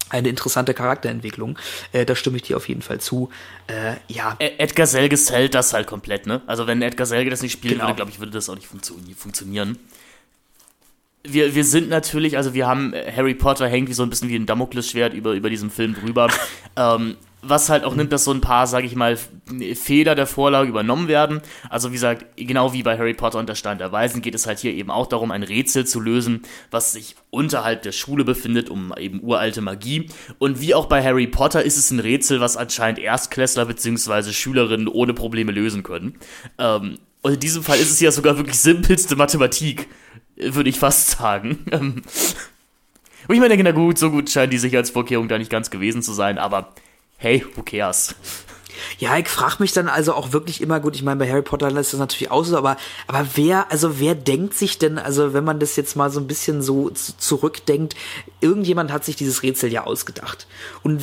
eine 0.10 0.30
interessante 0.30 0.74
Charakterentwicklung. 0.74 1.58
Äh, 1.92 2.06
da 2.06 2.16
stimme 2.16 2.38
ich 2.38 2.44
dir 2.44 2.58
auf 2.58 2.68
jeden 2.68 2.82
Fall 2.82 3.00
zu. 3.00 3.30
Äh, 3.68 3.96
ja. 4.08 4.36
Edgar 4.40 4.88
Selge 4.88 5.18
zählt 5.18 5.54
das 5.56 5.74
halt 5.74 5.88
komplett, 5.88 6.28
ne? 6.28 6.42
Also 6.48 6.68
wenn 6.68 6.82
Edgar 6.82 7.06
Selge 7.06 7.30
das 7.30 7.42
nicht 7.42 7.54
spielen 7.54 7.76
genau. 7.76 7.88
würde, 7.88 7.96
glaube 7.96 8.12
ich, 8.12 8.20
würde 8.20 8.32
das 8.32 8.50
auch 8.50 8.56
nicht 8.56 8.68
funktio 8.68 8.96
funktionieren. 9.16 9.78
Wir, 11.24 11.54
wir 11.54 11.66
sind 11.66 11.90
natürlich, 11.90 12.38
also 12.38 12.54
wir 12.54 12.66
haben 12.66 12.94
Harry 12.94 13.34
Potter 13.34 13.68
hängt 13.68 13.90
wie 13.90 13.94
so 13.94 14.04
ein 14.04 14.10
bisschen 14.10 14.30
wie 14.30 14.36
ein 14.36 14.46
Damoklesschwert 14.46 15.14
über, 15.14 15.34
über 15.34 15.50
diesem 15.50 15.70
Film 15.70 15.94
drüber. 15.94 16.30
ähm, 16.78 17.18
was 17.42 17.70
halt 17.70 17.84
auch 17.84 17.96
nimmt, 17.96 18.12
dass 18.12 18.26
so 18.26 18.32
ein 18.32 18.42
paar, 18.42 18.68
sag 18.68 18.84
ich 18.84 18.96
mal, 18.96 19.18
Fehler 19.76 20.16
der 20.16 20.28
Vorlage 20.28 20.70
übernommen 20.70 21.08
werden. 21.08 21.42
Also 21.70 21.90
wie 21.90 21.94
gesagt, 21.94 22.26
genau 22.36 22.74
wie 22.74 22.84
bei 22.84 22.98
Harry 22.98 23.14
Potter 23.14 23.40
und 23.40 23.48
der 23.48 23.56
Stein 23.56 23.78
der 23.78 23.92
Weisen 23.92 24.22
geht 24.22 24.36
es 24.36 24.46
halt 24.46 24.60
hier 24.60 24.74
eben 24.74 24.92
auch 24.92 25.08
darum, 25.08 25.32
ein 25.32 25.44
Rätsel 25.44 25.86
zu 25.86 26.00
lösen, 26.00 26.44
was 26.72 26.94
sich 26.94 27.16
unterhalb 27.30 27.84
der 27.84 27.92
Schule 27.92 28.24
befindet, 28.24 28.70
um 28.70 28.94
eben 28.98 29.22
uralte 29.22 29.62
Magie. 29.62 30.10
Und 30.38 30.62
wie 30.62 30.76
auch 30.76 30.88
bei 30.88 31.04
Harry 31.04 31.28
Potter 31.28 31.64
ist 31.64 31.78
es 31.78 31.92
ein 31.92 32.00
Rätsel, 32.00 32.42
was 32.42 32.58
anscheinend 32.58 33.00
Erstklässler 33.00 33.66
bzw. 33.66 34.34
Schülerinnen 34.34 34.88
ohne 34.88 35.14
Probleme 35.14 35.52
lösen 35.52 35.84
können. 35.84 36.16
Ähm, 36.58 37.00
und 37.22 37.34
in 37.34 37.40
diesem 37.40 37.64
Fall 37.64 37.80
ist 37.80 37.92
es 37.92 38.00
ja 38.00 38.12
sogar 38.12 38.38
wirklich 38.38 38.60
simpelste 38.60 39.16
Mathematik, 39.16 39.88
würde 40.36 40.70
ich 40.70 40.80
fast 40.80 41.12
sagen. 41.12 41.66
Ähm, 41.72 42.02
wo 43.28 43.34
ich 43.34 43.40
denke, 43.40 43.64
na 43.64 43.72
gut, 43.72 44.00
so 44.00 44.10
gut 44.10 44.28
scheint 44.32 44.52
die 44.52 44.58
Sicherheitsvorkehrung 44.58 45.28
da 45.28 45.38
nicht 45.38 45.52
ganz 45.52 45.70
gewesen 45.70 46.02
zu 46.02 46.14
sein, 46.14 46.40
aber 46.40 46.74
hey, 47.20 47.46
who 47.56 47.62
cares? 47.62 48.16
Ja, 48.98 49.18
ich 49.18 49.28
frage 49.28 49.58
mich 49.60 49.74
dann 49.74 49.90
also 49.90 50.14
auch 50.14 50.32
wirklich 50.32 50.62
immer, 50.62 50.80
gut, 50.80 50.96
ich 50.96 51.04
meine, 51.04 51.20
bei 51.20 51.30
Harry 51.30 51.42
Potter 51.42 51.70
lässt 51.70 51.92
das 51.92 52.00
natürlich 52.00 52.32
aus, 52.32 52.54
aber, 52.54 52.78
aber 53.08 53.28
wer, 53.36 53.70
also 53.72 54.00
wer 54.00 54.16
denkt 54.16 54.54
sich 54.54 54.78
denn, 54.78 54.98
also 54.98 55.34
wenn 55.34 55.44
man 55.44 55.60
das 55.60 55.76
jetzt 55.76 55.96
mal 55.96 56.10
so 56.10 56.20
ein 56.20 56.28
bisschen 56.28 56.62
so 56.62 56.90
zurückdenkt, 56.90 57.96
irgendjemand 58.40 58.92
hat 58.92 59.04
sich 59.04 59.18
dieses 59.18 59.44
Rätsel 59.44 59.72
ja 59.72 59.84
ausgedacht. 59.84 60.48
Und 60.82 61.02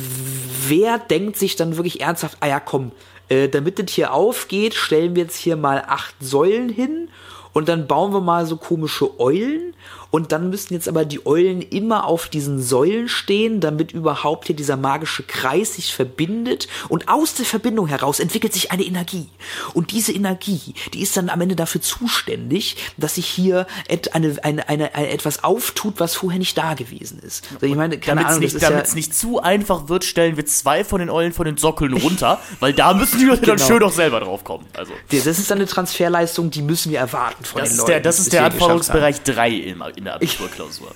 wer 0.67 0.97
denkt 0.97 1.37
sich 1.37 1.55
dann 1.55 1.77
wirklich 1.77 2.01
ernsthaft, 2.01 2.37
ah 2.39 2.47
ja, 2.47 2.59
komm, 2.59 2.91
äh, 3.29 3.47
damit 3.47 3.77
das 3.77 3.91
hier 3.91 4.11
aufgeht, 4.11 4.73
stellen 4.73 5.15
wir 5.15 5.23
jetzt 5.23 5.37
hier 5.37 5.55
mal 5.55 5.83
acht 5.87 6.15
Säulen 6.19 6.69
hin 6.69 7.09
und 7.53 7.69
dann 7.69 7.87
bauen 7.87 8.13
wir 8.13 8.21
mal 8.21 8.45
so 8.45 8.57
komische 8.57 9.19
Eulen 9.19 9.75
und 10.11 10.31
dann 10.31 10.49
müssen 10.49 10.73
jetzt 10.73 10.87
aber 10.87 11.05
die 11.05 11.25
Eulen 11.25 11.61
immer 11.61 12.05
auf 12.05 12.29
diesen 12.29 12.61
Säulen 12.61 13.09
stehen, 13.09 13.59
damit 13.59 13.91
überhaupt 13.91 14.47
hier 14.47 14.55
dieser 14.55 14.77
magische 14.77 15.23
Kreis 15.23 15.75
sich 15.75 15.93
verbindet 15.93 16.67
und 16.89 17.09
aus 17.09 17.35
der 17.35 17.45
Verbindung 17.45 17.87
heraus 17.87 18.19
entwickelt 18.19 18.53
sich 18.53 18.71
eine 18.71 18.83
Energie. 18.83 19.27
Und 19.73 19.91
diese 19.91 20.11
Energie, 20.11 20.73
die 20.93 21.01
ist 21.01 21.15
dann 21.17 21.29
am 21.29 21.41
Ende 21.41 21.55
dafür 21.55 21.81
zuständig, 21.81 22.77
dass 22.97 23.15
sich 23.15 23.25
hier 23.25 23.67
eine, 24.13 24.35
eine, 24.43 24.69
eine, 24.69 24.95
eine 24.95 25.09
etwas 25.09 25.43
auftut, 25.43 25.95
was 25.99 26.15
vorher 26.15 26.39
nicht 26.39 26.57
da 26.57 26.73
gewesen 26.73 27.19
ist. 27.19 27.47
Also 27.55 27.65
ich 27.65 27.75
meine, 27.75 27.99
keine 27.99 28.25
Ahnung, 28.25 28.39
nicht, 28.39 28.61
damit 28.61 28.83
es 28.85 28.91
ja 28.91 28.95
nicht 28.95 29.15
zu 29.15 29.41
einfach 29.41 29.89
wird, 29.89 30.03
stellen 30.03 30.37
wir 30.37 30.45
zwei 30.45 30.83
von 30.83 30.99
den 30.99 31.09
Eulen 31.09 31.33
von 31.33 31.45
den 31.45 31.57
Sockeln 31.57 31.93
runter, 31.93 32.41
weil 32.59 32.73
da 32.73 32.93
müssen 32.93 33.19
die 33.19 33.25
Leute 33.25 33.41
genau. 33.41 33.55
dann 33.55 33.67
schön 33.67 33.79
doch 33.79 33.91
selber 33.91 34.19
drauf 34.19 34.43
kommen. 34.43 34.65
Also. 34.75 34.93
Das 35.11 35.25
ist 35.25 35.51
dann 35.51 35.57
eine 35.57 35.67
Transferleistung, 35.67 36.49
die 36.49 36.61
müssen 36.61 36.91
wir 36.91 36.99
erwarten 36.99 37.43
von 37.43 37.61
das 37.61 37.69
den 37.69 37.77
Leuten. 37.77 37.91
Der, 37.91 37.99
das 37.99 38.19
ist 38.19 38.33
der 38.33 38.45
Anforderungsbereich 38.45 39.21
3 39.23 39.49
in, 39.49 39.81
in 39.97 40.05
der 40.05 40.15
Abiturklausur. 40.15 40.93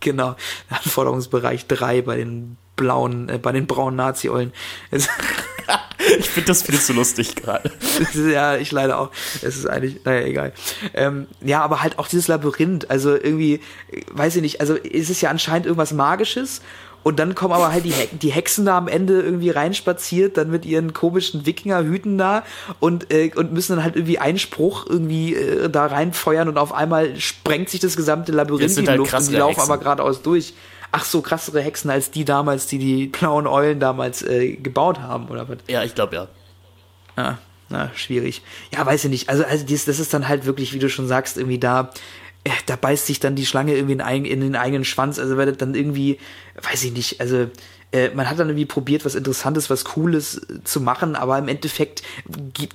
genau, 0.00 0.36
Anforderungsbereich 0.68 1.66
3 1.66 2.02
bei 2.02 2.16
den 2.16 2.56
blauen, 2.76 3.28
äh, 3.28 3.38
bei 3.38 3.52
den 3.52 3.66
braunen 3.66 3.96
Nazi-Eulen. 3.96 4.52
ich 4.90 6.30
finde 6.30 6.48
das 6.48 6.62
viel 6.62 6.78
zu 6.78 6.92
lustig 6.92 7.34
gerade. 7.34 7.72
ja, 8.14 8.56
ich 8.56 8.70
leider 8.70 8.98
auch. 8.98 9.10
Es 9.42 9.56
ist 9.56 9.66
eigentlich, 9.66 10.04
naja, 10.04 10.26
egal. 10.26 10.52
Ähm, 10.94 11.26
ja, 11.40 11.62
aber 11.62 11.82
halt 11.82 11.98
auch 11.98 12.08
dieses 12.08 12.28
Labyrinth, 12.28 12.90
also 12.90 13.14
irgendwie, 13.14 13.60
weiß 14.12 14.36
ich 14.36 14.42
nicht, 14.42 14.60
also 14.60 14.74
ist 14.74 15.10
es 15.10 15.20
ja 15.20 15.30
anscheinend 15.30 15.66
irgendwas 15.66 15.92
Magisches 15.92 16.60
und 17.06 17.20
dann 17.20 17.36
kommen 17.36 17.54
aber 17.54 17.70
halt 17.70 17.84
die, 17.84 17.92
He 17.92 18.08
die 18.20 18.32
Hexen 18.32 18.66
da 18.66 18.76
am 18.76 18.88
Ende 18.88 19.22
irgendwie 19.22 19.50
reinspaziert, 19.50 20.36
dann 20.36 20.50
mit 20.50 20.66
ihren 20.66 20.92
komischen 20.92 21.46
Wikingerhüten 21.46 22.18
da 22.18 22.42
und, 22.80 23.12
äh, 23.12 23.30
und 23.36 23.52
müssen 23.52 23.76
dann 23.76 23.84
halt 23.84 23.94
irgendwie 23.94 24.18
einen 24.18 24.40
Spruch 24.40 24.86
irgendwie 24.88 25.36
äh, 25.36 25.70
da 25.70 25.86
reinfeuern 25.86 26.48
und 26.48 26.58
auf 26.58 26.74
einmal 26.74 27.14
sprengt 27.20 27.68
sich 27.68 27.78
das 27.78 27.94
gesamte 27.94 28.32
Labyrinth 28.32 28.76
in 28.76 28.82
die 28.82 28.88
halt 28.88 28.98
Luft 28.98 29.14
und 29.14 29.30
die 29.30 29.36
laufen 29.36 29.54
Hexen. 29.54 29.70
aber 29.70 29.78
geradeaus 29.78 30.22
durch. 30.22 30.54
Ach 30.90 31.04
so, 31.04 31.20
krassere 31.20 31.60
Hexen 31.60 31.92
als 31.92 32.10
die 32.10 32.24
damals, 32.24 32.66
die 32.66 32.78
die 32.78 33.06
blauen 33.06 33.46
Eulen 33.46 33.78
damals 33.78 34.22
äh, 34.22 34.56
gebaut 34.56 34.98
haben, 34.98 35.28
oder 35.28 35.48
was? 35.48 35.58
Ja, 35.68 35.84
ich 35.84 35.94
glaube 35.94 36.16
ja. 36.16 36.28
Ah, 37.14 37.36
na, 37.68 37.92
schwierig. 37.94 38.42
Ja, 38.72 38.84
weiß 38.84 39.04
ich 39.04 39.10
nicht. 39.10 39.28
Also, 39.28 39.44
also 39.44 39.64
dies, 39.64 39.84
das 39.84 40.00
ist 40.00 40.12
dann 40.12 40.26
halt 40.26 40.44
wirklich, 40.44 40.72
wie 40.72 40.80
du 40.80 40.88
schon 40.88 41.06
sagst, 41.06 41.36
irgendwie 41.36 41.60
da 41.60 41.90
da 42.66 42.76
beißt 42.76 43.06
sich 43.06 43.20
dann 43.20 43.36
die 43.36 43.46
Schlange 43.46 43.74
irgendwie 43.74 43.94
in, 44.30 44.40
den 44.40 44.56
eigenen 44.56 44.84
Schwanz. 44.84 45.18
Also 45.18 45.36
weil 45.36 45.46
das 45.46 45.56
dann 45.56 45.74
irgendwie, 45.74 46.18
weiß 46.62 46.84
ich 46.84 46.92
nicht, 46.92 47.20
also 47.20 47.50
äh, 47.92 48.10
man 48.10 48.28
hat 48.28 48.38
dann 48.38 48.48
irgendwie 48.48 48.66
probiert, 48.66 49.04
was 49.04 49.14
Interessantes, 49.14 49.70
was 49.70 49.84
Cooles 49.84 50.36
äh, 50.36 50.64
zu 50.64 50.80
machen, 50.80 51.16
aber 51.16 51.38
im 51.38 51.48
Endeffekt 51.48 52.02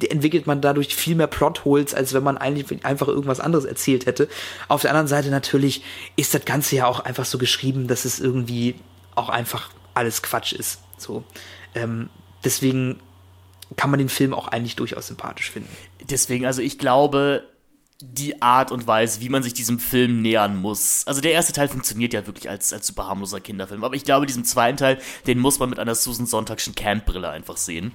entwickelt 0.09 0.47
man 0.47 0.61
dadurch 0.61 0.95
viel 0.95 1.15
mehr 1.15 1.27
Plotholes, 1.27 1.93
als 1.93 2.13
wenn 2.13 2.23
man 2.23 2.37
eigentlich 2.37 2.85
einfach 2.85 3.07
irgendwas 3.07 3.39
anderes 3.39 3.65
erzählt 3.65 4.05
hätte. 4.05 4.29
Auf 4.67 4.81
der 4.81 4.91
anderen 4.91 5.07
Seite 5.07 5.29
natürlich 5.29 5.83
ist 6.15 6.33
das 6.33 6.45
Ganze 6.45 6.77
ja 6.77 6.85
auch 6.85 7.01
einfach 7.01 7.25
so 7.25 7.37
geschrieben, 7.37 7.87
dass 7.87 8.05
es 8.05 8.19
irgendwie 8.19 8.75
auch 9.15 9.29
einfach 9.29 9.69
alles 9.93 10.21
Quatsch 10.21 10.53
ist. 10.53 10.79
So. 10.97 11.23
Ähm, 11.75 12.09
deswegen 12.43 12.99
kann 13.75 13.89
man 13.89 13.99
den 13.99 14.09
Film 14.09 14.33
auch 14.33 14.47
eigentlich 14.47 14.75
durchaus 14.75 15.07
sympathisch 15.07 15.51
finden. 15.51 15.69
Deswegen, 16.09 16.45
also 16.45 16.61
ich 16.61 16.77
glaube, 16.77 17.43
die 18.01 18.41
Art 18.41 18.71
und 18.71 18.87
Weise, 18.87 19.21
wie 19.21 19.29
man 19.29 19.43
sich 19.43 19.53
diesem 19.53 19.79
Film 19.79 20.21
nähern 20.21 20.57
muss. 20.57 21.05
Also 21.05 21.21
der 21.21 21.31
erste 21.31 21.53
Teil 21.53 21.67
funktioniert 21.67 22.13
ja 22.13 22.25
wirklich 22.25 22.49
als, 22.49 22.73
als 22.73 22.87
super 22.87 23.07
harmloser 23.07 23.39
Kinderfilm, 23.39 23.83
aber 23.83 23.95
ich 23.95 24.03
glaube, 24.03 24.25
diesen 24.25 24.45
zweiten 24.45 24.77
Teil, 24.77 24.99
den 25.27 25.39
muss 25.39 25.59
man 25.59 25.69
mit 25.69 25.79
einer 25.79 25.95
Susan 25.95 26.25
Sonntagschen 26.25 26.75
Camp-Brille 26.75 27.29
einfach 27.29 27.57
sehen. 27.57 27.91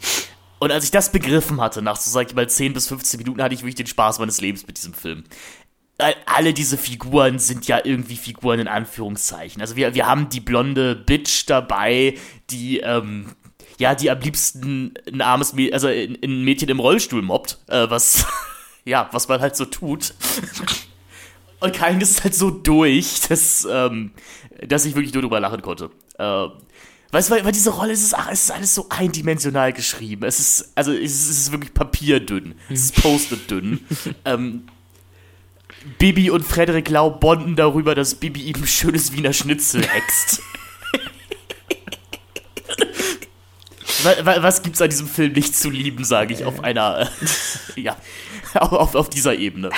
Und 0.58 0.72
als 0.72 0.84
ich 0.84 0.90
das 0.90 1.12
begriffen 1.12 1.60
hatte, 1.60 1.82
nach 1.82 1.96
so, 1.96 2.10
sag 2.10 2.28
ich 2.28 2.34
mal, 2.34 2.48
10 2.48 2.72
bis 2.72 2.88
15 2.88 3.18
Minuten, 3.18 3.42
hatte 3.42 3.54
ich 3.54 3.60
wirklich 3.60 3.74
den 3.74 3.86
Spaß 3.86 4.18
meines 4.18 4.40
Lebens 4.40 4.66
mit 4.66 4.78
diesem 4.78 4.94
Film. 4.94 5.24
Alle 6.26 6.52
diese 6.52 6.76
Figuren 6.76 7.38
sind 7.38 7.66
ja 7.66 7.80
irgendwie 7.82 8.16
Figuren 8.16 8.60
in 8.60 8.68
Anführungszeichen. 8.68 9.62
Also 9.62 9.76
wir, 9.76 9.94
wir 9.94 10.06
haben 10.06 10.28
die 10.28 10.40
blonde 10.40 10.94
Bitch 10.94 11.44
dabei, 11.46 12.18
die, 12.50 12.80
ähm, 12.80 13.34
ja, 13.78 13.94
die 13.94 14.10
am 14.10 14.20
liebsten 14.20 14.94
ein 15.10 15.20
armes, 15.22 15.54
Mädchen, 15.54 15.74
also 15.74 15.88
ein 15.88 16.44
Mädchen 16.44 16.68
im 16.68 16.80
Rollstuhl 16.80 17.22
mobbt, 17.22 17.58
äh, 17.68 17.88
was 17.88 18.26
ja, 18.86 19.08
was 19.12 19.28
man 19.28 19.40
halt 19.40 19.56
so 19.56 19.66
tut. 19.66 20.14
Und 21.60 21.74
Kain 21.74 22.00
ist 22.00 22.24
halt 22.24 22.34
so 22.34 22.50
durch, 22.50 23.20
dass, 23.28 23.66
ähm, 23.70 24.12
dass 24.66 24.86
ich 24.86 24.94
wirklich 24.94 25.12
nur 25.12 25.22
drüber 25.22 25.40
lachen 25.40 25.60
konnte. 25.60 25.90
Ähm, 26.18 26.52
weißt 27.10 27.28
du, 27.28 27.34
weil, 27.34 27.44
weil 27.44 27.52
diese 27.52 27.70
Rolle 27.70 27.92
es 27.92 28.02
ist, 28.02 28.14
es 28.30 28.44
ist 28.44 28.50
alles 28.50 28.74
so 28.74 28.86
eindimensional 28.88 29.72
geschrieben. 29.72 30.24
Es 30.24 30.38
ist, 30.38 30.72
also 30.74 30.92
es 30.92 31.12
ist, 31.12 31.30
es 31.30 31.38
ist 31.38 31.52
wirklich 31.52 31.74
papierdünn. 31.74 32.54
Es 32.70 32.84
ist 32.84 33.02
postet 33.02 33.50
dünn. 33.50 33.80
ähm, 34.24 34.68
Bibi 35.98 36.30
und 36.30 36.44
Frederik 36.44 36.88
Lau 36.88 37.10
bonden 37.10 37.56
darüber, 37.56 37.94
dass 37.94 38.14
Bibi 38.14 38.42
ihm 38.42 38.56
ein 38.56 38.66
schönes 38.66 39.12
Wiener 39.12 39.32
Schnitzel 39.32 39.86
hext. 39.86 40.40
was 44.02 44.62
gibt's 44.62 44.80
an 44.80 44.90
diesem 44.90 45.08
Film 45.08 45.32
nicht 45.32 45.56
zu 45.56 45.70
lieben, 45.70 46.04
sage 46.04 46.34
ich, 46.34 46.44
auf 46.44 46.62
einer, 46.62 47.10
ja, 47.76 47.96
auf, 48.72 48.94
auf 48.94 49.10
dieser 49.10 49.34
Ebene. 49.34 49.70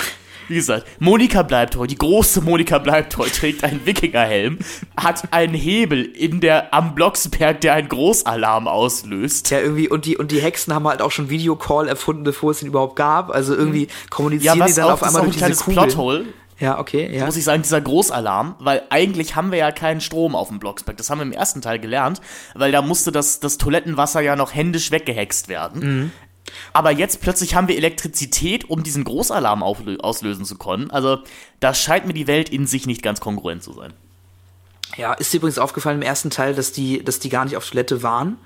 Wie 0.49 0.55
gesagt, 0.55 0.87
Monika 0.99 1.43
Bleibtreu, 1.43 1.85
die 1.85 1.97
große 1.97 2.41
Monika 2.41 2.79
Bleibtreu, 2.79 3.27
trägt 3.29 3.63
einen 3.63 3.85
Wikingerhelm, 3.85 4.57
hat 4.97 5.31
einen 5.31 5.53
Hebel 5.53 6.03
in 6.03 6.41
der, 6.41 6.73
am 6.73 6.95
Blocksberg, 6.95 7.61
der 7.61 7.75
einen 7.75 7.87
Großalarm 7.87 8.67
auslöst. 8.67 9.51
Ja, 9.51 9.59
irgendwie, 9.59 9.87
und 9.87 10.05
die, 10.05 10.17
und 10.17 10.31
die 10.31 10.41
Hexen 10.41 10.73
haben 10.73 10.87
halt 10.87 11.03
auch 11.03 11.11
schon 11.11 11.29
Videocall 11.29 11.87
erfunden, 11.87 12.23
bevor 12.23 12.49
es 12.51 12.63
ihn 12.63 12.67
überhaupt 12.67 12.95
gab. 12.95 13.29
Also 13.29 13.55
irgendwie 13.55 13.89
kommunizieren 14.09 14.57
ja, 14.57 14.65
die 14.65 14.73
dann 14.73 14.89
auf 14.89 15.03
einmal 15.03 15.21
durch 15.21 15.37
diese 15.37 15.63
Kugel. 15.63 15.83
Plothole. 15.83 16.25
Ja, 16.59 16.77
okay, 16.79 17.09
ja. 17.15 17.25
muss 17.25 17.37
ich 17.37 17.45
sagen, 17.45 17.61
dieser 17.61 17.79
Großalarm, 17.79 18.55
weil 18.59 18.81
eigentlich 18.89 19.35
haben 19.35 19.51
wir 19.51 19.59
ja 19.59 19.71
keinen 19.71 20.01
Strom 20.01 20.35
auf 20.35 20.49
dem 20.49 20.59
Blocksberg. 20.59 20.97
Das 20.97 21.09
haben 21.09 21.19
wir 21.19 21.25
im 21.25 21.31
ersten 21.31 21.61
Teil 21.61 21.79
gelernt, 21.79 22.21
weil 22.53 22.71
da 22.71 22.81
musste 22.81 23.11
das, 23.11 23.39
das 23.39 23.57
Toilettenwasser 23.57 24.19
ja 24.19 24.35
noch 24.35 24.53
händisch 24.53 24.91
weggehext 24.91 25.47
werden. 25.47 25.81
Mhm. 25.81 26.11
Aber 26.73 26.91
jetzt 26.91 27.21
plötzlich 27.21 27.55
haben 27.55 27.67
wir 27.67 27.77
Elektrizität, 27.77 28.69
um 28.69 28.83
diesen 28.83 29.03
Großalarm 29.03 29.63
auslösen 29.63 30.45
zu 30.45 30.57
können. 30.57 30.91
Also 30.91 31.19
da 31.59 31.73
scheint 31.73 32.05
mir 32.05 32.13
die 32.13 32.27
Welt 32.27 32.49
in 32.49 32.67
sich 32.67 32.85
nicht 32.85 33.01
ganz 33.01 33.19
kongruent 33.19 33.63
zu 33.63 33.73
sein. 33.73 33.93
Ja, 34.97 35.13
ist 35.13 35.31
dir 35.33 35.37
übrigens 35.37 35.59
aufgefallen 35.59 35.97
im 35.97 36.07
ersten 36.07 36.29
Teil, 36.29 36.55
dass 36.55 36.71
die, 36.71 37.03
dass 37.03 37.19
die 37.19 37.29
gar 37.29 37.45
nicht 37.45 37.55
auf 37.55 37.69
Toilette 37.69 38.03
waren, 38.03 38.37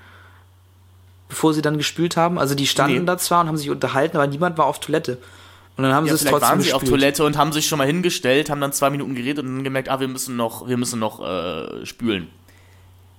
bevor 1.28 1.54
sie 1.54 1.62
dann 1.62 1.78
gespült 1.78 2.16
haben? 2.16 2.38
Also 2.38 2.54
die 2.54 2.66
standen 2.66 3.00
nee. 3.00 3.06
da 3.06 3.18
zwar 3.18 3.40
und 3.40 3.48
haben 3.48 3.56
sich 3.56 3.70
unterhalten, 3.70 4.16
aber 4.16 4.26
niemand 4.26 4.58
war 4.58 4.66
auf 4.66 4.80
Toilette. 4.80 5.18
Und 5.76 5.82
dann 5.82 5.92
haben 5.92 6.06
ja, 6.06 6.16
sie 6.16 6.24
es 6.24 6.30
trotzdem 6.30 6.48
waren 6.48 6.60
sie 6.60 6.72
auf 6.72 6.84
Toilette 6.84 7.24
und 7.24 7.36
haben 7.36 7.52
sich 7.52 7.66
schon 7.66 7.78
mal 7.78 7.86
hingestellt, 7.86 8.48
haben 8.48 8.60
dann 8.60 8.72
zwei 8.72 8.90
Minuten 8.90 9.14
geredet 9.14 9.44
und 9.44 9.56
dann 9.56 9.64
gemerkt, 9.64 9.88
ah, 9.88 9.98
wir 9.98 10.06
müssen 10.06 10.36
noch, 10.36 10.68
wir 10.68 10.76
müssen 10.76 11.00
noch 11.00 11.20
äh, 11.20 11.84
spülen. 11.84 12.28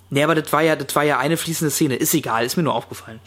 Nee, 0.09 0.23
aber 0.23 0.35
das 0.35 0.53
war 0.53 0.61
ja, 0.61 0.75
das 0.75 0.95
war 0.95 1.03
ja 1.03 1.17
eine 1.17 1.35
fließende 1.35 1.71
Szene. 1.71 1.95
Ist 1.95 2.13
egal, 2.13 2.45
ist 2.45 2.55
mir 2.55 2.63
nur 2.63 2.75
aufgefallen. 2.75 3.19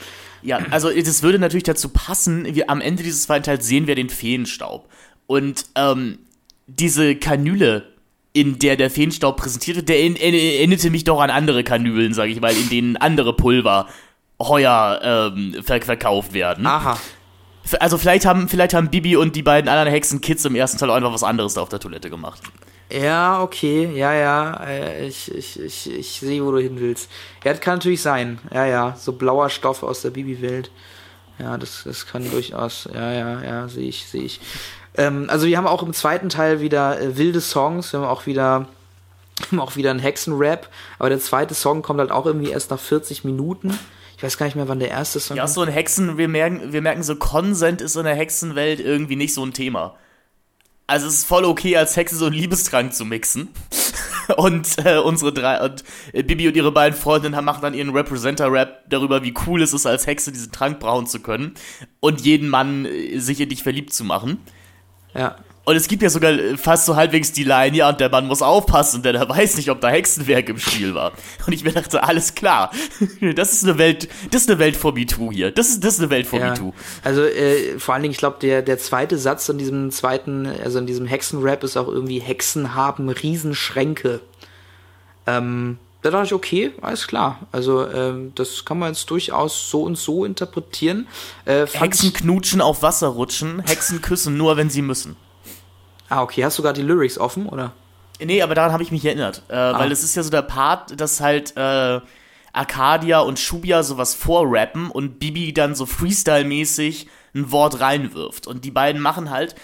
Ja, 0.43 0.59
also 0.71 0.91
das 0.91 1.23
würde 1.23 1.39
natürlich 1.39 1.65
dazu 1.65 1.89
passen, 1.89 2.55
wir 2.55 2.71
am 2.71 2.81
Ende 2.81 3.03
dieses 3.03 3.25
zweiten 3.25 3.45
Teils 3.45 3.67
sehen 3.67 3.87
wir 3.87 3.95
den 3.95 4.09
Feenstaub. 4.09 4.89
Und 5.27 5.67
ähm, 5.75 6.19
diese 6.67 7.17
Kanüle, 7.17 7.93
in 8.33 8.59
der 8.59 8.77
der 8.77 8.91
Feenstaub 8.91 9.37
präsentiert 9.37 9.79
wird, 9.79 9.89
der 9.89 9.99
erinnerte 9.99 10.91
mich 10.91 11.05
doch 11.05 11.21
an 11.21 11.31
andere 11.31 11.65
Kanülen, 11.65 12.15
sage 12.15 12.31
ich 12.31 12.41
mal, 12.41 12.53
in 12.53 12.69
denen 12.69 12.97
andere 12.97 13.35
Pulver 13.35 13.89
heuer 14.41 15.01
ähm, 15.03 15.57
ver 15.63 15.83
verkauft 15.83 16.33
werden. 16.33 16.67
Aha. 16.67 16.99
Also 17.81 17.99
vielleicht 17.99 18.25
haben, 18.25 18.49
vielleicht 18.49 18.75
haben 18.75 18.91
Bibi 18.91 19.17
und 19.17 19.37
die 19.37 19.43
beiden 19.43 19.69
anderen 19.69 19.91
Hexenkids 19.91 20.45
im 20.45 20.55
ersten 20.55 20.79
Teil 20.79 20.91
auch 20.91 20.95
einfach 20.95 21.13
was 21.13 21.25
anderes 21.25 21.55
da 21.55 21.63
auf 21.63 21.69
der 21.69 21.81
Toilette 21.81 22.09
gemacht. 22.09 22.41
Ja, 22.91 23.43
okay, 23.43 23.91
ja, 23.95 24.15
ja, 24.15 24.65
äh, 24.65 25.07
ich, 25.07 25.31
ich, 25.35 25.61
ich, 25.61 25.93
ich 25.93 26.21
sehe, 26.21 26.45
wo 26.45 26.53
du 26.53 26.59
hin 26.59 26.81
willst. 26.81 27.11
Ja, 27.45 27.53
das 27.53 27.61
kann 27.61 27.75
natürlich 27.75 28.01
sein. 28.01 28.39
Ja, 28.53 28.65
ja, 28.65 28.97
so 28.99 29.13
blauer 29.13 29.51
Stoff 29.51 29.83
aus 29.83 30.03
der 30.03 30.11
Bibi-Welt. 30.11 30.71
Ja, 31.39 31.59
das, 31.59 31.83
das 31.85 32.07
kann 32.07 32.29
durchaus, 32.31 32.89
ja, 32.93 33.13
ja, 33.13 33.43
ja, 33.43 33.69
sehe 33.69 33.89
ich, 33.89 34.07
sehe 34.07 34.23
ich. 34.23 34.41
Ähm, 34.97 35.27
also 35.29 35.47
wir 35.47 35.57
haben 35.57 35.67
auch 35.67 35.83
im 35.83 35.93
zweiten 35.93 36.31
Teil 36.31 36.61
wieder 36.61 37.01
äh, 37.01 37.17
wilde 37.17 37.41
Songs, 37.41 37.93
wir 37.93 38.01
haben 38.01 38.07
auch 38.07 38.27
wieder, 38.27 38.67
haben 39.51 39.61
auch 39.61 39.77
wieder 39.77 39.91
einen 39.91 40.01
Hexenrap, 40.01 40.69
aber 40.99 41.11
der 41.11 41.21
zweite 41.21 41.55
Song 41.55 41.83
kommt 41.83 42.01
halt 42.01 42.11
auch 42.11 42.27
irgendwie 42.27 42.51
erst 42.51 42.71
nach 42.71 42.81
40 42.81 43.23
Minuten. 43.25 43.79
Ich 44.17 44.23
weiß 44.25 44.37
gar 44.37 44.47
nicht 44.47 44.57
mehr, 44.57 44.67
wann 44.67 44.81
der 44.81 44.91
erste 44.91 45.21
Song 45.21 45.37
Ja, 45.37 45.47
so 45.47 45.63
ein 45.63 45.69
Hexen, 45.69 46.19
wir 46.19 46.27
merken, 46.27 46.73
wir 46.73 46.83
merken 46.83 47.05
so, 47.05 47.15
Consent 47.15 47.81
ist 47.83 47.95
in 47.95 48.03
der 48.05 48.17
Hexenwelt 48.17 48.81
irgendwie 48.81 49.15
nicht 49.15 49.33
so 49.33 49.45
ein 49.45 49.53
Thema. 49.53 49.95
Also 50.89 51.07
es 51.07 51.19
ist 51.19 51.27
voll 51.27 51.45
okay, 51.45 51.77
als 51.77 51.97
Hexe 51.97 52.17
so 52.17 52.27
einen 52.27 52.35
Liebestrank 52.35 52.95
zu 52.95 53.05
mixen. 53.05 53.51
und 54.37 54.85
äh, 54.85 54.99
unsere 54.99 55.33
drei 55.33 55.63
und 55.63 55.85
äh, 56.13 56.23
Bibi 56.23 56.49
und 56.49 56.57
ihre 56.57 56.73
beiden 56.73 56.99
Freundinnen 56.99 57.45
machen 57.45 57.63
dann 57.63 57.75
ihren 57.75 57.91
Representer-Rap 57.91 58.85
darüber, 58.89 59.23
wie 59.23 59.35
cool 59.47 59.63
es 59.63 59.73
ist, 59.73 59.87
als 59.87 60.07
Hexe 60.07 60.33
diesen 60.33 60.51
Trank 60.51 60.81
brauen 60.81 61.07
zu 61.07 61.21
können 61.21 61.53
und 62.01 62.23
jeden 62.23 62.49
Mann 62.49 62.87
äh, 62.87 63.19
sich 63.19 63.39
in 63.41 63.51
dich 63.51 63.63
verliebt 63.63 63.93
zu 63.93 64.03
machen. 64.03 64.39
Ja. 65.15 65.37
Und 65.69 65.77
es 65.77 65.87
gibt 65.87 66.03
ja 66.03 66.09
sogar 66.09 66.33
äh, 66.33 66.57
fast 66.57 66.87
so 66.87 66.97
halbwegs 66.97 67.31
die 67.33 67.45
Line, 67.45 67.77
ja, 67.77 67.91
und 67.91 68.01
der 68.01 68.09
Mann 68.09 68.27
muss 68.27 68.41
aufpassen, 68.41 69.03
denn 69.03 69.15
er 69.15 69.29
weiß 69.29 69.59
nicht, 69.59 69.71
ob 69.71 69.83
da 69.83 69.91
Hexenwerk 69.91 70.49
im 70.49 70.59
Spiel 70.59 70.95
war. 70.95 71.13
Und 71.47 71.53
ich 71.53 71.63
mir 71.63 71.73
dachte, 71.73 72.03
alles 72.03 72.35
klar. 72.35 72.71
Das 73.35 73.53
ist 73.53 73.65
eine 73.65 73.77
Welt, 73.77 74.09
das 74.31 74.43
ist 74.43 74.51
eine 74.51 74.59
Welt 74.59 74.77
vor 74.77 74.95
MeToo 74.95 75.31
hier. 75.31 75.51
Das 75.51 75.69
ist, 75.69 75.85
das 75.85 75.95
ist 75.95 76.01
eine 76.01 76.09
Welt 76.09 76.27
vor 76.27 76.39
ja. 76.39 76.51
MeToo. 76.51 76.73
Also, 77.05 77.23
äh, 77.23 77.79
vor 77.79 77.93
allen 77.93 78.03
Dingen, 78.03 78.13
ich 78.13 78.19
glaube, 78.19 78.39
der, 78.41 78.63
der 78.63 78.79
zweite 78.79 79.19
Satz 79.19 79.47
in 79.51 79.59
diesem 79.59 79.91
zweiten, 79.91 80.47
also 80.47 80.79
in 80.79 80.87
diesem 80.87 81.05
Hexenrap 81.07 81.63
ist 81.63 81.77
auch 81.77 81.89
irgendwie, 81.89 82.19
Hexen 82.19 82.75
haben 82.75 83.11
Riesenschränke. 83.11 84.21
Ähm, 85.27 85.77
da 86.01 86.11
dachte 86.11 86.29
ich, 86.29 86.33
okay, 86.33 86.73
alles 86.81 87.07
klar. 87.07 87.41
Also 87.53 87.87
ähm, 87.87 88.33
das 88.37 88.65
kann 88.65 88.79
man 88.79 88.95
jetzt 88.95 89.11
durchaus 89.11 89.69
so 89.69 89.83
und 89.83 89.99
so 89.99 90.25
interpretieren. 90.25 91.07
Äh, 91.45 91.67
Hexen 91.67 92.15
knutschen 92.15 92.63
auf 92.63 92.81
Wasser 92.81 93.09
rutschen, 93.09 93.63
Hexen 93.67 94.01
küssen 94.01 94.39
nur, 94.39 94.57
wenn 94.57 94.71
sie 94.71 94.81
müssen. 94.81 95.17
Ah, 96.09 96.23
okay. 96.23 96.45
Hast 96.45 96.59
du 96.59 96.63
gerade 96.63 96.81
die 96.81 96.87
Lyrics 96.87 97.19
offen, 97.19 97.47
oder? 97.47 97.73
Nee, 98.21 98.43
aber 98.43 98.55
daran 98.55 98.73
habe 98.73 98.83
ich 98.83 98.91
mich 98.91 99.05
erinnert. 99.05 99.43
Äh, 99.49 99.55
ah. 99.55 99.79
Weil 99.79 99.93
es 99.93 100.03
ist 100.03 100.17
ja 100.17 100.23
so 100.23 100.31
der 100.31 100.43
Part, 100.43 101.01
dass 101.01 101.21
halt 101.21 101.57
äh, 101.57 102.01
Arcadia 102.53 103.21
und 103.21 103.39
Shubia 103.39 103.83
sowas 103.83 104.15
vorrappen 104.15 104.91
und 104.91 105.19
Bibi 105.19 105.53
dann 105.53 105.75
so 105.75 105.87
Freestyle-mäßig 105.87 107.07
ein 107.35 107.53
Wort 107.53 107.81
reinwirft. 107.81 108.47
Und 108.47 108.65
die 108.65 108.71
beiden 108.71 109.01
machen 109.01 109.31
halt 109.31 109.55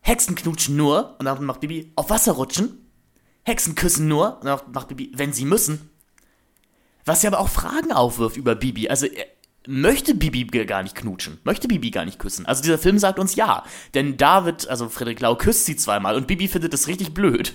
Hexen 0.00 0.34
knutschen 0.34 0.76
nur 0.76 1.16
und 1.18 1.26
dann 1.26 1.44
macht 1.44 1.60
Bibi 1.60 1.92
auf 1.96 2.10
Wasser 2.10 2.32
rutschen. 2.32 2.90
Hexen 3.42 3.74
küssen 3.74 4.08
nur 4.08 4.38
und 4.40 4.46
dann 4.46 4.60
macht 4.72 4.88
Bibi, 4.88 5.12
wenn 5.14 5.32
sie 5.32 5.44
müssen. 5.44 5.90
Was 7.04 7.22
ja 7.22 7.30
aber 7.30 7.40
auch 7.40 7.48
Fragen 7.48 7.92
aufwirft 7.92 8.36
über 8.36 8.54
Bibi. 8.54 8.88
Also 8.88 9.06
äh, 9.06 9.26
möchte 9.66 10.14
Bibi 10.14 10.44
gar 10.66 10.82
nicht 10.82 10.94
knutschen, 10.94 11.38
möchte 11.44 11.68
Bibi 11.68 11.90
gar 11.90 12.04
nicht 12.04 12.18
küssen. 12.18 12.46
Also 12.46 12.62
dieser 12.62 12.78
Film 12.78 12.98
sagt 12.98 13.18
uns 13.18 13.34
ja, 13.34 13.64
denn 13.94 14.16
David, 14.16 14.68
also 14.68 14.88
Frederik 14.88 15.20
Lau, 15.20 15.36
küsst 15.36 15.64
sie 15.66 15.76
zweimal 15.76 16.16
und 16.16 16.26
Bibi 16.26 16.48
findet 16.48 16.72
das 16.72 16.86
richtig 16.86 17.14
blöd. 17.14 17.54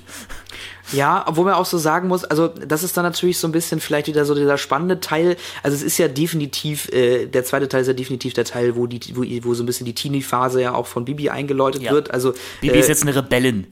Ja, 0.91 1.23
obwohl 1.27 1.45
man 1.45 1.53
auch 1.53 1.67
so 1.67 1.77
sagen 1.77 2.07
muss, 2.07 2.23
also 2.23 2.47
das 2.47 2.81
ist 2.81 2.97
dann 2.97 3.03
natürlich 3.03 3.37
so 3.37 3.47
ein 3.47 3.51
bisschen 3.51 3.79
vielleicht 3.79 4.07
wieder 4.07 4.25
so 4.25 4.33
dieser 4.33 4.57
spannende 4.57 4.99
Teil. 4.99 5.37
Also 5.61 5.75
es 5.75 5.83
ist 5.83 5.99
ja 5.99 6.07
definitiv, 6.07 6.89
äh, 6.89 7.27
der 7.27 7.43
zweite 7.43 7.67
Teil 7.67 7.81
ist 7.81 7.87
ja 7.87 7.93
definitiv 7.93 8.33
der 8.33 8.45
Teil, 8.45 8.75
wo 8.75 8.87
die, 8.87 8.99
wo, 9.15 9.21
wo 9.47 9.53
so 9.53 9.61
ein 9.61 9.67
bisschen 9.67 9.85
die 9.85 9.93
Teenie-Phase 9.93 10.61
ja 10.61 10.73
auch 10.73 10.87
von 10.87 11.05
Bibi 11.05 11.29
eingeläutet 11.29 11.83
ja. 11.83 11.91
wird. 11.91 12.11
Also 12.11 12.33
Bibi 12.61 12.73
äh, 12.73 12.79
ist 12.79 12.87
jetzt 12.87 13.03
eine 13.03 13.15
Rebellin. 13.15 13.67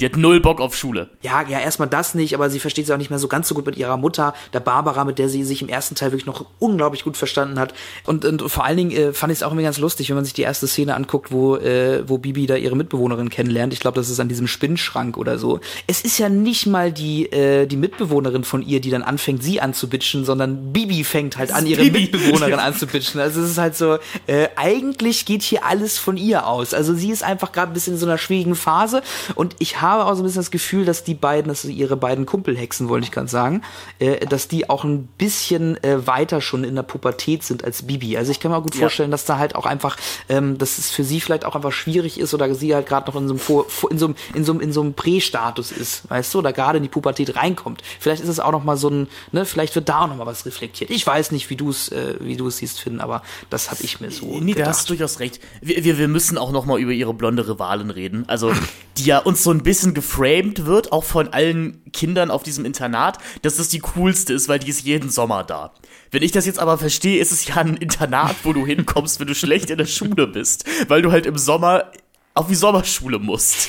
Die 0.00 0.04
hat 0.04 0.16
null 0.16 0.40
Bock 0.40 0.60
auf 0.60 0.76
Schule. 0.76 1.08
Ja, 1.22 1.42
ja, 1.48 1.58
erstmal 1.58 1.88
das 1.88 2.14
nicht, 2.14 2.34
aber 2.34 2.50
sie 2.50 2.60
versteht 2.60 2.84
sich 2.84 2.94
auch 2.94 2.98
nicht 2.98 3.08
mehr 3.08 3.18
so 3.18 3.28
ganz 3.28 3.48
so 3.48 3.54
gut 3.54 3.64
mit 3.64 3.76
ihrer 3.76 3.96
Mutter, 3.96 4.34
der 4.52 4.60
Barbara, 4.60 5.04
mit 5.04 5.18
der 5.18 5.30
sie 5.30 5.42
sich 5.42 5.62
im 5.62 5.68
ersten 5.68 5.94
Teil 5.94 6.12
wirklich 6.12 6.26
noch 6.26 6.44
unglaublich 6.58 7.02
gut 7.02 7.16
verstanden 7.16 7.58
hat. 7.58 7.72
Und, 8.04 8.26
und 8.26 8.42
vor 8.50 8.64
allen 8.64 8.76
Dingen 8.76 8.90
äh, 8.90 9.12
fand 9.14 9.32
ich 9.32 9.38
es 9.38 9.42
auch 9.42 9.52
immer 9.52 9.62
ganz 9.62 9.78
lustig, 9.78 10.10
wenn 10.10 10.16
man 10.16 10.26
sich 10.26 10.34
die 10.34 10.42
erste 10.42 10.66
Szene 10.66 10.94
anguckt, 10.94 11.32
wo, 11.32 11.56
äh, 11.56 12.06
wo 12.06 12.18
Bibi 12.18 12.46
da 12.46 12.56
ihre 12.56 12.76
Mitbewohnerin 12.76 13.30
kennenlernt. 13.30 13.72
Ich 13.72 13.80
glaube, 13.80 13.94
das 13.96 14.10
ist 14.10 14.20
an 14.20 14.28
diesem 14.28 14.46
Spinnschrank 14.46 15.16
oder 15.16 15.38
so. 15.38 15.60
Es 15.86 16.02
ist 16.02 16.18
ja 16.18 16.28
nicht 16.28 16.66
mal 16.66 16.92
die, 16.92 17.32
äh, 17.32 17.66
die 17.66 17.78
Mitbewohnerin 17.78 18.44
von 18.44 18.60
ihr, 18.60 18.82
die 18.82 18.90
dann 18.90 19.02
anfängt, 19.02 19.42
sie 19.42 19.62
anzubitschen, 19.62 20.26
sondern 20.26 20.74
Bibi 20.74 21.04
fängt 21.04 21.38
halt 21.38 21.52
an, 21.52 21.66
ihre 21.66 21.82
Bibi. 21.82 22.00
Mitbewohnerin 22.00 22.54
anzubitschen. 22.58 23.18
Also 23.18 23.40
es 23.40 23.52
ist 23.52 23.58
halt 23.58 23.76
so, 23.76 23.96
äh, 24.26 24.48
eigentlich 24.56 25.24
geht 25.24 25.42
hier 25.42 25.64
alles 25.64 25.98
von 25.98 26.18
ihr 26.18 26.46
aus. 26.46 26.74
Also 26.74 26.92
sie 26.92 27.10
ist 27.10 27.24
einfach 27.24 27.52
gerade 27.52 27.70
ein 27.70 27.74
bisschen 27.74 27.94
in 27.94 27.98
so 27.98 28.04
einer 28.04 28.18
schwierigen 28.18 28.54
Phase 28.54 29.00
und 29.34 29.56
ich 29.58 29.80
habe 29.80 29.85
habe 29.90 30.04
auch 30.04 30.14
so 30.14 30.22
ein 30.22 30.24
bisschen 30.24 30.40
das 30.40 30.50
Gefühl, 30.50 30.84
dass 30.84 31.04
die 31.04 31.14
beiden, 31.14 31.48
dass 31.48 31.64
ihre 31.64 31.96
beiden 31.96 32.26
Kumpelhexen, 32.26 32.88
wollte 32.88 33.04
ich 33.04 33.12
gerade 33.12 33.28
sagen, 33.28 33.62
äh, 33.98 34.26
dass 34.26 34.48
die 34.48 34.68
auch 34.68 34.84
ein 34.84 35.06
bisschen 35.18 35.82
äh, 35.82 36.06
weiter 36.06 36.40
schon 36.40 36.64
in 36.64 36.74
der 36.74 36.82
Pubertät 36.82 37.42
sind 37.42 37.64
als 37.64 37.82
Bibi. 37.82 38.16
Also 38.16 38.30
ich 38.30 38.40
kann 38.40 38.50
mir 38.50 38.58
auch 38.58 38.62
gut 38.62 38.74
ja. 38.74 38.80
vorstellen, 38.80 39.10
dass 39.10 39.24
da 39.24 39.38
halt 39.38 39.54
auch 39.54 39.66
einfach, 39.66 39.96
ähm, 40.28 40.58
dass 40.58 40.78
es 40.78 40.90
für 40.90 41.04
sie 41.04 41.20
vielleicht 41.20 41.44
auch 41.44 41.54
einfach 41.54 41.72
schwierig 41.72 42.18
ist 42.18 42.34
oder 42.34 42.54
sie 42.54 42.74
halt 42.74 42.86
gerade 42.86 43.10
noch 43.10 43.20
in 43.20 43.28
so 43.28 43.34
einem 43.34 43.40
Vor, 43.40 43.66
in 43.90 43.98
so 43.98 44.06
einem, 44.06 44.14
in 44.34 44.44
so 44.44 44.52
einem, 44.52 44.60
in 44.60 44.72
so 44.72 44.80
einem 44.82 44.94
Prä-Status 44.94 45.72
ist, 45.72 46.08
weißt 46.10 46.34
du, 46.34 46.38
oder 46.38 46.52
gerade 46.52 46.78
in 46.78 46.82
die 46.82 46.88
Pubertät 46.88 47.36
reinkommt. 47.36 47.82
Vielleicht 48.00 48.22
ist 48.22 48.28
es 48.28 48.40
auch 48.40 48.52
noch 48.52 48.64
mal 48.64 48.76
so 48.76 48.88
ein, 48.88 49.08
ne, 49.32 49.44
vielleicht 49.44 49.74
wird 49.74 49.88
da 49.88 50.02
auch 50.02 50.08
noch 50.08 50.16
mal 50.16 50.26
was 50.26 50.46
reflektiert. 50.46 50.90
Ich 50.90 51.06
weiß 51.06 51.30
nicht, 51.32 51.50
wie 51.50 51.56
du 51.56 51.70
es, 51.70 51.90
äh, 51.90 52.16
wie 52.20 52.36
du 52.36 52.48
es 52.48 52.58
siehst, 52.58 52.80
Finn, 52.80 53.00
aber 53.00 53.22
das 53.50 53.70
habe 53.70 53.82
ich 53.82 54.00
mir 54.00 54.10
so 54.10 54.26
Nee, 54.40 54.52
gedacht. 54.52 54.66
da 54.66 54.70
hast 54.70 54.88
du 54.88 54.94
durchaus 54.94 55.20
recht. 55.20 55.40
Wir, 55.60 55.84
wir, 55.84 55.98
wir 55.98 56.08
müssen 56.08 56.38
auch 56.38 56.52
noch 56.52 56.66
mal 56.66 56.78
über 56.78 56.92
ihre 56.92 57.14
blonde 57.14 57.48
Rivalin 57.48 57.90
reden. 57.90 58.24
Also, 58.28 58.52
die 58.98 59.04
ja 59.04 59.18
uns 59.18 59.42
so 59.42 59.50
ein 59.50 59.62
bisschen 59.62 59.75
bisschen 59.76 59.92
geframed 59.92 60.64
wird, 60.64 60.90
auch 60.90 61.04
von 61.04 61.28
allen 61.28 61.82
Kindern 61.92 62.30
auf 62.30 62.42
diesem 62.42 62.64
Internat, 62.64 63.18
dass 63.42 63.56
das 63.56 63.68
die 63.68 63.80
coolste 63.80 64.32
ist, 64.32 64.48
weil 64.48 64.58
die 64.58 64.70
ist 64.70 64.84
jeden 64.84 65.10
Sommer 65.10 65.44
da. 65.44 65.74
Wenn 66.10 66.22
ich 66.22 66.32
das 66.32 66.46
jetzt 66.46 66.58
aber 66.58 66.78
verstehe, 66.78 67.20
ist 67.20 67.30
es 67.30 67.46
ja 67.46 67.56
ein 67.56 67.76
Internat, 67.76 68.36
wo 68.42 68.54
du 68.54 68.64
hinkommst, 68.64 69.20
wenn 69.20 69.26
du 69.26 69.34
schlecht 69.34 69.68
in 69.68 69.76
der 69.76 69.84
Schule 69.84 70.26
bist, 70.26 70.64
weil 70.88 71.02
du 71.02 71.12
halt 71.12 71.26
im 71.26 71.36
Sommer 71.36 71.92
auf 72.32 72.46
die 72.46 72.54
Sommerschule 72.54 73.18
musst. 73.18 73.68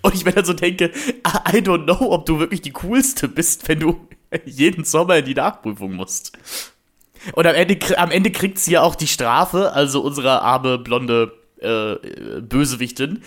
Und 0.00 0.14
ich 0.14 0.24
mir 0.24 0.32
dann 0.32 0.46
so 0.46 0.54
denke, 0.54 0.92
I 1.26 1.58
don't 1.58 1.84
know, 1.84 2.10
ob 2.10 2.24
du 2.24 2.38
wirklich 2.38 2.62
die 2.62 2.72
coolste 2.72 3.28
bist, 3.28 3.68
wenn 3.68 3.80
du 3.80 4.08
jeden 4.46 4.84
Sommer 4.84 5.18
in 5.18 5.26
die 5.26 5.34
Nachprüfung 5.34 5.92
musst. 5.92 6.32
Und 7.32 7.46
am 7.46 7.54
Ende, 7.54 7.98
am 7.98 8.10
Ende 8.10 8.30
kriegt 8.30 8.58
sie 8.58 8.72
ja 8.72 8.82
auch 8.82 8.94
die 8.94 9.06
Strafe, 9.08 9.72
also 9.72 10.00
unsere 10.00 10.40
arme, 10.40 10.78
blonde 10.78 11.32
äh, 11.60 12.40
Bösewichtin, 12.40 13.22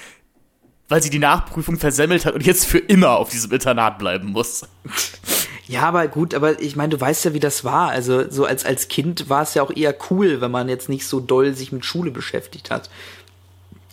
weil 0.90 1.04
sie 1.04 1.10
die 1.10 1.20
Nachprüfung 1.20 1.78
versemmelt 1.78 2.26
hat 2.26 2.34
und 2.34 2.46
jetzt 2.46 2.66
für 2.66 2.80
immer 2.80 3.18
auf 3.18 3.30
diesem 3.30 3.52
Internat 3.52 4.00
bleiben 4.00 4.32
muss. 4.32 4.66
Ja, 5.68 5.82
aber 5.82 6.08
gut, 6.08 6.34
aber 6.34 6.62
ich 6.62 6.76
meine, 6.78 6.90
du 6.90 7.02
weißt 7.02 7.26
ja, 7.26 7.34
wie 7.34 7.42
das 7.42 7.66
war. 7.66 7.90
Also 7.90 8.30
so 8.32 8.46
als 8.46 8.66
als 8.66 8.88
Kind 8.88 9.30
war 9.30 9.44
es 9.44 9.54
ja 9.54 9.64
auch 9.64 9.72
eher 9.76 9.96
cool, 10.10 10.40
wenn 10.40 10.52
man 10.52 10.70
jetzt 10.70 10.88
nicht 10.88 11.06
so 11.06 11.20
doll 11.20 11.54
sich 11.54 11.72
mit 11.72 11.84
Schule 11.84 12.12
beschäftigt 12.12 12.72
hat. 12.72 12.90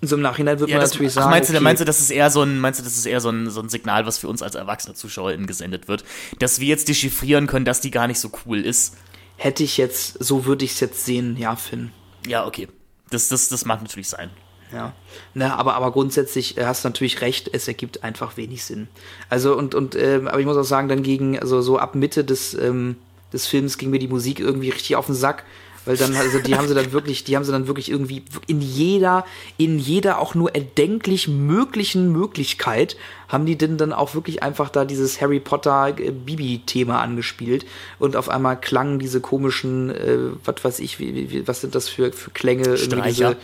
So 0.01 0.16
im 0.16 0.22
Nachhinein 0.22 0.61
wird 0.61 0.70
ja, 0.70 0.76
man 0.76 0.86
natürlich 0.86 1.12
sagen. 1.12 1.30
Meinst, 1.30 1.49
du, 1.51 1.55
okay, 1.55 1.62
meinst 1.62 1.80
du, 1.80 1.84
das 1.84 2.01
ist 2.01 2.11
eher 2.11 2.30
so 2.30 2.42
ein, 2.42 2.61
meinst 2.61 2.78
du, 2.78 2.84
das 2.84 2.97
ist 2.97 3.07
eher 3.07 3.20
so 3.20 3.30
ein, 3.30 3.51
so 3.51 3.61
ein 3.61 3.68
Signal, 3.68 4.07
was 4.07 4.18
für 4.18 4.28
uns 4.28 4.42
als 4.42 4.55
erwachsene 4.55 4.95
ZuschauerInnen 4.95 5.47
gesendet 5.47 5.88
wird, 5.88 6.05
dass 6.38 6.61
wir 6.61 6.68
jetzt 6.68 6.88
dechiffrieren 6.88 7.47
können, 7.47 7.64
dass 7.64 7.80
die 7.80 7.90
gar 7.90 8.07
nicht 8.07 8.20
so 8.20 8.30
cool 8.45 8.61
ist? 8.61 8.97
Hätte 9.36 9.64
ich 9.64 9.78
jetzt, 9.78 10.22
so 10.22 10.45
würde 10.45 10.64
ich 10.64 10.72
es 10.72 10.80
jetzt 10.80 11.05
sehen, 11.05 11.36
ja, 11.36 11.57
Finn. 11.57 11.90
Ja, 12.26 12.47
okay. 12.47 12.68
Das, 13.11 13.28
das, 13.28 13.49
das 13.49 13.64
mag 13.64 13.82
natürlich 13.82 14.09
sein. 14.09 14.30
Ja, 14.74 14.92
na, 15.34 15.54
aber, 15.56 15.74
aber 15.74 15.92
grundsätzlich 15.92 16.58
äh, 16.58 16.64
hast 16.64 16.84
du 16.84 16.88
natürlich 16.88 17.20
recht, 17.20 17.48
es 17.52 17.68
ergibt 17.68 18.02
einfach 18.02 18.36
wenig 18.36 18.64
Sinn. 18.64 18.88
Also 19.30 19.56
und, 19.56 19.74
und 19.74 19.94
äh, 19.94 20.20
aber 20.24 20.40
ich 20.40 20.46
muss 20.46 20.56
auch 20.56 20.64
sagen, 20.64 20.88
dann 20.88 21.02
gegen, 21.02 21.38
also 21.38 21.62
so 21.62 21.78
ab 21.78 21.94
Mitte 21.94 22.24
des, 22.24 22.54
ähm, 22.54 22.96
des 23.32 23.46
Films 23.46 23.78
ging 23.78 23.90
mir 23.90 24.00
die 24.00 24.08
Musik 24.08 24.40
irgendwie 24.40 24.70
richtig 24.70 24.96
auf 24.96 25.06
den 25.06 25.14
Sack. 25.14 25.44
Weil 25.86 25.98
dann, 25.98 26.16
also 26.16 26.38
die 26.38 26.56
haben 26.56 26.66
sie 26.66 26.74
dann 26.74 26.92
wirklich, 26.92 27.24
die 27.24 27.36
haben 27.36 27.44
sie 27.44 27.52
dann 27.52 27.66
wirklich 27.66 27.90
irgendwie 27.90 28.22
in 28.46 28.62
jeder, 28.62 29.26
in 29.59 29.78
jeder 29.78 30.18
auch 30.18 30.34
nur 30.34 30.55
erdenklich 30.55 31.28
möglichen 31.28 32.10
Möglichkeit 32.10 32.96
haben 33.28 33.44
die 33.44 33.59
denn 33.59 33.76
dann 33.76 33.92
auch 33.92 34.14
wirklich 34.14 34.42
einfach 34.42 34.70
da 34.70 34.84
dieses 34.84 35.20
Harry 35.20 35.40
Potter 35.40 35.88
äh, 35.98 36.10
Bibi-Thema 36.10 37.01
angespielt 37.01 37.66
und 37.98 38.16
auf 38.16 38.28
einmal 38.28 38.59
klangen 38.59 38.98
diese 38.98 39.20
komischen, 39.20 39.90
äh, 39.90 40.16
was 40.44 40.64
weiß 40.64 40.78
ich, 40.80 40.98
wie, 40.98 41.30
wie, 41.30 41.46
was 41.46 41.60
sind 41.60 41.74
das 41.74 41.88
für, 41.88 42.12
für 42.12 42.30
Klänge? 42.30 42.78
Streicher. 42.78 43.34
Diese, 43.34 43.36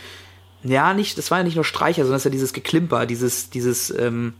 ja, 0.65 0.95
nicht, 0.95 1.17
das 1.19 1.31
war 1.31 1.39
ja 1.39 1.45
nicht 1.45 1.55
nur 1.57 1.65
Streicher, 1.65 2.03
sondern 2.03 2.15
das 2.17 2.23
ist 2.23 2.25
ja 2.27 2.31
dieses 2.31 2.53
Geklimper, 2.53 3.07
dieses, 3.07 3.51
dieses, 3.51 3.91
ähm, 3.99 4.35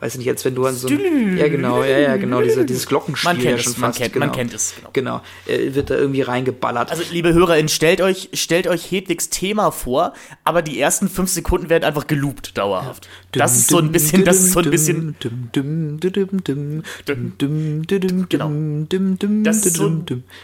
weiß 0.00 0.18
nicht, 0.18 0.28
als 0.28 0.44
wenn 0.44 0.56
du 0.56 0.66
an 0.66 0.74
so 0.74 0.88
ein, 0.88 1.36
ja 1.38 1.46
genau, 1.46 1.84
ja, 1.84 1.96
ja, 1.96 2.16
genau, 2.16 2.42
diese, 2.42 2.64
dieses 2.66 2.88
Glockenspiel 2.88 3.28
Man 3.34 3.36
kennt 3.38 3.50
ja 3.50 3.56
es, 3.56 3.62
schon 3.62 3.72
man 3.80 3.90
fast, 3.92 4.00
kennt- 4.00 4.12
genau. 4.14 4.26
man 4.26 4.34
kennt 4.34 4.52
es, 4.52 4.74
genau. 4.74 4.90
Genau, 4.92 5.20
äh, 5.46 5.74
wird 5.76 5.90
da 5.90 5.94
irgendwie 5.94 6.22
reingeballert. 6.22 6.90
Also, 6.90 7.04
liebe 7.12 7.32
HörerInnen, 7.32 7.68
stellt 7.68 8.00
euch, 8.00 8.28
stellt 8.32 8.66
euch 8.66 8.90
Hedwigs 8.90 9.28
Thema 9.28 9.70
vor, 9.70 10.12
aber 10.42 10.62
die 10.62 10.80
ersten 10.80 11.08
fünf 11.08 11.30
Sekunden 11.30 11.68
werden 11.68 11.84
einfach 11.84 12.08
geloopt, 12.08 12.58
dauerhaft. 12.58 13.08
Das 13.30 13.56
ist 13.56 13.68
so 13.68 13.78
ein 13.78 13.92
bisschen, 13.92 14.24
das 14.24 14.38
ist 14.38 14.50
so 14.54 14.58
ein 14.58 14.70
bisschen, 14.70 15.14
Genau. 18.28 18.50
das 19.44 19.56
ist 19.66 19.74
so, 19.76 19.88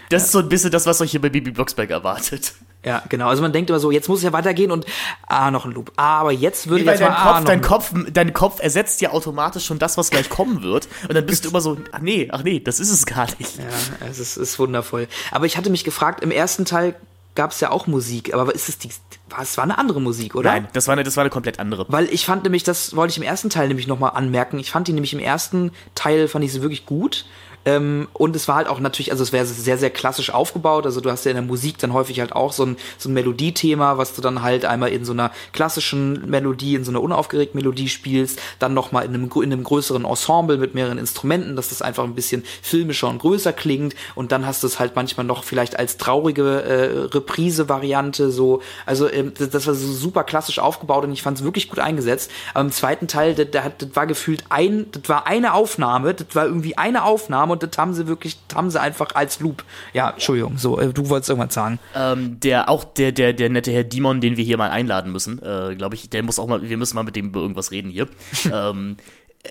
das 0.08 0.22
ist 0.26 0.32
so 0.32 0.38
ein 0.38 0.48
bisschen 0.48 0.70
das, 0.70 0.86
was 0.86 1.00
euch 1.00 1.10
hier 1.10 1.20
bei 1.20 1.30
Bibi 1.30 1.50
Blocksberg 1.50 1.90
erwartet. 1.90 2.54
Ja, 2.88 3.02
genau. 3.10 3.28
Also 3.28 3.42
man 3.42 3.52
denkt 3.52 3.68
immer 3.68 3.80
so, 3.80 3.90
jetzt 3.90 4.08
muss 4.08 4.20
es 4.20 4.24
ja 4.24 4.32
weitergehen 4.32 4.70
und 4.70 4.86
ah, 5.26 5.50
noch 5.50 5.66
ein 5.66 5.72
Loop. 5.72 5.92
Ah, 5.96 6.20
aber 6.20 6.32
jetzt 6.32 6.68
würde 6.68 6.86
Weil 6.86 6.94
jetzt 6.94 7.02
dein 7.02 7.10
mal 7.10 7.16
Kopf, 7.16 7.34
ah, 7.34 7.40
dein 7.42 7.58
ein 7.58 7.62
Kopf, 7.62 7.92
dein 8.10 8.32
Kopf 8.32 8.60
ersetzt 8.60 9.02
ja 9.02 9.10
automatisch 9.10 9.66
schon 9.66 9.78
das, 9.78 9.98
was 9.98 10.08
gleich 10.08 10.30
kommen 10.30 10.62
wird. 10.62 10.88
Und 11.02 11.14
dann 11.14 11.26
bist 11.26 11.44
du 11.44 11.50
immer 11.50 11.60
so, 11.60 11.76
ach 11.92 11.98
nee, 11.98 12.28
ach 12.32 12.44
nee, 12.44 12.60
das 12.60 12.80
ist 12.80 12.90
es 12.90 13.04
gar 13.04 13.26
nicht. 13.38 13.58
Ja, 13.58 14.06
es 14.08 14.18
ist, 14.18 14.38
ist 14.38 14.58
wundervoll. 14.58 15.06
Aber 15.30 15.44
ich 15.44 15.58
hatte 15.58 15.68
mich 15.68 15.84
gefragt, 15.84 16.22
im 16.22 16.30
ersten 16.30 16.64
Teil 16.64 16.94
gab 17.34 17.50
es 17.50 17.60
ja 17.60 17.70
auch 17.70 17.86
Musik, 17.86 18.32
aber 18.32 18.54
ist 18.54 18.70
es 18.70 18.78
die, 18.78 18.88
war, 19.28 19.42
es 19.42 19.56
war 19.58 19.64
eine 19.64 19.76
andere 19.76 20.00
Musik, 20.00 20.34
oder? 20.34 20.50
Nein, 20.50 20.68
das 20.72 20.88
war 20.88 20.94
eine, 20.94 21.04
das 21.04 21.16
war 21.16 21.22
eine 21.22 21.30
komplett 21.30 21.60
andere. 21.60 21.84
Weil 21.88 22.06
ich 22.06 22.24
fand 22.24 22.42
nämlich, 22.42 22.64
das 22.64 22.96
wollte 22.96 23.12
ich 23.12 23.18
im 23.18 23.22
ersten 23.22 23.50
Teil 23.50 23.68
nämlich 23.68 23.86
nochmal 23.86 24.12
anmerken. 24.14 24.58
Ich 24.58 24.70
fand 24.70 24.88
die 24.88 24.94
nämlich 24.94 25.12
im 25.12 25.20
ersten 25.20 25.72
Teil, 25.94 26.26
fand 26.26 26.44
ich 26.44 26.52
sie 26.52 26.62
wirklich 26.62 26.86
gut. 26.86 27.26
Ähm, 27.68 28.08
und 28.14 28.34
es 28.34 28.48
war 28.48 28.56
halt 28.56 28.66
auch 28.66 28.80
natürlich, 28.80 29.12
also 29.12 29.22
es 29.22 29.32
wäre 29.32 29.44
sehr, 29.44 29.76
sehr 29.76 29.90
klassisch 29.90 30.30
aufgebaut. 30.32 30.86
Also 30.86 31.02
du 31.02 31.10
hast 31.10 31.24
ja 31.24 31.32
in 31.32 31.36
der 31.36 31.44
Musik 31.44 31.76
dann 31.78 31.92
häufig 31.92 32.18
halt 32.20 32.32
auch 32.32 32.52
so 32.52 32.64
ein, 32.64 32.76
so 32.96 33.10
ein 33.10 33.12
Melodiethema, 33.12 33.98
was 33.98 34.14
du 34.14 34.22
dann 34.22 34.42
halt 34.42 34.64
einmal 34.64 34.88
in 34.88 35.04
so 35.04 35.12
einer 35.12 35.32
klassischen 35.52 36.30
Melodie, 36.30 36.76
in 36.76 36.84
so 36.84 36.90
einer 36.90 37.02
unaufgeregten 37.02 37.58
Melodie 37.58 37.90
spielst, 37.90 38.40
dann 38.58 38.72
nochmal 38.72 39.04
in 39.04 39.12
einem, 39.12 39.30
in 39.30 39.52
einem 39.52 39.64
größeren 39.64 40.06
Ensemble 40.06 40.56
mit 40.56 40.74
mehreren 40.74 40.96
Instrumenten, 40.96 41.56
dass 41.56 41.68
das 41.68 41.82
einfach 41.82 42.04
ein 42.04 42.14
bisschen 42.14 42.42
filmischer 42.62 43.08
und 43.08 43.18
größer 43.18 43.52
klingt. 43.52 43.94
Und 44.14 44.32
dann 44.32 44.46
hast 44.46 44.62
du 44.62 44.66
es 44.66 44.80
halt 44.80 44.96
manchmal 44.96 45.26
noch 45.26 45.44
vielleicht 45.44 45.78
als 45.78 45.98
traurige 45.98 46.62
äh, 46.62 47.14
Reprise-Variante 47.14 48.30
so. 48.30 48.62
Also 48.86 49.12
ähm, 49.12 49.32
das, 49.36 49.66
war 49.66 49.74
so 49.74 49.92
super 49.92 50.24
klassisch 50.24 50.58
aufgebaut 50.58 51.04
und 51.04 51.12
ich 51.12 51.22
fand 51.22 51.36
es 51.36 51.44
wirklich 51.44 51.68
gut 51.68 51.80
eingesetzt. 51.80 52.30
Aber 52.54 52.64
im 52.64 52.72
zweiten 52.72 53.08
Teil, 53.08 53.34
das, 53.34 53.46
das 53.50 53.88
war 53.92 54.06
gefühlt 54.06 54.44
ein, 54.48 54.86
das 54.92 55.06
war 55.08 55.26
eine 55.26 55.52
Aufnahme, 55.52 56.14
das 56.14 56.28
war 56.32 56.46
irgendwie 56.46 56.78
eine 56.78 57.04
Aufnahme 57.04 57.57
haben 57.78 57.94
sie 57.94 58.06
wirklich, 58.06 58.38
sie 58.68 58.80
einfach 58.80 59.14
als 59.14 59.40
Loop. 59.40 59.64
Ja, 59.92 60.10
Entschuldigung, 60.10 60.58
so, 60.58 60.78
äh, 60.78 60.92
du 60.92 61.08
wolltest 61.08 61.30
irgendwas 61.30 61.54
sagen. 61.54 61.78
Ähm, 61.94 62.40
der 62.40 62.68
auch 62.68 62.84
der 62.84 63.12
der 63.12 63.32
der 63.32 63.50
nette 63.50 63.72
Herr 63.72 63.84
Dimon, 63.84 64.20
den 64.20 64.36
wir 64.36 64.44
hier 64.44 64.56
mal 64.56 64.70
einladen 64.70 65.12
müssen, 65.12 65.42
äh, 65.42 65.74
glaube 65.76 65.94
ich, 65.94 66.10
der 66.10 66.22
muss 66.22 66.38
auch 66.38 66.46
mal, 66.46 66.68
wir 66.68 66.76
müssen 66.76 66.94
mal 66.94 67.02
mit 67.02 67.16
dem 67.16 67.26
über 67.26 67.40
irgendwas 67.40 67.70
reden 67.70 67.90
hier. 67.90 68.08
ähm, 68.52 68.96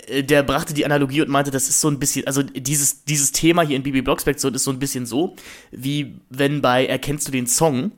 äh, 0.07 0.23
der 0.23 0.43
brachte 0.43 0.73
die 0.73 0.85
Analogie 0.85 1.21
und 1.21 1.29
meinte, 1.29 1.51
das 1.51 1.69
ist 1.69 1.81
so 1.81 1.89
ein 1.89 1.99
bisschen, 1.99 2.27
also 2.27 2.43
dieses 2.43 3.03
dieses 3.03 3.31
Thema 3.31 3.61
hier 3.61 3.75
in 3.75 3.84
Bibi 3.84 4.01
Blocksberg 4.01 4.38
ist 4.38 4.63
so 4.63 4.71
ein 4.71 4.79
bisschen 4.79 5.05
so, 5.05 5.35
wie 5.71 6.19
wenn 6.29 6.61
bei 6.61 6.85
Erkennst 6.85 7.27
du 7.27 7.31
den 7.31 7.47
Song 7.47 7.91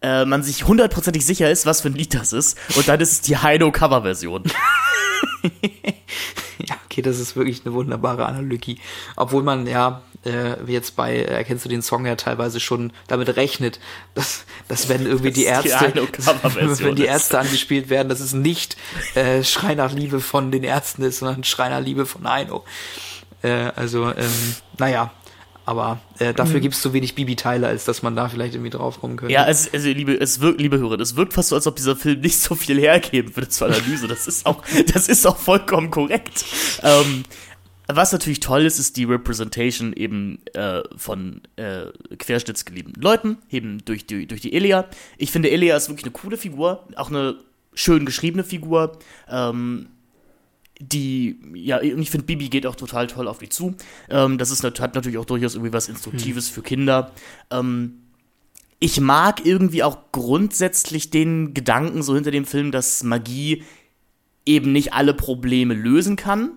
äh, 0.00 0.24
man 0.24 0.42
sich 0.42 0.66
hundertprozentig 0.66 1.24
sicher 1.24 1.50
ist, 1.50 1.64
was 1.64 1.80
für 1.80 1.88
ein 1.88 1.94
Lied 1.94 2.14
das 2.14 2.32
ist, 2.32 2.58
und 2.76 2.88
dann 2.88 3.00
ist 3.00 3.12
es 3.12 3.20
die 3.20 3.36
Heino 3.36 3.70
Coverversion. 3.70 4.44
Ja, 6.68 6.76
okay, 6.92 7.02
das 7.02 7.18
ist 7.18 7.36
wirklich 7.36 7.62
eine 7.64 7.74
wunderbare 7.74 8.26
Analogie. 8.26 8.78
Obwohl 9.16 9.42
man 9.42 9.66
ja, 9.66 10.02
äh, 10.24 10.56
wie 10.64 10.72
jetzt 10.72 10.94
bei 10.94 11.16
äh, 11.16 11.42
Erkennst 11.42 11.64
du 11.64 11.68
den 11.68 11.82
Song 11.82 12.04
ja 12.04 12.16
teilweise 12.16 12.60
schon 12.60 12.92
damit 13.08 13.34
rechnet, 13.36 13.80
dass, 14.14 14.44
dass 14.68 14.88
wenn 14.88 15.06
irgendwie 15.06 15.30
die 15.32 15.44
Das 15.46 15.62
die 15.62 15.70
Ärzte, 15.70 16.06
Coverversion 16.06 16.88
wenn 16.90 16.96
die. 16.96 17.04
Ärzte 17.06 17.38
angespielt 17.38 17.88
werden, 17.88 18.08
dass 18.08 18.20
es 18.20 18.34
nicht 18.34 18.76
äh, 19.14 19.42
Schrei 19.42 19.74
nach 19.74 19.92
Liebe 19.92 20.20
von 20.20 20.50
den 20.52 20.64
Ärzten 20.64 21.02
ist, 21.02 21.20
sondern 21.20 21.44
Schrei 21.44 21.70
nach 21.70 21.80
Liebe 21.80 22.04
von 22.04 22.28
Heino. 22.28 22.64
Äh, 23.42 23.70
also, 23.74 24.10
ähm, 24.10 24.54
naja, 24.78 25.10
aber 25.64 26.00
äh, 26.18 26.34
dafür 26.34 26.56
Mhm. 26.58 26.62
gibt 26.62 26.74
es 26.74 26.82
so 26.82 26.92
wenig 26.92 27.14
Bibi-Teile, 27.14 27.66
als 27.66 27.84
dass 27.84 28.02
man 28.02 28.16
da 28.16 28.28
vielleicht 28.28 28.54
irgendwie 28.54 28.70
drauf 28.70 29.00
kommen 29.00 29.16
könnte. 29.16 29.32
Ja, 29.32 29.46
es, 29.46 29.72
also 29.72 29.88
liebe, 29.88 30.14
es 30.18 30.40
wirkt, 30.40 30.60
liebe 30.60 30.78
Hörer, 30.78 30.98
es 31.00 31.16
wirkt 31.16 31.32
fast 31.34 31.50
so, 31.50 31.54
als 31.56 31.66
ob 31.66 31.76
dieser 31.76 31.96
Film 31.96 32.20
nicht 32.20 32.38
so 32.38 32.54
viel 32.54 32.78
hergeben 32.80 33.34
würde 33.36 33.48
zur 33.48 33.68
Analyse. 33.68 34.08
Das 34.08 34.26
ist 34.26 34.46
auch, 34.46 34.62
das 34.92 35.08
ist 35.08 35.26
auch 35.26 35.36
vollkommen 35.36 35.90
korrekt. 35.90 36.44
Ähm, 36.82 37.22
was 37.88 38.12
natürlich 38.12 38.40
toll 38.40 38.62
ist, 38.62 38.78
ist 38.78 38.96
die 38.96 39.04
Representation 39.04 39.92
eben 39.92 40.38
äh, 40.54 40.80
von 40.96 41.42
äh, 41.56 41.86
querschnittsgeliebten 42.18 43.00
Leuten, 43.02 43.38
eben 43.50 43.84
durch 43.84 44.06
die, 44.06 44.26
durch 44.26 44.40
die 44.40 44.52
Elia. 44.54 44.86
Ich 45.18 45.30
finde, 45.30 45.50
Elia 45.50 45.76
ist 45.76 45.88
wirklich 45.88 46.04
eine 46.04 46.12
coole 46.12 46.36
Figur, 46.38 46.86
auch 46.96 47.10
eine 47.10 47.36
schön 47.74 48.06
geschriebene 48.06 48.44
Figur. 48.44 48.98
Ähm, 49.28 49.88
die, 50.88 51.38
ja, 51.54 51.78
und 51.78 52.00
ich 52.02 52.10
finde, 52.10 52.26
Bibi 52.26 52.48
geht 52.48 52.66
auch 52.66 52.74
total 52.74 53.06
toll 53.06 53.28
auf 53.28 53.38
die 53.38 53.48
zu. 53.48 53.74
Ähm, 54.10 54.38
das 54.38 54.50
ist, 54.50 54.64
hat 54.64 54.94
natürlich 54.94 55.18
auch 55.18 55.24
durchaus 55.24 55.54
irgendwie 55.54 55.72
was 55.72 55.88
Instruktives 55.88 56.48
für 56.48 56.62
Kinder. 56.62 57.12
Ähm, 57.50 57.98
ich 58.78 59.00
mag 59.00 59.46
irgendwie 59.46 59.84
auch 59.84 59.98
grundsätzlich 60.10 61.10
den 61.10 61.54
Gedanken 61.54 62.02
so 62.02 62.14
hinter 62.14 62.32
dem 62.32 62.44
Film, 62.44 62.72
dass 62.72 63.04
Magie 63.04 63.62
eben 64.44 64.72
nicht 64.72 64.92
alle 64.92 65.14
Probleme 65.14 65.74
lösen 65.74 66.16
kann. 66.16 66.50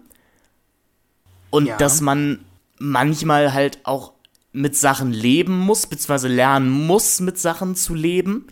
Und 1.51 1.67
Ja. 1.67 1.77
dass 1.77 2.01
man 2.01 2.39
manchmal 2.79 3.53
halt 3.53 3.79
auch 3.83 4.13
mit 4.51 4.75
Sachen 4.75 5.11
leben 5.11 5.57
muss, 5.59 5.85
beziehungsweise 5.85 6.27
lernen 6.27 6.69
muss, 6.69 7.19
mit 7.19 7.37
Sachen 7.37 7.75
zu 7.75 7.93
leben. 7.93 8.47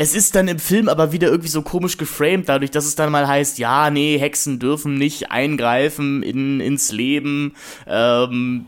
Es 0.00 0.14
ist 0.14 0.36
dann 0.36 0.46
im 0.46 0.60
Film 0.60 0.88
aber 0.88 1.10
wieder 1.10 1.26
irgendwie 1.26 1.48
so 1.48 1.60
komisch 1.60 1.96
geframed, 1.96 2.48
dadurch, 2.48 2.70
dass 2.70 2.86
es 2.86 2.94
dann 2.94 3.10
mal 3.10 3.26
heißt, 3.26 3.58
ja, 3.58 3.90
nee, 3.90 4.16
Hexen 4.16 4.60
dürfen 4.60 4.94
nicht 4.94 5.32
eingreifen 5.32 6.22
in, 6.22 6.60
ins 6.60 6.92
Leben. 6.92 7.56
Ähm, 7.84 8.66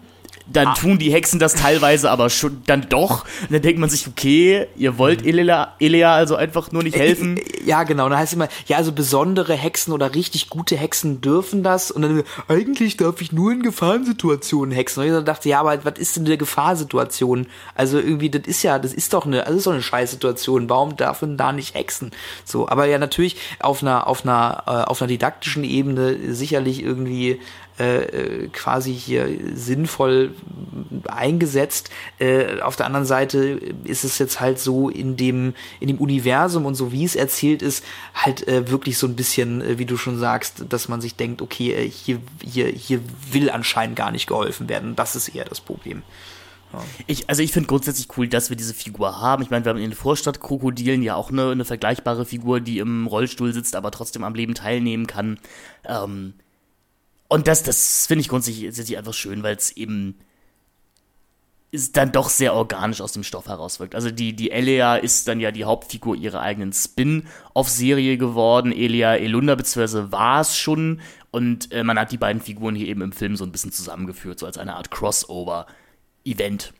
dann 0.53 0.75
tun 0.75 0.99
die 0.99 1.13
Hexen 1.13 1.39
das 1.39 1.55
teilweise 1.55 2.11
aber 2.11 2.31
schon 2.31 2.63
dann 2.67 2.87
doch. 2.89 3.25
Und 3.43 3.53
dann 3.53 3.63
denkt 3.63 3.79
man 3.81 3.89
sich, 3.89 4.07
okay, 4.07 4.67
ihr 4.77 4.99
wollt 4.99 5.25
Elia, 5.25 5.75
Elia 5.79 6.15
also 6.15 6.37
einfach 6.37 6.73
nur 6.73 6.83
nicht 6.83 6.97
helfen. 6.97 7.37
Äh, 7.37 7.65
Ja, 7.65 7.85
genau. 7.85 8.05
Und 8.05 8.11
dann 8.11 8.19
heißt 8.19 8.33
es 8.33 8.37
immer, 8.37 8.49
ja, 8.67 8.77
also 8.77 8.93
besondere 8.93 9.55
Hexen 9.55 9.93
oder 9.93 10.15
richtig 10.15 10.51
gute 10.51 10.77
Hexen 10.77 11.21
dürfen 11.21 11.63
das. 11.63 11.91
Und 11.91 12.03
dann, 12.03 12.23
eigentlich 12.49 12.97
darf 12.97 13.21
ich 13.21 13.33
nur 13.33 13.53
in 13.53 13.63
Gefahrensituationen 13.63 14.75
hexen. 14.75 15.05
Und 15.05 15.19
ich 15.19 15.25
dachte, 15.25 15.49
ja, 15.49 15.61
aber 15.61 15.85
was 15.85 15.99
ist 15.99 16.17
denn 16.17 16.27
eine 16.27 16.37
Gefahrsituation? 16.37 17.47
Also 17.75 17.99
irgendwie, 17.99 18.31
das 18.31 18.43
ist 18.47 18.63
ja, 18.63 18.79
das 18.79 18.93
ist 18.93 19.13
doch 19.13 19.27
eine, 19.27 19.43
das 19.43 19.55
ist 19.55 19.67
doch 19.67 19.73
eine 19.73 19.83
Scheißsituation. 19.83 20.69
Warum 20.69 20.97
darf 20.97 21.23
man 21.23 21.37
da 21.37 21.53
nicht 21.53 21.75
hexen? 21.75 22.11
So, 22.45 22.69
aber 22.69 22.87
ja, 22.87 22.99
natürlich 22.99 23.37
auf 23.61 23.83
einer, 23.83 24.07
auf 24.07 24.25
einer, 24.25 24.65
äh, 24.67 24.71
auf 24.71 25.01
einer 25.01 25.09
didaktischen 25.09 25.65
Ebene 25.65 26.35
sicherlich 26.35 26.83
irgendwie 26.83 27.41
äh, 27.81 28.49
quasi 28.53 28.93
hier 28.95 29.29
sinnvoll 29.55 30.35
eingesetzt. 31.09 31.91
Äh, 32.19 32.61
auf 32.61 32.77
der 32.77 32.87
anderen 32.87 33.07
Seite 33.07 33.61
ist 33.85 34.05
es 34.05 34.19
jetzt 34.19 34.41
halt 34.41 34.59
so 34.59 34.89
in 34.89 35.17
dem 35.17 35.55
in 35.81 35.89
dem 35.89 35.99
Universum 35.99 36.67
und 36.67 36.75
so 36.75 36.93
wie 36.93 37.05
es 37.05 37.17
erzählt 37.17 37.63
ist 37.63 37.85
halt 38.15 38.47
äh, 38.49 38.71
wirklich 38.71 38.99
so 38.99 39.07
ein 39.07 39.17
bisschen, 39.17 39.63
äh, 39.63 39.79
wie 39.79 39.87
du 39.87 39.97
schon 39.97 40.19
sagst, 40.19 40.65
dass 40.69 40.89
man 40.89 41.01
sich 41.01 41.17
denkt, 41.17 41.41
okay, 41.43 41.73
äh, 41.73 41.89
hier 41.89 42.21
hier 42.43 42.67
hier 42.69 43.01
will 43.33 43.51
anscheinend 43.51 43.97
gar 43.97 44.11
nicht 44.11 44.27
geholfen 44.27 44.69
werden. 44.69 44.95
Das 44.95 45.17
ist 45.17 45.29
eher 45.29 45.47
das 45.47 45.61
Problem. 45.61 46.03
Ich, 47.09 47.29
also 47.29 47.43
ich 47.43 47.51
finde 47.51 47.67
grundsätzlich 47.67 48.07
cool, 48.17 48.29
dass 48.29 48.49
wir 48.49 48.57
diese 48.57 48.75
Figur 48.75 49.21
haben. 49.21 49.43
Ich 49.43 49.51
meine, 49.51 49.65
wir 49.65 49.71
haben 49.71 49.79
in 49.79 49.91
den 49.91 49.97
Vorstadtkrokodilen 49.97 51.03
ja 51.03 51.17
auch 51.17 51.31
eine, 51.31 51.51
eine 51.51 51.65
vergleichbare 51.65 52.25
Figur, 52.25 52.61
die 52.61 52.79
im 52.79 53.09
Rollstuhl 53.09 53.53
sitzt, 53.53 53.75
aber 53.75 53.91
trotzdem 53.91 54.23
am 54.23 54.35
Leben 54.35 54.55
teilnehmen 54.55 55.09
kann. 55.09 55.41
Ähm, 55.85 56.35
und 57.31 57.47
das, 57.47 57.63
das 57.63 58.07
finde 58.09 58.23
ich 58.23 58.29
grundsätzlich 58.29 58.99
einfach 58.99 59.15
schön, 59.15 59.45
weil 59.45 59.55
es 59.55 59.71
eben 59.71 60.19
ist 61.71 61.97
dann 61.97 62.11
doch 62.11 62.29
sehr 62.29 62.55
organisch 62.55 63.01
aus 63.01 63.13
dem 63.13 63.23
Stoff 63.23 63.47
herauswirkt. 63.47 63.95
Also 63.95 64.11
die, 64.11 64.35
die 64.35 64.51
Elia 64.51 64.97
ist 64.97 65.29
dann 65.29 65.39
ja 65.39 65.53
die 65.53 65.65
Hauptfigur 65.65 66.17
ihrer 66.17 66.41
eigenen 66.41 66.73
Spin-off-Serie 66.73 68.19
geworden. 68.19 68.73
Elia 68.73 69.15
Elunda 69.15 69.55
beziehungsweise 69.55 70.11
war 70.11 70.41
es 70.41 70.57
schon. 70.57 71.01
Und 71.31 71.71
äh, 71.71 71.85
man 71.85 71.97
hat 72.01 72.11
die 72.11 72.19
beiden 72.19 72.43
Figuren 72.43 72.75
hier 72.75 72.89
eben 72.89 73.03
im 73.03 73.13
Film 73.13 73.37
so 73.37 73.45
ein 73.45 73.53
bisschen 73.53 73.71
zusammengeführt, 73.71 74.41
so 74.41 74.47
als 74.47 74.59
eine 74.59 74.75
Art 74.75 74.91
Crossover-Event. 74.91 76.73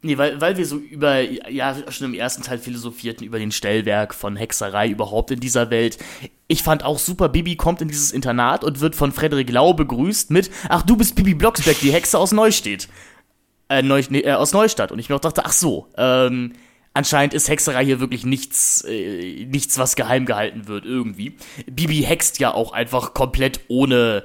Nee, 0.00 0.16
weil, 0.16 0.40
weil 0.40 0.56
wir 0.56 0.64
so 0.64 0.76
über, 0.76 1.20
ja, 1.20 1.76
schon 1.90 2.06
im 2.06 2.14
ersten 2.14 2.42
Teil 2.42 2.58
philosophierten 2.58 3.26
über 3.26 3.40
den 3.40 3.50
Stellwerk 3.50 4.14
von 4.14 4.36
Hexerei 4.36 4.88
überhaupt 4.88 5.32
in 5.32 5.40
dieser 5.40 5.70
Welt. 5.70 5.98
Ich 6.46 6.62
fand 6.62 6.84
auch 6.84 7.00
super, 7.00 7.28
Bibi 7.28 7.56
kommt 7.56 7.82
in 7.82 7.88
dieses 7.88 8.12
Internat 8.12 8.62
und 8.62 8.80
wird 8.80 8.94
von 8.94 9.10
Frederik 9.10 9.50
Lau 9.50 9.72
begrüßt 9.72 10.30
mit, 10.30 10.50
ach, 10.68 10.82
du 10.82 10.96
bist 10.96 11.16
Bibi 11.16 11.34
Blocksberg, 11.34 11.80
die 11.80 11.92
Hexe 11.92 12.16
aus 12.16 12.30
Neustedt. 12.30 12.88
Äh, 13.68 13.82
Neu, 13.82 14.02
nee, 14.08 14.20
äh, 14.20 14.34
aus 14.34 14.52
Neustadt. 14.52 14.92
Und 14.92 15.00
ich 15.00 15.08
mir 15.08 15.16
auch 15.16 15.20
dachte, 15.20 15.44
ach 15.44 15.52
so, 15.52 15.88
ähm, 15.96 16.52
anscheinend 16.94 17.34
ist 17.34 17.48
Hexerei 17.48 17.84
hier 17.84 17.98
wirklich 17.98 18.24
nichts, 18.24 18.84
äh, 18.86 19.46
nichts, 19.46 19.78
was 19.78 19.96
geheim 19.96 20.26
gehalten 20.26 20.68
wird, 20.68 20.84
irgendwie. 20.84 21.36
Bibi 21.66 22.02
hext 22.02 22.38
ja 22.38 22.54
auch 22.54 22.72
einfach 22.72 23.14
komplett 23.14 23.60
ohne, 23.66 24.22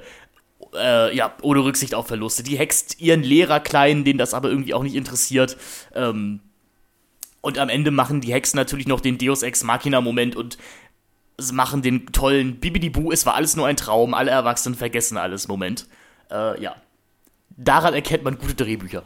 äh, 0.76 1.14
ja, 1.14 1.34
ohne 1.42 1.64
Rücksicht 1.64 1.94
auf 1.94 2.06
Verluste. 2.06 2.42
Die 2.42 2.58
hext 2.58 3.00
ihren 3.00 3.22
Lehrer 3.22 3.60
klein, 3.60 4.04
den 4.04 4.18
das 4.18 4.34
aber 4.34 4.48
irgendwie 4.48 4.74
auch 4.74 4.82
nicht 4.82 4.94
interessiert. 4.94 5.56
Ähm, 5.94 6.40
und 7.40 7.58
am 7.58 7.68
Ende 7.68 7.90
machen 7.90 8.20
die 8.20 8.32
Hexen 8.32 8.56
natürlich 8.56 8.86
noch 8.86 9.00
den 9.00 9.18
Deus 9.18 9.42
Ex 9.42 9.64
Machina-Moment 9.64 10.34
und 10.34 10.56
machen 11.52 11.82
den 11.82 12.06
tollen 12.06 12.60
Bibidibu, 12.60 13.10
es 13.12 13.26
war 13.26 13.34
alles 13.34 13.56
nur 13.56 13.66
ein 13.66 13.76
Traum, 13.76 14.14
alle 14.14 14.30
Erwachsenen 14.30 14.76
vergessen 14.76 15.16
alles 15.16 15.48
Moment. 15.48 15.86
Äh, 16.30 16.60
ja. 16.62 16.76
Daran 17.56 17.94
erkennt 17.94 18.24
man 18.24 18.38
gute 18.38 18.54
Drehbücher. 18.54 19.02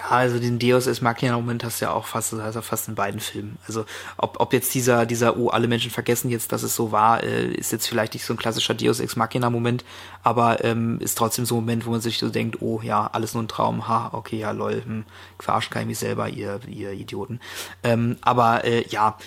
Ja, 0.00 0.16
also 0.16 0.38
den 0.38 0.58
Deus 0.58 0.86
Ex 0.86 1.00
Machina 1.00 1.34
Moment 1.36 1.62
hast 1.64 1.80
du 1.80 1.86
ja 1.86 1.92
auch 1.92 2.06
fast, 2.06 2.32
also 2.32 2.62
fast 2.62 2.88
in 2.88 2.94
beiden 2.94 3.20
Filmen. 3.20 3.58
Also 3.66 3.84
ob, 4.16 4.40
ob 4.40 4.52
jetzt 4.52 4.74
dieser, 4.74 5.04
dieser, 5.04 5.36
oh, 5.36 5.48
alle 5.48 5.68
Menschen 5.68 5.90
vergessen 5.90 6.30
jetzt, 6.30 6.52
dass 6.52 6.62
es 6.62 6.74
so 6.74 6.90
war, 6.90 7.22
äh, 7.22 7.52
ist 7.52 7.72
jetzt 7.72 7.86
vielleicht 7.86 8.14
nicht 8.14 8.24
so 8.24 8.32
ein 8.34 8.38
klassischer 8.38 8.74
Deus 8.74 9.00
Ex 9.00 9.16
Machina 9.16 9.50
Moment, 9.50 9.84
aber 10.22 10.64
ähm, 10.64 10.98
ist 11.00 11.18
trotzdem 11.18 11.44
so 11.44 11.56
ein 11.56 11.60
Moment, 11.60 11.86
wo 11.86 11.90
man 11.90 12.00
sich 12.00 12.18
so 12.18 12.30
denkt, 12.30 12.62
oh 12.62 12.80
ja, 12.82 13.08
alles 13.12 13.34
nur 13.34 13.42
ein 13.42 13.48
Traum, 13.48 13.88
ha, 13.88 14.10
okay, 14.12 14.38
ja, 14.38 14.52
lol, 14.52 14.82
hm, 14.84 15.04
verarscht 15.38 15.70
kann 15.70 15.82
ich 15.82 15.88
mich 15.88 15.98
selber, 15.98 16.28
ihr, 16.28 16.60
ihr 16.68 16.92
Idioten. 16.92 17.40
Ähm, 17.82 18.16
aber 18.22 18.64
äh, 18.64 18.86
ja, 18.88 19.18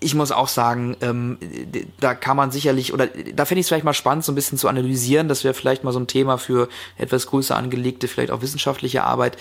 ich 0.00 0.14
muss 0.14 0.32
auch 0.32 0.48
sagen, 0.48 0.96
ähm, 1.00 1.38
da 2.00 2.14
kann 2.14 2.36
man 2.36 2.50
sicherlich, 2.50 2.92
oder 2.92 3.06
da 3.06 3.44
fände 3.44 3.60
ich 3.60 3.64
es 3.64 3.68
vielleicht 3.68 3.84
mal 3.84 3.94
spannend, 3.94 4.24
so 4.24 4.32
ein 4.32 4.34
bisschen 4.34 4.58
zu 4.58 4.68
analysieren, 4.68 5.28
das 5.28 5.44
wäre 5.44 5.54
vielleicht 5.54 5.84
mal 5.84 5.92
so 5.92 6.00
ein 6.00 6.06
Thema 6.06 6.38
für 6.38 6.68
etwas 6.96 7.26
größer 7.26 7.56
angelegte, 7.56 8.08
vielleicht 8.08 8.30
auch 8.30 8.42
wissenschaftliche 8.42 9.04
Arbeit, 9.04 9.38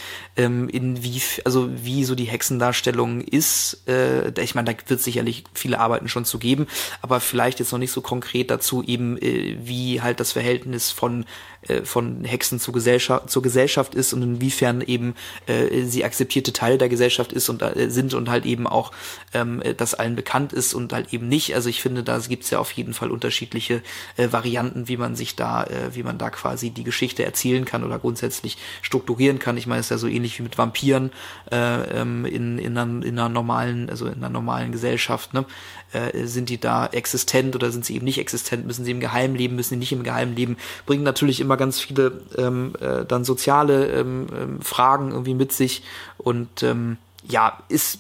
ähm, 0.48 0.70
in 0.70 1.04
wie, 1.04 1.22
also 1.46 1.70
wie 1.72 2.04
so 2.04 2.16
die 2.16 2.26
Hexendarstellung 2.26 3.22
ist. 3.22 3.88
Äh, 3.88 4.32
ich 4.42 4.56
meine, 4.56 4.74
da 4.74 4.90
wird 4.90 5.02
sicherlich 5.02 5.44
viele 5.54 5.80
Arbeiten 5.80 6.08
schon 6.08 6.26
zu 6.26 6.40
geben, 6.40 6.68
aber 7.02 7.20
vielleicht 7.20 7.60
jetzt 7.60 7.72
noch 7.72 7.80
nicht 7.80 7.92
so 7.92 8.02
konkret 8.02 8.50
dazu 8.50 8.84
eben, 8.84 9.18
äh, 9.18 9.58
wie 9.62 10.02
halt 10.02 10.20
das 10.20 10.32
Verhältnis 10.32 10.92
von 10.92 11.26
äh, 11.68 11.84
von 11.84 12.24
Hexen 12.24 12.60
zur 12.60 12.74
Gesellschaft, 12.74 13.30
zur 13.30 13.42
Gesellschaft 13.42 13.96
ist 13.96 14.14
und 14.14 14.22
inwiefern 14.22 14.82
eben 14.82 15.16
äh, 15.48 15.84
sie 15.84 16.04
akzeptierte 16.04 16.54
Teil 16.54 16.78
der 16.78 16.90
Gesellschaft 16.90 17.34
ist 17.34 17.50
und 17.50 17.62
äh, 17.62 17.90
sind 17.90 18.14
und 18.14 18.30
halt 18.30 18.46
eben 18.46 18.68
auch 18.68 18.92
ähm, 19.34 19.62
das 19.78 19.94
allen 19.94 20.16
bekannt 20.16 20.54
ist 20.54 20.74
und 20.74 20.94
halt 20.94 21.14
eben 21.14 21.28
nicht. 21.28 21.56
Also 21.56 21.70
ich 21.70 21.82
finde, 21.82 22.04
da 22.04 22.20
gibt's 22.20 22.50
ja 22.50 22.60
auf 22.60 22.72
jeden 22.72 22.94
Fall 22.94 23.12
unterschiedliche 23.12 23.82
äh, 24.18 24.32
Varianten, 24.32 24.88
wie 24.88 24.98
man 24.98 25.16
sich 25.16 25.36
da, 25.36 25.64
äh, 25.64 25.94
wie 25.94 26.04
man 26.04 26.18
da 26.18 26.30
quasi 26.30 26.70
die 26.70 26.84
Geschichte 26.84 27.24
erzählen 27.24 27.66
kann 27.66 27.84
oder 27.84 28.00
grundsätzlich 28.00 28.58
strukturieren 28.82 29.40
kann. 29.40 29.58
Ich 29.58 29.68
meine, 29.68 29.80
es 29.80 29.88
ist 29.88 29.92
ja 29.92 29.98
so 29.98 30.08
ähnlich 30.08 30.40
wie 30.40 30.44
mit 30.44 30.58
Vampiren 30.58 31.12
äh, 31.52 32.02
ähm, 32.02 32.26
in, 32.26 32.58
in, 32.60 32.78
einer, 32.78 33.06
in 33.06 33.20
einer 33.20 33.30
normalen, 33.30 33.90
also 33.90 34.08
in 34.08 34.16
einer 34.16 34.30
normalen 34.30 34.72
Gesellschaft. 34.72 35.34
Ne? 35.34 35.46
Äh, 35.94 36.26
sind 36.26 36.50
die 36.50 36.60
da 36.60 36.88
existent 36.88 37.56
oder 37.56 37.72
sind 37.72 37.86
sie 37.86 37.96
eben 37.96 38.06
nicht 38.06 38.20
existent? 38.20 38.66
Müssen 38.66 38.84
sie 38.84 38.92
im 38.92 39.00
Geheim 39.00 39.36
leben? 39.36 39.56
Müssen 39.56 39.72
sie 39.72 39.78
nicht 39.78 39.94
im 39.94 40.04
Geheim 40.04 40.36
leben? 40.36 40.58
Bringen 40.86 41.04
natürlich 41.04 41.40
immer 41.40 41.58
ganz 41.58 41.80
viele 41.80 42.22
ähm, 42.38 42.74
äh, 42.80 43.06
dann 43.06 43.24
soziale 43.24 43.88
ähm, 43.88 44.28
ähm, 44.36 44.62
Fragen 44.62 45.12
irgendwie 45.12 45.34
mit 45.34 45.52
sich 45.52 45.84
und 46.18 46.64
ähm, 46.64 46.98
ja, 47.30 47.62
ist, 47.68 48.00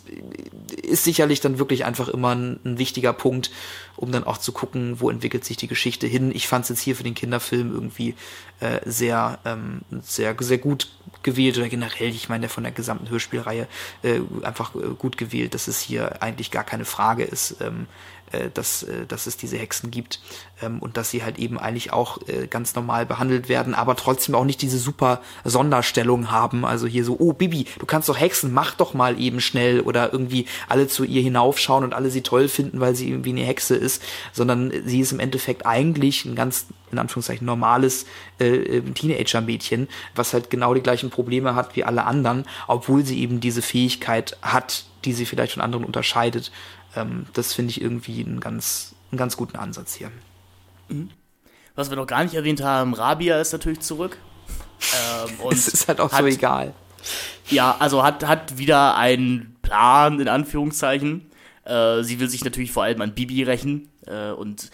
ist 0.81 1.03
sicherlich 1.03 1.41
dann 1.41 1.59
wirklich 1.59 1.85
einfach 1.85 2.07
immer 2.07 2.33
ein, 2.33 2.59
ein, 2.63 2.77
wichtiger 2.77 3.11
Punkt, 3.13 3.51
um 3.97 4.11
dann 4.11 4.23
auch 4.23 4.37
zu 4.37 4.53
gucken, 4.53 5.01
wo 5.01 5.09
entwickelt 5.09 5.43
sich 5.43 5.57
die 5.57 5.67
Geschichte 5.67 6.07
hin. 6.07 6.31
Ich 6.33 6.47
fand 6.47 6.63
es 6.63 6.69
jetzt 6.69 6.81
hier 6.81 6.95
für 6.95 7.03
den 7.03 7.15
Kinderfilm 7.15 7.73
irgendwie 7.73 8.15
äh, 8.59 8.79
sehr, 8.85 9.39
ähm, 9.43 9.81
sehr, 10.01 10.35
sehr 10.39 10.57
gut 10.57 10.89
gewählt 11.23 11.57
oder 11.57 11.69
generell, 11.69 12.09
ich 12.09 12.29
meine, 12.29 12.49
von 12.49 12.63
der 12.63 12.71
gesamten 12.71 13.09
Hörspielreihe 13.09 13.67
äh, 14.03 14.19
einfach 14.43 14.75
äh, 14.75 14.79
gut 14.97 15.17
gewählt, 15.17 15.53
dass 15.53 15.67
es 15.67 15.79
hier 15.79 16.21
eigentlich 16.21 16.51
gar 16.51 16.63
keine 16.63 16.85
Frage 16.85 17.23
ist, 17.23 17.57
ähm, 17.61 17.87
äh, 18.31 18.49
dass, 18.53 18.83
äh, 18.83 19.05
dass 19.07 19.25
es 19.25 19.37
diese 19.37 19.57
Hexen 19.57 19.89
gibt 19.89 20.19
ähm, 20.61 20.79
und 20.79 20.97
dass 20.97 21.09
sie 21.09 21.23
halt 21.23 21.39
eben 21.39 21.57
eigentlich 21.57 21.93
auch 21.93 22.19
äh, 22.27 22.47
ganz 22.47 22.75
normal 22.75 23.05
behandelt 23.05 23.47
werden, 23.47 23.73
aber 23.73 23.95
trotzdem 23.95 24.35
auch 24.35 24.43
nicht 24.43 24.61
diese 24.61 24.79
super 24.79 25.21
Sonderstellung 25.45 26.29
haben. 26.29 26.65
Also 26.65 26.87
hier 26.87 27.05
so, 27.05 27.15
oh 27.19 27.31
Bibi, 27.31 27.67
du 27.79 27.85
kannst 27.85 28.09
doch 28.09 28.19
Hexen, 28.19 28.53
mach 28.53 28.75
doch 28.75 28.93
mal 28.93 29.19
eben 29.19 29.39
schnell 29.39 29.79
oder 29.79 30.11
irgendwie 30.11 30.45
alle 30.67 30.87
zu 30.87 31.05
ihr 31.05 31.21
hinaufschauen 31.21 31.85
und 31.85 31.93
alle 31.93 32.09
sie 32.09 32.21
toll 32.21 32.49
finden, 32.49 32.81
weil 32.81 32.95
sie 32.95 33.09
irgendwie 33.09 33.29
eine 33.29 33.43
Hexe 33.43 33.75
ist, 33.75 34.03
sondern 34.33 34.73
sie 34.85 34.99
ist 34.99 35.13
im 35.13 35.19
Endeffekt 35.19 35.65
eigentlich 35.65 36.25
ein 36.25 36.35
ganz 36.35 36.65
in 36.91 36.99
Anführungszeichen 36.99 37.45
normales 37.45 38.05
äh, 38.39 38.81
Teenager-Mädchen, 38.81 39.87
was 40.15 40.33
halt 40.33 40.49
genau 40.49 40.73
die 40.73 40.81
gleichen 40.81 41.09
Probleme 41.09 41.55
hat 41.55 41.75
wie 41.75 41.83
alle 41.83 42.05
anderen, 42.05 42.45
obwohl 42.67 43.05
sie 43.05 43.19
eben 43.19 43.39
diese 43.39 43.61
Fähigkeit 43.61 44.37
hat, 44.41 44.85
die 45.05 45.13
sie 45.13 45.25
vielleicht 45.25 45.53
von 45.53 45.63
anderen 45.63 45.85
unterscheidet 45.85 46.51
ähm, 46.97 47.27
das 47.33 47.53
finde 47.53 47.71
ich 47.71 47.81
irgendwie 47.81 48.23
einen 48.23 48.39
ganz, 48.39 48.95
einen 49.11 49.17
ganz 49.17 49.37
guten 49.37 49.57
Ansatz 49.57 49.95
hier. 49.95 50.11
Mhm. 50.89 51.09
Was 51.75 51.89
wir 51.89 51.97
noch 51.97 52.07
gar 52.07 52.23
nicht 52.23 52.33
erwähnt 52.33 52.61
haben, 52.61 52.93
Rabia 52.93 53.39
ist 53.39 53.53
natürlich 53.53 53.79
zurück. 53.81 54.17
Ähm, 55.25 55.39
und 55.39 55.53
es 55.53 55.67
ist 55.67 55.87
halt 55.87 55.99
auch 55.99 56.11
hat, 56.11 56.19
so 56.19 56.27
egal. 56.27 56.71
Ja, 57.49 57.75
also 57.79 58.03
hat, 58.03 58.23
hat 58.27 58.59
wieder 58.59 58.95
einen 58.95 59.55
Plan, 59.63 60.19
in 60.19 60.27
Anführungszeichen. 60.27 61.31
Äh, 61.65 62.03
sie 62.03 62.19
will 62.19 62.29
sich 62.29 62.45
natürlich 62.45 62.71
vor 62.71 62.83
allem 62.83 63.01
an 63.01 63.15
Bibi 63.15 63.41
rächen 63.41 63.89
äh, 64.05 64.29
und 64.29 64.69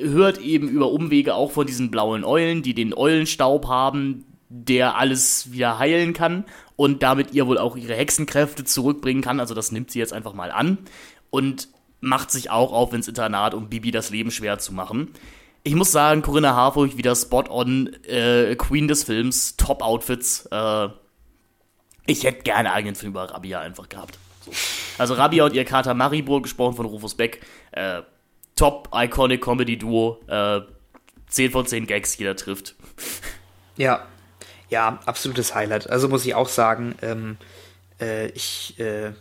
hört 0.00 0.38
eben 0.38 0.68
über 0.68 0.92
Umwege 0.92 1.34
auch 1.34 1.52
von 1.52 1.66
diesen 1.66 1.90
blauen 1.90 2.22
Eulen, 2.22 2.62
die 2.62 2.74
den 2.74 2.92
Eulenstaub 2.92 3.66
haben, 3.66 4.26
der 4.50 4.96
alles 4.96 5.52
wieder 5.52 5.78
heilen 5.78 6.12
kann 6.12 6.44
und 6.76 7.02
damit 7.02 7.32
ihr 7.32 7.46
wohl 7.46 7.58
auch 7.58 7.76
ihre 7.76 7.94
Hexenkräfte 7.94 8.64
zurückbringen 8.64 9.22
kann. 9.22 9.40
Also 9.40 9.54
das 9.54 9.72
nimmt 9.72 9.90
sie 9.90 9.98
jetzt 9.98 10.12
einfach 10.12 10.34
mal 10.34 10.52
an 10.52 10.78
und 11.30 11.68
macht 12.00 12.30
sich 12.30 12.50
auch 12.50 12.72
auf 12.72 12.92
ins 12.92 13.08
Internat, 13.08 13.54
um 13.54 13.68
Bibi 13.68 13.90
das 13.90 14.10
Leben 14.10 14.30
schwer 14.30 14.58
zu 14.58 14.72
machen. 14.72 15.12
Ich 15.64 15.74
muss 15.74 15.92
sagen, 15.92 16.22
Corinna 16.22 16.54
Harfurch 16.54 16.96
wieder 16.96 17.14
Spot-on 17.14 17.92
äh, 18.04 18.54
Queen 18.56 18.88
des 18.88 19.04
Films, 19.04 19.56
Top-Outfits. 19.56 20.46
Äh, 20.50 20.88
ich 22.06 22.24
hätte 22.24 22.42
gerne 22.42 22.70
einen 22.70 22.76
eigenen 22.76 22.94
Film 22.94 23.12
über 23.12 23.24
Rabia 23.30 23.60
einfach 23.60 23.88
gehabt. 23.88 24.18
So. 24.44 24.52
Also 24.96 25.14
Rabia 25.14 25.44
und 25.44 25.54
ihr 25.54 25.64
Kater 25.64 25.94
Maribor, 25.94 26.40
gesprochen 26.42 26.76
von 26.76 26.86
Rufus 26.86 27.14
Beck. 27.14 27.44
Äh, 27.72 28.02
top 28.56 28.88
Iconic 28.94 29.42
Comedy 29.42 29.76
Duo. 29.76 30.20
Äh, 30.26 30.60
10 31.28 31.50
von 31.50 31.66
10 31.66 31.86
Gags, 31.86 32.16
jeder 32.16 32.36
trifft. 32.36 32.74
Ja, 33.76 34.06
ja, 34.70 34.98
absolutes 35.06 35.54
Highlight. 35.54 35.88
Also 35.88 36.08
muss 36.08 36.26
ich 36.26 36.34
auch 36.34 36.48
sagen, 36.48 36.94
ähm, 37.02 37.36
äh, 38.00 38.28
ich 38.28 38.78
äh, 38.78 39.12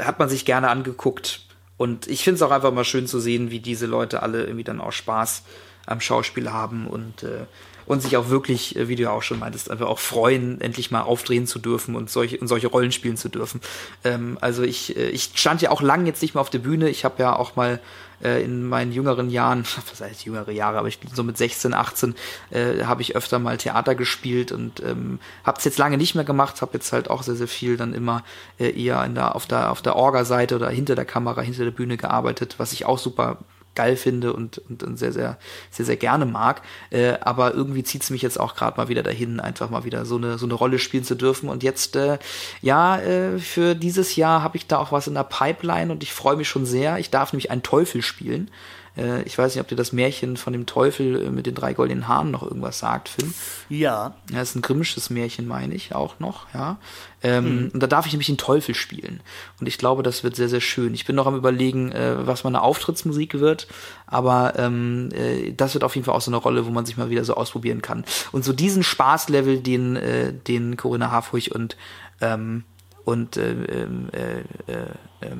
hat 0.00 0.18
man 0.18 0.28
sich 0.28 0.44
gerne 0.44 0.68
angeguckt. 0.68 1.46
Und 1.76 2.06
ich 2.06 2.22
finde 2.22 2.36
es 2.36 2.42
auch 2.42 2.50
einfach 2.50 2.72
mal 2.72 2.84
schön 2.84 3.06
zu 3.06 3.18
sehen, 3.18 3.50
wie 3.50 3.60
diese 3.60 3.86
Leute 3.86 4.22
alle 4.22 4.44
irgendwie 4.44 4.64
dann 4.64 4.80
auch 4.80 4.92
Spaß 4.92 5.42
am 5.86 6.00
Schauspiel 6.00 6.52
haben 6.52 6.86
und, 6.86 7.22
äh, 7.24 7.46
und 7.86 8.02
sich 8.02 8.16
auch 8.16 8.28
wirklich, 8.28 8.76
äh, 8.76 8.88
wie 8.88 8.96
du 8.96 9.04
ja 9.04 9.10
auch 9.10 9.22
schon 9.22 9.38
meintest, 9.38 9.70
einfach 9.70 9.86
auch 9.86 9.98
freuen, 9.98 10.60
endlich 10.60 10.90
mal 10.90 11.02
aufdrehen 11.02 11.46
zu 11.46 11.58
dürfen 11.58 11.94
und 11.94 12.10
solche, 12.10 12.38
und 12.38 12.48
solche 12.48 12.68
Rollen 12.68 12.92
spielen 12.92 13.16
zu 13.16 13.28
dürfen. 13.28 13.60
Ähm, 14.04 14.38
also 14.40 14.62
ich, 14.62 14.96
äh, 14.96 15.08
ich 15.08 15.30
stand 15.34 15.62
ja 15.62 15.70
auch 15.70 15.82
lang 15.82 16.06
jetzt 16.06 16.22
nicht 16.22 16.34
mehr 16.34 16.40
auf 16.40 16.50
der 16.50 16.58
Bühne. 16.58 16.88
Ich 16.88 17.04
habe 17.04 17.22
ja 17.22 17.36
auch 17.36 17.56
mal 17.56 17.80
äh, 18.22 18.42
in 18.42 18.68
meinen 18.68 18.92
jüngeren 18.92 19.30
Jahren, 19.30 19.64
was 19.90 20.00
heißt 20.00 20.24
jüngere 20.24 20.50
Jahre, 20.50 20.78
aber 20.78 20.88
ich 20.88 21.00
bin 21.00 21.10
so 21.12 21.22
mit 21.22 21.36
16, 21.36 21.74
18, 21.74 22.14
äh, 22.50 22.84
habe 22.84 23.02
ich 23.02 23.16
öfter 23.16 23.38
mal 23.38 23.56
Theater 23.58 23.94
gespielt 23.94 24.52
und 24.52 24.82
ähm, 24.82 25.18
habe 25.44 25.58
es 25.58 25.64
jetzt 25.64 25.78
lange 25.78 25.98
nicht 25.98 26.14
mehr 26.14 26.24
gemacht, 26.24 26.62
habe 26.62 26.74
jetzt 26.74 26.92
halt 26.92 27.10
auch 27.10 27.22
sehr, 27.22 27.34
sehr 27.34 27.48
viel 27.48 27.76
dann 27.76 27.94
immer 27.94 28.22
äh, 28.58 28.70
eher 28.70 29.04
in 29.04 29.14
der, 29.14 29.34
auf 29.34 29.46
der, 29.46 29.70
auf 29.70 29.82
der 29.82 29.96
Orga-Seite 29.96 30.56
oder 30.56 30.70
hinter 30.70 30.94
der 30.94 31.04
Kamera, 31.04 31.40
hinter 31.40 31.64
der 31.64 31.70
Bühne 31.72 31.96
gearbeitet, 31.96 32.54
was 32.58 32.72
ich 32.72 32.84
auch 32.84 32.98
super 32.98 33.38
geil 33.74 33.96
finde 33.96 34.32
und, 34.32 34.58
und, 34.68 34.82
und 34.82 34.98
sehr, 34.98 35.12
sehr, 35.12 35.38
sehr, 35.70 35.86
sehr 35.86 35.96
gerne 35.96 36.26
mag. 36.26 36.62
Äh, 36.90 37.14
aber 37.20 37.54
irgendwie 37.54 37.82
zieht 37.82 38.02
es 38.02 38.10
mich 38.10 38.22
jetzt 38.22 38.38
auch 38.38 38.54
gerade 38.54 38.76
mal 38.76 38.88
wieder 38.88 39.02
dahin, 39.02 39.40
einfach 39.40 39.70
mal 39.70 39.84
wieder 39.84 40.04
so 40.04 40.16
eine, 40.16 40.38
so 40.38 40.46
eine 40.46 40.54
Rolle 40.54 40.78
spielen 40.78 41.04
zu 41.04 41.14
dürfen. 41.14 41.48
Und 41.48 41.62
jetzt, 41.62 41.96
äh, 41.96 42.18
ja, 42.60 42.98
äh, 42.98 43.38
für 43.38 43.74
dieses 43.74 44.16
Jahr 44.16 44.42
habe 44.42 44.56
ich 44.56 44.66
da 44.66 44.78
auch 44.78 44.92
was 44.92 45.06
in 45.06 45.14
der 45.14 45.24
Pipeline 45.24 45.92
und 45.92 46.02
ich 46.02 46.12
freue 46.12 46.36
mich 46.36 46.48
schon 46.48 46.66
sehr. 46.66 46.98
Ich 46.98 47.10
darf 47.10 47.32
nämlich 47.32 47.50
einen 47.50 47.62
Teufel 47.62 48.02
spielen. 48.02 48.50
Äh, 48.96 49.22
ich 49.22 49.36
weiß 49.36 49.54
nicht, 49.54 49.60
ob 49.60 49.68
dir 49.68 49.76
das 49.76 49.92
Märchen 49.92 50.36
von 50.36 50.52
dem 50.52 50.66
Teufel 50.66 51.26
äh, 51.26 51.30
mit 51.30 51.46
den 51.46 51.54
drei 51.54 51.74
goldenen 51.74 52.08
Haaren 52.08 52.30
noch 52.30 52.42
irgendwas 52.42 52.78
sagt, 52.78 53.08
Finn. 53.08 53.32
Ja. 53.68 54.14
Ja, 54.30 54.42
ist 54.42 54.54
ein 54.54 54.62
grimmsches 54.62 55.10
Märchen, 55.10 55.46
meine 55.46 55.74
ich, 55.74 55.94
auch 55.94 56.18
noch, 56.20 56.46
ja. 56.54 56.78
Ähm, 57.22 57.70
Und 57.72 57.82
da 57.82 57.86
darf 57.86 58.06
ich 58.06 58.12
nämlich 58.12 58.26
den 58.26 58.38
Teufel 58.38 58.74
spielen. 58.74 59.20
Und 59.60 59.66
ich 59.68 59.78
glaube, 59.78 60.02
das 60.02 60.24
wird 60.24 60.34
sehr, 60.34 60.48
sehr 60.48 60.60
schön. 60.60 60.92
Ich 60.92 61.04
bin 61.04 61.14
noch 61.14 61.26
am 61.26 61.36
überlegen, 61.36 61.92
äh, 61.92 62.26
was 62.26 62.44
meine 62.44 62.62
Auftrittsmusik 62.62 63.38
wird, 63.38 63.68
aber 64.06 64.54
ähm, 64.58 65.10
äh, 65.12 65.52
das 65.52 65.74
wird 65.74 65.84
auf 65.84 65.94
jeden 65.94 66.04
Fall 66.04 66.14
auch 66.14 66.20
so 66.20 66.30
eine 66.30 66.38
Rolle, 66.38 66.66
wo 66.66 66.70
man 66.70 66.84
sich 66.84 66.96
mal 66.96 67.10
wieder 67.10 67.24
so 67.24 67.34
ausprobieren 67.34 67.80
kann. 67.80 68.04
Und 68.32 68.44
so 68.44 68.52
diesen 68.52 68.82
Spaßlevel, 68.82 69.60
den, 69.60 69.96
äh, 69.96 70.32
den 70.32 70.76
Corinna 70.76 71.10
Harfurch 71.10 71.54
und 71.54 71.76
ähm, 72.20 72.64
und 73.04 73.36
äh, 73.36 73.52
ähm, 73.52 74.08
äh, 74.12 74.40
äh, 74.72 74.86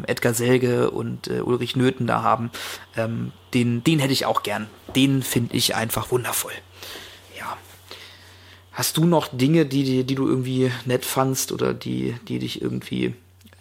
Edgar 0.07 0.35
Selge 0.35 0.91
und 0.91 1.29
äh, 1.29 1.41
Ulrich 1.41 1.77
Nöthen 1.77 2.07
da 2.07 2.23
haben, 2.23 2.51
ähm, 2.97 3.33
den, 3.55 3.85
den 3.85 3.99
hätte 3.99 4.13
ich 4.13 4.27
auch 4.27 4.43
gern. 4.43 4.69
Den 4.97 5.23
finde 5.23 5.57
ich 5.57 5.75
einfach 5.75 6.11
wundervoll. 6.11 6.53
Ja. 7.39 7.57
Hast 8.73 8.97
du 8.97 9.05
noch 9.05 9.29
Dinge, 9.29 9.67
die, 9.67 9.85
die, 9.85 10.05
die 10.05 10.15
du 10.15 10.27
irgendwie 10.27 10.73
nett 10.85 11.05
fandst 11.05 11.53
oder 11.53 11.75
die, 11.75 12.15
die 12.29 12.39
dich 12.39 12.61
irgendwie 12.61 13.15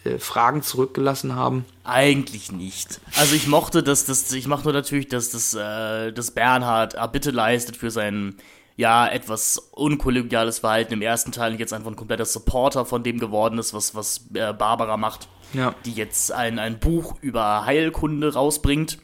äh, 0.04 0.18
Fragen 0.18 0.62
zurückgelassen 0.62 1.34
haben? 1.34 1.64
Eigentlich 1.84 2.50
nicht. 2.50 3.00
Also 3.16 3.34
ich 3.34 3.46
mochte, 3.46 3.82
dass 3.82 4.04
das, 4.04 4.32
ich 4.32 4.46
mochte 4.46 4.72
natürlich, 4.72 5.08
dass 5.08 5.30
das, 5.30 5.54
äh, 5.54 6.12
dass 6.12 6.32
Bernhard 6.32 6.94
Erbitte 6.94 7.30
leistet 7.30 7.76
für 7.76 7.90
seinen 7.90 8.36
ja, 8.76 9.06
etwas 9.06 9.58
unkollegiales 9.72 10.60
Verhalten 10.60 10.94
im 10.94 11.02
ersten 11.02 11.32
Teil 11.32 11.52
und 11.52 11.60
jetzt 11.60 11.72
einfach 11.72 11.90
ein 11.90 11.96
kompletter 11.96 12.24
Supporter 12.24 12.84
von 12.86 13.02
dem 13.02 13.18
geworden 13.18 13.58
ist, 13.58 13.74
was, 13.74 13.94
was 13.94 14.26
äh, 14.34 14.52
Barbara 14.52 14.96
macht, 14.96 15.28
Ja. 15.52 15.74
die 15.84 15.92
jetzt 15.92 16.32
ein, 16.32 16.58
ein 16.58 16.78
Buch 16.78 17.16
über 17.20 17.64
Heilkunde 17.66 18.32
rausbringt. 18.32 18.98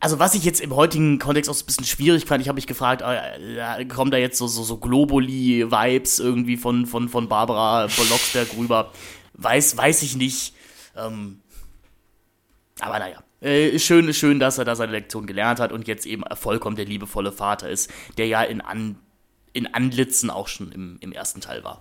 Also 0.00 0.18
was 0.18 0.34
ich 0.34 0.44
jetzt 0.44 0.60
im 0.60 0.74
heutigen 0.76 1.18
Kontext 1.18 1.50
auch 1.50 1.54
so 1.54 1.64
ein 1.64 1.66
bisschen 1.66 1.84
schwierig 1.86 2.26
fand, 2.26 2.42
ich 2.42 2.48
habe 2.48 2.56
mich 2.56 2.66
gefragt, 2.66 3.02
äh, 3.02 3.84
kommen 3.86 4.10
da 4.10 4.18
jetzt 4.18 4.38
so, 4.38 4.46
so, 4.46 4.62
so 4.62 4.76
Globuli-Vibes 4.78 6.18
irgendwie 6.18 6.56
von, 6.56 6.86
von, 6.86 7.08
von 7.08 7.28
Barbara 7.28 7.88
von 7.88 8.08
Locksberg 8.08 8.48
rüber? 8.56 8.92
Weiß, 9.34 9.76
weiß 9.76 10.02
ich 10.02 10.16
nicht. 10.16 10.54
Ähm, 10.96 11.40
aber 12.80 12.98
naja. 12.98 13.18
Äh, 13.40 13.78
schön, 13.78 14.12
schön, 14.14 14.40
dass 14.40 14.58
er 14.58 14.64
da 14.64 14.74
seine 14.76 14.92
Lektion 14.92 15.26
gelernt 15.26 15.60
hat 15.60 15.72
und 15.72 15.86
jetzt 15.86 16.06
eben 16.06 16.24
vollkommen 16.34 16.76
der 16.76 16.86
liebevolle 16.86 17.32
Vater 17.32 17.68
ist, 17.68 17.90
der 18.16 18.26
ja 18.26 18.42
in, 18.42 18.60
An 18.60 18.96
in 19.52 19.72
Anlitzen 19.72 20.28
auch 20.28 20.48
schon 20.48 20.70
im, 20.72 20.98
im 21.00 21.12
ersten 21.12 21.40
Teil 21.40 21.64
war. 21.64 21.80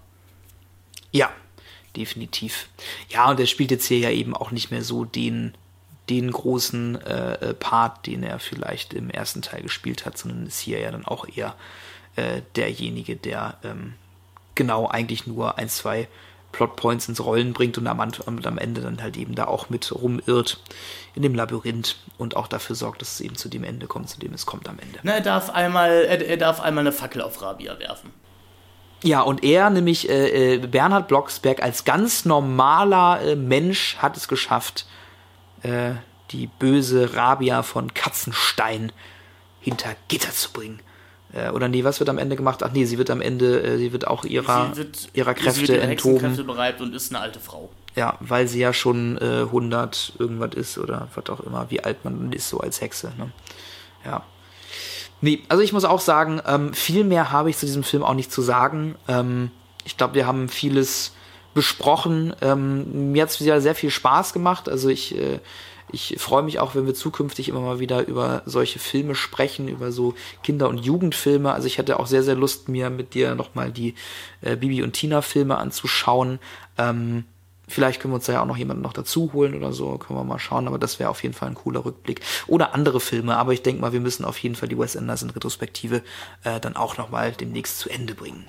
Ja, 1.11 1.29
definitiv. 1.95 2.69
Ja, 3.09 3.29
und 3.29 3.39
er 3.39 3.47
spielt 3.47 3.71
jetzt 3.71 3.85
hier 3.85 3.99
ja 3.99 4.11
eben 4.11 4.35
auch 4.35 4.51
nicht 4.51 4.71
mehr 4.71 4.81
so 4.81 5.03
den, 5.03 5.53
den 6.09 6.31
großen 6.31 7.01
äh, 7.01 7.33
äh, 7.33 7.53
Part, 7.53 8.05
den 8.05 8.23
er 8.23 8.39
vielleicht 8.39 8.93
im 8.93 9.09
ersten 9.09 9.41
Teil 9.41 9.61
gespielt 9.61 10.05
hat, 10.05 10.17
sondern 10.17 10.45
ist 10.47 10.59
hier 10.59 10.79
ja 10.79 10.91
dann 10.91 11.05
auch 11.05 11.27
eher 11.27 11.55
äh, 12.15 12.41
derjenige, 12.55 13.15
der 13.17 13.57
ähm, 13.63 13.95
genau 14.55 14.87
eigentlich 14.87 15.27
nur 15.27 15.57
ein, 15.57 15.67
zwei 15.67 16.07
Plotpoints 16.55 17.09
ins 17.09 17.23
Rollen 17.23 17.51
bringt 17.51 17.77
und 17.77 17.85
am, 17.85 17.99
und 17.99 18.47
am 18.47 18.57
Ende 18.57 18.79
dann 18.79 19.01
halt 19.01 19.17
eben 19.17 19.35
da 19.35 19.45
auch 19.45 19.69
mit 19.69 19.91
rumirrt 19.93 20.57
in 21.13 21.21
dem 21.21 21.35
Labyrinth 21.35 21.97
und 22.17 22.37
auch 22.37 22.47
dafür 22.47 22.77
sorgt, 22.77 23.01
dass 23.01 23.15
es 23.15 23.21
eben 23.21 23.35
zu 23.35 23.49
dem 23.49 23.65
Ende 23.65 23.87
kommt, 23.87 24.09
zu 24.09 24.19
dem 24.19 24.33
es 24.33 24.45
kommt 24.45 24.69
am 24.69 24.79
Ende. 24.79 24.99
Na, 25.03 25.15
er 25.15 25.21
darf 25.21 25.49
einmal, 25.49 25.91
er, 25.91 26.25
er 26.25 26.37
darf 26.37 26.61
einmal 26.61 26.83
eine 26.83 26.93
Fackel 26.93 27.21
auf 27.21 27.41
Rabia 27.41 27.77
werfen. 27.79 28.13
Ja, 29.03 29.19
und 29.19 29.43
er, 29.43 29.69
nämlich 29.69 30.09
äh, 30.09 30.53
äh, 30.53 30.57
Bernhard 30.59 31.09
Blocksberg, 31.09 31.61
als 31.61 31.83
ganz 31.83 32.23
normaler 32.23 33.21
äh, 33.21 33.35
Mensch 33.35 33.97
hat 33.97 34.15
es 34.15 34.29
geschafft, 34.29 34.85
äh, 35.61 35.91
die 36.31 36.47
böse 36.47 37.15
Rabia 37.15 37.63
von 37.63 37.93
Katzenstein 37.93 38.93
hinter 39.59 39.89
Gitter 40.07 40.31
zu 40.31 40.53
bringen. 40.53 40.79
Äh, 41.35 41.49
oder 41.51 41.67
nee, 41.67 41.83
was 41.83 41.99
wird 41.99 42.09
am 42.09 42.17
Ende 42.17 42.35
gemacht? 42.35 42.63
Ach 42.63 42.71
nee, 42.71 42.85
sie 42.85 42.97
wird 42.97 43.09
am 43.11 43.21
Ende, 43.21 43.61
äh, 43.61 43.77
sie 43.77 43.91
wird 43.91 44.07
auch 44.07 44.23
ihrer, 44.25 44.71
Sie 44.73 44.77
wird- 44.79 45.09
ihrer 45.13 45.35
sie 45.35 45.41
Kräfte 45.41 45.61
wird 45.61 45.69
ihrer 45.71 45.81
enthoben. 45.83 46.13
Hexenkräfte 46.15 46.43
bereibt 46.45 46.81
und 46.81 46.95
ist 46.95 47.11
eine 47.13 47.19
alte 47.21 47.39
Frau. 47.39 47.69
Ja, 47.95 48.17
weil 48.19 48.47
sie 48.47 48.59
ja 48.59 48.73
schon 48.73 49.17
äh, 49.19 49.41
100 49.43 50.13
irgendwas 50.19 50.53
ist 50.55 50.77
oder 50.77 51.07
was 51.15 51.29
auch 51.29 51.39
immer, 51.41 51.67
wie 51.69 51.81
alt 51.83 52.03
man 52.05 52.31
ist 52.33 52.49
so 52.49 52.59
als 52.59 52.81
Hexe. 52.81 53.11
Ne? 53.17 53.31
Ja. 54.05 54.23
Nee, 55.21 55.41
also 55.49 55.63
ich 55.63 55.71
muss 55.73 55.85
auch 55.85 56.01
sagen, 56.01 56.41
ähm, 56.45 56.73
viel 56.73 57.03
mehr 57.03 57.31
habe 57.31 57.49
ich 57.49 57.57
zu 57.57 57.65
diesem 57.65 57.83
Film 57.83 58.03
auch 58.03 58.13
nicht 58.13 58.31
zu 58.31 58.41
sagen. 58.41 58.95
Ähm, 59.07 59.49
ich 59.85 59.95
glaube, 59.97 60.13
wir 60.15 60.27
haben 60.27 60.49
vieles 60.49 61.13
besprochen. 61.53 62.33
Ähm, 62.41 63.11
mir 63.13 63.23
hat 63.23 63.29
es 63.29 63.39
wieder 63.39 63.61
sehr 63.61 63.75
viel 63.75 63.89
Spaß 63.91 64.33
gemacht. 64.33 64.67
Also 64.67 64.89
ich, 64.89 65.17
äh, 65.17 65.39
ich 65.91 66.15
freue 66.19 66.43
mich 66.43 66.59
auch, 66.59 66.75
wenn 66.75 66.85
wir 66.85 66.93
zukünftig 66.93 67.49
immer 67.49 67.61
mal 67.61 67.79
wieder 67.79 68.07
über 68.07 68.41
solche 68.45 68.79
Filme 68.79 69.15
sprechen, 69.15 69.67
über 69.67 69.91
so 69.91 70.15
Kinder- 70.43 70.69
und 70.69 70.79
Jugendfilme. 70.79 71.53
Also 71.53 71.67
ich 71.67 71.77
hätte 71.77 71.99
auch 71.99 72.07
sehr, 72.07 72.23
sehr 72.23 72.35
Lust, 72.35 72.69
mir 72.69 72.89
mit 72.89 73.13
dir 73.13 73.35
nochmal 73.35 73.71
die 73.71 73.95
äh, 74.41 74.55
Bibi 74.55 74.83
und 74.83 74.93
Tina-Filme 74.93 75.57
anzuschauen. 75.57 76.39
Ähm, 76.77 77.25
Vielleicht 77.67 77.99
können 77.99 78.11
wir 78.13 78.17
uns 78.17 78.25
da 78.25 78.33
ja 78.33 78.41
auch 78.41 78.45
noch 78.45 78.57
jemanden 78.57 78.83
noch 78.83 78.93
dazu 78.93 79.31
holen 79.33 79.55
oder 79.55 79.73
so, 79.73 79.97
können 79.97 80.19
wir 80.19 80.23
mal 80.23 80.37
schauen, 80.39 80.67
aber 80.67 80.77
das 80.77 80.99
wäre 80.99 81.09
auf 81.09 81.23
jeden 81.23 81.33
Fall 81.33 81.49
ein 81.49 81.55
cooler 81.55 81.83
Rückblick. 81.83 82.21
Oder 82.47 82.75
andere 82.75 82.99
Filme, 82.99 83.37
aber 83.37 83.53
ich 83.53 83.63
denke 83.63 83.81
mal, 83.81 83.91
wir 83.91 84.01
müssen 84.01 84.23
auf 84.23 84.37
jeden 84.37 84.55
Fall 84.55 84.69
die 84.69 84.77
Wes 84.77 84.95
Anderson 84.95 85.31
Retrospektive 85.31 86.03
äh, 86.43 86.59
dann 86.59 86.75
auch 86.75 86.97
nochmal 86.97 87.31
demnächst 87.31 87.79
zu 87.79 87.89
Ende 87.89 88.13
bringen. 88.13 88.45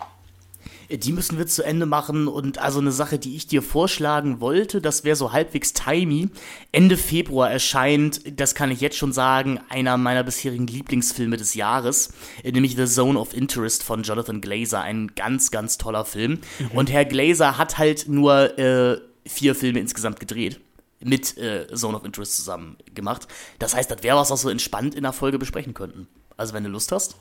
Die 0.91 1.13
müssen 1.13 1.39
wir 1.39 1.47
zu 1.47 1.65
Ende 1.65 1.87
machen 1.87 2.29
und 2.29 2.59
also 2.59 2.81
eine 2.81 2.93
Sache, 2.93 3.19
die 3.19 3.37
ich 3.37 3.47
dir 3.47 3.63
vorschlagen 3.63 4.41
wollte, 4.41 4.81
das 4.81 5.05
wäre 5.05 5.17
so 5.17 5.33
halbwegs 5.33 5.73
timey. 5.73 6.29
Ende 6.73 6.97
Februar 6.97 7.51
erscheint, 7.51 8.21
das 8.39 8.55
kann 8.55 8.71
ich 8.71 8.81
jetzt 8.81 8.97
schon 8.97 9.13
sagen, 9.13 9.61
einer 9.69 9.97
meiner 9.97 10.23
bisherigen 10.23 10.67
Lieblingsfilme 10.67 11.37
des 11.37 11.55
Jahres, 11.55 12.13
äh, 12.43 12.53
nämlich 12.53 12.77
The 12.77 12.87
Zone 12.87 13.19
of 13.19 13.35
Interest 13.35 13.83
von 13.83 14.03
Jonathan 14.03 14.41
Glazer, 14.41 14.81
ein 14.81 15.13
ganz, 15.17 15.51
ganz 15.51 15.79
toller 15.79 16.05
Film. 16.05 16.41
Und 16.73 16.91
Herr 16.91 17.05
Glazer 17.05 17.59
hat 17.59 17.79
halt 17.79 18.09
nur 18.09 18.59
äh, 18.59 19.01
vier 19.27 19.55
Filme 19.55 19.81
insgesamt 19.81 20.21
gedreht. 20.21 20.61
Mit 21.01 21.37
äh, 21.37 21.67
Zone 21.75 21.97
of 21.97 22.05
Interest 22.05 22.37
zusammen 22.37 22.77
gemacht. 22.95 23.29
Das 23.59 23.75
heißt, 23.75 23.91
das 23.91 24.03
wäre 24.03 24.17
was, 24.17 24.31
was 24.31 24.45
wir 24.45 24.51
entspannt 24.51 24.95
in 24.95 25.03
der 25.03 25.13
Folge 25.13 25.39
besprechen 25.39 25.75
könnten. 25.75 26.09
Also, 26.37 26.55
wenn 26.55 26.65
du 26.65 26.71
Lust 26.71 26.91
hast. 26.91 27.17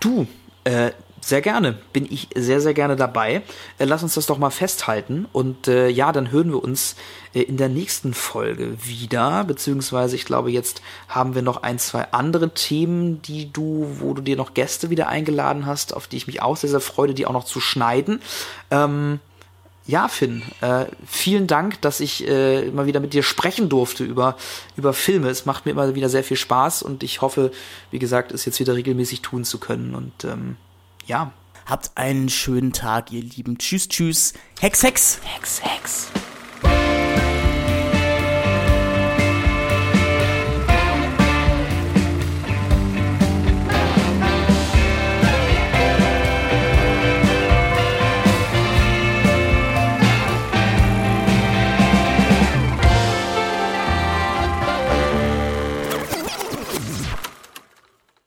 Du, 0.00 0.26
äh, 0.64 0.92
sehr 1.20 1.42
gerne. 1.42 1.78
Bin 1.92 2.06
ich 2.10 2.28
sehr, 2.34 2.60
sehr 2.60 2.74
gerne 2.74 2.96
dabei. 2.96 3.42
Äh, 3.78 3.84
lass 3.84 4.02
uns 4.02 4.14
das 4.14 4.26
doch 4.26 4.38
mal 4.38 4.50
festhalten. 4.50 5.26
Und 5.32 5.68
äh, 5.68 5.88
ja, 5.88 6.12
dann 6.12 6.30
hören 6.30 6.50
wir 6.50 6.62
uns 6.62 6.96
äh, 7.34 7.42
in 7.42 7.56
der 7.56 7.68
nächsten 7.68 8.14
Folge 8.14 8.76
wieder. 8.82 9.44
Beziehungsweise, 9.44 10.16
ich 10.16 10.24
glaube, 10.24 10.50
jetzt 10.50 10.82
haben 11.08 11.34
wir 11.34 11.42
noch 11.42 11.62
ein, 11.62 11.78
zwei 11.78 12.10
andere 12.12 12.54
Themen, 12.54 13.22
die 13.22 13.52
du, 13.52 13.86
wo 13.98 14.14
du 14.14 14.22
dir 14.22 14.36
noch 14.36 14.54
Gäste 14.54 14.90
wieder 14.90 15.08
eingeladen 15.08 15.66
hast, 15.66 15.94
auf 15.94 16.06
die 16.06 16.16
ich 16.16 16.26
mich 16.26 16.42
auch 16.42 16.56
sehr, 16.56 16.70
sehr 16.70 16.80
freue, 16.80 17.14
die 17.14 17.26
auch 17.26 17.32
noch 17.32 17.44
zu 17.44 17.60
schneiden. 17.60 18.20
Ähm, 18.70 19.20
ja, 19.86 20.08
Finn, 20.08 20.42
äh, 20.60 20.86
vielen 21.04 21.46
Dank, 21.46 21.80
dass 21.80 22.00
ich 22.00 22.26
äh, 22.28 22.70
mal 22.70 22.86
wieder 22.86 23.00
mit 23.00 23.12
dir 23.12 23.22
sprechen 23.22 23.68
durfte 23.68 24.04
über, 24.04 24.36
über 24.76 24.92
Filme. 24.92 25.28
Es 25.28 25.46
macht 25.46 25.66
mir 25.66 25.72
immer 25.72 25.94
wieder 25.94 26.08
sehr 26.08 26.22
viel 26.22 26.36
Spaß 26.36 26.82
und 26.82 27.02
ich 27.02 27.22
hoffe, 27.22 27.50
wie 27.90 27.98
gesagt, 27.98 28.30
es 28.32 28.44
jetzt 28.44 28.60
wieder 28.60 28.76
regelmäßig 28.76 29.20
tun 29.20 29.44
zu 29.44 29.58
können. 29.58 29.94
Und 29.94 30.24
ähm, 30.24 30.56
ja. 31.10 31.32
Habt 31.66 31.90
einen 31.96 32.28
schönen 32.28 32.72
Tag, 32.72 33.12
ihr 33.12 33.22
Lieben. 33.22 33.58
Tschüss, 33.58 33.88
tschüss. 33.88 34.32
Hex, 34.60 34.82
Hex. 34.82 35.20
Hex, 35.24 35.62
Hex. 35.62 36.08